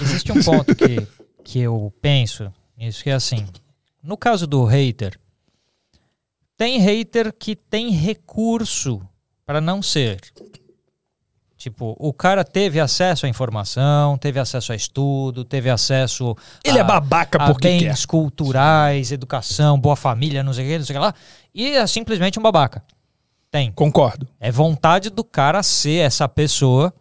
Existe 0.00 0.32
um 0.32 0.42
ponto 0.42 0.74
que, 0.74 1.06
que 1.44 1.60
eu 1.60 1.92
penso 2.02 2.52
nisso, 2.76 3.02
que 3.02 3.10
é 3.10 3.14
assim. 3.14 3.46
No 4.02 4.16
caso 4.16 4.46
do 4.46 4.64
hater, 4.64 5.16
tem 6.56 6.78
hater 6.78 7.32
que 7.32 7.54
tem 7.54 7.90
recurso 7.90 9.00
para 9.46 9.60
não 9.60 9.80
ser. 9.80 10.20
Tipo, 11.56 11.94
o 11.96 12.12
cara 12.12 12.42
teve 12.44 12.80
acesso 12.80 13.24
à 13.24 13.28
informação, 13.28 14.18
teve 14.18 14.40
acesso 14.40 14.72
a 14.72 14.74
estudo, 14.74 15.44
teve 15.44 15.70
acesso 15.70 16.36
Ele 16.64 16.78
a, 16.78 16.80
é 16.80 16.84
babaca 16.84 17.38
a 17.40 17.46
porque 17.46 17.68
quer. 17.68 17.84
bens 17.84 18.04
culturais, 18.04 19.12
educação, 19.12 19.78
boa 19.78 19.94
família, 19.94 20.42
não 20.42 20.52
sei 20.52 20.64
o 20.64 20.68
que, 20.68 20.78
não 20.78 20.84
sei 20.84 20.96
o 20.96 20.98
que 20.98 21.04
lá. 21.04 21.14
E 21.54 21.68
é 21.76 21.86
simplesmente 21.86 22.36
um 22.36 22.42
babaca. 22.42 22.82
Tem. 23.52 23.70
Concordo. 23.70 24.26
É 24.40 24.50
vontade 24.50 25.10
do 25.10 25.22
cara 25.22 25.62
ser 25.62 25.98
essa 25.98 26.26
pessoa. 26.26 26.92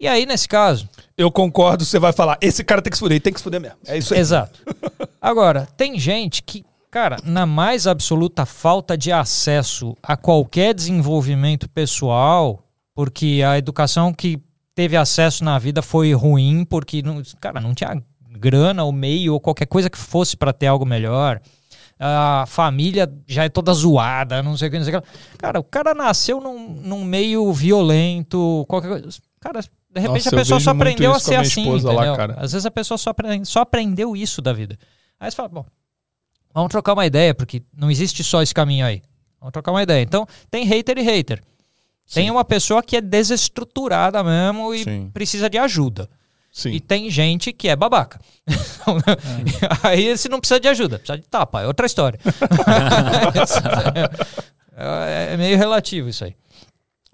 E 0.00 0.06
aí, 0.06 0.24
nesse 0.24 0.46
caso, 0.46 0.88
Eu 1.16 1.28
concordo, 1.28 1.84
você 1.84 1.98
vai 1.98 2.12
falar, 2.12 2.38
esse 2.40 2.62
cara 2.62 2.80
tem 2.80 2.88
que 2.88 2.96
se 2.96 3.00
fuder, 3.00 3.16
ele 3.16 3.20
tem 3.20 3.32
que 3.32 3.40
se 3.40 3.42
fuder 3.42 3.60
mesmo. 3.60 3.78
É 3.84 3.98
isso 3.98 4.14
aí. 4.14 4.20
Exato. 4.20 4.60
Agora, 5.20 5.66
tem 5.76 5.98
gente 5.98 6.40
que, 6.44 6.64
cara, 6.88 7.16
na 7.24 7.44
mais 7.44 7.88
absoluta 7.88 8.46
falta 8.46 8.96
de 8.96 9.10
acesso 9.10 9.96
a 10.00 10.16
qualquer 10.16 10.72
desenvolvimento 10.72 11.68
pessoal, 11.68 12.62
porque 12.94 13.42
a 13.44 13.58
educação 13.58 14.14
que 14.14 14.40
teve 14.76 14.96
acesso 14.96 15.42
na 15.42 15.58
vida 15.58 15.82
foi 15.82 16.12
ruim, 16.14 16.64
porque, 16.64 17.02
não, 17.02 17.20
cara, 17.40 17.60
não 17.60 17.74
tinha 17.74 18.00
grana 18.30 18.84
ou 18.84 18.92
meio 18.92 19.32
ou 19.32 19.40
qualquer 19.40 19.66
coisa 19.66 19.90
que 19.90 19.98
fosse 19.98 20.36
para 20.36 20.52
ter 20.52 20.68
algo 20.68 20.86
melhor. 20.86 21.40
A 22.00 22.44
família 22.46 23.12
já 23.26 23.44
é 23.44 23.48
toda 23.48 23.72
zoada, 23.72 24.42
não 24.42 24.56
sei 24.56 24.68
o 24.68 24.70
que, 24.70 24.78
não 24.78 24.84
sei 24.84 24.94
o 24.94 25.02
que. 25.02 25.06
lá. 25.08 25.14
Cara, 25.36 25.58
o 25.60 25.64
cara 25.64 25.94
nasceu 25.94 26.40
num, 26.40 26.68
num 26.74 27.04
meio 27.04 27.52
violento, 27.52 28.64
qualquer 28.68 28.88
coisa. 28.88 29.08
Cara, 29.40 29.60
de 29.60 30.00
repente 30.00 30.24
Nossa, 30.26 30.28
a 30.36 30.38
pessoa 30.38 30.60
só 30.60 30.70
aprendeu 30.70 31.12
a 31.12 31.18
ser 31.18 31.34
a 31.36 31.40
assim. 31.40 31.64
lá, 31.68 31.76
entendeu? 31.76 32.16
cara. 32.16 32.34
Às 32.38 32.52
vezes 32.52 32.66
a 32.66 32.70
pessoa 32.70 32.96
só, 32.98 33.10
apre- 33.10 33.44
só 33.44 33.60
aprendeu 33.60 34.14
isso 34.16 34.40
da 34.40 34.52
vida. 34.52 34.78
Aí 35.18 35.30
você 35.30 35.36
fala, 35.36 35.48
bom, 35.48 35.64
vamos 36.54 36.70
trocar 36.70 36.92
uma 36.92 37.06
ideia, 37.06 37.34
porque 37.34 37.62
não 37.76 37.90
existe 37.90 38.22
só 38.22 38.42
esse 38.42 38.54
caminho 38.54 38.86
aí. 38.86 39.02
Vamos 39.40 39.52
trocar 39.52 39.72
uma 39.72 39.82
ideia. 39.82 40.02
Então, 40.02 40.26
tem 40.50 40.64
hater 40.64 40.98
e 40.98 41.02
hater. 41.02 41.42
Tem 42.12 42.30
uma 42.30 42.44
pessoa 42.44 42.82
que 42.82 42.96
é 42.96 43.00
desestruturada 43.00 44.22
mesmo 44.24 44.72
e 44.74 44.84
Sim. 44.84 45.10
precisa 45.12 45.50
de 45.50 45.58
ajuda. 45.58 46.08
Sim. 46.58 46.70
E 46.70 46.80
tem 46.80 47.08
gente 47.08 47.52
que 47.52 47.68
é 47.68 47.76
babaca. 47.76 48.18
Aí 49.80 50.06
esse 50.08 50.28
não 50.28 50.40
precisa 50.40 50.58
de 50.58 50.66
ajuda, 50.66 50.98
precisa 50.98 51.16
de 51.16 51.28
tapa, 51.28 51.62
é 51.62 51.66
outra 51.68 51.86
história. 51.86 52.18
é, 54.76 55.34
é 55.34 55.36
meio 55.36 55.56
relativo 55.56 56.08
isso 56.08 56.24
aí. 56.24 56.34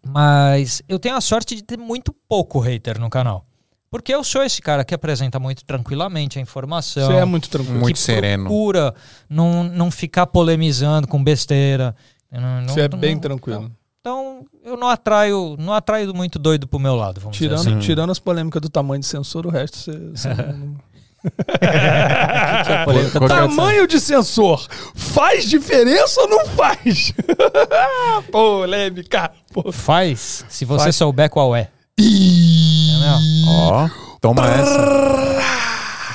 Mas 0.06 0.80
eu 0.88 0.98
tenho 0.98 1.14
a 1.14 1.20
sorte 1.20 1.54
de 1.54 1.62
ter 1.62 1.76
muito 1.78 2.14
pouco 2.26 2.58
hater 2.58 2.98
no 2.98 3.10
canal. 3.10 3.44
Porque 3.90 4.14
eu 4.14 4.24
sou 4.24 4.42
esse 4.42 4.62
cara 4.62 4.82
que 4.82 4.94
apresenta 4.94 5.38
muito 5.38 5.62
tranquilamente 5.64 6.38
a 6.38 6.42
informação. 6.42 7.06
Você 7.06 7.12
é 7.18 7.24
muito 7.26 7.50
tranquilo. 7.50 7.80
Muito 7.80 7.96
que 7.96 8.00
sereno. 8.02 8.44
procura 8.44 8.94
não, 9.28 9.62
não 9.62 9.90
ficar 9.90 10.26
polemizando 10.26 11.06
com 11.06 11.22
besteira. 11.22 11.94
Não- 12.32 12.62
não- 12.62 12.68
Você 12.68 12.80
é 12.80 12.88
não- 12.88 12.98
bem 12.98 13.12
não- 13.14 13.20
tranquilo. 13.20 13.70
Então, 14.06 14.44
eu 14.62 14.76
não 14.76 14.86
atraio, 14.90 15.56
não 15.58 15.72
atraio 15.72 16.12
muito 16.14 16.38
doido 16.38 16.68
pro 16.68 16.78
meu 16.78 16.94
lado, 16.94 17.22
vamos 17.22 17.34
Tirando, 17.38 17.56
dizer 17.56 17.70
assim. 17.70 17.78
tirando 17.78 18.10
as 18.10 18.18
polêmicas 18.18 18.60
do 18.60 18.68
tamanho 18.68 19.00
de 19.00 19.06
sensor, 19.06 19.46
o 19.46 19.48
resto 19.48 19.78
você. 19.78 19.92
você 20.14 20.28
não- 20.52 20.76
que 21.24 23.18
é 23.18 23.24
o- 23.24 23.24
Tamanho 23.28 23.86
de 23.88 23.98
sensor 23.98 24.66
faz 24.94 25.46
diferença 25.48 26.20
ou 26.20 26.28
não 26.28 26.44
faz? 26.48 27.14
Polêmica. 28.30 29.30
Pô. 29.54 29.72
Faz, 29.72 30.44
se 30.50 30.66
você 30.66 30.84
Faz. 30.84 30.96
souber 30.96 31.30
qual 31.30 31.56
é. 31.56 31.70
Ih, 31.98 32.90
Entendeu? 32.90 33.48
Ó, 33.48 33.88
toma 34.20 34.46
essa. 34.50 35.44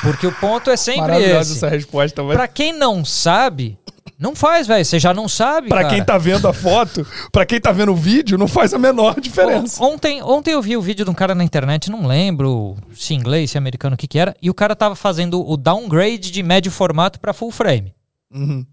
Porque 0.03 0.27
o 0.27 0.31
ponto 0.31 0.69
é 0.69 0.77
sempre 0.77 1.17
esse. 1.23 1.53
essa 1.55 1.69
resposta, 1.69 2.21
mas 2.21 2.35
Pra 2.35 2.47
quem 2.47 2.71
não 2.71 3.03
sabe, 3.03 3.79
não 4.19 4.35
faz, 4.35 4.67
velho. 4.67 4.83
Você 4.83 4.99
já 4.99 5.13
não 5.13 5.29
sabe, 5.29 5.69
pra 5.69 5.83
cara. 5.83 5.93
quem 5.93 6.03
tá 6.03 6.17
vendo 6.17 6.45
a 6.47 6.53
foto, 6.53 7.07
pra 7.31 7.45
quem 7.45 7.59
tá 7.59 7.71
vendo 7.71 7.93
o 7.93 7.95
vídeo, 7.95 8.37
não 8.37 8.47
faz 8.47 8.73
a 8.73 8.77
menor 8.77 9.19
diferença. 9.21 9.81
Ontem, 9.81 10.21
ontem 10.21 10.51
eu 10.51 10.61
vi 10.61 10.75
o 10.75 10.81
vídeo 10.81 11.05
de 11.05 11.11
um 11.11 11.13
cara 11.13 11.33
na 11.33 11.43
internet, 11.43 11.89
não 11.89 12.05
lembro 12.05 12.75
se 12.93 13.13
inglês, 13.13 13.51
se 13.51 13.57
americano, 13.57 13.95
o 13.95 13.97
que 13.97 14.07
que 14.07 14.19
era, 14.19 14.35
e 14.41 14.49
o 14.49 14.53
cara 14.53 14.75
tava 14.75 14.93
fazendo 14.93 15.47
o 15.49 15.55
downgrade 15.55 16.31
de 16.31 16.43
médio 16.43 16.69
formato 16.69 17.19
pra 17.19 17.31
full 17.33 17.51
frame. 17.51 17.95
Uhum. 18.29 18.65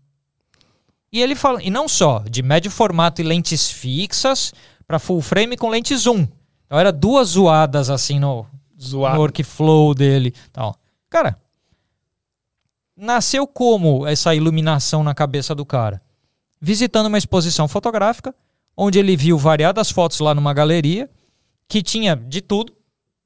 E 1.12 1.22
ele 1.22 1.36
fala, 1.36 1.62
e 1.62 1.70
não 1.70 1.88
só, 1.88 2.24
de 2.28 2.42
médio 2.42 2.70
formato 2.70 3.20
e 3.20 3.24
lentes 3.24 3.70
fixas 3.70 4.52
pra 4.86 4.98
full 4.98 5.22
frame 5.22 5.56
com 5.56 5.68
lente 5.68 5.96
zoom. 5.96 6.26
Então 6.66 6.78
era 6.78 6.90
duas 6.90 7.28
zoadas 7.28 7.88
assim 7.88 8.18
no, 8.18 8.44
Zoado. 8.80 9.14
no 9.14 9.20
workflow 9.20 9.94
dele, 9.94 10.34
tal. 10.52 10.74
Cara, 11.08 11.38
nasceu 12.96 13.46
como 13.46 14.06
essa 14.06 14.34
iluminação 14.34 15.04
na 15.04 15.14
cabeça 15.14 15.54
do 15.54 15.66
cara? 15.66 16.00
Visitando 16.60 17.06
uma 17.06 17.18
exposição 17.18 17.68
fotográfica, 17.68 18.34
onde 18.76 18.98
ele 18.98 19.16
viu 19.16 19.36
variadas 19.36 19.90
fotos 19.90 20.20
lá 20.20 20.34
numa 20.34 20.54
galeria, 20.54 21.08
que 21.68 21.82
tinha 21.82 22.16
de 22.16 22.40
tudo, 22.40 22.72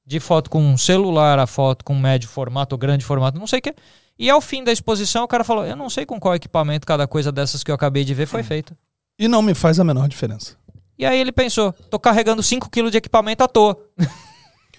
de 0.04 0.18
foto 0.18 0.50
com 0.50 0.76
celular, 0.76 1.38
a 1.38 1.46
foto 1.46 1.84
com 1.84 1.94
médio 1.94 2.28
formato 2.28 2.74
ou 2.74 2.78
grande 2.78 3.04
formato, 3.04 3.38
não 3.38 3.46
sei 3.46 3.60
o 3.60 3.62
quê. 3.62 3.74
E 4.18 4.28
ao 4.28 4.40
fim 4.40 4.64
da 4.64 4.72
exposição, 4.72 5.24
o 5.24 5.28
cara 5.28 5.44
falou: 5.44 5.64
Eu 5.64 5.76
não 5.76 5.88
sei 5.88 6.04
com 6.04 6.18
qual 6.18 6.34
equipamento 6.34 6.86
cada 6.86 7.06
coisa 7.06 7.30
dessas 7.30 7.62
que 7.62 7.70
eu 7.70 7.74
acabei 7.74 8.04
de 8.04 8.12
ver 8.12 8.26
foi 8.26 8.42
feita. 8.42 8.76
E 9.18 9.28
não 9.28 9.40
me 9.40 9.54
faz 9.54 9.78
a 9.78 9.84
menor 9.84 10.08
diferença. 10.08 10.56
E 10.98 11.06
aí 11.06 11.18
ele 11.18 11.32
pensou: 11.32 11.72
Tô 11.72 11.98
carregando 11.98 12.42
5 12.42 12.68
kg 12.68 12.90
de 12.90 12.98
equipamento 12.98 13.44
à 13.44 13.48
toa. 13.48 13.78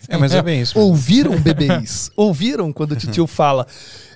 É, 0.07 0.18
mas 0.18 0.34
é 0.34 0.41
bem 0.41 0.61
isso. 0.61 0.77
Ouviram, 0.80 1.39
bebês? 1.39 2.11
Ouviram 2.15 2.73
quando 2.73 2.93
o 2.93 2.95
tio 2.95 3.27
fala? 3.27 3.65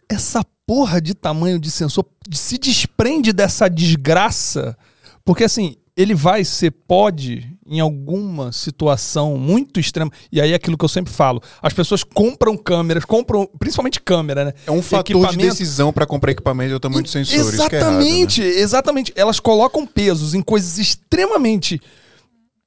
Essa 0.09 0.43
porra 0.65 1.01
de 1.01 1.13
tamanho 1.13 1.59
de 1.59 1.69
sensor 1.69 2.05
se 2.31 2.57
desprende 2.57 3.31
dessa 3.31 3.69
desgraça. 3.69 4.77
Porque 5.23 5.43
assim, 5.43 5.75
ele 5.97 6.13
vai 6.13 6.43
ser, 6.43 6.71
pode, 6.71 7.49
em 7.65 7.79
alguma 7.79 8.51
situação 8.51 9.37
muito 9.37 9.79
extrema. 9.79 10.11
E 10.31 10.41
aí 10.41 10.51
é 10.51 10.55
aquilo 10.55 10.77
que 10.77 10.83
eu 10.83 10.89
sempre 10.89 11.13
falo: 11.13 11.41
as 11.61 11.73
pessoas 11.73 12.03
compram 12.03 12.57
câmeras, 12.57 13.05
compram, 13.05 13.49
principalmente 13.57 14.01
câmera, 14.01 14.45
né? 14.45 14.53
É 14.67 14.71
um 14.71 14.81
fator 14.81 15.29
de 15.29 15.37
decisão 15.37 15.93
pra 15.93 16.05
comprar 16.05 16.31
equipamento 16.31 16.73
e 16.73 16.75
o 16.75 16.79
tamanho 16.79 17.03
de 17.03 17.09
sensor. 17.09 17.39
Isso 17.39 17.69
que 17.69 17.75
é 17.75 17.79
errado, 17.79 17.93
né? 17.93 17.99
Exatamente, 17.99 18.41
exatamente. 18.41 19.13
Elas 19.15 19.39
colocam 19.39 19.87
pesos 19.87 20.33
em 20.33 20.41
coisas 20.41 20.77
extremamente 20.77 21.81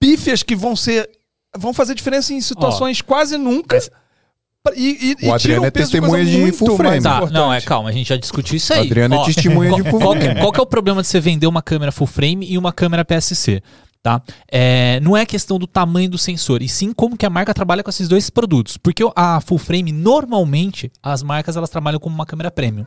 pífias 0.01 0.43
que 0.43 0.57
vão 0.57 0.75
ser. 0.75 1.11
vão 1.57 1.75
fazer 1.75 1.95
diferença 1.95 2.33
em 2.33 2.41
situações 2.41 3.03
quase 3.03 3.37
nunca. 3.37 3.79
E, 4.77 5.17
e, 5.21 5.27
O 5.27 5.33
Adriano 5.33 5.65
é 5.65 5.71
testemunha 5.71 6.25
de 6.25 6.53
full 6.53 6.77
frame. 6.77 7.01
mais 7.01 7.03
Tá, 7.03 7.27
não, 7.31 7.53
é 7.53 7.61
calma, 7.61 7.89
a 7.89 7.93
gente 7.93 8.09
já 8.09 8.17
discutiu 8.17 8.57
isso 8.57 8.73
aí. 8.73 8.87
Adriano 8.87 9.15
é 9.15 9.19
Ó, 9.19 9.25
testemunha 9.25 9.73
de 9.73 9.83
full 9.91 10.01
qual, 10.01 10.15
que, 10.15 10.21
frame. 10.21 10.41
qual 10.41 10.53
que 10.53 10.61
é 10.61 10.63
o 10.63 10.67
problema 10.67 11.03
de 11.03 11.09
você 11.09 11.21
vender 11.21 11.47
uma 11.47 11.63
câmera 11.63 11.93
full 11.93 12.07
frame 12.07 12.47
e 12.49 12.57
uma 12.59 12.73
câmera 12.73 13.05
PSC? 13.05 13.63
Tá? 14.03 14.23
É, 14.51 15.01
não 15.01 15.17
é 15.17 15.27
questão 15.27 15.59
do 15.59 15.67
tamanho 15.67 16.09
do 16.09 16.17
sensor, 16.17 16.63
e 16.63 16.69
sim 16.69 16.93
como 16.93 17.17
que 17.17 17.27
a 17.27 17.31
marca 17.31 17.53
trabalha 17.53 17.83
com 17.83 17.91
esses 17.91 18.09
dois 18.09 18.31
produtos. 18.31 18.77
Porque 18.77 19.03
a 19.15 19.41
full 19.41 19.59
frame, 19.59 19.93
normalmente, 19.93 20.91
as 21.03 21.23
marcas 21.23 21.57
elas 21.57 21.69
trabalham 21.69 21.99
como 21.99 22.15
uma 22.15 22.27
câmera 22.27 22.51
premium. 22.51 22.87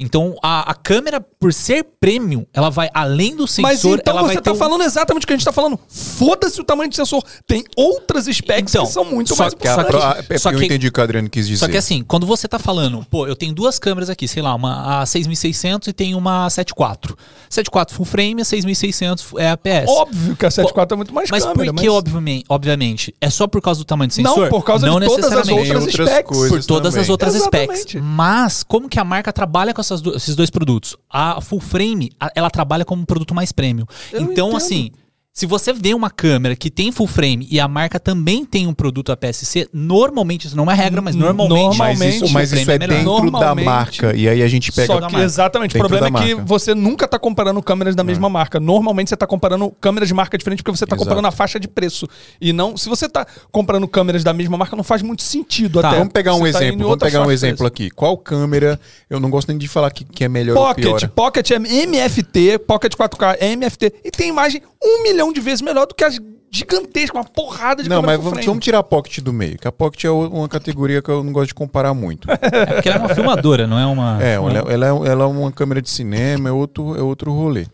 Então, 0.00 0.36
a, 0.40 0.70
a 0.70 0.74
câmera, 0.74 1.20
por 1.20 1.52
ser 1.52 1.84
premium, 1.98 2.46
ela 2.54 2.70
vai 2.70 2.88
além 2.94 3.34
do 3.34 3.48
sensor. 3.48 3.62
Mas 3.62 3.84
então 3.84 4.12
ela 4.12 4.22
vai 4.22 4.30
você 4.36 4.40
tá 4.40 4.50
ter 4.52 4.56
um- 4.56 4.58
falando 4.58 4.84
exatamente 4.84 5.24
o 5.24 5.26
que 5.26 5.32
a 5.32 5.36
gente 5.36 5.44
tá 5.44 5.50
falando. 5.50 5.76
Foda-se 5.88 6.60
o 6.60 6.64
tamanho 6.64 6.88
do 6.88 6.94
sensor. 6.94 7.20
Tem 7.48 7.64
outras 7.76 8.26
specs 8.26 8.72
Então, 8.72 8.86
que 8.86 8.92
são 8.92 9.04
muito 9.04 9.34
só 9.34 9.42
mais 9.42 9.54
que- 9.54 9.66
só 9.66 9.82
que- 9.82 9.96
Ah, 9.96 10.24
é 10.30 10.38
só 10.38 10.50
porque 10.50 10.54
eu 10.56 10.60
que- 10.60 10.66
entendi 10.66 10.86
o 10.86 10.92
que 10.92 11.00
o 11.00 11.02
Adriano 11.02 11.28
quis 11.28 11.48
dizer. 11.48 11.58
Só 11.64 11.68
que 11.68 11.76
assim, 11.76 12.04
quando 12.04 12.26
você 12.28 12.46
tá 12.46 12.60
falando, 12.60 13.04
pô, 13.10 13.26
eu 13.26 13.34
tenho 13.34 13.52
duas 13.52 13.76
câmeras 13.80 14.08
aqui, 14.08 14.28
sei 14.28 14.40
lá, 14.40 14.54
uma 14.54 15.00
a 15.00 15.06
6600 15.06 15.88
e 15.88 15.92
tem 15.92 16.14
uma 16.14 16.48
74. 16.48 17.18
74 17.50 17.92
full 17.96 18.06
frame, 18.06 18.40
a 18.40 18.44
6600 18.44 19.26
é 19.36 19.50
APS. 19.50 19.88
Óbvio 19.90 20.36
que 20.36 20.46
a 20.46 20.50
74 20.50 20.94
é 20.94 20.96
muito 20.96 21.12
mais 21.12 21.28
Mas 21.28 21.42
câmera. 21.44 21.72
por 21.72 21.80
que, 21.82 21.88
obviamente, 21.88 22.44
obviamente? 22.48 23.12
É 23.20 23.28
só 23.30 23.48
por 23.48 23.60
causa 23.60 23.80
do 23.80 23.84
tamanho 23.84 24.06
do 24.08 24.14
sensor? 24.14 24.42
Não, 24.44 24.48
por 24.48 24.62
causa 24.64 24.86
Não 24.86 25.00
de 25.00 25.06
todas 25.06 25.32
as 25.32 25.48
outras 25.48 25.84
specs. 25.92 26.38
Por 26.48 26.64
todas 26.64 26.92
também. 26.92 27.02
as 27.02 27.08
outras 27.08 27.34
Exatamente. 27.34 27.80
specs. 27.80 28.00
Mas, 28.00 28.62
como 28.62 28.88
que 28.88 29.00
a 29.00 29.04
marca 29.04 29.32
trabalha 29.32 29.74
com 29.74 29.87
essas 29.88 30.00
du- 30.00 30.14
esses 30.16 30.36
dois 30.36 30.50
produtos? 30.50 30.96
A 31.10 31.40
full 31.40 31.60
frame, 31.60 32.10
a- 32.20 32.30
ela 32.34 32.50
trabalha 32.50 32.84
como 32.84 33.02
um 33.02 33.04
produto 33.06 33.34
mais 33.34 33.52
premium. 33.52 33.86
Eu 34.12 34.22
então, 34.22 34.48
entendo. 34.48 34.56
assim, 34.56 34.90
se 35.38 35.46
você 35.46 35.72
vê 35.72 35.94
uma 35.94 36.10
câmera 36.10 36.56
que 36.56 36.68
tem 36.68 36.90
full 36.90 37.06
frame 37.06 37.46
e 37.48 37.60
a 37.60 37.68
marca 37.68 38.00
também 38.00 38.44
tem 38.44 38.66
um 38.66 38.74
produto 38.74 39.12
APS-C, 39.12 39.68
normalmente, 39.72 40.48
isso 40.48 40.56
não 40.56 40.68
é 40.68 40.74
regra, 40.74 41.00
mas 41.00 41.14
normalmente... 41.14 41.78
Mas 41.78 41.96
normalmente, 41.96 42.24
isso, 42.24 42.34
mas 42.34 42.52
isso 42.52 42.68
é 42.68 42.76
melhor. 42.76 43.20
dentro 43.20 43.30
da 43.30 43.54
marca. 43.54 44.16
E 44.16 44.28
aí 44.28 44.42
a 44.42 44.48
gente 44.48 44.72
pega. 44.72 44.88
Só 44.88 44.96
que 44.96 45.12
marca. 45.12 45.22
exatamente, 45.22 45.76
o 45.76 45.78
problema 45.78 46.08
é 46.08 46.10
que 46.24 46.34
você 46.34 46.74
nunca 46.74 47.06
tá 47.06 47.20
comparando 47.20 47.62
câmeras 47.62 47.94
da 47.94 48.02
mesma 48.02 48.28
marca. 48.28 48.58
Normalmente 48.58 49.10
você 49.10 49.16
tá 49.16 49.28
comparando 49.28 49.70
câmeras 49.80 50.08
de 50.08 50.14
marca 50.14 50.36
diferente 50.36 50.60
porque 50.60 50.76
você 50.76 50.84
tá 50.84 50.96
Exato. 50.96 51.04
comparando 51.04 51.28
a 51.28 51.30
faixa 51.30 51.60
de 51.60 51.68
preço. 51.68 52.08
E 52.40 52.52
não, 52.52 52.76
se 52.76 52.88
você 52.88 53.08
tá 53.08 53.24
comprando 53.52 53.86
câmeras 53.86 54.24
da 54.24 54.32
mesma 54.32 54.58
marca, 54.58 54.74
não 54.74 54.82
faz 54.82 55.02
muito 55.02 55.22
sentido 55.22 55.80
Tá, 55.80 55.90
até. 55.90 55.98
Vamos 55.98 56.12
pegar 56.12 56.34
um 56.34 56.40
Você 56.40 56.52
tá 56.52 56.58
exemplo. 56.58 56.78
Vamos 56.78 56.90
outra 56.90 57.08
pegar 57.08 57.24
um 57.24 57.30
exemplo 57.30 57.64
aqui. 57.64 57.90
Qual 57.90 58.18
câmera? 58.18 58.80
Eu 59.08 59.20
não 59.20 59.30
gosto 59.30 59.50
nem 59.50 59.58
de 59.58 59.68
falar 59.68 59.92
que, 59.92 60.04
que 60.04 60.24
é 60.24 60.28
melhor 60.28 60.56
ou 60.56 60.74
pior. 60.74 60.94
Pocket, 60.94 61.10
Pocket 61.10 61.50
é 61.52 61.58
MFT, 61.86 62.58
Pocket 62.66 62.94
4K 62.94 63.36
é 63.38 63.52
MFT 63.52 63.92
e 64.04 64.10
tem 64.10 64.30
imagem 64.30 64.60
um 64.82 65.02
milhão 65.02 65.27
de 65.32 65.40
vezes 65.40 65.62
melhor 65.62 65.86
do 65.86 65.94
que 65.94 66.04
as 66.04 66.18
gigantescas, 66.50 67.14
uma 67.14 67.24
porrada 67.24 67.82
de 67.82 67.88
Não, 67.88 68.00
mas 68.00 68.18
vamos, 68.20 68.44
vamos 68.44 68.64
tirar 68.64 68.78
a 68.78 68.82
Pocket 68.82 69.18
do 69.20 69.32
meio, 69.32 69.58
que 69.58 69.68
a 69.68 69.72
Pocket 69.72 70.04
é 70.04 70.10
uma 70.10 70.48
categoria 70.48 71.02
que 71.02 71.10
eu 71.10 71.22
não 71.22 71.32
gosto 71.32 71.48
de 71.48 71.54
comparar 71.54 71.92
muito. 71.94 72.26
É 72.40 72.66
porque 72.74 72.88
ela 72.88 72.98
é 72.98 73.00
uma 73.00 73.14
filmadora, 73.14 73.66
não 73.66 73.78
é 73.78 73.86
uma... 73.86 74.22
É, 74.22 74.34
ela, 74.34 74.58
ela 74.72 74.86
é, 74.86 75.10
ela 75.10 75.24
é 75.24 75.26
uma 75.26 75.52
câmera 75.52 75.82
de 75.82 75.90
cinema, 75.90 76.48
é 76.48 76.52
outro, 76.52 76.96
é 76.98 77.02
outro 77.02 77.32
rolê. 77.32 77.66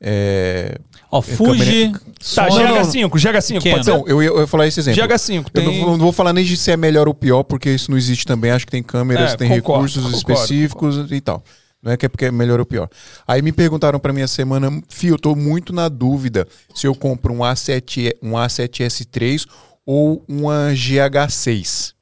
É, 0.00 0.78
Ó, 1.10 1.22
Fuji... 1.22 1.92
Tá, 2.34 2.48
Não, 2.48 2.56
não, 2.58 2.76
GH5, 2.82 3.08
GH5, 3.10 3.62
Canon. 3.62 3.74
pode 3.74 3.84
ser? 3.84 3.90
Não, 3.92 4.04
eu 4.08 4.22
ia, 4.22 4.28
eu 4.28 4.40
ia 4.40 4.46
falar 4.46 4.66
esse 4.66 4.80
exemplo. 4.80 5.02
GH5, 5.02 5.46
Eu 5.54 5.62
não, 5.62 5.70
tem... 5.72 5.80
vou- 5.80 5.90
não 5.92 5.98
vou 5.98 6.12
falar 6.12 6.32
nem 6.32 6.44
de 6.44 6.56
se 6.56 6.70
é 6.70 6.76
melhor 6.76 7.08
ou 7.08 7.14
pior, 7.14 7.42
porque 7.44 7.70
isso 7.70 7.90
não 7.90 7.96
existe 7.96 8.26
também. 8.26 8.50
Acho 8.50 8.66
que 8.66 8.72
tem 8.72 8.82
câmeras, 8.82 9.32
É, 9.32 9.36
tem 9.36 9.48
concordo, 9.48 9.84
recursos 9.86 10.02
concordo, 10.04 10.32
específicos 10.32 11.12
e 11.12 11.20
tal. 11.20 11.42
Não 11.86 11.92
é 11.92 11.96
que 11.96 12.04
é 12.04 12.08
porque 12.08 12.24
é 12.24 12.32
melhor 12.32 12.58
ou 12.58 12.66
pior. 12.66 12.88
Aí 13.28 13.40
me 13.40 13.52
perguntaram 13.52 14.00
pra 14.00 14.12
mim 14.12 14.20
essa 14.20 14.34
semana, 14.34 14.68
Fio, 14.88 15.14
eu 15.14 15.18
tô 15.20 15.36
muito 15.36 15.72
na 15.72 15.88
dúvida 15.88 16.44
se 16.74 16.84
eu 16.84 16.96
compro 16.96 17.32
um 17.32 17.38
A7, 17.38 18.12
um 18.20 18.32
A7S3 18.32 19.46
ou 19.86 20.24
uma 20.26 20.72
GH6. 20.72 21.94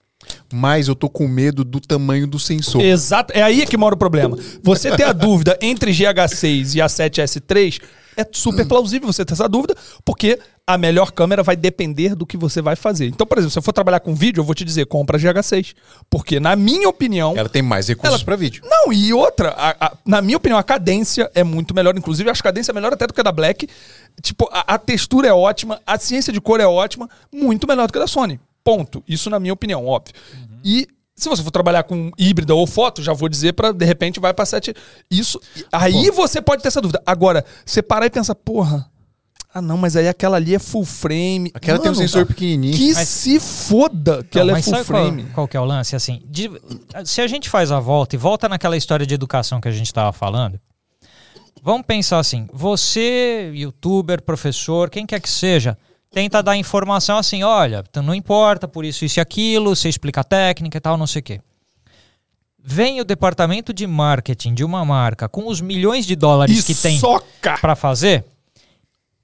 Mas 0.50 0.88
eu 0.88 0.94
tô 0.94 1.10
com 1.10 1.28
medo 1.28 1.62
do 1.62 1.78
tamanho 1.80 2.26
do 2.26 2.38
sensor. 2.38 2.80
Exato, 2.80 3.34
é 3.36 3.42
aí 3.42 3.66
que 3.66 3.76
mora 3.76 3.94
o 3.94 3.98
problema. 3.98 4.38
Você 4.62 4.90
ter 4.96 5.04
a 5.04 5.12
dúvida 5.14 5.58
entre 5.60 5.90
GH6 5.92 6.76
e 6.76 6.80
a 6.80 6.86
7S3 6.86 7.82
é 8.16 8.26
super 8.32 8.66
plausível 8.66 9.12
você 9.12 9.22
ter 9.22 9.34
essa 9.34 9.46
dúvida, 9.46 9.76
porque 10.02 10.38
a 10.66 10.78
melhor 10.78 11.12
câmera 11.12 11.42
vai 11.42 11.56
depender 11.56 12.14
do 12.14 12.24
que 12.24 12.36
você 12.38 12.62
vai 12.62 12.74
fazer. 12.74 13.06
Então, 13.06 13.26
por 13.26 13.36
exemplo, 13.36 13.52
se 13.52 13.58
eu 13.58 13.62
for 13.62 13.72
trabalhar 13.72 14.00
com 14.00 14.14
vídeo, 14.14 14.40
eu 14.40 14.44
vou 14.44 14.54
te 14.54 14.64
dizer, 14.64 14.86
compra 14.86 15.16
a 15.18 15.20
GH6. 15.20 15.74
Porque, 16.08 16.40
na 16.40 16.56
minha 16.56 16.88
opinião. 16.88 17.34
Ela 17.36 17.48
tem 17.50 17.60
mais 17.60 17.86
recursos 17.88 18.14
Ela- 18.14 18.24
pra 18.24 18.34
vídeo. 18.34 18.62
Não, 18.66 18.90
e 18.92 19.12
outra, 19.12 19.50
a- 19.50 19.76
a- 19.88 19.92
na 20.06 20.22
minha 20.22 20.38
opinião, 20.38 20.58
a 20.58 20.62
cadência 20.62 21.30
é 21.34 21.44
muito 21.44 21.74
melhor. 21.74 21.96
Inclusive, 21.98 22.28
eu 22.28 22.32
acho 22.32 22.40
a 22.40 22.44
cadência 22.44 22.72
melhor 22.72 22.92
até 22.94 23.06
do 23.06 23.12
que 23.12 23.20
a 23.20 23.24
da 23.24 23.32
Black. 23.32 23.68
Tipo, 24.22 24.48
a, 24.50 24.74
a 24.74 24.78
textura 24.78 25.28
é 25.28 25.32
ótima, 25.34 25.80
a 25.86 25.98
ciência 25.98 26.32
de 26.32 26.40
cor 26.40 26.60
é 26.60 26.66
ótima, 26.66 27.10
muito 27.30 27.66
melhor 27.66 27.86
do 27.86 27.92
que 27.92 27.98
a 27.98 28.02
da 28.02 28.06
Sony. 28.06 28.40
Ponto. 28.62 29.04
Isso 29.06 29.28
na 29.28 29.38
minha 29.38 29.52
opinião, 29.52 29.84
óbvio. 29.86 30.14
E 30.64 30.88
se 31.14 31.28
você 31.28 31.42
for 31.42 31.50
trabalhar 31.50 31.82
com 31.82 32.10
híbrida 32.18 32.54
ou 32.54 32.66
foto, 32.66 33.02
já 33.02 33.12
vou 33.12 33.28
dizer 33.28 33.52
pra 33.52 33.70
de 33.70 33.84
repente 33.84 34.18
vai 34.18 34.32
pra 34.32 34.46
7. 34.46 34.74
Isso. 35.10 35.38
Aí 35.70 36.10
você 36.10 36.40
pode 36.40 36.62
ter 36.62 36.68
essa 36.68 36.80
dúvida. 36.80 37.02
Agora, 37.04 37.44
você 37.66 37.82
parar 37.82 38.06
e 38.06 38.10
pensar, 38.10 38.34
porra. 38.34 38.90
Ah, 39.56 39.62
não, 39.62 39.76
mas 39.78 39.94
aí 39.94 40.08
aquela 40.08 40.36
ali 40.36 40.52
é 40.52 40.58
full 40.58 40.84
frame. 40.84 41.48
Aquela 41.54 41.78
tem 41.78 41.88
um 41.88 41.94
Mano, 41.94 42.08
sensor 42.08 42.26
pequenininho. 42.26 42.76
Que 42.76 42.92
Mas- 42.92 43.08
se 43.08 43.38
foda 43.38 44.24
que 44.28 44.36
Não, 44.36 44.48
ela 44.48 44.58
é 44.58 44.62
full 44.62 44.72
sabe 44.74 44.84
qual- 44.84 45.02
frame. 45.04 45.24
Qual, 45.32 45.46
que 45.46 45.56
é 45.56 45.60
o 45.60 45.64
lance? 45.64 45.94
Assim, 45.94 46.20
de- 46.26 46.50
se 47.04 47.20
a 47.20 47.26
gente 47.28 47.48
faz 47.48 47.70
a 47.70 47.78
volta 47.78 48.16
e 48.16 48.18
volta 48.18 48.48
naquela 48.48 48.76
história 48.76 49.06
de 49.06 49.14
educação 49.14 49.60
que 49.60 49.68
a 49.68 49.70
gente 49.70 49.86
estava 49.86 50.12
falando, 50.12 50.58
vamos 51.62 51.86
pensar 51.86 52.18
assim: 52.18 52.48
você, 52.52 53.52
youtuber, 53.54 54.20
professor, 54.22 54.90
quem 54.90 55.06
quer 55.06 55.20
que 55.20 55.30
seja, 55.30 55.78
tenta 56.10 56.42
dar 56.42 56.56
informação 56.56 57.16
assim, 57.18 57.44
olha, 57.44 57.84
então 57.88 58.02
não 58.02 58.14
importa 58.14 58.66
por 58.66 58.84
isso, 58.84 59.04
isso 59.04 59.20
e 59.20 59.22
aquilo, 59.22 59.76
você 59.76 59.88
explica 59.88 60.22
a 60.22 60.24
técnica 60.24 60.78
e 60.78 60.80
tal, 60.80 60.96
não 60.96 61.06
sei 61.06 61.20
o 61.20 61.22
quê. 61.22 61.40
Vem 62.66 63.00
o 63.00 63.04
departamento 63.04 63.72
de 63.74 63.86
marketing 63.86 64.54
de 64.54 64.64
uma 64.64 64.84
marca 64.84 65.28
com 65.28 65.46
os 65.48 65.60
milhões 65.60 66.06
de 66.06 66.16
dólares 66.16 66.58
E 66.60 66.62
que 66.62 66.74
tem 66.74 66.98
para 67.60 67.76
fazer 67.76 68.24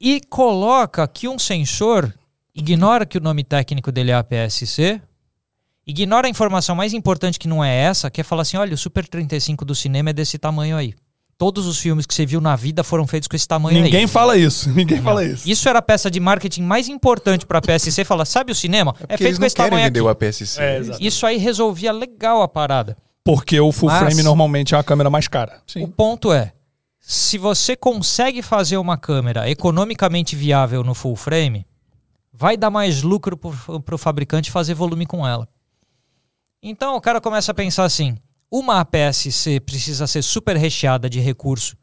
e 0.01 0.21
coloca 0.29 1.07
que 1.07 1.29
um 1.29 1.39
sensor 1.39 2.13
ignora 2.55 3.05
que 3.05 3.19
o 3.19 3.21
nome 3.21 3.45
técnico 3.45 3.93
dele 3.93 4.11
é 4.11 4.15
APS-C, 4.15 5.01
ignora 5.87 6.27
a 6.27 6.31
informação 6.31 6.75
mais 6.75 6.93
importante 6.93 7.39
que 7.39 7.49
não 7.49 7.63
é 7.63 7.75
essa, 7.75 8.11
que 8.11 8.21
é 8.21 8.25
falar 8.25 8.43
assim, 8.43 8.57
olha, 8.57 8.75
o 8.75 8.79
Super 8.79 9.07
35 9.07 9.65
do 9.65 9.75
cinema 9.75 10.11
é 10.11 10.13
desse 10.13 10.39
tamanho 10.39 10.77
aí. 10.77 10.95
Todos 11.37 11.67
os 11.67 11.79
filmes 11.79 12.05
que 12.05 12.13
você 12.13 12.27
viu 12.27 12.39
na 12.39 12.55
vida 12.55 12.85
foram 12.85 13.07
feitos 13.07 13.27
com 13.27 13.35
esse 13.35 13.49
tamanho 13.49 13.79
aí. 13.79 13.83
Ninguém 13.83 14.07
fala 14.07 14.37
isso. 14.37 14.69
Ninguém 14.77 15.01
fala 15.01 15.25
isso. 15.25 15.49
Isso 15.49 15.67
era 15.71 15.79
a 15.79 15.83
peça 15.83 16.11
de 16.11 16.21
marketing 16.21 16.63
mais 16.63 16.87
importante 16.87 17.47
para 17.47 17.59
a 17.59 17.63
PSC. 17.63 18.05
Fala, 18.05 18.27
sabe 18.27 18.53
o 18.53 18.55
cinema? 18.55 18.91
É, 18.91 19.07
Porque 19.07 19.17
feito 19.17 19.23
eles 19.27 19.39
com 19.39 19.41
não 19.41 19.47
esse 19.47 19.57
tamanho 19.57 19.85
vender 19.87 20.01
aqui. 20.01 20.07
o 20.07 20.09
APS-C. 20.11 20.61
É. 20.63 20.81
Isso 21.01 21.25
aí 21.25 21.39
resolvia 21.39 21.93
legal 21.93 22.43
a 22.43 22.49
parada. 22.49 22.95
Porque 23.25 23.59
o 23.59 23.73
full 23.73 23.89
Mas- 23.89 23.99
frame 24.01 24.23
normalmente 24.23 24.75
é 24.75 24.77
uma 24.77 24.85
câmera 24.85 25.09
mais 25.09 25.29
cara. 25.29 25.63
O 25.77 25.89
ponto 25.89 26.31
é, 26.31 26.53
se 27.11 27.37
você 27.39 27.75
consegue 27.75 28.41
fazer 28.41 28.77
uma 28.77 28.97
câmera 28.97 29.51
economicamente 29.51 30.37
viável 30.37 30.85
no 30.85 30.95
full 30.95 31.17
frame, 31.17 31.67
vai 32.33 32.57
dar 32.57 32.71
mais 32.71 33.03
lucro 33.03 33.37
para 33.37 33.95
o 33.97 33.99
fabricante 33.99 34.49
fazer 34.49 34.75
volume 34.75 35.05
com 35.07 35.27
ela. 35.27 35.49
Então 36.63 36.95
o 36.95 37.01
cara 37.01 37.21
começa 37.21 37.51
a 37.51 37.55
pensar 37.55 37.83
assim: 37.83 38.17
uma 38.49 38.79
APS-C 38.79 39.59
precisa 39.59 40.07
ser 40.07 40.23
super 40.23 40.57
recheada 40.57 41.11
de 41.11 41.19
recurso 41.19 41.77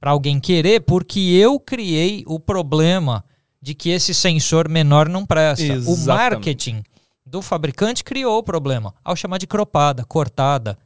para 0.00 0.12
alguém 0.12 0.40
querer, 0.40 0.80
porque 0.80 1.20
eu 1.20 1.60
criei 1.60 2.24
o 2.26 2.40
problema 2.40 3.22
de 3.60 3.74
que 3.74 3.90
esse 3.90 4.14
sensor 4.14 4.66
menor 4.66 5.10
não 5.10 5.26
presta. 5.26 5.62
O 5.62 5.76
Exatamente. 5.76 6.06
marketing 6.06 6.82
do 7.26 7.42
fabricante 7.42 8.02
criou 8.02 8.38
o 8.38 8.42
problema 8.42 8.94
ao 9.04 9.14
chamar 9.14 9.36
de 9.36 9.46
cropada, 9.46 10.06
cortada. 10.06 10.78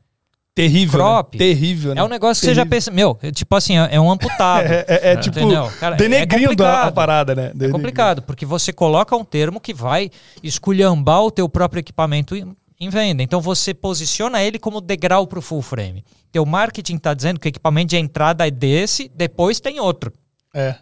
Terrível. 0.54 1.00
Crop. 1.00 1.34
Né? 1.34 1.38
Terrível. 1.38 1.94
Né? 1.94 2.00
É 2.00 2.04
um 2.04 2.08
negócio 2.08 2.40
que 2.40 2.46
você 2.46 2.54
já 2.54 2.62
Terrível. 2.62 2.70
pensa. 2.76 2.90
Meu, 2.90 3.18
é 3.22 3.30
tipo 3.32 3.56
assim, 3.56 3.76
é 3.78 3.88
é 3.96 4.00
um 4.00 4.10
amputado. 4.10 4.64
É, 4.70 4.84
é- 4.88 5.12
é 5.12 5.16
tipo, 5.16 5.38
Entendeu? 5.38 5.68
Cara, 5.80 5.96
é 5.96 5.98
denegrindo 5.98 6.64
a, 6.64 6.68
a 6.68 6.72
complicado. 6.72 6.94
parada, 6.94 7.34
né? 7.34 7.42
É 7.42 7.46
Denegrindo. 7.48 7.72
complicado, 7.72 8.22
porque 8.22 8.46
você 8.46 8.72
coloca 8.72 9.16
um 9.16 9.24
termo 9.24 9.60
que 9.60 9.74
vai 9.74 10.10
esculhambar 10.42 11.22
o 11.22 11.30
teu 11.30 11.48
próprio 11.48 11.80
equipamento 11.80 12.36
em, 12.36 12.88
venda. 12.88 13.22
Então 13.22 13.40
você 13.40 13.72
posiciona 13.74 14.42
ele 14.42 14.58
como 14.58 14.80
degrau 14.80 15.26
para 15.26 15.38
o 15.38 15.42
full 15.42 15.62
frame. 15.62 16.04
Teu 16.30 16.44
marketing 16.44 16.96
está 16.96 17.14
dizendo 17.14 17.40
que 17.40 17.48
o 17.48 17.50
equipamento 17.50 17.88
de 17.88 17.96
entrada 17.96 18.46
é 18.46 18.50
desse, 18.50 19.10
depois 19.14 19.58
tem 19.58 19.80
outro. 19.80 20.12
É, 20.54 20.60
é. 20.68 20.76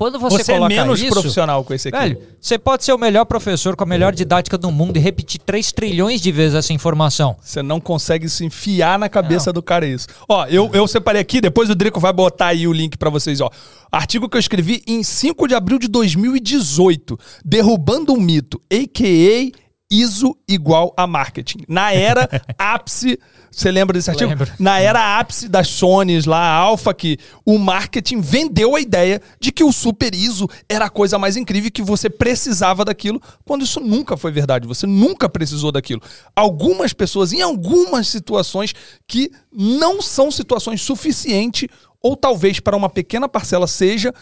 Quando 0.00 0.18
você, 0.18 0.42
Você, 0.42 0.52
é 0.52 0.54
coloca 0.54 0.74
menos 0.74 0.98
isso, 0.98 1.10
profissional 1.10 1.62
com 1.62 1.74
esse 1.74 1.88
aqui. 1.88 1.98
velho, 1.98 2.22
você 2.40 2.58
pode 2.58 2.86
ser 2.86 2.94
o 2.94 2.96
melhor 2.96 3.26
professor 3.26 3.76
com 3.76 3.84
a 3.84 3.86
melhor 3.86 4.14
didática 4.14 4.56
do 4.56 4.70
mundo 4.72 4.96
e 4.96 4.98
repetir 4.98 5.38
3 5.44 5.72
trilhões 5.72 6.22
de 6.22 6.32
vezes 6.32 6.54
essa 6.54 6.72
informação. 6.72 7.36
Você 7.38 7.62
não 7.62 7.78
consegue 7.78 8.26
se 8.26 8.42
enfiar 8.42 8.98
na 8.98 9.10
cabeça 9.10 9.52
do 9.52 9.62
cara 9.62 9.86
isso. 9.86 10.06
Ó, 10.26 10.46
eu, 10.46 10.70
eu 10.72 10.88
separei 10.88 11.20
aqui, 11.20 11.38
depois 11.38 11.68
o 11.68 11.74
Drico 11.74 12.00
vai 12.00 12.14
botar 12.14 12.46
aí 12.46 12.66
o 12.66 12.72
link 12.72 12.96
pra 12.96 13.10
vocês, 13.10 13.42
ó. 13.42 13.50
Artigo 13.92 14.26
que 14.26 14.38
eu 14.38 14.40
escrevi 14.40 14.82
em 14.86 15.02
5 15.02 15.46
de 15.46 15.54
abril 15.54 15.78
de 15.78 15.86
2018, 15.86 17.18
derrubando 17.44 18.14
um 18.14 18.20
mito, 18.20 18.58
a.k.a. 18.72 19.69
ISO 19.90 20.36
igual 20.46 20.94
a 20.96 21.06
marketing. 21.06 21.64
Na 21.68 21.92
era 21.92 22.28
ápice, 22.56 23.18
você 23.50 23.70
lembra 23.70 23.94
desse 23.94 24.08
artigo? 24.08 24.30
Lembro. 24.30 24.50
Na 24.58 24.78
era 24.78 25.18
ápice 25.18 25.48
das 25.48 25.68
Sonys 25.68 26.24
lá, 26.24 26.38
a 26.38 26.54
Alpha, 26.54 26.94
que 26.94 27.18
o 27.44 27.58
marketing 27.58 28.20
vendeu 28.20 28.76
a 28.76 28.80
ideia 28.80 29.20
de 29.40 29.50
que 29.50 29.64
o 29.64 29.72
Super 29.72 30.14
ISO 30.14 30.48
era 30.68 30.84
a 30.84 30.90
coisa 30.90 31.18
mais 31.18 31.36
incrível 31.36 31.66
e 31.66 31.70
que 31.70 31.82
você 31.82 32.08
precisava 32.08 32.84
daquilo, 32.84 33.20
quando 33.44 33.64
isso 33.64 33.80
nunca 33.80 34.16
foi 34.16 34.30
verdade. 34.30 34.68
Você 34.68 34.86
nunca 34.86 35.28
precisou 35.28 35.72
daquilo. 35.72 36.00
Algumas 36.36 36.92
pessoas, 36.92 37.32
em 37.32 37.42
algumas 37.42 38.06
situações, 38.06 38.72
que 39.08 39.32
não 39.52 40.00
são 40.00 40.30
situações 40.30 40.80
suficientes, 40.82 41.68
ou 42.00 42.16
talvez 42.16 42.60
para 42.60 42.76
uma 42.76 42.88
pequena 42.88 43.28
parcela 43.28 43.66
seja. 43.66 44.14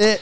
É, 0.00 0.18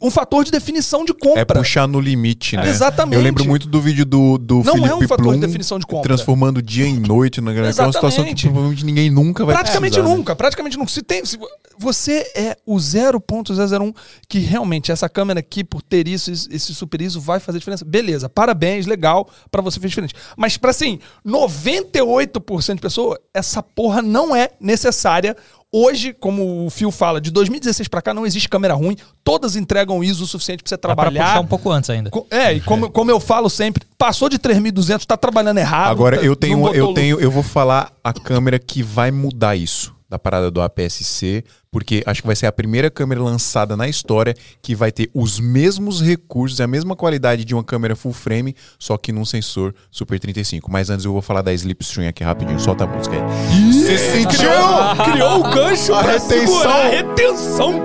um 0.00 0.10
fator 0.10 0.44
de 0.44 0.50
definição 0.52 1.04
de 1.04 1.12
compra. 1.12 1.40
É 1.40 1.44
puxar 1.44 1.88
no 1.88 1.98
limite, 2.00 2.56
né? 2.56 2.68
Exatamente. 2.68 3.16
Eu 3.16 3.22
lembro 3.22 3.44
muito 3.44 3.66
do 3.68 3.80
vídeo 3.80 4.04
do, 4.04 4.38
do 4.38 4.62
Não 4.62 4.74
Felipe 4.74 4.88
é 4.88 4.94
um 4.94 5.00
fator 5.08 5.16
de 5.16 5.22
Plum 5.24 5.40
definição 5.40 5.78
de 5.78 5.84
compra. 5.86 6.04
transformando 6.08 6.62
dia 6.62 6.86
em 6.86 7.00
noite, 7.00 7.40
né? 7.40 7.52
Que 7.52 7.58
é 7.58 7.62
uma 7.62 7.72
situação 7.72 7.92
que 7.92 8.06
Exatamente. 8.30 8.42
provavelmente 8.44 8.84
ninguém 8.86 9.10
nunca 9.10 9.44
vai 9.44 9.54
Praticamente 9.56 9.98
né? 10.00 10.04
nunca, 10.08 10.36
praticamente 10.36 10.78
nunca. 10.78 10.92
Se 10.92 11.02
tem, 11.02 11.24
se 11.24 11.36
vo- 11.36 11.48
você 11.76 12.30
é 12.36 12.56
o 12.64 12.76
0.001 12.76 13.92
que 14.28 14.38
realmente 14.38 14.92
essa 14.92 15.08
câmera 15.08 15.40
aqui, 15.40 15.64
por 15.64 15.82
ter 15.82 16.06
isso, 16.06 16.30
esse 16.30 16.72
super 16.72 17.00
ISO, 17.02 17.20
vai 17.20 17.40
fazer 17.40 17.58
diferença. 17.58 17.84
Beleza, 17.84 18.28
parabéns, 18.28 18.86
legal, 18.86 19.28
pra 19.50 19.60
você 19.60 19.80
fez 19.80 19.90
diferente. 19.90 20.14
Mas 20.36 20.56
pra 20.56 20.70
assim, 20.70 21.00
98% 21.26 22.74
de 22.76 22.80
pessoa, 22.80 23.18
essa 23.32 23.62
porra 23.62 24.00
não 24.00 24.34
é 24.34 24.50
necessária. 24.60 25.36
Hoje, 25.76 26.12
como 26.12 26.66
o 26.66 26.70
Fio 26.70 26.92
fala, 26.92 27.20
de 27.20 27.32
2016 27.32 27.88
pra 27.88 28.00
cá 28.00 28.14
não 28.14 28.24
existe 28.24 28.48
câmera 28.48 28.74
ruim, 28.74 28.96
todas 29.24 29.56
entregam 29.56 30.04
ISO 30.04 30.22
o 30.22 30.26
suficiente 30.26 30.62
pra 30.62 30.68
você 30.68 30.76
trabalhar. 30.78 31.24
puxar 31.26 31.40
um 31.40 31.46
pouco 31.46 31.70
antes 31.70 31.90
ainda. 31.90 32.10
É, 32.30 32.52
e 32.52 32.60
como, 32.60 32.90
como 32.90 33.10
eu 33.10 33.18
falo 33.18 33.50
sempre, 33.50 33.84
passou 33.98 34.28
de 34.28 34.38
3.200, 34.38 35.04
tá 35.04 35.16
trabalhando 35.16 35.58
errado. 35.58 35.90
Agora 35.90 36.18
tá- 36.18 36.22
eu 36.24 36.36
tenho, 36.36 36.72
eu 36.74 36.94
tenho, 36.94 37.18
eu 37.18 37.30
vou 37.30 37.42
falar 37.42 37.92
a 38.04 38.12
câmera 38.12 38.58
que 38.58 38.82
vai 38.82 39.10
mudar 39.10 39.56
isso 39.56 39.93
da 40.14 40.18
parada 40.18 40.48
do 40.48 40.62
APS-C, 40.62 41.42
porque 41.72 42.04
acho 42.06 42.22
que 42.22 42.26
vai 42.26 42.36
ser 42.36 42.46
a 42.46 42.52
primeira 42.52 42.88
câmera 42.88 43.20
lançada 43.20 43.76
na 43.76 43.88
história 43.88 44.32
que 44.62 44.72
vai 44.72 44.92
ter 44.92 45.10
os 45.12 45.40
mesmos 45.40 46.00
recursos 46.00 46.60
e 46.60 46.62
a 46.62 46.68
mesma 46.68 46.94
qualidade 46.94 47.44
de 47.44 47.52
uma 47.52 47.64
câmera 47.64 47.96
full 47.96 48.12
frame, 48.12 48.54
só 48.78 48.96
que 48.96 49.10
num 49.10 49.24
sensor 49.24 49.74
Super 49.90 50.20
35. 50.20 50.70
Mas 50.70 50.88
antes 50.88 51.04
eu 51.04 51.12
vou 51.12 51.20
falar 51.20 51.42
da 51.42 51.52
Slipstream 51.52 52.08
aqui 52.08 52.22
rapidinho, 52.22 52.60
solta 52.60 52.84
a 52.84 52.86
música 52.86 53.16
aí. 53.16 53.72
Você 53.72 53.98
sentiu? 53.98 54.50
Criou, 55.12 55.40
o 55.40 55.50
gancho 55.50 55.92
A 55.94 56.02
retenção. 56.02 56.46
segurar 56.46 56.86
a 56.86 56.88
retenção. 56.88 57.74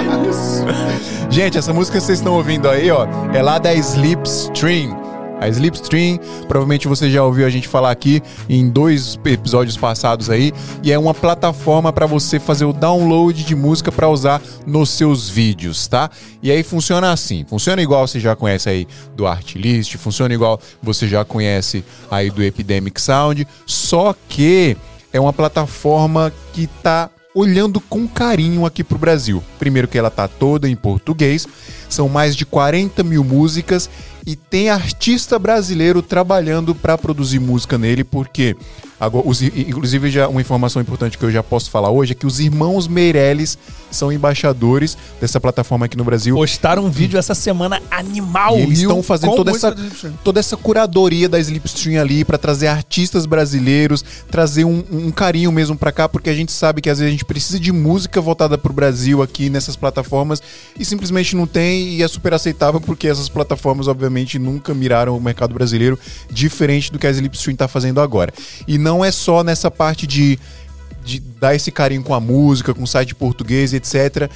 É 0.00 0.30
isso. 0.30 1.30
Gente, 1.30 1.58
essa 1.58 1.72
música 1.72 1.98
que 1.98 2.04
vocês 2.04 2.18
estão 2.18 2.34
ouvindo 2.34 2.68
aí, 2.68 2.90
ó, 2.90 3.06
é 3.34 3.42
lá 3.42 3.58
da 3.58 3.74
Slipstream. 3.74 5.09
A 5.40 5.48
Slipstream, 5.48 6.20
provavelmente 6.46 6.86
você 6.86 7.10
já 7.10 7.24
ouviu 7.24 7.46
a 7.46 7.50
gente 7.50 7.66
falar 7.66 7.90
aqui 7.90 8.22
em 8.48 8.68
dois 8.68 9.18
episódios 9.24 9.76
passados 9.76 10.28
aí, 10.28 10.52
e 10.82 10.92
é 10.92 10.98
uma 10.98 11.14
plataforma 11.14 11.92
para 11.92 12.04
você 12.04 12.38
fazer 12.38 12.66
o 12.66 12.72
download 12.72 13.42
de 13.42 13.56
música 13.56 13.90
para 13.90 14.08
usar 14.08 14.42
nos 14.66 14.90
seus 14.90 15.30
vídeos, 15.30 15.86
tá? 15.86 16.10
E 16.42 16.50
aí 16.50 16.62
funciona 16.62 17.10
assim, 17.10 17.44
funciona 17.48 17.80
igual 17.80 18.06
você 18.06 18.20
já 18.20 18.36
conhece 18.36 18.68
aí 18.68 18.86
do 19.16 19.26
Artlist, 19.26 19.96
funciona 19.96 20.34
igual 20.34 20.60
você 20.82 21.08
já 21.08 21.24
conhece 21.24 21.82
aí 22.10 22.30
do 22.30 22.42
Epidemic 22.42 23.00
Sound, 23.00 23.48
só 23.64 24.14
que 24.28 24.76
é 25.12 25.18
uma 25.18 25.32
plataforma 25.32 26.32
que 26.52 26.66
tá 26.66 27.08
olhando 27.34 27.80
com 27.80 28.08
carinho 28.08 28.66
aqui 28.66 28.82
pro 28.82 28.98
Brasil. 28.98 29.42
Primeiro 29.58 29.88
que 29.88 29.96
ela 29.96 30.10
tá 30.10 30.26
toda 30.26 30.68
em 30.68 30.74
português, 30.76 31.46
são 31.90 32.08
mais 32.08 32.34
de 32.34 32.46
40 32.46 33.02
mil 33.02 33.22
músicas 33.22 33.90
e 34.26 34.34
tem 34.36 34.70
artista 34.70 35.38
brasileiro 35.38 36.00
trabalhando 36.02 36.74
para 36.74 36.96
produzir 36.96 37.38
música 37.40 37.76
nele, 37.78 38.04
porque 38.04 38.54
agora, 38.98 39.26
os- 39.26 39.40
inclusive 39.42 40.10
já 40.10 40.28
uma 40.28 40.42
informação 40.42 40.80
importante 40.80 41.16
que 41.16 41.24
eu 41.24 41.30
já 41.30 41.42
posso 41.42 41.70
falar 41.70 41.90
hoje 41.90 42.12
é 42.12 42.14
que 42.14 42.26
os 42.26 42.38
irmãos 42.38 42.86
Meirelles 42.86 43.56
são 43.90 44.12
embaixadores 44.12 44.96
dessa 45.20 45.40
plataforma 45.40 45.86
aqui 45.86 45.96
no 45.96 46.04
Brasil. 46.04 46.36
Postaram 46.36 46.84
um 46.84 46.90
vídeo 46.90 47.18
essa 47.18 47.34
semana 47.34 47.80
animal. 47.90 48.58
E 48.58 48.62
eles 48.62 48.80
estão 48.80 49.02
fazendo 49.02 49.34
toda 49.34 49.50
essa, 49.50 49.74
toda 50.22 50.38
essa 50.38 50.56
curadoria 50.56 51.28
da 51.28 51.40
Slipstream 51.40 52.00
ali 52.00 52.22
pra 52.24 52.36
trazer 52.38 52.66
artistas 52.68 53.24
brasileiros, 53.26 54.04
trazer 54.30 54.64
um, 54.64 54.84
um 54.92 55.10
carinho 55.10 55.50
mesmo 55.50 55.76
pra 55.76 55.90
cá, 55.90 56.08
porque 56.08 56.28
a 56.30 56.34
gente 56.34 56.52
sabe 56.52 56.80
que 56.82 56.90
às 56.90 56.98
vezes 56.98 57.08
a 57.08 57.10
gente 57.12 57.24
precisa 57.24 57.58
de 57.58 57.72
música 57.72 58.20
voltada 58.20 58.56
pro 58.58 58.72
Brasil 58.72 59.22
aqui 59.22 59.48
nessas 59.48 59.74
plataformas 59.76 60.42
e 60.78 60.84
simplesmente 60.84 61.34
não 61.34 61.46
tem 61.46 61.79
e 61.80 62.02
é 62.02 62.08
super 62.08 62.34
aceitável 62.34 62.80
porque 62.80 63.08
essas 63.08 63.28
plataformas 63.28 63.88
obviamente 63.88 64.38
nunca 64.38 64.74
miraram 64.74 65.16
o 65.16 65.20
mercado 65.20 65.54
brasileiro 65.54 65.98
diferente 66.30 66.92
do 66.92 66.98
que 66.98 67.06
a 67.06 67.10
Slipstream 67.10 67.56
tá 67.56 67.68
fazendo 67.68 68.00
agora. 68.00 68.32
E 68.66 68.78
não 68.78 69.04
é 69.04 69.10
só 69.10 69.42
nessa 69.42 69.70
parte 69.70 70.06
de 70.06 70.38
de 71.02 71.18
dar 71.18 71.54
esse 71.54 71.70
carinho 71.70 72.02
com 72.02 72.14
a 72.14 72.20
música, 72.20 72.74
com 72.74 72.82
o 72.82 72.86
site 72.86 73.14
português, 73.14 73.72
etc. 73.72 74.30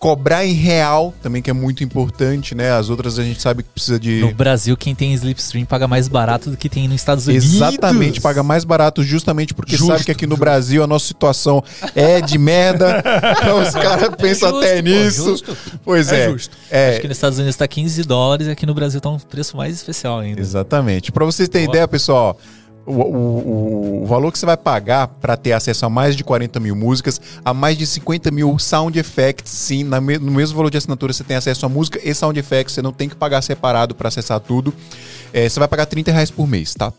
Cobrar 0.00 0.46
em 0.46 0.54
real 0.54 1.12
também, 1.22 1.42
que 1.42 1.50
é 1.50 1.52
muito 1.52 1.84
importante, 1.84 2.54
né? 2.54 2.72
As 2.72 2.88
outras 2.88 3.18
a 3.18 3.22
gente 3.22 3.42
sabe 3.42 3.62
que 3.62 3.68
precisa 3.68 4.00
de. 4.00 4.22
No 4.22 4.32
Brasil, 4.32 4.74
quem 4.74 4.94
tem 4.94 5.12
Slipstream 5.12 5.66
paga 5.66 5.86
mais 5.86 6.08
barato 6.08 6.50
do 6.50 6.56
que 6.56 6.70
tem 6.70 6.88
nos 6.88 7.02
Estados 7.02 7.26
Unidos. 7.26 7.54
Exatamente, 7.54 8.18
paga 8.18 8.42
mais 8.42 8.64
barato 8.64 9.02
justamente 9.02 9.52
porque 9.52 9.76
Justo, 9.76 9.92
sabe 9.92 10.04
que 10.04 10.10
aqui 10.10 10.26
no 10.26 10.38
Brasil 10.38 10.82
a 10.82 10.86
nossa 10.86 11.06
situação 11.06 11.62
é 11.94 12.18
de 12.22 12.38
merda. 12.38 13.02
então 13.42 13.60
os 13.60 13.72
caras 13.74 14.08
pensam 14.16 14.48
Justo, 14.48 14.64
até 14.64 14.76
pô, 14.76 14.88
nisso. 14.88 15.24
justo. 15.24 15.56
Pois 15.84 16.10
é. 16.10 16.24
É 16.24 16.30
justo. 16.30 16.56
É, 16.70 16.90
Acho 16.92 17.00
que 17.02 17.08
nos 17.08 17.16
Estados 17.18 17.38
Unidos 17.38 17.56
tá 17.56 17.68
15 17.68 18.02
dólares 18.04 18.46
e 18.46 18.50
aqui 18.50 18.64
no 18.64 18.72
Brasil 18.72 19.02
tá 19.02 19.10
um 19.10 19.18
preço 19.18 19.54
mais 19.54 19.74
especial 19.74 20.20
ainda. 20.20 20.40
Exatamente. 20.40 21.12
Pra 21.12 21.26
vocês 21.26 21.46
terem 21.46 21.68
Ó. 21.68 21.70
ideia, 21.70 21.86
pessoal, 21.86 22.38
o, 22.90 23.00
o, 23.00 24.02
o 24.02 24.06
valor 24.06 24.32
que 24.32 24.38
você 24.38 24.46
vai 24.46 24.56
pagar 24.56 25.08
para 25.08 25.36
ter 25.36 25.52
acesso 25.52 25.86
a 25.86 25.90
mais 25.90 26.16
de 26.16 26.24
40 26.24 26.58
mil 26.60 26.74
músicas, 26.74 27.20
a 27.44 27.54
mais 27.54 27.76
de 27.76 27.86
50 27.86 28.30
mil 28.30 28.58
sound 28.58 28.98
effects, 28.98 29.52
sim, 29.52 29.84
no 29.84 30.32
mesmo 30.32 30.56
valor 30.56 30.70
de 30.70 30.78
assinatura 30.78 31.12
você 31.12 31.24
tem 31.24 31.36
acesso 31.36 31.64
a 31.66 31.68
música 31.68 32.00
e 32.02 32.14
sound 32.14 32.38
effects, 32.38 32.74
você 32.74 32.82
não 32.82 32.92
tem 32.92 33.08
que 33.08 33.16
pagar 33.16 33.42
separado 33.42 33.94
para 33.94 34.08
acessar 34.08 34.40
tudo. 34.40 34.74
É, 35.32 35.48
você 35.48 35.58
vai 35.58 35.68
pagar 35.68 35.86
30 35.86 36.10
reais 36.12 36.30
por 36.30 36.46
mês, 36.46 36.74
tá? 36.74 36.92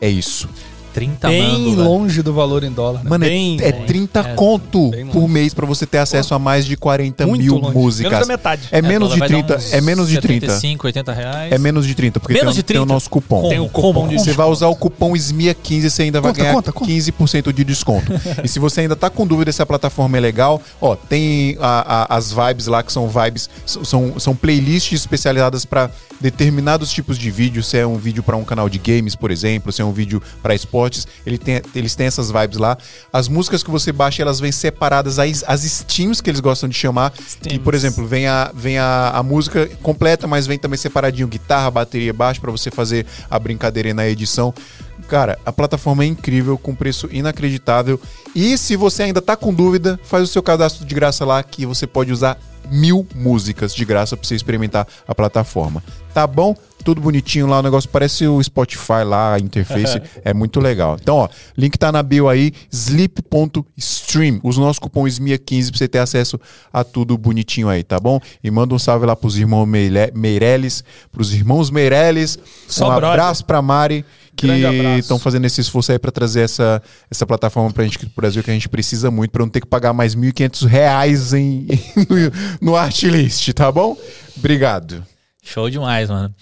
É 0.00 0.08
isso. 0.08 0.48
30 0.92 1.28
Bem 1.28 1.42
mando, 1.42 1.70
velho. 1.76 1.84
longe 1.88 2.22
do 2.22 2.32
valor 2.32 2.64
em 2.64 2.70
dólar. 2.72 3.02
Né? 3.04 3.10
Mano, 3.10 3.24
é- 3.24 3.28
bem, 3.28 3.56
é, 3.60 3.70
longe. 3.72 3.86
30 3.86 4.20
É, 4.20 4.34
conto 4.34 4.90
bem 4.90 5.04
longe. 5.04 5.12
por 5.12 5.28
mês 5.28 5.54
para 5.54 5.66
você 5.66 5.86
ter 5.86 5.98
acesso 5.98 6.34
a 6.34 6.38
mais 6.38 6.64
de 6.66 6.76
40 6.76 7.26
muito 7.26 7.42
mil 7.42 7.56
longe. 7.58 7.74
músicas. 7.76 8.12
Menos 8.12 8.26
da 8.26 8.32
metade. 8.32 8.62
É 8.72 8.82
menos 8.82 9.08
dólar 9.10 9.14
de 9.14 9.18
vai 9.20 9.28
dar 9.28 9.34
30, 9.46 9.56
uns 9.56 9.72
é 9.72 9.80
menos 9.80 10.08
de 10.08 10.20
30. 10.20 10.46
75, 10.46 10.86
80 10.86 11.12
reais. 11.12 11.52
É 11.52 11.58
menos 11.58 11.86
de 11.86 11.94
30, 11.94 12.20
porque 12.20 12.34
Menos 12.34 12.54
tem, 12.54 12.56
de 12.56 12.62
tem 12.62 12.76
o 12.76 12.80
30? 12.82 12.94
nosso 12.94 13.08
cupom. 13.10 13.36
Como? 13.38 13.48
Tem 13.48 13.60
o 13.60 13.68
cupom 13.68 13.92
Como? 13.92 14.08
de 14.08 14.18
Você 14.18 14.32
vai 14.32 14.46
usar 14.48 14.68
o 14.68 14.76
cupom 14.76 15.12
SMIA15, 15.12 15.90
você 15.90 16.02
ainda 16.02 16.20
vai 16.20 16.32
Conta, 16.32 16.40
ganhar 16.42 16.54
conta, 16.54 16.72
conta. 16.72 16.90
15% 16.90 17.52
de 17.52 17.64
desconto. 17.64 18.12
e 18.42 18.48
se 18.48 18.58
você 18.58 18.82
ainda 18.82 18.96
tá 18.96 19.08
com 19.10 19.26
dúvida 19.26 19.52
se 19.52 19.62
a 19.62 19.66
plataforma 19.66 20.16
é 20.16 20.20
legal, 20.20 20.60
ó, 20.80 20.94
tem 20.96 21.56
a- 21.60 22.06
a- 22.10 22.16
as 22.16 22.32
vibes 22.32 22.66
lá 22.66 22.82
que 22.82 22.92
são 22.92 23.08
vibes, 23.08 23.48
são, 23.66 24.18
são 24.18 24.34
playlists 24.34 25.00
especializadas 25.00 25.64
para 25.64 25.90
determinados 26.20 26.90
tipos 26.90 27.16
de 27.16 27.30
vídeo, 27.30 27.62
se 27.62 27.78
é 27.78 27.86
um 27.86 27.96
vídeo 27.96 28.22
para 28.22 28.36
um 28.36 28.44
canal 28.44 28.68
de 28.68 28.78
games, 28.78 29.14
por 29.14 29.30
exemplo, 29.30 29.70
se 29.72 29.80
é 29.80 29.84
um 29.84 29.92
vídeo 29.92 30.20
para 30.42 30.54
ele 31.26 31.38
tem, 31.38 31.62
eles 31.74 31.94
têm 31.94 32.06
essas 32.06 32.30
vibes 32.30 32.58
lá. 32.58 32.76
As 33.12 33.28
músicas 33.28 33.62
que 33.62 33.70
você 33.70 33.92
baixa, 33.92 34.22
elas 34.22 34.40
vêm 34.40 34.52
separadas 34.52 35.18
as, 35.18 35.44
as 35.46 35.62
steams 35.62 36.20
que 36.20 36.30
eles 36.30 36.40
gostam 36.40 36.68
de 36.68 36.76
chamar. 36.76 37.12
E, 37.50 37.58
por 37.58 37.74
exemplo, 37.74 38.06
vem 38.06 38.26
a, 38.26 38.50
vem 38.54 38.78
a, 38.78 39.10
a 39.10 39.22
música 39.22 39.66
completa, 39.82 40.26
mas 40.26 40.46
vem 40.46 40.58
também 40.58 40.78
separadinho 40.78 41.26
guitarra, 41.28 41.70
bateria, 41.70 42.12
baixo 42.12 42.40
para 42.40 42.50
você 42.50 42.70
fazer 42.70 43.06
a 43.30 43.38
brincadeira 43.38 43.92
na 43.94 44.08
edição. 44.08 44.54
Cara, 45.08 45.38
a 45.44 45.52
plataforma 45.52 46.04
é 46.04 46.06
incrível, 46.06 46.58
com 46.58 46.74
preço 46.74 47.08
inacreditável. 47.10 48.00
E 48.34 48.58
se 48.58 48.76
você 48.76 49.04
ainda 49.04 49.22
tá 49.22 49.36
com 49.36 49.54
dúvida, 49.54 49.98
faz 50.04 50.24
o 50.24 50.26
seu 50.26 50.42
cadastro 50.42 50.84
de 50.84 50.94
graça 50.94 51.24
lá 51.24 51.42
que 51.42 51.64
você 51.64 51.86
pode 51.86 52.12
usar 52.12 52.38
mil 52.70 53.06
músicas 53.14 53.74
de 53.74 53.84
graça 53.84 54.16
para 54.16 54.26
você 54.26 54.34
experimentar 54.34 54.86
a 55.06 55.14
plataforma. 55.14 55.82
Tá 56.12 56.26
bom? 56.26 56.54
Tudo 56.84 57.00
bonitinho 57.00 57.46
lá, 57.46 57.58
o 57.58 57.62
negócio 57.62 57.88
parece 57.90 58.26
o 58.26 58.42
Spotify 58.42 59.02
lá, 59.04 59.34
a 59.34 59.38
interface 59.38 60.00
é 60.24 60.32
muito 60.32 60.58
legal. 60.60 60.96
Então, 61.00 61.16
ó, 61.16 61.28
link 61.56 61.76
tá 61.76 61.92
na 61.92 62.02
bio 62.02 62.28
aí, 62.28 62.52
sleep.stream. 62.72 64.40
Usa 64.42 64.60
o 64.60 64.64
nosso 64.64 64.80
cupom 64.80 65.04
SMIA15 65.04 65.68
pra 65.70 65.78
você 65.78 65.88
ter 65.88 65.98
acesso 65.98 66.40
a 66.72 66.82
tudo 66.84 67.16
bonitinho 67.18 67.68
aí, 67.68 67.82
tá 67.82 67.98
bom? 68.00 68.20
E 68.42 68.50
manda 68.50 68.74
um 68.74 68.78
salve 68.78 69.06
lá 69.06 69.14
pros 69.16 69.36
irmãos 69.36 69.66
Meile- 69.66 70.12
Meirelles, 70.14 70.82
pros 71.12 71.32
irmãos 71.34 71.70
Meirelles. 71.70 72.38
Só 72.68 72.86
um 72.86 72.88
brother. 72.96 73.08
abraço 73.10 73.44
pra 73.44 73.60
Mari, 73.60 74.04
que 74.36 74.46
estão 74.98 75.18
fazendo 75.18 75.44
esse 75.44 75.60
esforço 75.60 75.90
aí 75.92 75.98
pra 75.98 76.10
trazer 76.12 76.42
essa, 76.42 76.80
essa 77.10 77.26
plataforma 77.26 77.70
pra 77.72 77.84
gente 77.84 77.96
aqui 77.96 78.06
pro 78.06 78.22
Brasil, 78.22 78.42
que 78.42 78.50
a 78.50 78.54
gente 78.54 78.68
precisa 78.68 79.10
muito, 79.10 79.30
pra 79.32 79.42
não 79.42 79.50
ter 79.50 79.60
que 79.60 79.66
pagar 79.66 79.92
mais 79.92 80.14
1.500 80.14 80.66
reais 80.66 81.32
em, 81.34 81.66
no, 82.60 82.68
no 82.70 82.76
Artlist, 82.76 83.52
tá 83.52 83.70
bom? 83.70 83.96
Obrigado. 84.36 85.04
Show 85.52 85.70
demais, 85.70 86.08
mano. 86.10 86.32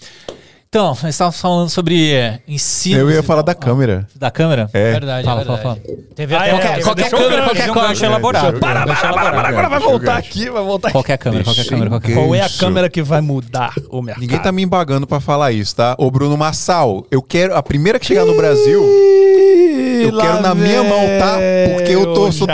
Então, 0.69 0.87
nós 0.89 1.03
estávamos 1.05 1.39
falando 1.39 1.69
sobre 1.69 2.11
é, 2.13 2.39
ensino. 2.45 2.99
Eu 2.99 3.09
ia 3.09 3.23
falar 3.23 3.41
da 3.41 3.55
câmera. 3.55 4.05
Da 4.13 4.29
câmera? 4.29 4.69
É. 4.73 4.91
Verdade, 4.91 5.25
Fala, 5.25 5.41
é 5.41 5.45
fala, 5.45 5.57
verdade. 5.63 5.81
fala. 5.87 5.97
Teve 6.13 6.35
Ah, 6.35 6.39
até 6.39 6.49
é, 6.49 6.53
um- 6.53 6.57
qualquer- 6.57 6.73
teve 6.73 6.83
qualquer 6.83 7.09
câmera, 7.09 7.43
qualquer 7.43 7.63
um 7.63 7.73
câmera. 7.73 7.87
gancho 7.87 8.05
elaborado. 8.05 8.59
Para, 8.59 8.85
para, 8.85 9.13
para, 9.13 9.47
agora 9.47 9.69
vai 9.69 9.79
voltar 9.79 10.17
aqui, 10.17 10.49
vai 10.49 10.63
voltar 10.63 10.87
aqui. 10.89 10.93
Qualquer 10.93 11.17
câmera, 11.17 11.43
qualquer 11.45 11.65
câmera, 11.65 11.89
qualquer. 11.89 12.13
Qual 12.13 12.35
é 12.35 12.41
a 12.41 12.49
câmera 12.49 12.89
que 12.89 13.01
vai 13.01 13.21
mudar 13.21 13.73
o 13.89 14.01
mercado? 14.01 14.21
Ninguém 14.21 14.39
tá 14.39 14.51
me 14.51 14.61
embagando 14.61 15.07
pra 15.07 15.21
falar 15.21 15.53
isso, 15.53 15.73
tá? 15.73 15.95
Ô, 15.97 16.11
Bruno 16.11 16.35
Massal, 16.35 17.07
eu 17.09 17.21
quero. 17.21 17.55
A 17.55 17.63
primeira 17.63 17.97
que 17.97 18.05
chegar 18.05 18.25
no 18.25 18.35
Brasil. 18.35 18.83
Eu 20.03 20.17
quero 20.17 20.41
na 20.41 20.55
minha 20.55 20.83
mão, 20.83 21.01
tá? 21.19 21.37
Porque 21.75 21.91
eu 21.93 22.13
tô, 22.13 22.31
sou 22.31 22.47
te- 22.47 22.53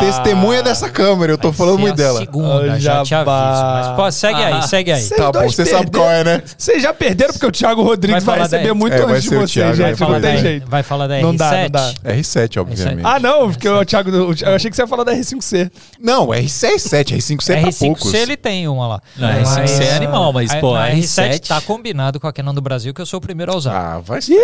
testemunha 0.00 0.62
dessa 0.62 0.88
câmera, 0.88 1.32
eu 1.32 1.38
tô 1.38 1.52
falando 1.52 1.76
Ser 1.76 1.80
muito 1.80 1.94
a 1.94 1.96
dela. 1.96 2.18
Segunda, 2.20 2.74
Ô, 2.74 2.78
já 2.78 3.02
te 3.02 3.14
aviso. 3.14 3.30
Mas 3.36 3.86
pô, 3.96 4.10
segue 4.10 4.42
aí, 4.42 4.52
Ah. 4.54 4.62
segue 4.62 4.92
aí. 4.92 5.08
Tá 5.08 5.32
bom, 5.32 5.42
você 5.48 5.64
sabe 5.66 5.90
qual 5.90 6.10
é, 6.10 6.24
né? 6.24 6.42
Vocês 6.56 6.82
já 6.82 6.92
perderam 6.94 7.32
porque 7.32 7.46
o 7.46 7.52
Thiago 7.52 7.82
Rodrigues 7.82 8.22
Vai 8.24 8.36
vai, 8.38 8.48
falar 8.48 8.58
receber 8.58 8.74
muito 8.74 8.94
É, 8.94 9.00
vai 9.04 9.14
antes 9.16 9.22
de 9.24 9.28
vocês, 9.36 9.48
gente. 9.76 9.76
vai 9.80 9.90
Não 9.90 9.96
falar 9.98 10.20
tem 10.20 10.34
da- 10.34 10.40
jeito. 10.40 10.68
Vai 10.70 10.82
falar 10.82 11.06
da 11.06 11.20
Não 11.20 11.34
dá, 11.34 11.50
R7? 11.52 11.62
não 11.62 11.70
dá. 11.70 11.92
R7, 12.04 12.60
obviamente. 12.60 13.06
Ah, 13.06 13.18
não, 13.18 13.50
porque 13.50 13.68
o 13.68 13.84
Thiago. 13.84 14.10
Eu 14.10 14.54
achei 14.54 14.70
que 14.70 14.76
você 14.76 14.82
ia 14.82 14.86
falar 14.88 15.04
da 15.04 15.12
R5C. 15.14 15.70
Não, 16.00 16.28
R7, 16.28 17.16
R5C 17.16 17.50
é 17.54 17.60
pra 17.62 17.72
poucos. 17.72 18.12
R5C 18.12 18.14
ele 18.18 18.36
tem 18.36 18.68
uma 18.68 18.86
lá. 18.86 19.00
Não, 19.16 19.28
R5C 19.28 19.82
é 19.84 19.96
animal, 19.96 20.32
mas, 20.32 20.54
pô, 20.56 20.74
a 20.74 20.88
R7 20.90 21.28
R7 21.38 21.46
tá 21.48 21.60
combinado 21.60 22.18
com 22.20 22.26
a 22.26 22.32
Canon 22.32 22.54
do 22.54 22.60
Brasil, 22.60 22.92
que 22.94 23.00
eu 23.00 23.06
sou 23.06 23.18
o 23.18 23.20
primeiro 23.20 23.52
a 23.52 23.56
usar. 23.56 23.72
Ah, 23.76 23.98
vai 23.98 24.20
ser. 24.22 24.34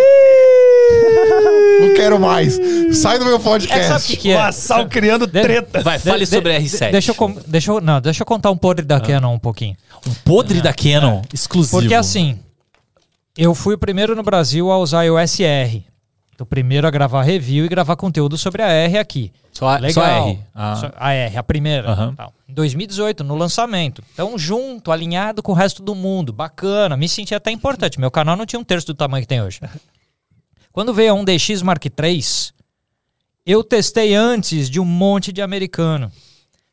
Não 1.81 1.95
quero 1.95 2.19
mais. 2.19 2.59
Sai 2.93 3.19
do 3.19 3.25
meu 3.25 3.37
É 3.37 3.39
que 3.39 3.45
sabe 3.45 3.59
o 3.59 3.67
que, 3.67 3.69
podcast. 3.69 4.17
que 4.17 4.31
é? 4.31 4.37
O 4.37 4.41
Assal 4.41 4.87
criando 4.89 5.27
De- 5.27 5.43
treta. 5.43 5.83
Vai, 5.83 5.99
fale 5.99 6.21
De- 6.21 6.27
sobre 6.27 6.55
a 6.55 6.59
de- 6.59 6.65
R7. 6.67 6.91
Deixa 6.93 7.11
eu, 7.11 7.15
com- 7.15 7.37
deixa 7.47 7.71
eu, 7.71 7.81
não, 7.81 8.01
deixa 8.01 8.23
eu 8.23 8.27
contar 8.27 8.51
um 8.51 8.57
podre 8.57 8.85
da 8.85 9.01
Canon 9.01 9.35
um 9.35 9.39
pouquinho. 9.39 9.77
Um 10.07 10.15
podre 10.25 10.61
da 10.61 10.73
Canon, 10.73 11.23
exclusivo. 11.33 11.79
Porque 11.81 11.95
assim, 11.95 12.39
eu 13.37 13.55
fui 13.55 13.75
o 13.75 13.79
primeiro 13.79 14.15
no 14.15 14.23
Brasil 14.23 14.71
a 14.71 14.79
usar 14.79 15.05
iOS 15.05 15.41
R. 15.41 15.85
O 16.41 16.45
primeiro 16.45 16.85
a 16.87 16.91
gravar 16.91 17.23
review 17.23 17.65
e 17.65 17.69
gravar 17.69 17.95
conteúdo 17.95 18.37
sobre 18.37 18.61
a 18.61 18.67
R 18.67 18.99
aqui. 18.99 19.33
Só, 19.53 19.69
a- 19.69 19.77
só 19.77 20.01
Legal. 20.01 20.29
R. 20.29 20.39
Ah. 20.53 20.91
A 20.97 21.13
R, 21.13 21.37
a 21.37 21.43
primeira. 21.45 22.13
Tal. 22.17 22.33
Em 22.49 22.53
2018, 22.53 23.23
no 23.23 23.37
lançamento. 23.37 24.03
Então, 24.13 24.37
junto, 24.37 24.91
alinhado 24.91 25.43
com 25.45 25.53
o 25.53 25.55
resto 25.55 25.81
do 25.81 25.95
mundo. 25.95 26.33
Bacana. 26.33 26.97
Me 26.97 27.09
senti 27.09 27.35
até 27.37 27.53
importante. 27.53 28.01
Meu 28.01 28.11
canal 28.11 28.37
não 28.37 28.45
tinha 28.45 28.59
um 28.59 28.65
terço 28.65 28.89
do 28.89 28.95
tamanho 28.95 29.23
que 29.23 29.29
tem 29.29 29.41
hoje. 29.41 29.61
Quando 30.75 30.93
veio 30.93 31.15
a 31.15 31.17
1DX 31.17 31.63
Mark 31.63 31.85
III, 31.87 32.25
eu 33.47 33.63
testei 33.63 34.13
antes 34.13 34.69
de 34.69 34.81
um 34.81 34.85
monte 34.85 35.33
de 35.33 35.41
americano. 35.41 36.11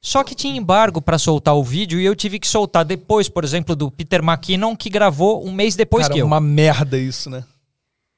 Só 0.01 0.23
que 0.23 0.33
tinha 0.33 0.57
embargo 0.57 0.99
para 0.99 1.19
soltar 1.19 1.55
o 1.55 1.63
vídeo 1.63 1.99
e 1.99 2.05
eu 2.05 2.15
tive 2.15 2.39
que 2.39 2.47
soltar 2.47 2.83
depois, 2.83 3.29
por 3.29 3.43
exemplo, 3.43 3.75
do 3.75 3.91
Peter 3.91 4.23
McKinnon, 4.23 4.75
que 4.75 4.89
gravou 4.89 5.45
um 5.45 5.51
mês 5.51 5.75
depois 5.75 6.05
Cara, 6.05 6.15
que 6.15 6.19
eu. 6.19 6.25
uma 6.25 6.41
merda 6.41 6.97
isso, 6.97 7.29
né? 7.29 7.43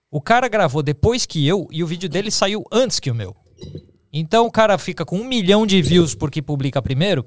O 0.09 0.21
cara 0.21 0.47
gravou 0.47 0.81
depois 0.81 1.25
que 1.25 1.45
eu 1.45 1.67
e 1.69 1.83
o 1.83 1.87
vídeo 1.87 2.07
dele 2.07 2.31
saiu 2.31 2.63
antes 2.71 3.01
que 3.01 3.11
o 3.11 3.15
meu. 3.15 3.35
Então 4.15 4.45
o 4.45 4.51
cara 4.51 4.77
fica 4.77 5.03
com 5.03 5.17
um 5.17 5.23
milhão 5.25 5.65
de 5.65 5.81
views 5.81 6.13
porque 6.13 6.39
publica 6.39 6.79
primeiro 6.83 7.25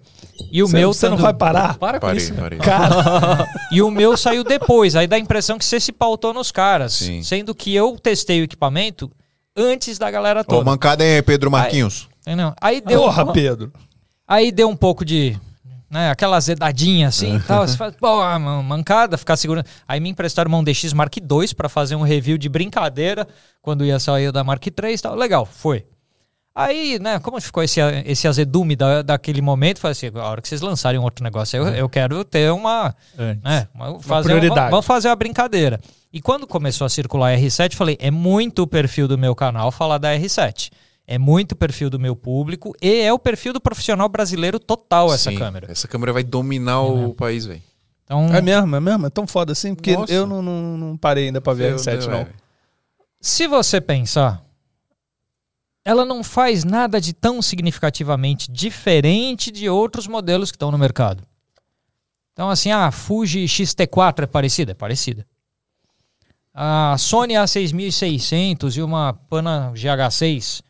e 0.52 0.62
o 0.62 0.68
Você- 0.68 0.76
meu 0.76 0.92
Você 0.94 1.08
não 1.08 1.16
tendo- 1.16 1.24
vai 1.24 1.34
parar? 1.34 1.76
Para 1.78 1.98
com 1.98 2.06
Parei, 2.06 2.22
isso. 2.22 2.32
parei. 2.34 2.58
Cara, 2.60 3.44
e 3.72 3.82
o 3.82 3.90
meu 3.90 4.16
saiu 4.16 4.44
depois. 4.44 4.94
Aí 4.94 5.08
dá 5.08 5.16
a 5.16 5.18
impressão 5.18 5.58
que 5.58 5.64
você 5.64 5.80
se 5.80 5.90
pautou 5.90 6.32
nos 6.32 6.52
caras, 6.52 6.92
Sim. 6.92 7.22
sendo 7.24 7.54
que 7.56 7.74
eu 7.74 7.98
testei 7.98 8.40
o 8.40 8.44
equipamento 8.44 9.10
antes 9.56 9.98
da 9.98 10.08
galera 10.10 10.42
Ô, 10.42 10.44
toda. 10.44 10.64
mancada 10.64 11.02
é 11.02 11.20
Pedro 11.22 11.50
Marquinhos. 11.50 12.08
Entendeu? 12.22 12.52
Aí 12.60 12.80
deu, 12.80 13.00
porra, 13.02 13.32
Pedro. 13.32 13.72
aí 14.28 14.52
deu 14.52 14.68
um 14.68 14.76
pouco 14.76 15.04
de 15.04 15.36
né, 15.90 16.10
aquela 16.10 16.36
azedadinha 16.36 17.08
assim, 17.08 17.40
tal, 17.46 17.66
você 17.66 17.76
faz, 17.76 17.94
pô, 17.96 18.16
man- 18.38 18.62
mancada, 18.62 19.16
ficar 19.16 19.36
segurando. 19.36 19.66
Aí 19.88 19.98
me 20.00 20.08
emprestaram 20.10 20.48
uma 20.48 20.58
1DX 20.58 20.92
Mark 20.92 21.16
II 21.16 21.54
para 21.56 21.68
fazer 21.68 21.94
um 21.96 22.02
review 22.02 22.36
de 22.38 22.48
brincadeira 22.48 23.26
quando 23.62 23.84
ia 23.84 23.98
sair 23.98 24.28
o 24.28 24.32
da 24.32 24.44
Mark 24.44 24.64
III 24.66 24.92
e 24.94 24.98
tal. 24.98 25.14
Legal, 25.16 25.46
foi. 25.46 25.84
Aí, 26.58 26.98
né, 26.98 27.18
como 27.18 27.38
ficou 27.38 27.62
esse, 27.62 27.78
esse 28.06 28.26
azedume 28.26 28.74
da, 28.74 29.02
daquele 29.02 29.42
momento, 29.42 29.78
falei 29.78 29.92
assim, 29.92 30.10
a 30.14 30.24
hora 30.24 30.40
que 30.40 30.48
vocês 30.48 30.62
lançarem 30.62 30.98
um 30.98 31.02
outro 31.02 31.22
negócio, 31.22 31.54
eu, 31.58 31.66
eu 31.68 31.86
quero 31.86 32.24
ter 32.24 32.50
uma, 32.50 32.94
Antes. 33.18 33.42
né, 33.44 33.68
uma- 33.74 34.00
fazer 34.00 34.28
prioridade. 34.30 34.60
Uma, 34.60 34.70
vamos 34.70 34.86
fazer 34.86 35.08
uma 35.08 35.16
brincadeira. 35.16 35.78
E 36.10 36.18
quando 36.22 36.46
começou 36.46 36.86
a 36.86 36.88
circular 36.88 37.34
a 37.34 37.38
R7, 37.38 37.74
falei, 37.74 37.98
é 38.00 38.10
muito 38.10 38.62
o 38.62 38.66
perfil 38.66 39.06
do 39.06 39.18
meu 39.18 39.34
canal 39.34 39.70
falar 39.70 39.98
da 39.98 40.14
R7. 40.16 40.70
É 41.06 41.18
muito 41.18 41.52
o 41.52 41.56
perfil 41.56 41.90
do 41.90 42.00
meu 42.00 42.16
público 42.16 42.72
e 42.80 43.02
é 43.02 43.12
o 43.12 43.18
perfil 43.18 43.52
do 43.52 43.60
profissional 43.60 44.08
brasileiro 44.08 44.58
total 44.58 45.12
essa 45.12 45.30
Sim, 45.30 45.36
câmera. 45.38 45.70
Essa 45.70 45.86
câmera 45.86 46.10
vai 46.14 46.24
dominar 46.24 46.80
o 46.80 47.12
país, 47.12 47.44
velho. 47.44 47.62
Então, 48.04 48.34
É 48.34 48.40
mesmo, 48.40 48.74
é 48.74 48.80
mesmo? 48.80 49.06
É 49.06 49.10
tão 49.10 49.26
foda 49.26 49.52
assim? 49.52 49.74
Porque 49.74 49.94
Nossa. 49.94 50.10
eu 50.12 50.26
não, 50.26 50.40
não, 50.40 50.78
não 50.78 50.96
parei 50.96 51.26
ainda 51.26 51.40
pra 51.40 51.52
ver 51.52 51.74
a 51.74 51.76
R7, 51.76 52.06
não. 52.06 52.26
se 53.20 53.46
você 53.46 53.78
pensar, 53.80 54.42
ela 55.86 56.04
não 56.04 56.24
faz 56.24 56.64
nada 56.64 57.00
de 57.00 57.12
tão 57.12 57.40
significativamente 57.40 58.50
diferente 58.50 59.52
de 59.52 59.68
outros 59.70 60.08
modelos 60.08 60.50
que 60.50 60.56
estão 60.56 60.72
no 60.72 60.76
mercado. 60.76 61.22
Então, 62.32 62.50
assim, 62.50 62.72
a 62.72 62.90
Fuji 62.90 63.46
X-T4 63.46 64.24
é 64.24 64.26
parecida? 64.26 64.72
É 64.72 64.74
parecida. 64.74 65.24
A 66.52 66.96
Sony 66.98 67.34
A6600 67.34 68.76
e 68.76 68.82
uma 68.82 69.12
Pana 69.12 69.70
GH6 69.74 70.60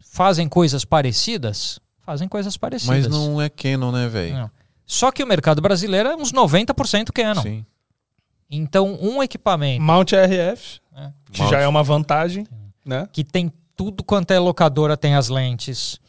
fazem 0.00 0.48
coisas 0.48 0.86
parecidas? 0.86 1.78
Fazem 2.00 2.26
coisas 2.26 2.56
parecidas. 2.56 2.96
Mas 2.96 3.08
não 3.08 3.42
é 3.42 3.50
Canon, 3.50 3.92
né, 3.92 4.08
velho? 4.08 4.50
Só 4.86 5.12
que 5.12 5.22
o 5.22 5.26
mercado 5.26 5.60
brasileiro 5.60 6.08
é 6.08 6.16
uns 6.16 6.32
90% 6.32 7.12
Canon. 7.12 7.42
Sim. 7.42 7.66
Então, 8.48 8.96
um 9.02 9.22
equipamento 9.22 9.82
Mount 9.82 10.12
RF, 10.12 10.80
É. 10.96 11.10
que 11.30 11.42
Mount. 11.42 11.50
já 11.52 11.60
é 11.60 11.68
uma 11.68 11.82
vantagem, 11.82 12.46
né? 12.86 13.06
que 13.12 13.22
tem 13.22 13.52
tudo 13.76 14.02
quanto 14.02 14.30
é 14.32 14.38
locadora, 14.38 14.96
tem 14.96 15.14
as 15.14 15.28
lentes, 15.28 16.00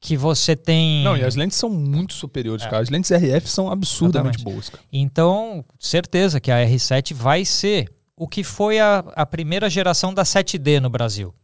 que 0.00 0.16
você 0.16 0.54
tem. 0.54 1.02
Não, 1.02 1.16
e 1.16 1.24
as 1.24 1.34
lentes 1.34 1.56
são 1.58 1.68
muito 1.68 2.14
superiores, 2.14 2.64
É. 2.64 2.68
cara. 2.70 2.82
As 2.82 2.88
lentes 2.90 3.10
RF 3.10 3.48
são 3.48 3.70
absurdamente 3.70 4.36
Exatamente. 4.36 4.54
boas, 4.54 4.68
cara. 4.70 4.82
Então, 4.92 5.64
certeza 5.78 6.38
que 6.40 6.50
a 6.50 6.56
R7 6.64 7.12
vai 7.14 7.44
ser 7.44 7.92
o 8.16 8.28
que 8.28 8.44
foi 8.44 8.78
a, 8.78 8.98
a 9.16 9.26
primeira 9.26 9.68
geração 9.68 10.14
da 10.14 10.22
7D 10.22 10.80
no 10.80 10.88
Brasil. 10.88 11.34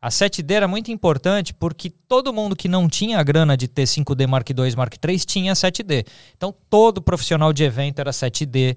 A 0.00 0.10
7D 0.10 0.50
era 0.52 0.68
muito 0.68 0.90
importante 0.92 1.54
porque 1.54 1.88
todo 1.88 2.30
mundo 2.32 2.54
que 2.54 2.68
não 2.68 2.86
tinha 2.88 3.18
a 3.18 3.22
grana 3.22 3.56
de 3.56 3.66
ter 3.66 3.84
5D 3.84 4.26
Mark 4.28 4.50
II, 4.50 4.76
Mark 4.76 4.94
III 5.02 5.18
tinha 5.20 5.54
7D. 5.54 6.06
Então 6.36 6.54
todo 6.68 7.00
profissional 7.00 7.54
de 7.54 7.64
evento 7.64 8.00
era 8.00 8.10
7D. 8.10 8.76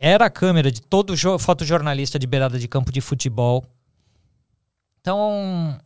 Era 0.00 0.26
a 0.26 0.30
câmera 0.30 0.70
de 0.72 0.80
todo 0.82 1.14
jo- 1.16 1.38
fotojornalista 1.38 2.18
de 2.18 2.26
beirada 2.26 2.58
de 2.58 2.66
campo 2.66 2.90
de 2.92 3.00
futebol. 3.00 3.64
Então, 5.00 5.78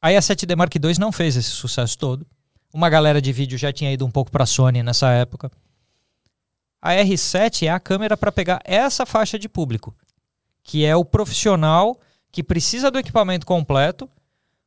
aí 0.00 0.16
a 0.16 0.20
7D 0.20 0.56
Mark 0.56 0.74
II 0.74 0.98
não 0.98 1.12
fez 1.12 1.36
esse 1.36 1.50
sucesso 1.50 1.98
todo. 1.98 2.26
Uma 2.72 2.88
galera 2.88 3.20
de 3.20 3.32
vídeo 3.32 3.58
já 3.58 3.72
tinha 3.72 3.92
ido 3.92 4.04
um 4.04 4.10
pouco 4.10 4.30
para 4.30 4.46
Sony 4.46 4.82
nessa 4.82 5.10
época. 5.10 5.50
A 6.80 6.92
R7 6.92 7.66
é 7.66 7.70
a 7.70 7.80
câmera 7.80 8.16
para 8.16 8.30
pegar 8.30 8.60
essa 8.64 9.06
faixa 9.06 9.38
de 9.38 9.48
público, 9.48 9.94
que 10.62 10.84
é 10.84 10.94
o 10.94 11.04
profissional 11.04 11.98
que 12.30 12.42
precisa 12.42 12.90
do 12.90 12.98
equipamento 12.98 13.46
completo, 13.46 14.08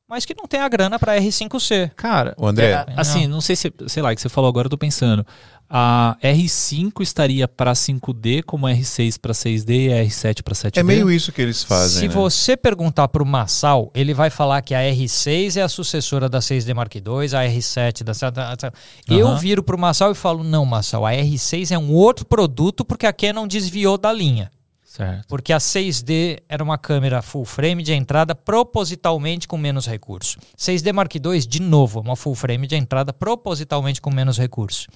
mas 0.10 0.26
que 0.26 0.36
não 0.36 0.48
tem 0.48 0.60
a 0.60 0.68
grana 0.68 0.98
para 0.98 1.18
R5C. 1.20 1.92
Cara, 1.96 2.34
Ô, 2.36 2.48
André. 2.48 2.72
é, 2.72 2.86
assim, 2.98 3.28
não 3.28 3.40
sei 3.40 3.56
se, 3.56 3.72
sei 3.88 4.02
lá, 4.02 4.14
que 4.16 4.20
você 4.20 4.28
falou 4.28 4.50
agora, 4.50 4.66
eu 4.66 4.70
tô 4.70 4.78
pensando. 4.78 5.26
A 5.70 6.18
R5 6.24 7.02
estaria 7.02 7.48
para 7.48 7.74
5D 7.74 8.42
como 8.44 8.66
a 8.66 8.72
R6 8.72 9.20
para 9.22 9.34
6D 9.34 9.88
e 9.88 9.94
a 9.94 10.04
R7 10.04 10.42
para 10.42 10.56
7D? 10.56 10.78
É 10.78 10.84
meio 10.84 11.12
isso 11.12 11.32
que 11.32 11.40
eles 11.40 11.64
fazem. 11.64 12.00
Se 12.00 12.08
né? 12.08 12.14
você 12.14 12.58
perguntar 12.58 13.08
para 13.08 13.22
o 13.22 13.26
Massal, 13.26 13.92
ele 13.94 14.12
vai 14.12 14.32
falar 14.32 14.64
que 14.64 14.74
a 14.74 14.80
R6 14.80 15.58
é 15.58 15.62
a 15.62 15.70
sucessora 15.70 16.28
da 16.28 16.40
6D 16.40 16.74
Mark 16.74 16.96
II, 16.96 17.04
a 17.36 17.48
R7 17.48 18.04
da... 18.04 18.72
Eu 19.08 19.28
Aham. 19.28 19.38
viro 19.38 19.62
para 19.62 19.76
o 19.76 19.80
Massal 19.80 20.12
e 20.12 20.16
falo, 20.16 20.44
não, 20.44 20.66
Massal, 20.66 21.06
a 21.06 21.12
R6 21.12 21.70
é 21.70 21.78
um 21.78 21.94
outro 21.94 22.26
produto 22.26 22.84
porque 22.84 23.06
a 23.06 23.14
Canon 23.14 23.46
desviou 23.48 23.96
da 23.96 24.12
linha. 24.12 24.50
Certo. 24.90 25.28
Porque 25.28 25.54
a 25.54 25.60
6D 25.60 26.40
era 26.50 26.64
uma 26.64 26.76
câmera 26.76 27.22
full 27.22 27.46
frame 27.46 27.84
de 27.84 27.94
entrada 27.94 28.34
propositalmente 28.34 29.48
com 29.48 29.56
menos 29.56 29.86
recurso. 29.86 30.40
6D 30.58 30.92
Mark 30.92 31.14
II, 31.14 31.40
de 31.48 31.62
novo, 31.62 32.00
uma 32.02 32.16
full 32.16 32.34
frame 32.34 32.66
de 32.66 32.76
entrada 32.76 33.14
propositalmente 33.14 34.02
com 34.02 34.10
menos 34.12 34.36
recurso. 34.40 34.88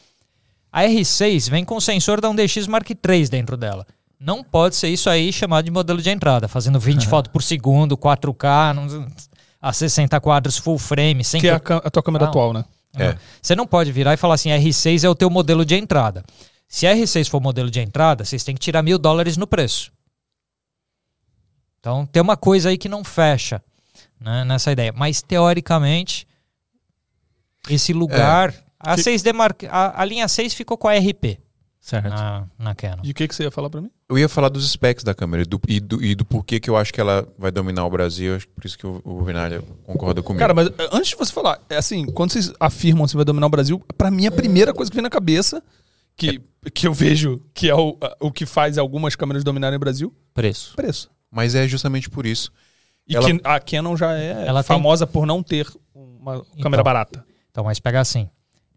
A 0.71 0.81
R6 0.81 1.47
vem 1.51 1.63
com 1.63 1.75
o 1.75 1.81
sensor 1.81 2.19
da 2.19 2.27
1DX 2.27 2.67
Mark 2.67 2.89
III 2.89 3.27
dentro 3.29 3.55
dela. 3.55 3.85
Não 4.19 4.43
pode 4.43 4.75
ser 4.75 4.89
isso 4.89 5.11
aí 5.11 5.31
chamado 5.31 5.65
de 5.65 5.71
modelo 5.71 6.01
de 6.01 6.09
entrada, 6.09 6.47
fazendo 6.47 6.79
20 6.79 7.05
fotos 7.07 7.31
por 7.31 7.43
segundo, 7.43 7.95
4K, 7.95 8.73
não- 8.73 9.07
a 9.61 9.71
60 9.71 10.19
quadros 10.19 10.57
full 10.57 10.79
frame, 10.79 11.23
sem 11.23 11.39
Que 11.39 11.49
é 11.49 11.53
a, 11.53 11.57
a 11.57 11.91
tua 11.91 12.01
câmera 12.01 12.25
Não. 12.25 12.29
atual, 12.31 12.51
né? 12.51 12.65
É. 12.97 13.15
você 13.41 13.55
não 13.55 13.65
pode 13.67 13.91
virar 13.91 14.13
e 14.13 14.17
falar 14.17 14.35
assim, 14.35 14.49
R6 14.49 15.03
é 15.03 15.09
o 15.09 15.15
teu 15.15 15.29
modelo 15.29 15.63
de 15.63 15.75
entrada. 15.75 16.23
Se 16.73 16.87
a 16.87 16.95
R6 16.95 17.29
for 17.29 17.39
modelo 17.39 17.69
de 17.69 17.79
entrada, 17.79 18.25
vocês 18.25 18.43
têm 18.43 18.55
que 18.55 18.59
tirar 18.59 18.81
mil 18.81 18.97
dólares 18.97 19.37
no 19.37 19.45
preço. 19.45 19.91
Então 21.79 22.03
tem 22.03 22.19
uma 22.19 22.35
coisa 22.35 22.69
aí 22.69 22.79
que 22.79 22.89
não 22.89 23.03
fecha 23.03 23.63
né, 24.19 24.43
nessa 24.43 24.71
ideia. 24.71 24.91
Mas 24.91 25.21
teoricamente, 25.21 26.27
esse 27.69 27.93
lugar. 27.93 28.55
A, 28.79 28.95
Que- 28.95 29.03
6D 29.03 29.31
Mark, 29.33 29.63
a, 29.69 30.01
a 30.01 30.03
linha 30.03 30.27
6 30.27 30.55
ficou 30.55 30.75
com 30.75 30.87
a 30.87 30.95
RP 30.97 31.37
Certo. 31.79 32.09
na, 32.09 32.47
na 32.57 32.73
Canon. 32.73 33.03
E 33.03 33.11
o 33.11 33.13
que, 33.13 33.27
que 33.27 33.35
você 33.35 33.43
ia 33.43 33.51
falar 33.51 33.69
pra 33.69 33.79
mim? 33.79 33.91
Eu 34.09 34.17
ia 34.17 34.27
falar 34.27 34.49
dos 34.49 34.67
specs 34.71 35.03
da 35.03 35.13
câmera 35.13 35.43
e 35.43 35.45
do, 35.45 35.61
e 35.67 35.79
do, 35.79 36.03
e 36.03 36.15
do 36.15 36.25
porquê 36.25 36.59
que 36.59 36.71
eu 36.71 36.75
acho 36.75 36.91
que 36.91 36.99
ela 36.99 37.27
vai 37.37 37.51
dominar 37.51 37.85
o 37.85 37.89
Brasil. 37.91 38.35
Acho 38.35 38.47
que 38.47 38.53
por 38.53 38.65
isso 38.65 38.79
que 38.79 38.87
o, 38.87 38.99
o 39.05 39.23
Vinalha 39.23 39.61
concorda 39.85 40.23
comigo. 40.23 40.39
Cara, 40.39 40.55
mas 40.55 40.69
eh, 40.69 40.89
antes 40.91 41.09
de 41.09 41.17
você 41.17 41.31
falar, 41.31 41.61
é 41.69 41.77
assim, 41.77 42.07
quando 42.07 42.31
vocês 42.31 42.51
afirmam 42.59 43.05
que 43.05 43.11
você 43.11 43.17
vai 43.17 43.25
dominar 43.25 43.45
o 43.45 43.51
Brasil, 43.51 43.79
pra 43.95 44.09
mim 44.09 44.25
a 44.25 44.31
primeira 44.31 44.73
coisa 44.73 44.89
que 44.89 44.95
vem 44.95 45.03
na 45.03 45.09
cabeça, 45.09 45.61
que, 46.17 46.41
que 46.71 46.87
eu 46.87 46.93
vejo 46.93 47.41
que 47.53 47.69
é 47.69 47.75
o, 47.75 47.97
o 48.19 48.31
que 48.31 48.45
faz 48.45 48.77
algumas 48.77 49.15
câmeras 49.15 49.43
dominarem 49.43 49.77
o 49.77 49.79
Brasil, 49.79 50.13
Preço. 50.33 50.75
preço. 50.75 51.09
Mas 51.31 51.55
é 51.55 51.67
justamente 51.67 52.09
por 52.09 52.25
isso. 52.25 52.51
E 53.07 53.15
Ela- 53.15 53.25
que 53.25 53.41
a 53.43 53.59
Canon 53.59 53.97
já 53.97 54.13
é 54.17 54.45
Ela 54.47 54.63
tem- 54.63 54.75
famosa 54.77 55.05
por 55.07 55.25
não 55.25 55.41
ter 55.43 55.67
uma 55.93 56.45
câmera 56.61 56.83
barata. 56.83 57.25
Então, 57.51 57.63
mas 57.65 57.79
pega 57.79 57.99
assim: 57.99 58.29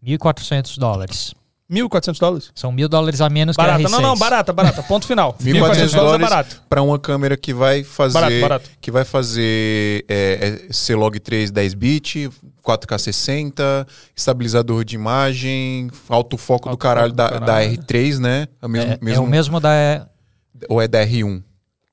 1.400 0.03 0.77
dólares. 0.77 1.33
1.400 1.69 2.19
dólares? 2.19 2.51
São 2.55 2.71
mil 2.71 2.87
dólares 2.87 3.19
a 3.19 3.29
menos 3.29 3.55
Barata. 3.57 3.79
que 3.79 3.85
a 3.85 3.89
R6. 3.89 3.91
Não, 3.91 4.01
não, 4.01 4.15
barata, 4.17 4.53
barata. 4.53 4.81
Ponto 4.83 5.05
final. 5.05 5.33
1.400 5.43 5.93
é 5.93 5.97
dólares 5.97 6.29
barato. 6.29 6.61
para 6.69 6.81
uma 6.81 6.97
câmera 6.97 7.35
que 7.35 7.53
vai 7.53 7.83
fazer 7.83 8.13
Barato, 8.13 8.39
barato. 8.41 8.69
que 8.79 8.89
vai 8.89 9.03
fazer 9.03 10.05
é, 10.07 10.63
é, 10.69 10.73
C-Log 10.73 11.19
3 11.19 11.51
10 11.51 11.73
bit, 11.73 12.29
4K 12.65 12.97
60, 12.97 13.87
estabilizador 14.15 14.85
de 14.85 14.95
imagem, 14.95 15.89
alto 16.07 16.37
foco 16.37 16.69
do 16.69 16.77
caralho, 16.77 17.07
foco 17.09 17.17
da, 17.17 17.27
do 17.27 17.39
da 17.41 17.45
caralho. 17.45 17.77
R3, 17.77 18.19
né? 18.19 18.47
É 18.61 18.65
o 18.65 18.69
mesmo, 18.69 18.91
É, 18.91 18.93
é 18.93 18.99
mesmo- 19.01 19.23
o 19.23 19.27
mesmo 19.27 19.59
da. 19.59 20.07
ou 20.69 20.81
é 20.81 20.87
da 20.87 21.05
R1? 21.05 21.43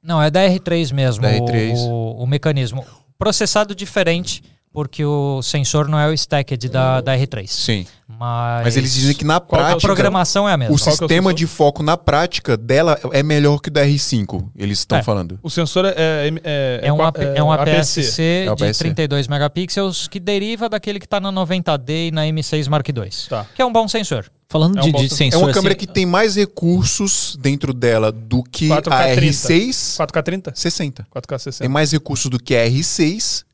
Não, 0.03 0.23
é 0.23 0.31
da 0.31 0.41
R3 0.47 0.93
mesmo. 0.93 1.23
Da 1.23 1.33
R3. 1.33 1.75
O, 1.79 2.23
o 2.23 2.27
mecanismo. 2.27 2.85
Processado 3.19 3.75
diferente, 3.75 4.43
porque 4.75 5.05
o 5.05 5.41
sensor 5.41 5.87
não 5.87 6.01
é 6.01 6.09
o 6.09 6.13
stacked 6.13 6.69
da, 6.69 7.01
da 7.01 7.17
R3. 7.17 7.47
Sim. 7.47 7.87
Mas, 8.09 8.65
Mas 8.65 8.77
eles 8.77 8.93
dizem 8.93 9.15
que 9.15 9.25
na 9.25 9.39
Qual 9.39 9.49
que 9.49 9.55
é 9.55 9.59
a 9.61 9.69
prática 9.71 9.87
programação 9.89 10.49
é 10.49 10.53
a 10.53 10.57
mesma. 10.57 10.75
o 10.75 10.79
Qual 10.79 10.85
que 10.85 10.91
é 10.91 10.93
o 10.93 11.09
sistema 11.09 11.33
de 11.33 11.47
foco 11.47 11.83
na 11.83 11.97
prática 11.97 12.57
dela 12.57 12.99
é 13.13 13.23
melhor 13.23 13.61
que 13.61 13.69
o 13.69 13.73
da 13.73 13.87
R5. 13.87 14.51
Eles 14.57 14.81
estão 14.81 14.99
É. 14.99 15.03
falando. 15.03 15.39
O 15.45 15.49
sensor 15.49 15.85
é... 15.87 15.95
É, 15.97 16.33
é, 16.43 16.81
É 16.89 16.93
um, 16.93 17.01
AP, 17.01 17.19
é 17.19 17.43
um 17.43 17.53
APS-C. 17.53 18.23
É 18.23 18.43
de 18.43 18.49
APS-C. 18.65 18.79
32 18.85 19.29
megapixels 19.29 20.09
que 20.09 20.19
deriva 20.19 20.69
daquele 20.69 20.99
que 20.99 21.07
está 21.07 21.21
na 21.21 21.33
90D 21.33 22.09
e 22.09 22.11
na 22.11 22.23
M6 22.27 22.69
Mark 22.69 22.89
II. 22.89 22.95
Tá. 23.29 23.47
Que 23.55 23.63
é 23.63 23.65
um 23.65 23.73
bom 23.73 23.87
sensor. 23.87 24.27
Falando 24.49 24.77
É 24.79 24.83
um 24.83 24.93
de, 24.93 25.09
de 25.09 25.09
sensor. 25.15 25.41
É 25.41 25.45
uma 25.45 25.53
câmera 25.53 25.75
assim, 25.75 25.87
que 25.87 25.93
tem 25.93 26.05
mais 26.05 26.35
recursos 26.37 27.37
dentro 27.41 27.73
dela 27.73 28.11
do 28.11 28.43
que 28.43 28.69
4K 28.69 28.93
a 28.93 29.15
30. 29.15 29.33
R6 29.33 29.69
4K30? 30.05 30.53
60. 30.55 31.07
4K 31.15 31.39
60. 31.39 31.65
Tem 31.65 31.69
mais 31.69 31.93
recursos 31.93 32.29
do 32.29 32.39
que 32.39 32.55
a 32.57 32.67
R6, 32.69 33.45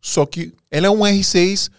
só 0.00 0.24
que 0.24 0.52
ela 0.70 0.86
é 0.86 0.90
um 0.90 1.00
R6 1.00 1.70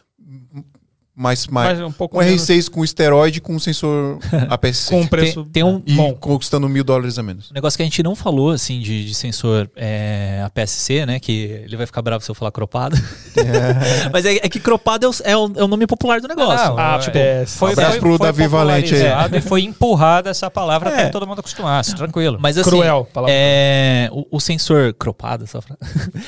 mais, 1.16 1.46
mais 1.48 1.78
Mas 1.80 1.88
um 1.88 1.92
pouco 1.92 2.18
um 2.18 2.24
menos- 2.24 2.42
R6 2.42 2.70
com 2.70 2.84
esteroide 2.84 3.42
com 3.42 3.58
sensor 3.60 4.18
APS-C. 4.50 4.90
com 4.92 5.02
um 5.02 5.08
preço 5.08 5.44
tem, 5.44 5.52
tem 5.52 5.64
um, 5.64 5.82
e 5.86 5.94
bom. 5.94 6.14
custando 6.16 6.68
mil 6.70 6.84
dólares 6.84 7.20
a 7.20 7.24
menos. 7.24 7.52
Um 7.52 7.54
negócio 7.54 7.76
que 7.78 7.84
a 7.84 7.86
gente 7.86 8.02
não 8.02 8.16
falou, 8.16 8.52
assim, 8.52 8.80
de, 8.80 9.06
de 9.06 9.14
sensor 9.14 9.70
é, 9.76 10.42
APS-C, 10.46 11.06
né? 11.06 11.20
Que 11.20 11.64
ele 11.66 11.76
vai 11.78 11.86
ficar 11.86 12.02
bravo 12.02 12.24
se 12.24 12.32
eu 12.32 12.36
falar 12.36 12.52
cropado. 12.52 12.96
Mas 14.12 14.26
é, 14.26 14.36
é 14.36 14.50
que 14.50 14.60
cropado 14.60 15.06
é 15.06 15.10
o, 15.10 15.14
é 15.24 15.38
o- 15.38 15.54
é 15.58 15.64
o 15.64 15.68
nome 15.68 15.86
popular 15.88 16.22
do 16.22 16.28
negócio. 16.28 16.68
Não, 16.70 16.78
Ah, 16.80 16.98
tipo, 17.00 17.18
é, 17.18 17.46
foi, 17.46 17.72
abraço 17.74 17.92
foi, 17.92 18.00
pro 18.00 18.18
foi 18.18 18.28
Davi 18.28 18.48
Valente 18.48 18.96
aí. 18.96 19.02
E 19.38 19.42
foi 19.42 19.62
empurrada 19.64 20.30
essa 20.30 20.50
palavra 20.50 20.90
É. 20.90 20.94
até 20.94 21.06
que 21.08 21.12
todo 21.12 21.28
mundo 21.28 21.40
acostumasse. 21.40 21.96
Tranquilo. 21.96 22.38
Mas 22.42 22.58
assim, 22.58 22.70
Cruel, 22.70 23.08
palavra 23.14 23.34
é, 23.36 24.10
o, 24.12 24.26
o 24.32 24.40
sensor 24.40 24.94
cropado, 24.94 25.46
só 25.48 25.62
pra... 25.62 25.76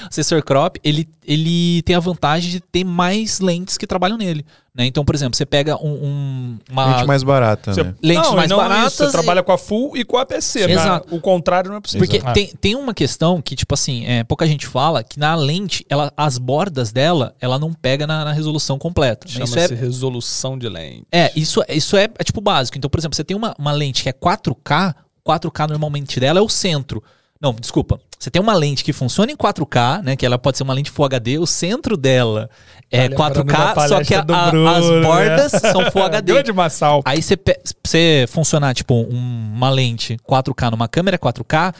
o 0.09 0.13
sensor 0.13 0.41
crop, 0.43 0.79
ele, 0.83 1.07
ele 1.25 1.81
tem 1.83 1.95
a 1.95 1.99
vantagem 1.99 2.49
de 2.51 2.59
ter 2.59 2.83
mais 2.83 3.39
lentes 3.39 3.77
que 3.77 3.85
trabalham 3.87 4.17
nele. 4.17 4.45
Né? 4.75 4.87
Então, 4.87 5.05
por 5.05 5.13
exemplo, 5.13 5.37
você 5.37 5.45
pega 5.45 5.75
um, 5.77 5.87
um- 5.91 6.59
uma 6.71 6.95
Lente 6.95 7.05
mais 7.05 7.21
barata, 7.21 7.71
Você- 7.75 7.83
né? 7.83 7.93
lentes 8.01 8.27
não, 8.27 8.35
mais 8.35 8.49
não 8.49 8.57
baratas. 8.57 8.93
Isso, 8.93 9.03
você 9.03 9.09
e- 9.09 9.11
trabalha 9.11 9.43
com 9.43 9.51
a 9.51 9.57
full 9.57 9.95
e 9.95 10.03
com 10.03 10.17
a 10.17 10.21
APS-C. 10.23 10.65
né? 10.65 10.73
Exato. 10.73 11.15
O 11.15 11.21
contrário 11.21 11.69
não 11.69 11.77
é 11.77 11.79
possível. 11.79 12.07
Porque 12.07 12.19
tem, 12.33 12.47
tem 12.59 12.75
uma 12.75 12.91
questão 12.91 13.39
que, 13.39 13.55
tipo 13.55 13.71
assim, 13.75 14.03
é, 14.07 14.23
pouca 14.23 14.47
gente 14.47 14.65
fala 14.65 15.03
que 15.03 15.19
na 15.19 15.35
lente, 15.35 15.85
ela, 15.87 16.11
as 16.17 16.39
bordas 16.39 16.91
dela, 16.91 17.35
ela 17.39 17.59
não 17.59 17.71
pega 17.71 18.07
na, 18.07 18.25
na 18.25 18.31
resolução 18.33 18.79
completa. 18.79 19.27
né? 19.27 19.43
Isso 19.43 19.59
é, 19.59 19.67
Chama-se 19.67 19.75
resolução 19.75 20.57
de 20.57 20.67
lente. 20.67 21.05
é, 21.11 21.31
isso, 21.35 21.61
isso 21.69 21.95
é, 21.95 22.05
é 22.17 22.23
tipo 22.23 22.41
básico. 22.41 22.75
Então, 22.75 22.89
por 22.89 22.99
exemplo, 22.99 23.15
você 23.15 23.23
tem 23.23 23.37
uma, 23.37 23.53
uma 23.59 23.71
lente 23.71 24.01
que 24.01 24.09
é 24.09 24.13
4K, 24.13 24.95
4K 25.23 25.67
normalmente 25.69 26.19
dela 26.19 26.39
é 26.39 26.41
o 26.41 26.49
centro. 26.49 27.03
Não, 27.39 27.53
desculpa. 27.53 27.99
Você 28.17 28.31
tem 28.31 28.41
uma 28.41 28.53
lente 28.53 28.83
que 28.85 28.93
funciona 28.93 29.29
em 29.31 29.35
4K, 29.35 30.01
né? 30.01 30.15
Que 30.15 30.25
ela 30.25 30.39
pode 30.39 30.57
ser 30.57 30.63
uma 30.63 30.73
lente 30.73 30.89
Full 30.89 31.05
HD, 31.05 31.37
o 31.39 31.45
centro 31.45 31.97
dela 31.97 32.49
é 32.93 33.09
Tá 33.09 33.27
lembrando 33.27 33.43
da 33.45 33.73
4K, 33.75 33.87
só 33.87 34.03
que 34.03 34.15
a- 34.15 34.21
Bruno, 34.21 34.67
as 34.67 34.89
né? 34.89 35.01
bordas 35.01 35.51
são 35.51 35.91
Full 35.91 36.03
HD. 36.05 36.33
Grande 36.33 36.53
Massal. 36.53 37.01
Aí 37.03 37.21
você, 37.21 37.37
você 37.85 38.25
funcionar, 38.29 38.73
tipo, 38.73 38.93
um- 38.93 39.51
uma 39.55 39.69
lente 39.69 40.17
4K 40.23 40.69
numa 40.71 40.87
câmera 40.87 41.17
4K, 41.17 41.73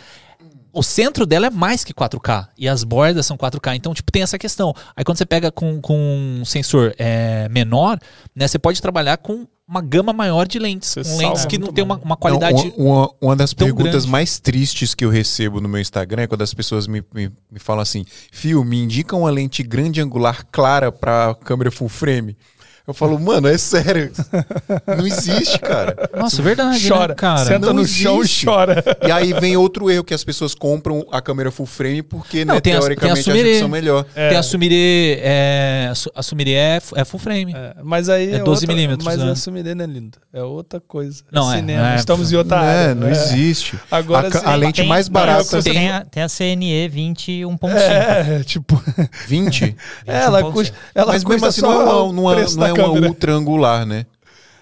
o 0.76 0.82
centro 0.82 1.26
dela 1.28 1.46
é 1.48 1.50
mais 1.52 1.84
que 1.84 1.94
4K 1.94 2.48
e 2.58 2.68
as 2.68 2.84
bordas 2.84 3.26
são 3.28 3.38
4K. 3.38 3.76
Então, 3.76 3.94
tipo, 3.94 4.12
tem 4.12 4.24
essa 4.24 4.40
questão. 4.40 4.74
Aí 4.96 5.04
quando 5.04 5.18
você 5.20 5.26
pega 5.26 5.52
com, 5.52 5.80
com 5.80 5.96
um 6.42 6.44
sensor 6.46 6.96
é, 6.98 7.48
menor, 7.50 8.00
né, 8.36 8.48
você 8.48 8.58
pode 8.58 8.82
trabalhar 8.82 9.18
com 9.18 9.46
uma 9.74 9.82
gama 9.82 10.14
maior 10.14 10.48
de 10.48 10.60
lentes. 10.60 10.90
Você 10.94 11.04
com 11.04 11.18
lentes 11.18 11.46
que 11.46 11.58
não 11.58 11.74
tem 11.74 11.84
uma, 11.84 11.98
uma 11.98 12.16
qualidade. 12.18 12.74
Não, 12.78 12.86
uma, 12.86 12.96
uma- 13.00 13.14
uma 13.22 13.36
das 13.36 13.54
tão 13.54 13.66
perguntas 13.68 13.92
grande. 14.04 14.08
mais 14.10 14.40
tristes 14.40 14.94
que 14.94 15.04
eu 15.04 15.10
recebo 15.10 15.60
no 15.60 15.68
meu 15.68 15.82
Instagram 15.82 16.24
é 16.24 16.28
quando 16.28 16.42
as 16.44 16.54
pessoas 16.54 16.88
me, 16.88 17.04
me, 17.14 17.30
me 17.52 17.60
falam 17.60 17.82
assim: 17.82 18.06
Fio, 18.32 18.64
me 18.64 18.82
indica 18.84 19.16
uma 19.16 19.30
lente 19.32 19.64
grande 19.64 20.00
angular 20.02 20.46
clara 20.52 20.92
para 20.92 21.36
câmera 21.44 21.72
full 21.72 21.90
frame. 21.90 22.38
Eu 22.86 22.94
falo, 22.94 23.18
mano, 23.18 23.48
é 23.48 23.58
sério. 23.58 24.12
Não 24.86 25.08
existe, 25.08 25.58
cara. 25.60 25.96
Nossa, 26.18 26.42
é 26.42 26.44
verdade, 26.44 26.86
Chora. 26.88 27.08
né, 27.10 27.16
cara? 27.16 27.46
Senta 27.46 27.68
não 27.68 27.74
no 27.76 27.86
chão 27.88 28.18
e 28.18 28.20
existe. 28.20 28.46
chora. 28.46 28.84
E 29.08 29.10
aí 29.12 29.32
vem 29.34 29.56
outro 29.56 29.90
erro, 29.90 30.04
que 30.04 30.14
as 30.14 30.22
pessoas 30.24 30.54
compram 30.54 31.06
a 31.10 31.22
câmera 31.22 31.50
full 31.50 31.66
frame 31.66 32.02
porque, 32.04 32.44
Não, 32.44 32.56
né, 32.56 32.60
tem 32.62 32.74
tem 32.74 32.78
a 32.78 32.80
teoricamente, 32.82 33.20
acham 33.22 33.34
Sumire. 33.34 33.52
que 33.54 33.60
são 33.60 33.70
melhor. 33.70 34.04
Tem 34.14 34.36
a 34.36 34.44
Sumire, 34.44 35.18
é, 35.22 35.88
a 35.92 35.96
Su- 35.96 36.12
a 36.14 36.22
Sumire 36.22 36.54
é, 36.54 36.82
é 36.96 37.06
full 37.06 37.20
frame. 37.22 37.54
É, 37.56 37.76
mas 37.82 38.10
aí 38.10 38.34
É 38.34 38.36
é 38.36 38.40
12 38.40 38.64
outra- 38.64 38.76
milímetros, 38.76 39.06
Mas 39.06 39.18
né? 39.18 39.32
a 39.32 39.36
Sumire 39.36 39.74
não 39.76 39.86
é 39.86 39.88
lindo. 39.88 40.18
É 40.34 40.44
outra 40.44 40.82
coisa. 40.82 41.24
Não, 41.32 41.52
é, 41.54 41.56
cinema. 41.58 41.94
é. 41.94 41.96
Estamos 41.96 42.34
em 42.34 42.36
outra 42.36 42.58
Não, 42.58 42.64
área. 42.66 42.80
é, 42.92 42.94
não 42.96 43.08
É. 43.08 43.12
existe. 43.12 43.80
Agora 43.90 44.28
a, 44.44 44.52
a 44.52 44.56
lente 44.56 44.82
Tem- 44.82 44.90
mais 44.90 45.08
barata 45.08 45.64
tem, 45.64 45.74
tem 45.74 45.90
a, 45.90 46.02
tem 46.04 46.22
a 46.24 46.28
CNE 46.28 46.90
20 46.90 47.44
1.5. 47.46 47.70
É, 47.78 48.44
tipo, 48.44 48.82
20. 49.28 49.76
é, 50.06 50.18
ela 50.24 50.42
21.5. 50.44 50.52
custa. 50.54 50.76
Ela 50.94 51.14
Mas 51.14 51.24
mesmo 51.24 51.46
assim 51.48 51.62
não 51.62 51.72
é 51.72 51.76
uma, 51.86 52.73
é- 52.82 52.84
uma 52.86 52.94
câmera. 52.94 53.08
ultra 53.08 53.34
angular, 53.34 53.86
né? 53.86 54.06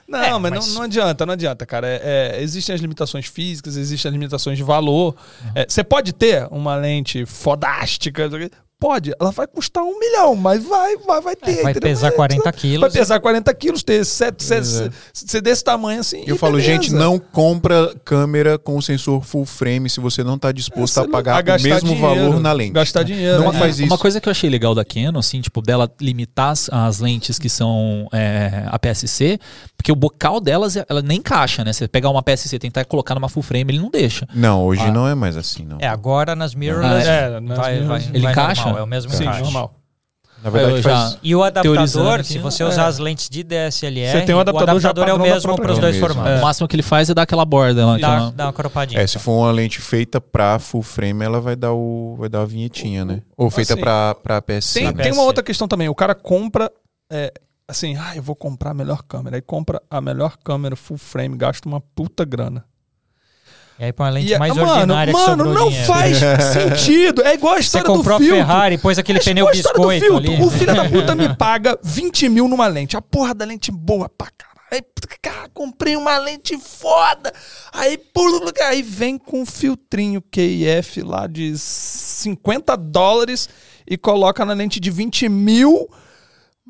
Não, 0.08 0.20
É, 0.20 0.32
mas, 0.40 0.52
mas- 0.52 0.68
Não, 0.68 0.74
não 0.76 0.82
adianta, 0.82 1.26
não 1.26 1.34
adianta, 1.34 1.66
cara. 1.66 1.88
É, 1.88 2.02
é, 2.38 2.42
existem 2.42 2.76
as 2.76 2.82
limitações 2.82 3.28
físicas, 3.28 3.78
existem 3.78 4.10
as 4.10 4.14
limitações 4.14 4.58
de 4.58 4.64
valor. 4.64 5.16
É, 5.56 5.66
Você 5.70 5.84
pode 5.86 6.12
ter 6.12 6.48
uma 6.52 6.76
lente 6.76 7.26
fodástica, 7.26 8.28
pode, 8.82 9.14
ela 9.22 9.30
vai 9.30 9.45
custar 9.45 9.84
um 9.84 9.99
milhão, 9.99 10.36
mas 10.36 10.64
vai, 10.64 10.98
vai, 10.98 11.22
vai 11.22 11.36
ter. 11.36 11.60
É, 11.60 11.62
vai 11.62 11.74
pesar 11.76 12.08
Mas, 12.08 12.16
40 12.16 12.52
quilos. 12.52 12.82
Vai 12.82 12.90
pesar 12.90 13.20
40 13.20 13.53
quilos, 13.53 13.84
ter 13.84 14.03
sete, 14.03 14.44
sete, 14.44 14.62
Pois 14.68 14.82
é. 14.82 14.90
ser 15.14 15.40
desse 15.41 15.64
tamanho 15.64 15.99
assim. 15.99 16.24
Eu 16.26 16.36
e 16.36 16.38
falo, 16.40 16.53
beleza. 16.58 16.72
gente, 16.72 16.91
não 16.91 17.20
compra 17.20 17.94
câmera 18.03 18.58
com 18.58 18.82
sensor 18.82 19.22
full 19.22 19.45
frame 19.45 19.88
se 19.88 19.99
você 19.99 20.24
não 20.24 20.34
está 20.34 20.52
disposto 20.52 20.95
Você 20.95 20.99
a 21.02 21.08
pagar 21.08 21.44
o 21.44 21.62
mesmo 21.62 21.90
dinheiro, 21.90 22.02
valor 22.02 22.40
na 22.40 22.52
lente. 22.52 22.72
Gastar 22.72 23.03
dinheiro. 23.03 23.44
Não 23.44 23.52
né? 23.52 23.60
faz 23.60 23.80
isso. 23.80 23.86
Uma 23.88 23.99
coisa 23.99 24.20
que 24.20 24.28
eu 24.28 24.32
achei 24.32 24.49
legal 24.49 24.74
da 24.74 24.84
Canon, 24.84 25.20
assim, 25.20 25.41
tipo, 25.41 25.62
dela 25.62 25.88
limitar 26.02 26.49
as, 26.49 26.68
as 26.72 26.99
lentes 26.99 27.38
que 27.38 27.49
são 27.49 28.08
é, 28.12 28.64
APS-C, 28.68 29.40
porque 29.78 29.91
o 29.91 29.95
bocal 29.95 30.41
delas, 30.41 30.76
ela 30.76 31.03
nem 31.03 31.20
encaixa, 31.20 31.64
né? 31.64 31.72
Você 31.72 31.88
pegar 31.88 32.10
uma 32.10 32.20
APS-C 32.22 32.56
e 32.56 32.60
tentar 32.60 32.84
colocar 32.86 33.14
numa 33.14 33.30
full 33.30 33.44
frame, 33.44 33.72
ele 33.74 33.80
não 33.80 33.91
deixa. 33.91 34.28
Não, 34.34 34.64
hoje 34.64 34.82
Ah. 34.82 34.91
não 34.91 35.08
é 35.08 35.14
mais 35.14 35.38
assim, 35.38 35.66
não. 35.66 35.78
É, 35.80 35.88
agora 35.88 36.36
nas 36.36 36.56
mirrorless 36.56 37.08
É, 37.08 37.40
nas 37.40 37.58
vai, 37.58 37.58
vai, 37.58 37.74
mirrorless. 37.80 38.10
Ele 38.12 38.24
vai 38.24 38.32
encaixa? 38.32 38.64
normal, 38.64 38.70
é 38.77 38.84
o 38.84 38.88
mesmo 38.88 39.11
Sim, 39.11 39.23
encaixe. 39.23 39.41
normal. 39.43 39.76
Na 40.43 40.49
verdade, 40.49 40.77
Eu 40.77 40.81
faz... 40.84 41.11
já- 41.11 41.18
E 41.22 41.35
o 41.35 41.43
adaptador, 41.43 42.23
se 42.23 42.39
você 42.39 42.64
é. 42.64 42.65
usar 42.65 42.88
as 42.88 42.98
lentes 42.98 43.30
de 43.30 43.43
DSLR, 43.43 44.11
Você 44.11 44.22
tem 44.26 44.34
um 44.34 44.39
adaptador 44.39 44.76
o 44.76 44.80
já 44.80 44.89
adaptador 44.89 45.10
é 45.10 45.14
o 45.14 45.22
mesmo 45.34 45.56
para 45.56 45.72
os 45.72 45.77
dois 45.77 45.93
Mesmo, 45.95 46.07
formatos. 46.07 46.39
O 46.39 46.41
máximo 46.43 46.68
que 46.68 46.76
ele 46.76 46.81
faz 46.81 47.11
é 47.11 47.14
dar 47.14 47.22
aquela 47.22 47.45
borda 47.45 47.85
lá. 47.85 47.98
Dá, 47.99 48.14
aquela- 48.15 48.31
dá 48.31 48.45
uma 48.48 48.53
cropadinha. 48.53 48.99
É, 48.99 49.06
se 49.06 49.19
for 49.19 49.34
uma 49.34 49.52
lente 49.52 49.80
feita 49.80 50.19
pra 50.19 50.57
full 50.57 50.81
frame, 50.81 51.23
ela 51.23 51.39
vai 51.39 51.56
dar, 51.56 51.73
o, 51.73 52.15
vai 52.18 52.27
dar 52.27 52.41
a 52.41 52.45
vinhetinha, 52.45 53.06
né? 53.06 53.22
Ou 53.38 53.52
feita 53.52 53.73
Assim, 53.73 53.81
pra, 53.84 54.15
pra 54.15 54.41
PSC. 54.41 54.80
Tem, 54.80 54.91
né? 54.91 55.03
tem 55.03 55.11
uma 55.14 55.22
outra 55.23 55.43
questão 55.43 55.68
também. 55.68 55.88
O 55.89 55.93
cara 55.93 56.15
compra. 56.15 56.72
é, 57.11 57.31
assim, 57.68 57.95
ah, 57.98 58.15
eu 58.15 58.23
vou 58.23 58.35
comprar 58.35 58.72
a 58.72 58.73
melhor 58.73 59.03
câmera. 59.03 59.35
Aí 59.38 59.41
compra 59.43 59.80
a 59.91 60.02
melhor 60.02 60.38
câmera 60.43 60.76
full 60.76 60.98
frame, 60.98 61.38
gasta 61.38 61.69
uma 61.69 61.80
puta 61.80 62.26
grana. 62.26 62.65
E 63.82 63.86
aí 63.86 63.91
põe 63.91 64.08
a 64.08 64.12
lente 64.12 64.32
E, 64.32 64.38
mais 64.38 64.56
mano, 64.56 64.72
ordinária 64.72 65.12
mano, 65.12 65.26
sobrou 65.26 65.53
não 65.56 65.68
dinheiro. 65.70 65.88
faz 65.88 66.18
sentido. 66.53 67.24
É 67.24 67.34
igual 67.34 67.53
a 67.53 67.56
Você 67.56 67.62
história 67.64 67.88
comprou 67.88 68.16
a 68.16 68.20
do 68.20 68.24
filtro. 68.24 68.45
Ferrari, 68.45 68.78
pôs 68.78 68.99
aquele 68.99 69.18
É 69.18 69.24
pneu 69.24 69.48
a 69.48 69.52
biscoito 69.52 70.18
ali. 70.18 70.40
O 70.40 70.52
filho 70.52 70.76
da 70.76 70.88
puta 70.88 71.16
me 71.16 71.28
paga 71.36 71.76
20 71.82 72.30
mil 72.30 72.48
numa 72.48 72.68
lente. 72.68 72.95
A 72.95 73.02
porra 73.02 73.34
da 73.34 73.44
lente 73.44 73.72
boa 73.72 74.08
pra 74.08 74.28
caralho. 74.38 74.52
Aí, 74.72 74.84
cara, 75.20 75.49
comprei 75.52 75.95
uma 75.95 76.16
lente 76.20 76.56
foda. 76.60 77.34
Aí, 77.74 77.98
por, 77.98 78.53
aí 78.68 78.84
vem 78.84 79.18
com 79.18 79.41
um 79.41 79.45
filtrinho 79.48 80.22
QIF 80.22 81.02
lá 81.02 81.26
de 81.26 81.58
50 81.58 82.78
dólares 82.78 83.49
e 83.90 83.98
coloca 83.98 84.45
na 84.45 84.53
lente 84.53 84.80
de 84.80 84.91
20 84.91 85.28
mil. 85.28 85.90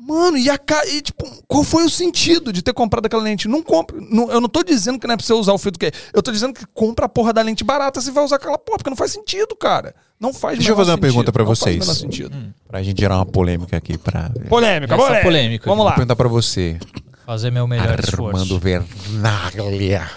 Mano, 0.04 0.36
e, 0.36 0.50
a, 0.50 0.58
ca- 0.58 0.84
e 0.86 1.00
tipo, 1.00 1.24
qual 1.46 1.62
foi 1.62 1.84
o 1.84 1.88
sentido 1.90 2.52
de 2.52 2.60
ter 2.60 2.72
comprado 2.72 3.06
aquela 3.06 3.22
lente? 3.22 3.46
Não 3.46 3.62
compra. 3.62 3.96
não- 4.00 4.30
eu 4.30 4.40
não 4.40 4.48
tô 4.48 4.62
dizendo 4.64 4.98
que 4.98 5.06
não 5.06 5.14
é 5.14 5.16
pra 5.16 5.24
você 5.24 5.32
usar 5.32 5.52
o 5.52 5.58
filtro 5.58 5.78
que 5.78 5.92
Eu 6.12 6.22
tô 6.22 6.32
dizendo 6.32 6.52
que 6.54 6.66
compra 6.74 7.06
a 7.06 7.08
porra 7.08 7.32
da 7.32 7.40
lente 7.42 7.62
barata 7.62 8.00
se 8.00 8.10
vai 8.10 8.24
usar 8.24 8.36
aquela 8.36 8.58
porra, 8.58 8.78
porque 8.78 8.90
não 8.90 8.96
faz 8.96 9.12
sentido, 9.12 9.54
cara. 9.54 9.94
Não 10.18 10.32
faz 10.34 10.58
Deixa 10.58 10.72
eu 10.72 10.76
fazer 10.76 10.90
uma 10.90 10.96
sentido, 10.96 11.02
pergunta 11.08 11.32
pra 11.32 11.42
não 11.44 11.48
faz 11.48 11.58
vocês. 11.60 11.78
menor 11.78 11.94
sentido. 11.94 12.54
Pra 12.66 12.82
gente 12.82 13.00
gerar 13.00 13.16
uma 13.16 13.26
polêmica 13.26 13.76
aqui. 13.76 13.96
Pra... 13.96 14.30
Polêmica, 14.48 14.94
Essa 14.94 15.02
polêmica. 15.04 15.22
polêmica. 15.24 15.64
Vamos 15.66 15.78
Vou 15.78 15.86
lá. 15.86 15.92
perguntar 15.92 16.16
pra 16.16 16.28
você. 16.28 16.78
Fazer 17.24 17.50
meu 17.52 17.66
melhor 17.68 17.88
Armando 17.88 18.40
esforço. 18.44 18.58
Vernaglia. 18.58 20.10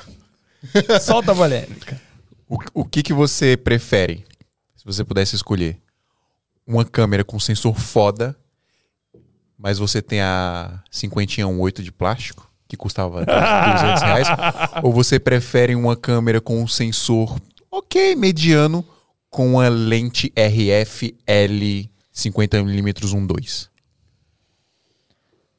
Solta 1.02 1.32
a 1.32 1.36
polêmica. 1.36 2.02
O, 2.50 2.58
o 2.74 2.86
que, 2.86 3.04
que 3.04 3.14
você 3.14 3.56
prefere? 3.56 4.26
Se 4.76 4.84
você 4.86 5.04
pudesse 5.04 5.36
escolher. 5.36 5.78
Uma 6.68 6.84
câmera 6.84 7.24
com 7.24 7.40
sensor 7.40 7.76
foda, 7.80 8.36
mas 9.66 9.80
você 9.80 10.00
tem 10.00 10.22
a 10.22 10.80
5018 10.92 11.82
de 11.82 11.92
plástico, 11.92 12.48
que 12.68 12.78
custava 12.78 13.26
200 13.26 14.02
reais. 14.04 14.28
ou 14.84 14.94
você 14.94 15.20
prefere 15.20 15.74
uma 15.74 15.96
câmera 15.96 16.40
com 16.40 16.62
um 16.62 16.68
sensor 16.68 17.36
ok, 17.72 18.16
mediano, 18.16 18.86
com 19.28 19.54
uma 19.54 19.68
lente 19.68 20.32
RF 20.38 21.18
L 21.26 21.90
50mm 22.14 22.94
1.2? 22.94 23.68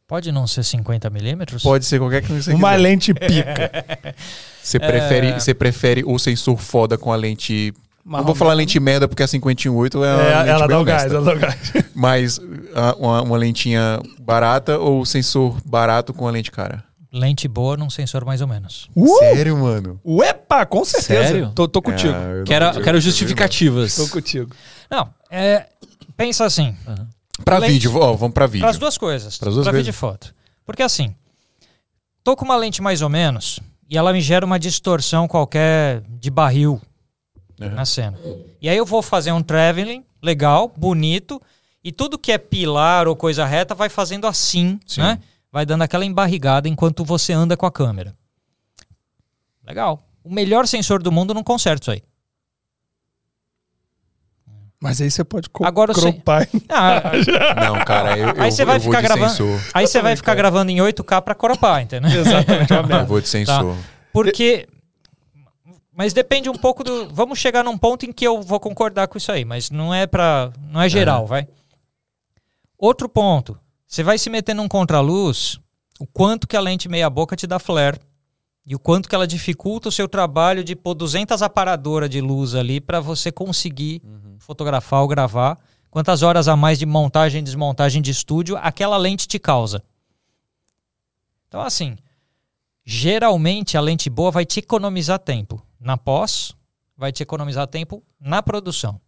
Pode 0.06 0.30
não 0.30 0.46
ser 0.46 0.62
50 0.62 1.10
milímetros? 1.10 1.64
Pode 1.64 1.84
ser 1.84 1.98
qualquer 1.98 2.22
que 2.22 2.30
você 2.30 2.54
Uma 2.54 2.74
quiser. 2.74 2.82
lente 2.82 3.12
pica. 3.12 4.14
Você 4.62 4.80
prefere, 4.80 5.32
você 5.32 5.54
prefere 5.54 6.02
o 6.04 6.18
sensor 6.18 6.58
foda 6.58 6.98
com 6.98 7.12
a 7.12 7.16
lente. 7.16 7.72
Não 8.06 8.22
vou 8.24 8.34
falar 8.34 8.54
lente 8.54 8.78
merda 8.78 9.08
porque 9.08 9.22
a 9.22 9.26
518 9.28 10.04
é 10.04 10.14
uma 10.14 10.22
É, 10.22 10.36
lente 10.36 10.48
ela 10.50 10.58
bem 10.60 10.68
dá 10.76 10.80
o 10.80 10.84
gás, 10.84 11.12
ela 11.12 11.24
dá 11.24 11.32
o 11.34 11.38
gás. 11.38 11.72
Mas 11.94 12.40
uma, 12.98 13.22
uma 13.22 13.36
lentinha 13.36 14.00
barata 14.20 14.78
ou 14.78 15.04
sensor 15.04 15.56
barato 15.64 16.14
com 16.14 16.28
a 16.28 16.30
lente 16.30 16.50
cara? 16.52 16.84
Lente 17.12 17.48
boa 17.48 17.76
num 17.76 17.88
sensor 17.90 18.24
mais 18.24 18.40
ou 18.40 18.46
menos. 18.46 18.88
Uh! 18.94 19.18
Sério, 19.18 19.56
mano? 19.56 19.98
Uepa, 20.04 20.66
com 20.66 20.84
certeza. 20.84 21.28
Sério? 21.28 21.52
Tô, 21.54 21.66
tô 21.66 21.80
contigo. 21.82 22.12
Ah, 22.14 22.20
eu 22.22 22.36
não 22.38 22.44
Quero, 22.44 22.66
consigo. 22.66 22.84
quero 22.84 23.00
justificativas. 23.00 23.96
Tô 23.96 24.08
contigo. 24.08 24.50
Não, 24.90 25.08
é, 25.30 25.66
pensa 26.16 26.44
assim, 26.44 26.76
Pra 27.44 27.58
Lente- 27.58 27.72
vídeo, 27.72 27.96
ó, 27.96 28.12
vamos 28.14 28.34
pra 28.34 28.46
vídeo. 28.46 28.66
as 28.68 28.78
duas 28.78 28.96
coisas, 28.98 29.36
Pras 29.38 29.54
duas 29.54 29.64
para 29.64 29.72
coisas. 29.72 29.86
vídeo 29.86 29.96
e 29.96 29.98
foto. 29.98 30.34
Porque 30.64 30.82
assim, 30.82 31.14
tô 32.22 32.36
com 32.36 32.44
uma 32.44 32.56
lente 32.56 32.80
mais 32.82 33.02
ou 33.02 33.08
menos 33.08 33.60
e 33.88 33.96
ela 33.96 34.12
me 34.12 34.20
gera 34.20 34.44
uma 34.44 34.58
distorção 34.58 35.26
qualquer 35.28 36.02
de 36.20 36.30
barril 36.30 36.80
Uhum. 37.60 37.70
na 37.70 37.84
cena. 37.84 38.18
E 38.60 38.68
aí 38.68 38.76
eu 38.76 38.84
vou 38.84 39.00
fazer 39.02 39.32
um 39.32 39.42
traveling 39.42 40.04
legal, 40.22 40.72
bonito, 40.76 41.40
e 41.82 41.90
tudo 41.92 42.18
que 42.18 42.30
é 42.32 42.38
pilar 42.38 43.06
ou 43.08 43.14
coisa 43.16 43.44
reta 43.46 43.74
vai 43.74 43.88
fazendo 43.88 44.26
assim, 44.26 44.78
Sim. 44.86 45.00
né? 45.00 45.18
Vai 45.52 45.64
dando 45.64 45.82
aquela 45.82 46.04
embarrigada 46.04 46.68
enquanto 46.68 47.04
você 47.04 47.32
anda 47.32 47.56
com 47.56 47.64
a 47.64 47.70
câmera. 47.72 48.14
Legal. 49.66 50.06
O 50.22 50.30
melhor 50.32 50.66
sensor 50.66 51.02
do 51.02 51.10
mundo 51.12 51.32
não 51.32 51.42
conserta 51.42 51.82
isso 51.84 51.90
aí. 51.92 52.02
Mas 54.78 55.00
aí 55.00 55.10
você 55.10 55.24
pode 55.24 55.48
co 55.48 55.64
Agora 55.64 55.94
você- 55.94 56.12
cropar. 56.12 56.46
Ah, 56.68 57.00
Não, 57.64 57.84
cara, 57.84 58.18
eu, 58.18 58.28
Aí 58.42 58.52
você 58.52 58.64
vai 58.64 58.76
eu 58.76 58.80
vou 58.80 58.90
ficar 58.92 59.00
de 59.00 59.08
gravando- 59.08 59.30
sensor. 59.30 59.70
aí 59.72 59.86
você 59.86 60.02
vai 60.02 60.14
ficar 60.16 60.26
cara. 60.32 60.36
gravando 60.38 60.70
em 60.70 60.76
8K 60.80 61.22
pra 61.22 61.34
coropar, 61.34 61.82
entendeu? 61.82 62.10
Exatamente, 62.20 62.72
uma 62.72 63.00
Eu 63.00 63.06
vou 63.06 63.20
de 63.20 63.28
sensor. 63.28 63.76
Porque. 64.12 64.68
Mas 65.96 66.12
depende 66.12 66.50
um 66.50 66.54
pouco 66.54 66.84
do. 66.84 67.08
Vamos 67.08 67.38
chegar 67.38 67.64
num 67.64 67.78
ponto 67.78 68.04
em 68.04 68.12
que 68.12 68.26
eu 68.26 68.42
vou 68.42 68.60
concordar 68.60 69.08
com 69.08 69.16
isso 69.16 69.32
aí, 69.32 69.46
mas 69.46 69.70
não 69.70 69.94
é 69.94 70.06
para, 70.06 70.52
não 70.68 70.82
é 70.82 70.90
geral, 70.90 71.26
vai. 71.26 71.48
Outro 72.76 73.08
ponto. 73.08 73.58
Você 73.86 74.02
vai 74.02 74.18
se 74.18 74.28
meter 74.28 74.52
num 74.52 74.68
contraluz, 74.68 75.58
o 75.98 76.06
quanto 76.06 76.46
que 76.46 76.54
a 76.54 76.60
lente 76.60 76.86
meia 76.86 77.08
boca 77.08 77.34
te 77.34 77.46
dá 77.46 77.58
flare 77.58 77.98
e 78.66 78.74
o 78.74 78.78
quanto 78.78 79.08
que 79.08 79.14
ela 79.14 79.26
dificulta 79.26 79.88
o 79.88 79.92
seu 79.92 80.06
trabalho 80.06 80.62
de 80.62 80.76
pôr 80.76 80.92
200 80.92 81.40
aparadoras 81.40 82.10
de 82.10 82.20
luz 82.20 82.54
ali 82.54 82.78
para 82.78 83.00
você 83.00 83.32
conseguir 83.32 84.02
fotografar 84.38 85.00
ou 85.00 85.08
gravar. 85.08 85.58
Quantas 85.88 86.22
horas 86.22 86.46
a 86.46 86.54
mais 86.54 86.78
de 86.78 86.84
montagem 86.84 87.40
e 87.40 87.44
desmontagem 87.44 88.02
de 88.02 88.10
estúdio 88.10 88.58
aquela 88.58 88.98
lente 88.98 89.26
te 89.26 89.38
causa. 89.38 89.82
Então 91.48 91.62
assim, 91.62 91.96
geralmente 92.84 93.78
a 93.78 93.80
lente 93.80 94.10
boa 94.10 94.30
vai 94.30 94.44
te 94.44 94.58
economizar 94.58 95.18
tempo 95.18 95.65
na 95.86 95.96
pós, 95.96 96.52
vai 96.96 97.12
te 97.12 97.22
economizar 97.22 97.68
tempo 97.68 98.02
na 98.20 98.42
produção. 98.42 99.00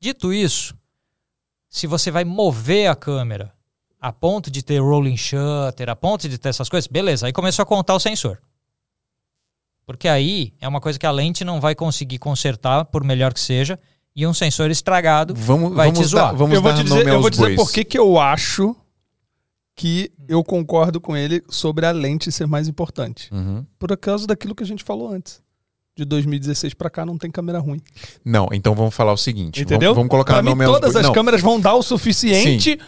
Dito 0.00 0.32
isso, 0.32 0.74
se 1.68 1.86
você 1.86 2.10
vai 2.10 2.24
mover 2.24 2.90
a 2.90 2.96
câmera 2.96 3.52
a 4.00 4.10
ponto 4.10 4.50
de 4.50 4.62
ter 4.62 4.80
rolling 4.80 5.16
shutter, 5.16 5.90
a 5.90 5.94
ponto 5.94 6.26
de 6.26 6.38
ter 6.38 6.48
essas 6.48 6.70
coisas, 6.70 6.88
beleza, 6.88 7.26
aí 7.26 7.32
começou 7.34 7.62
a 7.62 7.66
contar 7.66 7.94
o 7.94 8.00
sensor. 8.00 8.40
Porque 9.84 10.08
aí 10.08 10.54
é 10.58 10.66
uma 10.66 10.80
coisa 10.80 10.98
que 10.98 11.06
a 11.06 11.10
lente 11.10 11.44
não 11.44 11.60
vai 11.60 11.74
conseguir 11.74 12.18
consertar, 12.18 12.86
por 12.86 13.04
melhor 13.04 13.34
que 13.34 13.40
seja, 13.40 13.78
e 14.16 14.26
um 14.26 14.32
sensor 14.32 14.70
estragado 14.70 15.34
Vamos, 15.34 15.74
vai 15.74 15.88
vamos 15.88 16.00
te 16.00 16.06
zoar. 16.06 16.30
dar, 16.30 16.32
vamos 16.32 16.54
eu 16.54 16.62
vou 16.62 16.74
te 16.74 16.82
dizer, 16.82 17.06
eu 17.06 17.20
vou 17.20 17.30
dizer 17.30 17.56
por 17.56 17.70
que 17.70 17.84
que 17.84 17.98
eu 17.98 18.18
acho 18.18 18.74
que 19.74 20.12
eu 20.28 20.42
concordo 20.42 21.00
com 21.00 21.16
ele 21.16 21.42
sobre 21.48 21.84
a 21.84 21.90
lente 21.90 22.32
ser 22.32 22.46
mais 22.46 22.68
importante. 22.68 23.28
Uhum. 23.32 23.66
Por 23.78 23.94
causa 23.98 24.26
daquilo 24.26 24.54
que 24.54 24.62
a 24.62 24.66
gente 24.66 24.82
falou 24.82 25.10
antes. 25.10 25.41
De 25.94 26.06
2016 26.06 26.72
pra 26.72 26.88
cá 26.88 27.04
não 27.04 27.18
tem 27.18 27.30
câmera 27.30 27.58
ruim. 27.58 27.78
Não, 28.24 28.48
então 28.50 28.74
vamos 28.74 28.94
falar 28.94 29.12
o 29.12 29.16
seguinte. 29.16 29.60
Entendeu? 29.60 29.90
Vamos, 29.90 29.96
vamos 29.96 30.10
colocar 30.10 30.42
pra 30.42 30.54
mim, 30.54 30.64
todas 30.64 30.96
as 30.96 31.02
Não, 31.04 31.12
câmeras 31.12 31.42
vão 31.42 31.60
dar 31.60 31.74
o 31.74 31.82
suficiente 31.82 32.78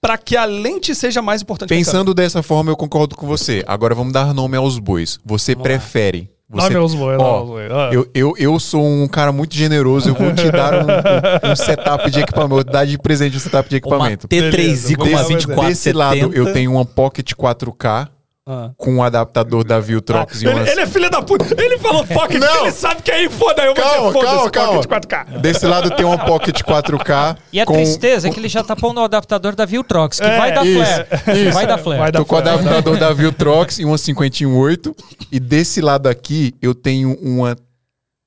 pra 0.00 0.16
que 0.16 0.34
a 0.34 0.46
lente 0.46 0.94
seja 0.94 1.20
mais 1.20 1.42
importante 1.42 1.68
que 1.68 1.74
a 1.74 1.76
câmera. 1.76 1.90
Pensando 1.92 2.14
dessa 2.14 2.42
forma, 2.42 2.70
eu 2.70 2.76
concordo 2.76 3.14
com 3.16 3.26
você. 3.26 3.62
Agora 3.66 3.94
vamos 3.94 4.14
dar 4.14 4.32
nome 4.32 4.56
aos 4.56 4.78
bois. 4.78 5.18
Você 5.26 5.54
prefere. 5.54 6.30
Você... 6.48 6.62
Nome 6.68 6.76
aos 6.76 6.94
bois, 6.94 7.18
Ó. 7.20 7.58
Ah. 7.70 7.90
eu, 7.92 8.08
eu, 8.14 8.34
eu 8.38 8.58
sou 8.58 8.82
um 8.82 9.06
cara 9.08 9.30
muito 9.30 9.54
generoso. 9.54 10.08
Eu 10.08 10.14
vou 10.14 10.32
te 10.34 10.50
dar 10.50 10.74
um, 10.86 11.48
um- 11.48 11.52
um 11.52 11.56
setup 11.56 12.10
de 12.10 12.20
equipamento. 12.20 12.54
Vou 12.54 12.64
dar 12.64 12.86
de 12.86 12.96
presente 12.96 13.36
um 13.36 13.40
setup 13.40 13.68
de 13.68 13.74
Uma 13.74 13.78
equipamento. 13.78 14.26
T3i 14.28 14.96
com 14.96 15.02
uma 15.04 15.10
Beleza, 15.10 15.28
24 15.28 15.68
Desse 15.68 15.92
lado, 15.92 16.32
eu 16.34 16.50
tenho 16.54 16.72
uma 16.72 16.84
Pocket 16.86 17.30
4K 17.32 18.08
Ah. 18.46 18.72
com 18.76 18.96
um 18.96 19.02
adaptador 19.02 19.64
da 19.64 19.80
Viltrox 19.80 20.42
e 20.42 20.46
Ele, 20.46 20.54
umas... 20.54 20.68
ele 20.68 20.80
é 20.82 20.86
filho 20.86 21.08
da 21.08 21.22
puta. 21.22 21.46
Ele 21.58 21.78
falou 21.78 22.06
Pocket, 22.06 22.38
Não. 22.38 22.60
ele 22.60 22.72
sabe 22.72 23.00
que 23.00 23.10
aí 23.10 23.26
foda. 23.30 23.62
Eu 23.62 23.74
vou 23.74 23.82
Calma, 23.82 24.12
dizer 24.12 24.20
calma, 24.26 24.50
calma. 24.50 24.82
Pocket 24.82 25.04
4K. 25.06 25.38
Desse 25.40 25.66
lado 25.66 25.90
tem 25.92 26.04
uma 26.04 26.18
Pocket 26.26 26.60
4K. 26.60 27.38
E 27.50 27.58
a 27.58 27.64
com... 27.64 27.72
tristeza 27.72 28.28
é 28.28 28.30
que 28.30 28.38
ele 28.38 28.48
já 28.50 28.62
tá 28.62 28.76
pondo 28.76 29.00
o 29.00 29.04
adaptador 29.04 29.54
da 29.56 29.64
Viltrox, 29.64 30.20
que 30.20 30.26
É, 30.26 30.38
vai 30.38 30.52
dar 30.52 30.66
isso, 30.66 30.78
flare. 30.78 31.50
Vai 31.52 31.66
dar 31.66 31.78
flare. 31.78 32.00
Vai 32.00 32.12
dar 32.12 32.18
Tô 32.18 32.26
com 32.26 32.34
o 32.34 32.38
adaptador 32.38 32.98
da 32.98 33.12
Viltrox 33.14 33.78
e 33.78 33.84
uma 33.86 33.96
518. 33.96 34.94
E 35.32 35.40
desse 35.40 35.80
lado 35.80 36.06
aqui, 36.06 36.54
eu 36.60 36.74
tenho 36.74 37.18
uma 37.22 37.56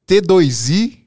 T2i. 0.10 0.98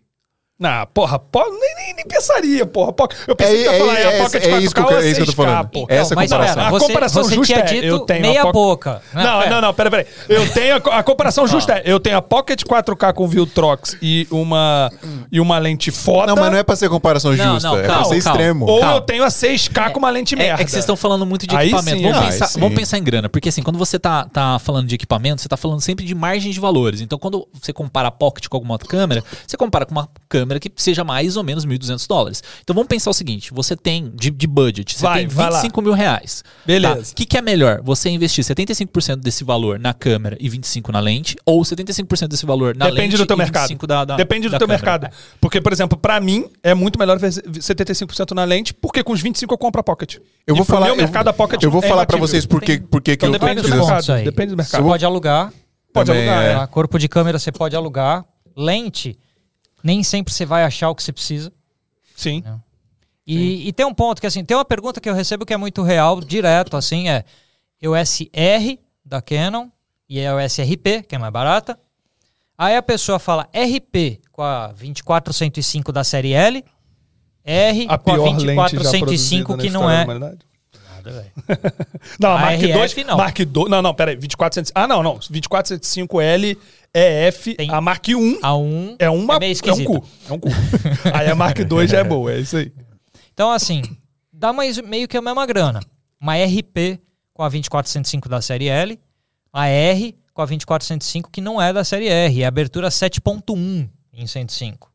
Não, 0.60 0.86
porra, 0.92 1.18
po- 1.18 1.42
nem, 1.58 1.74
nem, 1.86 1.94
nem 1.96 2.04
pensaria, 2.06 2.66
porra. 2.66 2.92
Po- 2.92 3.08
Eu 3.26 3.32
É, 3.32 3.34
pensei 3.34 3.56
que 3.56 3.64
ia 3.64 3.72
é, 3.74 3.78
falar, 3.78 3.94
é, 3.98 4.02
é, 4.02 4.06
a 4.20 4.22
Pocket 4.24 4.42
é 4.44 4.46
4K 4.50 4.60
isso 4.62 4.74
que 4.74 4.80
eu, 4.80 4.84
ou 4.84 4.90
a 4.90 4.94
é 4.94 5.06
isso 5.06 5.14
que 5.14 5.20
eu 5.22 5.26
tô 5.26 5.32
6K, 5.32 5.36
falando. 5.36 5.68
porra. 5.70 5.86
Essa 5.94 6.14
mas 6.14 6.30
comparação. 6.30 6.54
pera, 6.56 6.66
A 6.66 6.70
você, 6.70 6.86
comparação 6.86 7.22
você 7.24 7.34
justa 7.34 7.54
tinha 7.54 7.64
é, 7.64 7.68
dito 7.68 7.86
eu 7.86 7.98
tenho 8.00 8.20
meia 8.20 8.52
boca. 8.52 9.00
Não, 9.14 9.48
não, 9.48 9.60
não, 9.62 9.72
pera, 9.74 9.90
pera. 9.90 10.06
Eu 10.28 10.46
tenho 10.52 10.74
a, 10.76 10.98
a 10.98 11.02
comparação 11.02 11.46
justa. 11.46 11.78
é, 11.78 11.82
Eu 11.86 11.98
tenho 11.98 12.18
a 12.18 12.22
Pocket 12.22 12.62
4K 12.62 13.12
com 13.14 13.26
Viltrox 13.26 13.96
e 14.02 14.28
uma, 14.30 14.90
e 15.32 15.40
uma 15.40 15.58
lente 15.58 15.90
foda. 15.90 16.26
Não, 16.34 16.36
mas 16.42 16.52
não 16.52 16.58
é 16.58 16.62
pra 16.62 16.76
ser 16.76 16.90
comparação 16.90 17.32
Não, 17.34 17.54
justa. 17.54 17.66
não, 17.68 17.78
é 17.78 17.82
pra 17.82 17.94
calma, 17.94 18.04
ser 18.04 18.22
calma. 18.22 18.38
extremo. 18.38 18.66
Ou 18.66 18.80
Calma. 18.80 18.96
eu 18.96 19.00
tenho 19.00 19.24
a 19.24 19.28
6K 19.28 19.90
com 19.92 19.98
uma 19.98 20.10
lente 20.10 20.34
É, 20.34 20.38
merda. 20.38 20.60
é 20.62 20.64
que 20.66 20.70
vocês 20.70 20.82
estão 20.82 20.94
falando 20.96 21.24
muito 21.24 21.46
de 21.46 21.56
Aí 21.56 21.68
equipamento. 21.68 21.96
sim, 21.96 22.02
vamos, 22.02 22.18
aí 22.18 22.32
pensar, 22.38 22.60
vamos 22.60 22.74
pensar 22.78 22.98
em 22.98 23.02
grana. 23.02 23.28
Porque 23.30 23.48
assim, 23.48 23.62
quando 23.62 23.78
você 23.78 23.98
tá, 23.98 24.26
tá 24.30 24.58
falando 24.58 24.86
de 24.86 24.94
equipamento, 24.94 25.40
você 25.40 25.48
tá 25.48 25.56
falando 25.56 25.80
sempre 25.80 26.04
de 26.04 26.14
margem 26.14 26.52
de 26.52 26.60
valores. 26.60 27.00
Então, 27.00 27.18
quando 27.18 27.48
você 27.52 27.72
compara 27.72 28.08
a 28.08 28.10
Pocket 28.10 28.46
com 28.46 28.56
alguma 28.58 28.74
outra 28.74 28.86
câmera, 28.86 29.24
você 29.46 29.56
compara 29.56 29.86
com 29.86 29.92
uma 29.92 30.06
câmera 30.28 30.49
que 30.58 30.72
seja 30.76 31.04
mais 31.04 31.36
ou 31.36 31.44
menos 31.44 31.64
1.200 31.66 32.06
dólares. 32.08 32.42
Então, 32.62 32.74
vamos 32.74 32.88
pensar 32.88 33.10
o 33.10 33.14
seguinte: 33.14 33.52
você 33.52 33.76
tem 33.76 34.10
de, 34.14 34.30
de 34.30 34.46
budget, 34.46 34.96
você 34.96 35.02
Vai, 35.02 35.18
tem 35.20 35.28
vai 35.28 35.50
lá. 35.50 35.56
25 35.58 35.82
mil 35.82 35.92
reais. 35.92 36.42
Beleza. 36.66 36.94
Tá? 36.96 37.00
O 37.12 37.14
que, 37.14 37.26
que 37.26 37.36
é 37.38 37.42
melhor? 37.42 37.80
Você 37.84 38.08
investir 38.10 38.42
75% 38.42 39.16
desse 39.16 39.44
valor 39.44 39.78
na 39.78 39.92
câmera 39.94 40.36
e 40.40 40.48
25% 40.50 40.88
na 40.88 40.98
lente? 41.00 41.36
Ou 41.46 41.62
75% 41.62 42.26
desse 42.28 42.46
valor 42.46 42.74
na 42.74 42.86
Depende 42.86 43.02
lente 43.02 43.16
do 43.18 43.26
teu 43.26 43.36
e 43.36 43.38
mercado. 43.38 43.62
25 43.68 43.86
da, 43.86 44.04
da 44.04 44.16
Depende 44.16 44.48
do 44.48 44.52
da 44.52 44.58
teu 44.58 44.66
câmera? 44.66 44.98
mercado. 44.98 45.14
Porque, 45.40 45.60
por 45.60 45.72
exemplo, 45.72 45.98
pra 45.98 46.18
mim 46.20 46.46
é 46.62 46.72
muito 46.74 46.98
melhor 46.98 47.18
ver 47.18 47.28
75% 47.30 48.32
na 48.32 48.44
lente, 48.44 48.72
porque 48.74 49.02
com 49.02 49.12
os 49.12 49.20
25 49.20 49.52
eu 49.52 49.58
compro 49.58 49.80
a 49.80 49.84
Pocket. 49.84 50.16
Eu 50.46 50.54
E 50.54 50.56
vou 50.56 50.64
falar, 50.64 50.86
meu 50.86 50.94
eu, 50.94 50.98
mercado 50.98 51.28
a 51.28 51.32
Pocket 51.32 51.62
eu 51.62 51.70
vou 51.70 51.82
é 51.84 51.88
falar 51.88 52.06
pra 52.06 52.16
imbatível. 52.16 52.28
vocês 52.40 52.46
por 52.46 52.60
que 52.62 52.78
por 52.80 53.00
que 53.02 53.16
que 53.16 53.26
Então 53.26 53.28
eu 53.34 53.38
depende 53.38 53.62
do 53.62 53.68
mercado. 53.76 54.00
isso 54.02 54.12
aí. 54.12 54.24
Depende 54.24 54.54
do 54.54 54.62
Você 54.62 54.62
mercado. 54.76 54.84
pode 54.88 55.04
alugar. 55.04 55.52
Pode 55.92 56.06
Também 56.06 56.28
alugar, 56.28 56.44
é. 56.44 56.52
é. 56.52 56.54
tá? 56.56 56.66
Corpo 56.66 56.98
de 56.98 57.08
câmera 57.08 57.38
você 57.38 57.50
pode 57.52 57.74
alugar. 57.76 58.24
Lente, 58.56 59.18
nem 59.82 60.02
sempre 60.02 60.32
você 60.32 60.44
vai 60.46 60.64
achar 60.64 60.90
o 60.90 60.94
que 60.94 61.02
você 61.02 61.12
precisa. 61.12 61.52
Sim. 62.16 62.42
E, 63.26 63.68
e 63.68 63.72
tem 63.72 63.86
um 63.86 63.94
ponto 63.94 64.20
que 64.20 64.26
assim, 64.26 64.44
tem 64.44 64.56
uma 64.56 64.64
pergunta 64.64 65.00
que 65.00 65.08
eu 65.08 65.14
recebo 65.14 65.46
que 65.46 65.54
é 65.54 65.56
muito 65.56 65.82
real, 65.82 66.20
direto, 66.20 66.76
assim, 66.76 67.08
é 67.08 67.24
EOS 67.80 68.22
R 68.32 68.80
da 69.04 69.22
Canon 69.22 69.68
e 70.08 70.18
EOS 70.18 70.58
RP, 70.58 71.06
que 71.08 71.14
é 71.14 71.18
mais 71.18 71.32
barata. 71.32 71.78
Aí 72.58 72.76
a 72.76 72.82
pessoa 72.82 73.18
fala 73.18 73.48
RP 73.54 74.20
com 74.32 74.42
a 74.42 74.68
2405 74.68 75.92
da 75.92 76.04
série 76.04 76.32
L, 76.32 76.64
R 77.44 77.86
A 77.88 77.96
com 77.96 78.10
a 78.10 78.14
pior 78.14 78.24
lente 78.24 78.44
já 78.44 78.90
2405 78.90 79.46
produzida 79.46 79.62
que 79.62 79.70
não 79.70 79.90
é. 79.90 80.04
humanidade. 80.04 80.49
Nada, 81.02 81.10
velho. 81.10 81.32
Não, 82.18 82.30
a 82.32 82.38
Mark 82.38 82.60
2, 82.60 82.96
não. 83.06 83.16
Mark 83.16 83.38
2, 83.38 83.70
não, 83.70 83.82
não, 83.82 83.94
pera 83.94 84.10
aí, 84.10 84.16
2405. 84.16 84.72
Ah, 84.74 84.86
não, 84.86 85.02
não, 85.02 85.18
2405L 85.18 86.56
EF, 86.92 87.54
Tem- 87.54 87.70
a 87.70 87.80
Mark 87.80 88.06
1 88.08 88.38
A 88.42 88.56
1 88.56 88.96
é 88.98 89.10
uma 89.10 89.38
é 89.40 89.50
é 89.68 89.72
um 89.72 89.84
cu, 89.84 90.04
é 90.28 90.32
um 90.32 90.38
cu. 90.38 90.48
aí 91.14 91.28
a 91.28 91.34
Mark 91.34 91.58
2 91.58 91.90
já 91.90 91.98
é 91.98 92.04
boa, 92.04 92.32
é 92.32 92.40
isso 92.40 92.56
aí. 92.56 92.72
Então, 93.32 93.50
assim, 93.50 93.82
dá 94.32 94.52
mais, 94.52 94.78
meio 94.78 95.06
que 95.08 95.16
a 95.16 95.22
mesma 95.22 95.46
grana. 95.46 95.80
Uma 96.20 96.34
RP 96.36 97.00
com 97.32 97.42
a 97.42 97.48
2405 97.48 98.28
da 98.28 98.40
série 98.40 98.68
L, 98.68 98.98
a 99.52 99.66
R 99.66 100.14
com 100.34 100.42
a 100.42 100.46
2405 100.46 101.30
que 101.30 101.40
não 101.40 101.60
é 101.60 101.72
da 101.72 101.84
série 101.84 102.08
R, 102.08 102.42
é 102.42 102.46
abertura 102.46 102.88
7.1 102.88 103.88
em 104.12 104.26
105. 104.26 104.90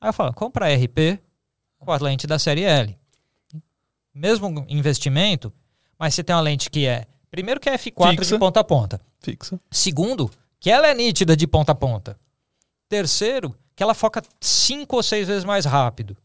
Aí 0.00 0.08
eu 0.08 0.12
falo, 0.12 0.32
compra 0.32 0.66
a 0.66 0.74
RP 0.74 1.18
com 1.78 1.90
a 1.92 1.96
lente 1.98 2.26
da 2.26 2.38
série 2.38 2.64
L. 2.64 2.96
Mesmo 4.18 4.64
investimento, 4.66 5.52
mas 5.98 6.14
você 6.14 6.24
tem 6.24 6.34
uma 6.34 6.40
lente 6.40 6.70
que 6.70 6.86
é, 6.86 7.04
primeiro 7.30 7.60
que 7.60 7.68
é 7.68 7.76
F4 7.76 8.16
Fixa. 8.16 8.32
de 8.34 8.38
ponta 8.38 8.60
a 8.60 8.64
ponta. 8.64 8.98
Fixa. 9.20 9.60
Segundo, 9.70 10.30
que 10.58 10.70
ela 10.70 10.86
é 10.88 10.94
nítida 10.94 11.36
de 11.36 11.46
ponta 11.46 11.72
a 11.72 11.74
ponta. 11.74 12.16
Terceiro, 12.88 13.54
que 13.74 13.82
ela 13.82 13.92
foca 13.92 14.22
cinco 14.40 14.96
ou 14.96 15.02
seis 15.02 15.28
vezes 15.28 15.44
mais 15.44 15.66
rápido. 15.66 16.16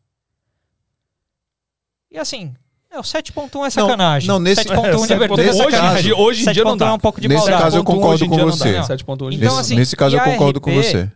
E 2.09 2.17
assim, 2.17 2.53
é, 2.89 2.97
o 2.97 3.03
7.1 3.03 3.65
é 3.65 3.69
sacanagem. 3.69 4.27
não, 4.27 4.39
nesse- 4.39 4.63
7.1 4.63 5.07
de 5.07 5.13
É, 5.13 5.15
abertura 5.17 5.41
é 5.41 5.45
nesse 5.47 5.61
hoje, 5.61 5.75
sacanagem. 5.75 6.13
hoje 6.13 6.49
em 6.49 6.53
dia 6.53 6.63
não 6.63 6.71
7.1 6.71 6.77
dá. 6.77 6.87
é 6.87 6.93
um 6.93 6.99
pouco 6.99 7.19
de 7.21 7.27
Nesse 7.27 7.39
maldade. 7.41 7.63
caso, 7.63 7.77
eu 7.77 7.81
7.1 7.83 7.85
concordo 7.85 8.13
hoje 8.13 8.27
com 8.29 8.37
não 8.37 8.45
você. 8.47 8.73
dá. 8.73 8.83
7.1 8.83 9.25
hoje 9.27 9.37
em 9.37 9.39
Então, 9.41 9.49
nesse, 9.57 9.61
assim, 9.67 9.75
nesse 9.75 9.95
caso 9.97 10.15
eu 10.15 10.23
concordo 10.23 10.61
com 10.61 10.73
você. 10.73 11.11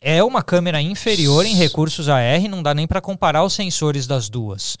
É 0.00 0.22
uma 0.22 0.42
câmera 0.42 0.80
inferior 0.80 1.44
em 1.44 1.54
recursos 1.54 2.08
AR, 2.08 2.48
não 2.48 2.62
dá 2.62 2.72
nem 2.74 2.86
pra 2.86 3.00
comparar 3.00 3.42
os 3.44 3.54
sensores 3.54 4.06
das 4.06 4.28
duas. 4.28 4.76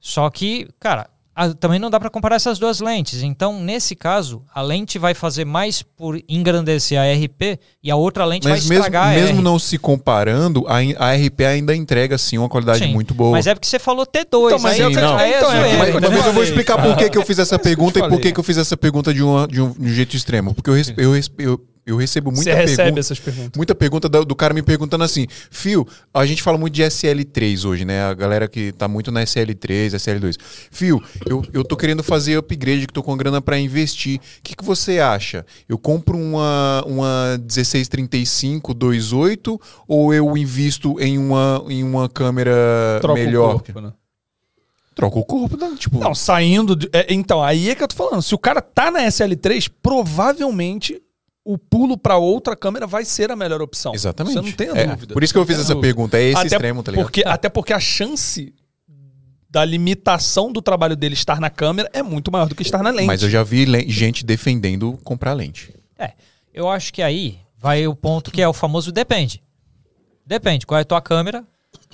Só 0.00 0.28
que, 0.30 0.68
cara, 0.78 1.08
a- 1.34 1.54
também 1.54 1.78
não 1.78 1.88
dá 1.90 2.00
pra 2.00 2.10
comparar 2.10 2.34
essas 2.36 2.58
duas 2.58 2.80
lentes. 2.80 3.22
Então, 3.22 3.60
nesse 3.62 3.94
caso, 3.94 4.42
a 4.54 4.60
lente 4.60 4.98
vai 4.98 5.14
fazer 5.14 5.44
mais 5.44 5.82
por 5.82 6.20
engrandecer 6.28 6.98
a 6.98 7.04
RP 7.04 7.58
e 7.82 7.90
a 7.90 7.96
outra 7.96 8.24
lente 8.24 8.42
Mas 8.48 8.60
vai 8.64 8.68
mesmo, 8.70 8.74
estragar 8.74 9.06
a 9.08 9.14
mesmo 9.14 9.36
R. 9.36 9.42
não 9.42 9.58
se 9.58 9.78
comparando, 9.78 10.64
a, 10.66 10.78
a 11.10 11.14
RP 11.14 11.40
ainda 11.44 11.74
entrega 11.76 12.18
sim 12.18 12.38
uma 12.38 12.48
qualidade 12.48 12.80
Sim, 12.80 12.92
muito 12.92 13.14
boa. 13.14 13.32
Mas 13.32 13.46
é 13.46 13.54
porque 13.54 13.68
você 13.68 13.78
falou 13.78 14.04
T2. 14.06 14.46
Então, 14.46 14.58
mas 14.58 14.78
é 14.78 14.82
eu- 14.82 14.86
aí 14.88 14.92
é 14.92 14.98
então, 14.98 15.18
é 15.20 15.40
zoeira, 15.40 15.78
Mas, 15.78 15.88
entendeu? 15.90 16.10
mas 16.12 16.26
eu 16.26 16.32
vou 16.32 16.42
explicar 16.42 16.82
por 16.82 16.96
que, 16.96 17.08
que 17.10 17.18
eu 17.18 17.24
fiz 17.24 17.38
essa 17.38 17.54
É 17.54 17.58
eu 17.58 17.60
pergunta 17.60 17.98
e 18.00 18.08
por 18.08 18.20
que, 18.20 18.32
que 18.32 18.40
eu 18.40 18.44
fiz 18.44 18.56
essa 18.58 18.76
pergunta 18.76 19.14
de, 19.14 19.22
uma, 19.22 19.46
de, 19.46 19.60
um, 19.60 19.70
de 19.72 19.80
um 19.90 19.94
jeito 19.94 20.16
extremo. 20.16 20.54
Porque 20.54 20.70
eu, 20.70 20.76
eu, 20.76 21.20
eu, 21.38 21.60
eu 21.88 21.96
recebo 21.96 22.30
muita 22.30 22.44
Você 22.50 22.54
recebe 22.54 22.76
pergunta. 22.76 23.00
essas 23.00 23.18
perguntas. 23.18 23.50
Muita 23.56 23.74
pergunta 23.74 24.08
do, 24.08 24.24
do 24.24 24.34
cara 24.36 24.52
me 24.54 24.62
perguntando 24.62 25.02
assim, 25.04 25.26
Fio, 25.50 25.86
a 26.12 26.24
gente 26.26 26.42
fala 26.42 26.56
muito 26.58 26.74
de 26.74 26.82
SL3 26.82 27.64
hoje, 27.68 27.84
né? 27.84 28.02
A 28.04 28.14
galera 28.14 28.46
que 28.48 28.72
tá 28.72 28.86
muito 28.86 29.10
na 29.10 29.22
SL3, 29.22 29.90
SL2. 29.94 30.36
Fio, 30.70 31.02
eu, 31.26 31.42
eu 31.52 31.64
tô 31.64 31.76
querendo 31.76 32.02
fazer 32.02 32.36
upgrade, 32.36 32.86
que 32.86 32.92
tô 32.92 33.02
com 33.02 33.16
grana 33.16 33.40
pra 33.40 33.58
investir. 33.58 34.18
O 34.18 34.42
que, 34.42 34.54
que 34.56 34.64
você 34.64 34.98
acha? 35.00 35.44
Eu 35.68 35.78
compro 35.78 36.16
uma, 36.18 36.84
uma 36.86 37.38
1635 37.38 38.74
28 38.78 39.60
ou 39.86 40.12
eu 40.12 40.36
invisto 40.36 40.96
em 41.00 41.18
uma, 41.18 41.64
em 41.68 41.82
uma 41.82 42.08
câmera 42.08 42.98
Troca 43.00 43.20
melhor? 43.20 43.54
o 43.56 43.58
corpo, 43.60 43.80
né? 43.80 43.92
Troca 44.94 45.18
o 45.18 45.24
corpo, 45.24 45.56
não, 45.56 45.76
tipo... 45.76 45.98
Não, 46.00 46.12
saindo. 46.12 46.74
de- 46.74 46.88
é, 46.92 47.06
então, 47.14 47.40
aí 47.42 47.70
é 47.70 47.74
que 47.76 47.82
eu 47.84 47.86
tô 47.88 47.94
falando. 47.94 48.20
Se 48.20 48.34
o 48.34 48.38
cara 48.38 48.60
tá 48.60 48.90
na 48.90 49.00
SL3, 49.06 49.70
provavelmente 49.80 51.00
o 51.50 51.56
pulo 51.56 51.96
pra 51.96 52.16
outra 52.18 52.54
câmera 52.54 52.86
vai 52.86 53.04
ser 53.06 53.30
a 53.30 53.36
melhor 53.36 53.62
opção. 53.62 53.94
Exatamente. 53.94 54.34
Você 54.34 54.40
não 54.42 54.52
tem 54.52 54.68
a 54.68 54.76
É, 54.76 54.86
dúvida. 54.86 55.14
Por 55.14 55.22
isso 55.24 55.32
que 55.32 55.38
eu 55.38 55.46
fiz 55.46 55.56
essa 55.58 55.68
dúvida. 55.74 55.80
pergunta. 55.80 56.18
É 56.18 56.22
esse 56.24 56.36
Até 56.36 56.46
extremo, 56.56 56.82
tá 56.82 56.90
ligado? 56.92 57.06
Porque, 57.06 57.22
até 57.26 57.48
porque 57.48 57.72
a 57.72 57.80
chance 57.80 58.54
da 59.48 59.64
limitação 59.64 60.52
do 60.52 60.60
trabalho 60.60 60.94
dele 60.94 61.14
estar 61.14 61.40
na 61.40 61.48
câmera 61.48 61.88
é 61.94 62.02
muito 62.02 62.30
maior 62.30 62.48
do 62.48 62.54
que 62.54 62.62
estar 62.62 62.82
na 62.82 62.90
lente. 62.90 63.06
Mas 63.06 63.22
eu 63.22 63.30
já 63.30 63.42
vi 63.42 63.64
gente 63.90 64.26
defendendo 64.26 64.98
comprar 65.02 65.32
lente. 65.32 65.74
É, 65.98 66.12
eu 66.52 66.68
acho 66.68 66.92
que 66.92 67.00
aí 67.00 67.38
vai 67.56 67.86
o 67.86 67.94
ponto 67.96 68.30
que 68.30 68.42
é 68.42 68.46
o 68.48 68.52
famoso 68.52 68.92
depende. 68.92 69.42
Depende. 70.26 70.66
Qual 70.66 70.78
é 70.78 70.82
a 70.82 70.84
tua 70.84 71.00
câmera, 71.00 71.42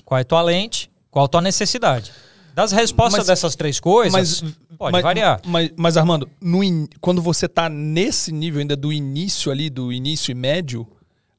qual 0.05 0.19
é 0.19 0.23
a 0.23 0.25
tua 0.25 0.43
lente, 0.43 0.91
qual 1.13 1.27
a 1.27 1.29
tua 1.29 1.41
necessidade. 1.41 2.11
Das 2.55 2.73
respostas 2.73 3.19
Mas- 3.19 3.27
dessas 3.29 3.55
três 3.57 3.79
coisas, 3.79 4.13
mas, 4.13 4.45
pode 4.77 4.93
mas- 4.93 5.03
variar. 5.03 5.41
Mas, 5.47 5.71
mas, 5.77 5.97
Armando, 5.97 6.29
no 6.41 6.63
in- 6.63 6.87
quando 7.01 7.21
você 7.23 7.49
tá 7.49 7.69
nesse 7.69 8.31
nível 8.33 8.61
ainda 8.61 8.77
do 8.77 8.93
início 8.93 9.51
ali, 9.51 9.69
do 9.71 9.93
início 9.93 10.31
e 10.31 10.35
médio, 10.35 10.87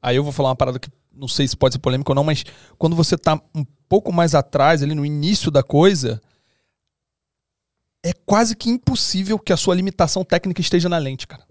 aí 0.01 0.15
eu 0.15 0.23
vou 0.23 0.31
falar 0.33 0.49
uma 0.49 0.55
parada 0.55 0.79
que 0.79 0.89
não 1.13 1.27
sei 1.27 1.47
se 1.47 1.55
pode 1.55 1.73
ser 1.75 1.79
polêmica 1.79 2.11
ou 2.11 2.15
não, 2.15 2.23
mas 2.23 2.43
quando 2.77 2.95
você 2.95 3.17
tá 3.17 3.39
um 3.55 3.63
pouco 3.87 4.11
mais 4.11 4.35
atrás, 4.35 4.83
ali 4.83 4.93
no 4.93 5.05
início 5.05 5.49
da 5.49 5.63
coisa, 5.63 6.21
é 8.03 8.11
quase 8.25 8.55
que 8.55 8.69
impossível 8.69 9.39
que 9.39 9.53
a 9.53 9.57
sua 9.57 9.75
limitação 9.75 10.23
técnica 10.25 10.59
esteja 10.59 10.89
na 10.89 10.97
lente, 10.97 11.25
cara. 11.27 11.44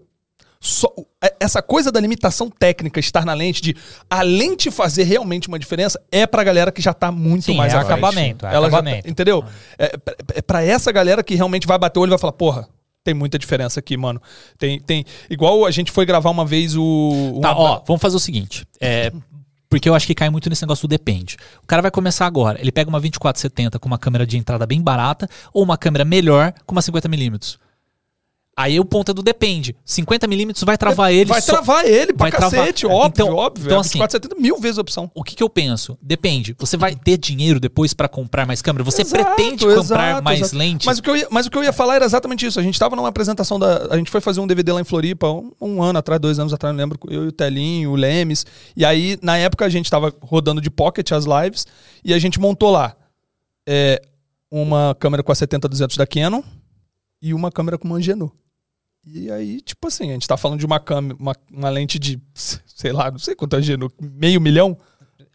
Só- 0.67 0.91
é- 1.23 1.35
essa 1.39 1.61
coisa 1.61 1.91
da 1.91 1.99
limitação 1.99 2.49
técnica 2.49 2.99
estar 2.99 3.23
na 3.23 3.33
lente, 3.33 3.61
de 3.61 3.75
a 4.09 4.23
lente 4.23 4.71
fazer 4.71 5.03
realmente 5.03 5.47
uma 5.47 5.59
diferença, 5.59 6.01
é 6.11 6.25
pra 6.25 6.43
galera 6.43 6.71
que 6.71 6.81
já 6.81 6.91
tá 6.93 7.11
muito 7.11 7.45
Sim, 7.45 7.55
mais 7.55 7.71
é 7.71 7.77
acabamento, 7.77 8.45
é 8.47 8.53
Ela 8.53 8.65
já 8.65 8.71
tá- 8.71 8.77
acabamento. 8.79 9.07
entendeu? 9.09 9.43
É, 9.77 9.95
pra- 9.97 10.15
é 10.33 10.41
pra 10.41 10.63
essa 10.63 10.91
galera 10.91 11.23
que 11.23 11.35
realmente 11.35 11.67
vai 11.67 11.77
bater 11.77 11.99
o 11.99 12.01
olho 12.01 12.09
e 12.09 12.11
vai 12.11 12.19
falar, 12.19 12.33
porra, 12.33 12.67
tem 13.03 13.13
muita 13.13 13.37
diferença 13.37 13.79
aqui, 13.79 13.95
mano. 13.95 14.19
Tem, 14.57 14.79
tem. 14.79 15.05
Igual 15.29 15.65
a 15.65 15.69
gente 15.69 15.91
foi 15.91 16.03
gravar 16.07 16.31
uma 16.31 16.43
vez 16.45 16.75
o. 16.75 17.39
Tá, 17.43 17.51
uma- 17.51 17.59
ó, 17.61 17.83
vamos 17.85 18.01
fazer 18.01 18.15
o 18.15 18.19
seguinte. 18.19 18.65
É, 18.81 19.11
Porque 19.67 19.89
eu 19.89 19.95
acho 19.95 20.07
que 20.07 20.15
cai 20.15 20.29
muito 20.29 20.47
nesse 20.49 20.61
negócio 20.63 20.87
do 20.87 20.91
depende. 20.91 21.37
O 21.61 21.67
cara 21.67 21.81
vai 21.81 21.91
começar 21.91 22.25
agora, 22.25 22.59
ele 22.61 22.71
pega 22.71 22.87
uma 22.89 22.99
2470 22.99 23.77
com 23.77 23.87
uma 23.87 23.97
câmera 23.97 24.25
de 24.25 24.37
entrada 24.37 24.65
bem 24.65 24.81
barata 24.81 25.27
ou 25.53 25.63
uma 25.63 25.77
câmera 25.77 26.05
melhor 26.05 26.53
com 26.65 26.73
uma 26.73 26.81
50mm. 26.81 27.57
Aí 28.57 28.79
o 28.79 28.85
ponto 28.85 29.11
é 29.11 29.13
do 29.13 29.21
depende. 29.21 29.75
50mm 29.85 30.63
vai 30.65 30.77
travar 30.77 31.11
ele 31.11 31.25
Vai 31.25 31.41
só- 31.41 31.53
travar 31.55 31.85
ele 31.85 32.13
pra 32.13 32.29
vai 32.29 32.31
travar. 32.31 32.59
cacete, 32.61 32.85
óbvio, 32.87 33.07
Então- 33.25 33.35
óbvio. 33.35 33.65
então, 33.65 33.77
é 33.79 33.81
assim, 33.81 33.97
470 33.99 34.41
mil 34.41 34.57
vezes 34.57 34.77
a 34.77 34.81
opção. 34.81 35.11
O 35.13 35.23
que, 35.25 35.35
que 35.35 35.43
eu 35.43 35.49
penso? 35.49 35.97
Depende. 36.01 36.55
Você 36.57 36.77
vai 36.77 36.95
ter 36.95 37.17
dinheiro 37.17 37.59
depois 37.59 37.93
pra 37.93 38.07
comprar 38.07 38.45
mais 38.45 38.61
câmera? 38.61 38.81
Você 38.85 39.01
Exato, 39.01 39.25
pretende 39.25 39.65
comprar 39.65 39.81
exato, 40.11 40.23
mais 40.23 40.39
exato. 40.39 40.55
lentes? 40.55 40.85
Mas 40.85 40.99
o, 40.99 41.03
que 41.03 41.09
eu 41.09 41.17
ia, 41.17 41.27
mas 41.29 41.45
o 41.45 41.51
que 41.51 41.57
eu 41.57 41.63
ia 41.65 41.73
falar 41.73 41.95
era 41.95 42.05
exatamente 42.05 42.45
isso. 42.45 42.57
A 42.57 42.63
gente 42.63 42.79
tava 42.79 42.95
numa 42.95 43.09
apresentação 43.09 43.59
da. 43.59 43.87
A 43.93 43.97
gente 43.97 44.09
foi 44.09 44.21
fazer 44.21 44.39
um 44.39 44.47
DVD 44.47 44.71
lá 44.71 44.79
em 44.79 44.85
Floripa 44.85 45.29
um, 45.29 45.51
um 45.59 45.83
ano 45.83 45.99
atrás, 45.99 46.21
dois 46.21 46.39
anos 46.39 46.53
atrás, 46.53 46.73
não 46.73 46.79
lembro. 46.81 46.97
Eu 47.09 47.25
e 47.25 47.27
o 47.27 47.31
Telinho, 47.33 47.91
o 47.91 47.95
Lemes. 47.95 48.45
E 48.73 48.85
aí, 48.85 49.19
na 49.21 49.37
época, 49.37 49.65
a 49.65 49.69
gente 49.69 49.91
tava 49.91 50.13
rodando 50.21 50.61
de 50.61 50.69
pocket 50.69 51.11
as 51.11 51.25
lives 51.25 51.67
e 52.05 52.13
a 52.13 52.19
gente 52.19 52.39
montou 52.39 52.71
lá 52.71 52.95
é, 53.67 54.01
uma 54.49 54.95
câmera 54.97 55.21
com 55.21 55.31
a 55.33 55.35
70-200 55.35 55.97
da 55.97 56.07
Canon 56.07 56.41
e 57.21 57.33
uma 57.33 57.51
câmera 57.51 57.77
com 57.77 57.85
uma 57.85 57.97
Angenu. 57.97 58.31
E 59.05 59.29
aí, 59.29 59.61
tipo 59.61 59.87
assim, 59.87 60.09
a 60.09 60.13
gente 60.13 60.27
tá 60.27 60.35
falando 60.35 60.59
de 60.59 60.65
uma 60.65 60.79
câmera, 60.79 61.15
uma, 61.19 61.35
uma 61.51 61.69
lente 61.69 61.99
de, 61.99 62.19
sei 62.33 62.91
lá, 62.91 63.11
não 63.11 63.19
sei 63.19 63.35
quanto 63.35 63.55
é 63.55 63.59
meio 64.01 64.41
milhão? 64.41 64.77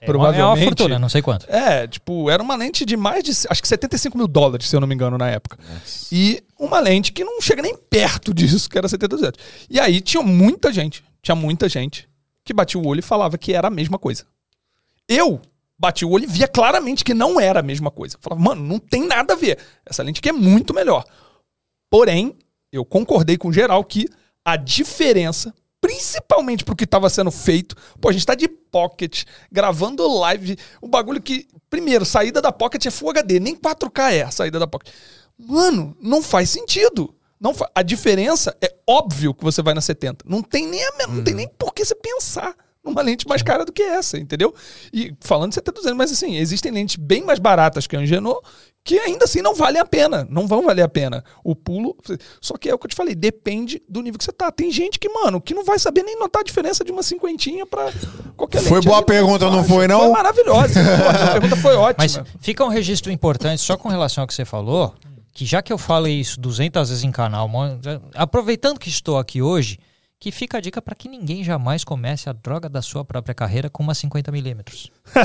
É 0.01 0.11
uma, 0.11 0.27
é 0.27 0.27
uma 0.27 0.33
provavelmente. 0.33 0.65
fortuna, 0.65 0.99
não 0.99 1.09
sei 1.09 1.23
quanto. 1.23 1.49
É, 1.49 1.87
tipo, 1.87 2.31
era 2.31 2.43
uma 2.43 2.57
lente 2.57 2.85
de 2.85 2.97
mais 2.97 3.23
de, 3.23 3.31
acho 3.31 3.63
que 3.63 3.69
75 3.69 4.17
mil 4.17 4.27
dólares, 4.27 4.69
se 4.69 4.75
eu 4.75 4.81
não 4.81 4.89
me 4.89 4.95
engano, 4.95 5.17
na 5.17 5.29
época. 5.29 5.59
E 6.11 6.43
uma 6.59 6.81
lente 6.81 7.13
que 7.13 7.23
não 7.23 7.41
chega 7.41 7.63
nem 7.63 7.77
perto 7.77 8.35
disso, 8.35 8.69
que 8.69 8.77
era 8.77 8.89
70 8.89 9.33
E 9.69 9.79
aí 9.79 10.01
tinha 10.01 10.23
muita 10.23 10.73
gente, 10.73 11.05
tinha 11.23 11.35
muita 11.35 11.69
gente 11.69 12.09
que 12.45 12.53
batia 12.53 12.81
o 12.81 12.87
olho 12.87 13.01
e 13.01 13.03
falava 13.03 13.39
que 13.39 13.53
era 13.53 13.69
a 13.69 13.71
mesma 13.71 13.99
coisa. 13.99 14.25
Eu 15.07 15.41
bati 15.79 16.05
o 16.05 16.11
olho 16.11 16.25
e 16.25 16.27
via 16.27 16.47
claramente 16.49 17.05
que 17.05 17.15
não 17.15 17.41
era 17.41 17.61
a 17.61 17.63
mesma 17.63 17.91
coisa. 17.91 18.17
Eu 18.17 18.21
falava, 18.21 18.43
mano, 18.43 18.63
não 18.63 18.79
tem 18.79 19.07
nada 19.07 19.35
a 19.35 19.37
ver. 19.37 19.59
Essa 19.87 20.03
lente 20.03 20.19
aqui 20.19 20.29
é 20.29 20.33
muito 20.33 20.75
melhor. 20.75 21.05
Porém, 21.89 22.37
eu 22.73 22.85
concordei 22.85 23.37
com 23.37 23.53
geral 23.53 23.83
que 23.85 24.07
a 24.45 24.57
diferença, 24.57 25.53
principalmente 25.81 26.65
pro 26.65 26.77
que 26.77 26.85
estava 26.85 27.11
sendo 27.11 27.31
feito, 27.31 27.75
pô, 28.01 28.09
a 28.09 28.13
gente 28.13 28.25
tá 28.27 28.35
de 28.35 28.49
pocket, 28.49 29.25
gravando 29.51 30.07
live, 30.21 30.57
um 30.83 30.89
bagulho 30.89 31.21
que, 31.21 31.47
primeiro, 31.69 32.05
saída 32.05 32.41
da 32.41 32.53
pocket 32.53 32.85
é 32.87 32.91
Full 32.91 33.11
HD, 33.11 33.41
nem 33.41 33.57
4K 33.57 34.13
é 34.13 34.23
a 34.23 34.31
saída 34.31 34.59
da 34.59 34.67
pocket. 34.67 34.93
Mano, 35.39 35.97
não 36.01 36.23
faz 36.23 36.51
sentido. 36.51 37.15
Não 37.41 37.55
fa- 37.55 37.71
a 37.75 37.83
diferença 37.83 38.55
é 38.61 38.75
óbvio 38.87 39.33
que 39.33 39.43
você 39.43 39.63
vai 39.63 39.73
na 39.73 39.81
70. 39.81 40.25
Não 40.29 40.43
tem 40.43 40.67
nem 40.67 40.83
a, 40.85 40.97
men- 40.99 41.17
não 41.17 41.25
tem 41.25 41.35
nem 41.35 41.49
por 41.49 41.73
que 41.73 41.83
você 41.85 41.95
pensar 41.95 42.55
numa 42.85 43.01
lente 43.03 43.27
mais 43.27 43.43
cara 43.43 43.65
do 43.65 43.73
que 43.73 43.83
essa, 43.83 44.19
entendeu? 44.19 44.55
E 44.93 45.15
falando 45.21 45.51
de 45.51 45.55
70 45.55 45.95
mas 45.95 46.13
assim, 46.13 46.37
existem 46.37 46.71
lentes 46.73 46.97
bem 46.97 47.23
mais 47.25 47.39
baratas 47.39 47.87
que 47.87 47.97
a 47.97 48.01
Angeno 48.01 48.39
que 48.83 48.99
ainda 48.99 49.25
assim 49.25 49.43
não 49.43 49.55
valem 49.55 49.81
a 49.81 49.85
pena, 49.85 50.27
não 50.31 50.47
vão 50.47 50.63
valer 50.63 50.83
a 50.83 50.89
pena. 50.89 51.23
O 51.45 51.55
pulo, 51.55 51.97
só 52.41 52.57
que 52.57 52.69
é 52.69 52.75
o 52.75 52.79
que 52.79 52.87
eu 52.87 52.91
te 52.91 52.97
falei, 52.97 53.15
depende 53.15 53.83
do 53.89 54.01
nível 54.01 54.19
que 54.19 54.25
você 54.25 54.33
tá. 54.33 54.51
Tem 54.51 54.71
gente 54.71 54.99
que, 54.99 55.09
mano, 55.09 55.41
que 55.41 55.55
não 55.55 55.65
vai 55.65 55.79
saber 55.79 56.03
nem 56.03 56.19
notar 56.19 56.41
a 56.41 56.45
diferença 56.45 56.85
de 56.85 56.91
uma 56.91 57.03
cinquentinha 57.03 57.67
pra 57.67 57.93
qualquer 58.37 58.63
Foi 58.63 58.81
boa 58.81 58.99
ali, 58.99 59.07
pergunta, 59.07 59.51
não 59.51 59.63
foi, 59.63 59.87
não? 59.87 60.01
Foi 60.01 60.09
maravilhosa. 60.11 60.81
A 60.81 61.33
pergunta 61.33 61.57
foi 61.57 61.75
ótima. 61.75 61.97
Mas 61.99 62.21
fica 62.41 62.65
um 62.65 62.69
registro 62.69 63.13
importante 63.13 63.61
só 63.61 63.77
com 63.77 63.89
relação 63.89 64.23
ao 64.23 64.29
que 64.29 64.35
você 64.35 64.45
falou, 64.45 64.95
que 65.33 65.45
já 65.45 65.63
que 65.63 65.73
eu 65.73 65.79
falei 65.79 66.15
isso 66.19 66.41
200 66.41 66.89
vezes 66.89 67.05
em 67.05 67.13
canal, 67.13 67.51
aproveitando 68.15 68.79
que 68.79 68.89
estou 68.89 69.19
aqui 69.19 69.43
hoje, 69.43 69.79
que 70.23 70.31
fica 70.31 70.59
a 70.59 70.61
dica 70.61 70.83
para 70.83 70.95
que 70.95 71.09
ninguém 71.09 71.43
jamais 71.43 71.83
comece 71.83 72.29
a 72.29 72.33
droga 72.35 72.69
da 72.69 72.83
sua 72.83 73.03
própria 73.03 73.35
carreira 73.35 73.71
com 73.71 73.83
uma 73.83 73.95
50mm. 73.95 74.91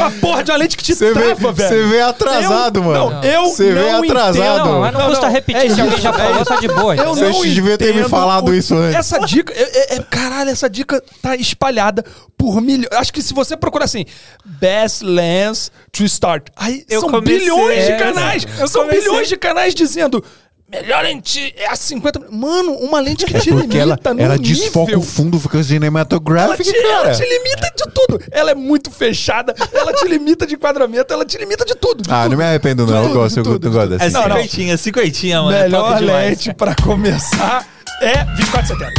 a 0.00 0.10
porra 0.20 0.44
de 0.44 0.50
uma 0.52 0.56
lente 0.56 0.76
que 0.76 0.84
te 0.84 0.94
Você 0.94 1.12
vê, 1.12 1.20
trava, 1.34 1.52
velho. 1.52 1.68
você 1.68 1.86
vê 1.88 2.00
atrasado, 2.00 2.78
Eu- 2.78 2.84
mano. 2.84 3.10
Não, 3.10 3.22
eu 3.24 3.44
Você 3.46 3.72
vê 3.72 3.92
não 3.92 4.02
atrasado. 4.04 4.36
entendo. 4.36 4.64
Não, 4.72 4.80
mas 4.80 4.92
não, 4.92 5.00
Não, 5.00 5.08
custa 5.10 5.26
não, 5.26 5.32
repetir, 5.32 5.62
é 5.70 5.74
se 5.74 5.80
alguém 5.80 5.94
isso, 5.94 6.02
já 6.02 6.10
é 6.10 6.12
falou, 6.12 6.44
tá 6.44 6.56
de 6.60 6.68
boa. 6.68 6.94
Eu? 6.96 7.14
Você 7.14 7.32
devia 7.50 7.76
ter 7.78 7.94
me 7.94 8.08
falado 8.08 8.50
o- 8.50 8.54
isso 8.54 8.74
antes. 8.76 8.96
Essa 8.96 9.18
dica, 9.20 9.52
é, 9.52 9.62
é- 9.62 9.96
é- 9.96 10.02
caralho, 10.02 10.50
essa 10.50 10.70
dica 10.70 11.02
tá 11.20 11.34
espalhada 11.36 12.04
por 12.36 12.60
milhões. 12.60 12.88
Acho 12.92 13.12
que 13.12 13.20
se 13.22 13.34
você 13.34 13.56
procurar 13.56 13.84
assim, 13.86 14.04
best 14.44 15.02
lens 15.04 15.70
to 15.90 16.04
start, 16.04 16.48
aí 16.56 16.84
Eu 16.88 17.00
são 17.00 17.10
comecei 17.10 17.38
bilhões 17.40 17.84
de 17.84 17.92
essa. 17.92 18.04
canais. 18.04 18.46
Eu 18.58 18.68
São 18.68 18.82
comecei. 18.84 19.02
bilhões 19.08 19.28
de 19.28 19.36
canais 19.36 19.74
dizendo. 19.74 20.24
Melhor 20.72 21.02
lente 21.04 21.54
é 21.56 21.68
a 21.68 21.76
50. 21.76 22.28
Mano, 22.30 22.72
uma 22.76 22.98
lente 22.98 23.26
que 23.26 23.38
te 23.38 23.50
Porque 23.50 23.76
ela, 23.76 23.94
limita 23.94 24.14
no 24.14 24.20
ela 24.22 24.36
nível. 24.38 24.54
desfoca 24.64 24.98
o 24.98 25.02
fundo, 25.02 25.38
fica 25.38 25.58
Ela 25.58 25.64
cinematográfico, 25.64 26.62
te, 26.64 26.76
ela 26.76 27.02
cara. 27.02 27.14
te 27.14 27.22
limita 27.22 27.70
de 27.76 27.92
tudo. 27.92 28.20
Ela 28.30 28.50
é 28.52 28.54
muito 28.54 28.90
fechada, 28.90 29.54
ela 29.72 29.92
te 29.92 30.08
limita 30.08 30.46
de 30.46 30.54
enquadramento, 30.54 31.12
ela 31.12 31.24
te 31.26 31.36
limita 31.36 31.64
de 31.64 31.74
tudo. 31.74 32.02
de 32.02 32.10
Ah, 32.10 32.22
tudo. 32.22 32.30
não 32.30 32.38
me 32.38 32.44
arrependo, 32.44 32.86
não. 32.86 32.96
Eu 32.96 33.02
tudo, 33.02 33.14
gosto, 33.14 33.36
eu, 33.38 33.42
tudo, 33.44 33.66
eu 33.68 33.72
gosto 33.72 33.94
É 33.94 33.98
dessa. 33.98 34.10
Não. 34.28 34.36
cinquentinha, 34.36 34.76
cinquentinha, 34.78 35.42
mano. 35.42 35.56
é 35.56 35.62
Melhor 35.64 36.00
lente 36.00 36.54
pra 36.54 36.74
começar 36.76 37.66
é 38.00 38.24
2470. 38.24 38.92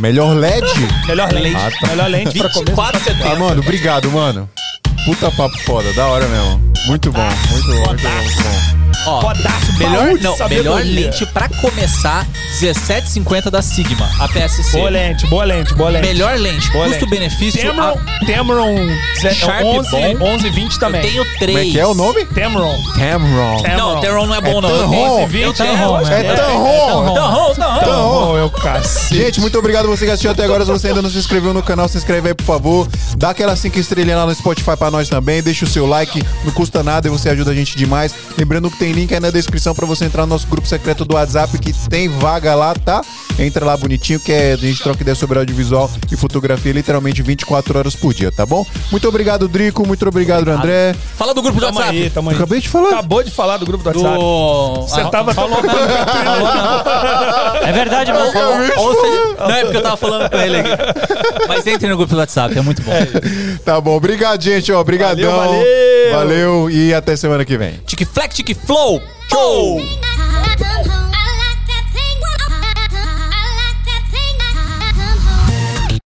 Melhor 0.00 0.34
LED? 0.36 0.66
Melhor 1.06 1.32
lente. 1.32 1.56
Ah, 1.56 1.70
tá. 1.80 1.86
Melhor 1.88 2.08
lente 2.10 2.38
pra 2.38 2.50
começar. 2.50 2.92
24,70. 2.92 3.26
Ah, 3.32 3.36
mano, 3.36 3.60
obrigado, 3.60 4.10
mano. 4.10 4.48
Puta 5.04 5.30
papo 5.32 5.58
foda, 5.64 5.92
da 5.92 6.06
hora 6.06 6.26
mesmo. 6.28 6.72
Muito 6.86 7.12
bom, 7.12 7.20
muito 7.50 7.66
bom, 7.66 7.88
muito 7.88 8.02
bom, 8.02 8.14
muito 8.22 8.42
bom. 8.42 8.77
Ó, 9.08 9.20
Rodaço, 9.20 9.72
melhor, 9.78 9.92
baú 10.06 10.18
de 10.18 10.24
não, 10.24 10.32
melhor 10.32 10.36
sabedoria. 10.36 11.00
lente 11.06 11.26
pra 11.26 11.48
começar, 11.48 12.26
1750 12.60 13.50
da 13.50 13.62
Sigma, 13.62 14.08
APS-C. 14.20 14.78
Boa 14.78 14.90
lente, 14.90 15.26
boa 15.26 15.44
lente, 15.44 15.74
boa 15.74 15.90
lente. 15.90 16.06
Melhor 16.06 16.36
lente, 16.38 16.70
custo-benefício. 16.70 17.62
Tamron, 17.62 17.98
a- 17.98 18.26
Tamron 18.26 18.76
Sharp 19.32 19.64
11, 19.64 19.90
bom. 20.16 20.26
11, 20.34 20.50
20 20.50 20.78
também. 20.78 21.00
Eu 21.04 21.08
tenho 21.24 21.38
três. 21.38 21.56
Como 21.58 21.68
é 21.68 21.72
que 21.72 21.80
é 21.80 21.86
o 21.86 21.94
nome? 21.94 22.24
Tamron. 22.26 22.82
Tamron. 22.94 23.62
Não, 23.76 24.00
Tamron 24.00 24.26
não 24.26 24.34
é 24.34 24.40
bom, 24.40 24.60
não. 24.60 24.68
Eu 24.70 24.76
Tamron. 24.78 24.90
tenho- 24.90 25.10
11, 25.12 25.26
20 25.32 25.42
eu 25.44 25.52
tenho- 25.54 25.72
Tamron, 25.78 26.08
é. 26.08 26.20
É 26.26 26.34
Tamron. 26.34 27.14
Tamron, 27.14 27.54
Tamron. 27.54 27.80
Tamron, 27.80 28.36
eu 28.38 28.50
cacete. 28.50 29.14
Gente, 29.16 29.40
muito 29.40 29.58
obrigado 29.58 29.88
você 29.88 30.04
que 30.04 30.10
assistiu 30.10 30.30
até 30.30 30.44
agora. 30.44 30.64
Se 30.64 30.70
você 30.70 30.88
ainda 30.88 31.02
não 31.02 31.10
se 31.10 31.18
inscreveu 31.18 31.54
no 31.54 31.62
canal, 31.62 31.88
se 31.88 31.96
inscreve 31.96 32.28
aí, 32.28 32.34
por 32.34 32.44
favor. 32.44 32.88
Dá 33.16 33.30
aquela 33.30 33.56
cinco 33.56 33.78
estrelinhas 33.78 34.18
lá 34.18 34.26
no 34.26 34.34
Spotify 34.34 34.76
pra 34.76 34.90
nós 34.90 35.08
também. 35.08 35.42
Deixa 35.42 35.64
o 35.64 35.68
seu 35.68 35.86
like, 35.86 36.22
não 36.44 36.52
custa 36.52 36.82
nada 36.82 37.08
e 37.08 37.10
você 37.10 37.28
ajuda 37.30 37.50
a 37.50 37.54
gente 37.54 37.76
demais. 37.76 38.14
Lembrando 38.36 38.70
que 38.70 38.76
tem 38.78 38.92
link 38.98 39.14
aí 39.14 39.20
na 39.20 39.30
descrição 39.30 39.74
pra 39.74 39.86
você 39.86 40.04
entrar 40.04 40.22
no 40.22 40.28
nosso 40.30 40.46
grupo 40.48 40.66
secreto 40.66 41.04
do 41.04 41.14
WhatsApp, 41.14 41.56
que 41.58 41.72
tem 41.88 42.08
vaga 42.08 42.54
lá, 42.54 42.74
tá? 42.74 43.00
Entra 43.38 43.64
lá 43.64 43.76
bonitinho, 43.76 44.18
que 44.18 44.32
é, 44.32 44.52
a 44.54 44.56
gente 44.56 44.82
troca 44.82 45.00
ideia 45.02 45.14
sobre 45.14 45.38
audiovisual 45.38 45.88
e 46.10 46.16
fotografia 46.16 46.72
literalmente 46.72 47.22
24 47.22 47.78
horas 47.78 47.94
por 47.94 48.12
dia, 48.12 48.32
tá 48.32 48.44
bom? 48.44 48.66
Muito 48.90 49.06
obrigado, 49.08 49.46
Drico. 49.46 49.86
Muito 49.86 50.06
obrigado, 50.08 50.48
André. 50.48 50.96
Fala 51.16 51.32
do 51.32 51.40
grupo 51.40 51.60
do 51.60 51.66
Tamo 51.66 51.78
WhatsApp. 51.78 52.02
aí, 52.02 52.10
tamo 52.10 52.30
aí. 52.30 52.36
Acabei 52.36 52.60
de 52.60 52.68
falar. 52.68 52.88
Acabou 52.88 53.22
de 53.22 53.30
falar 53.30 53.56
do 53.58 53.66
grupo 53.66 53.84
do 53.84 53.92
Do... 53.92 54.02
WhatsApp. 54.02 54.90
Você 54.90 55.00
Ah, 55.00 55.08
tava 55.10 55.32
não. 55.34 55.58
É 57.68 57.72
verdade, 57.72 58.12
mano. 58.12 58.24
ou- 58.76 58.94
seja- 59.00 59.36
Não, 59.38 59.50
é 59.50 59.60
porque 59.62 59.76
eu 59.76 59.82
tava 59.82 59.96
falando 59.96 60.28
com 60.30 60.36
ele 60.36 60.56
aqui. 60.58 60.70
Mas 61.46 61.66
entre 61.66 61.88
no 61.88 61.96
grupo 61.96 62.12
do 62.14 62.18
WhatsApp, 62.18 62.58
é 62.58 62.60
muito 62.60 62.82
bom. 62.82 62.92
Tá 63.64 63.80
bom. 63.80 63.96
Obrigado, 63.96 64.42
gente. 64.42 64.72
Ó, 64.72 64.80
Obrigadão. 64.80 65.30
Valeu, 65.30 65.52
valeu. 65.52 65.68
Valeu 66.12 66.70
e 66.70 66.94
até 66.94 67.14
semana 67.16 67.44
que 67.44 67.56
vem. 67.58 67.74
Tic 67.86 68.04
Flex, 68.12 68.34
Tic 68.34 68.56
Flow. 68.66 68.87
Show! 68.88 69.78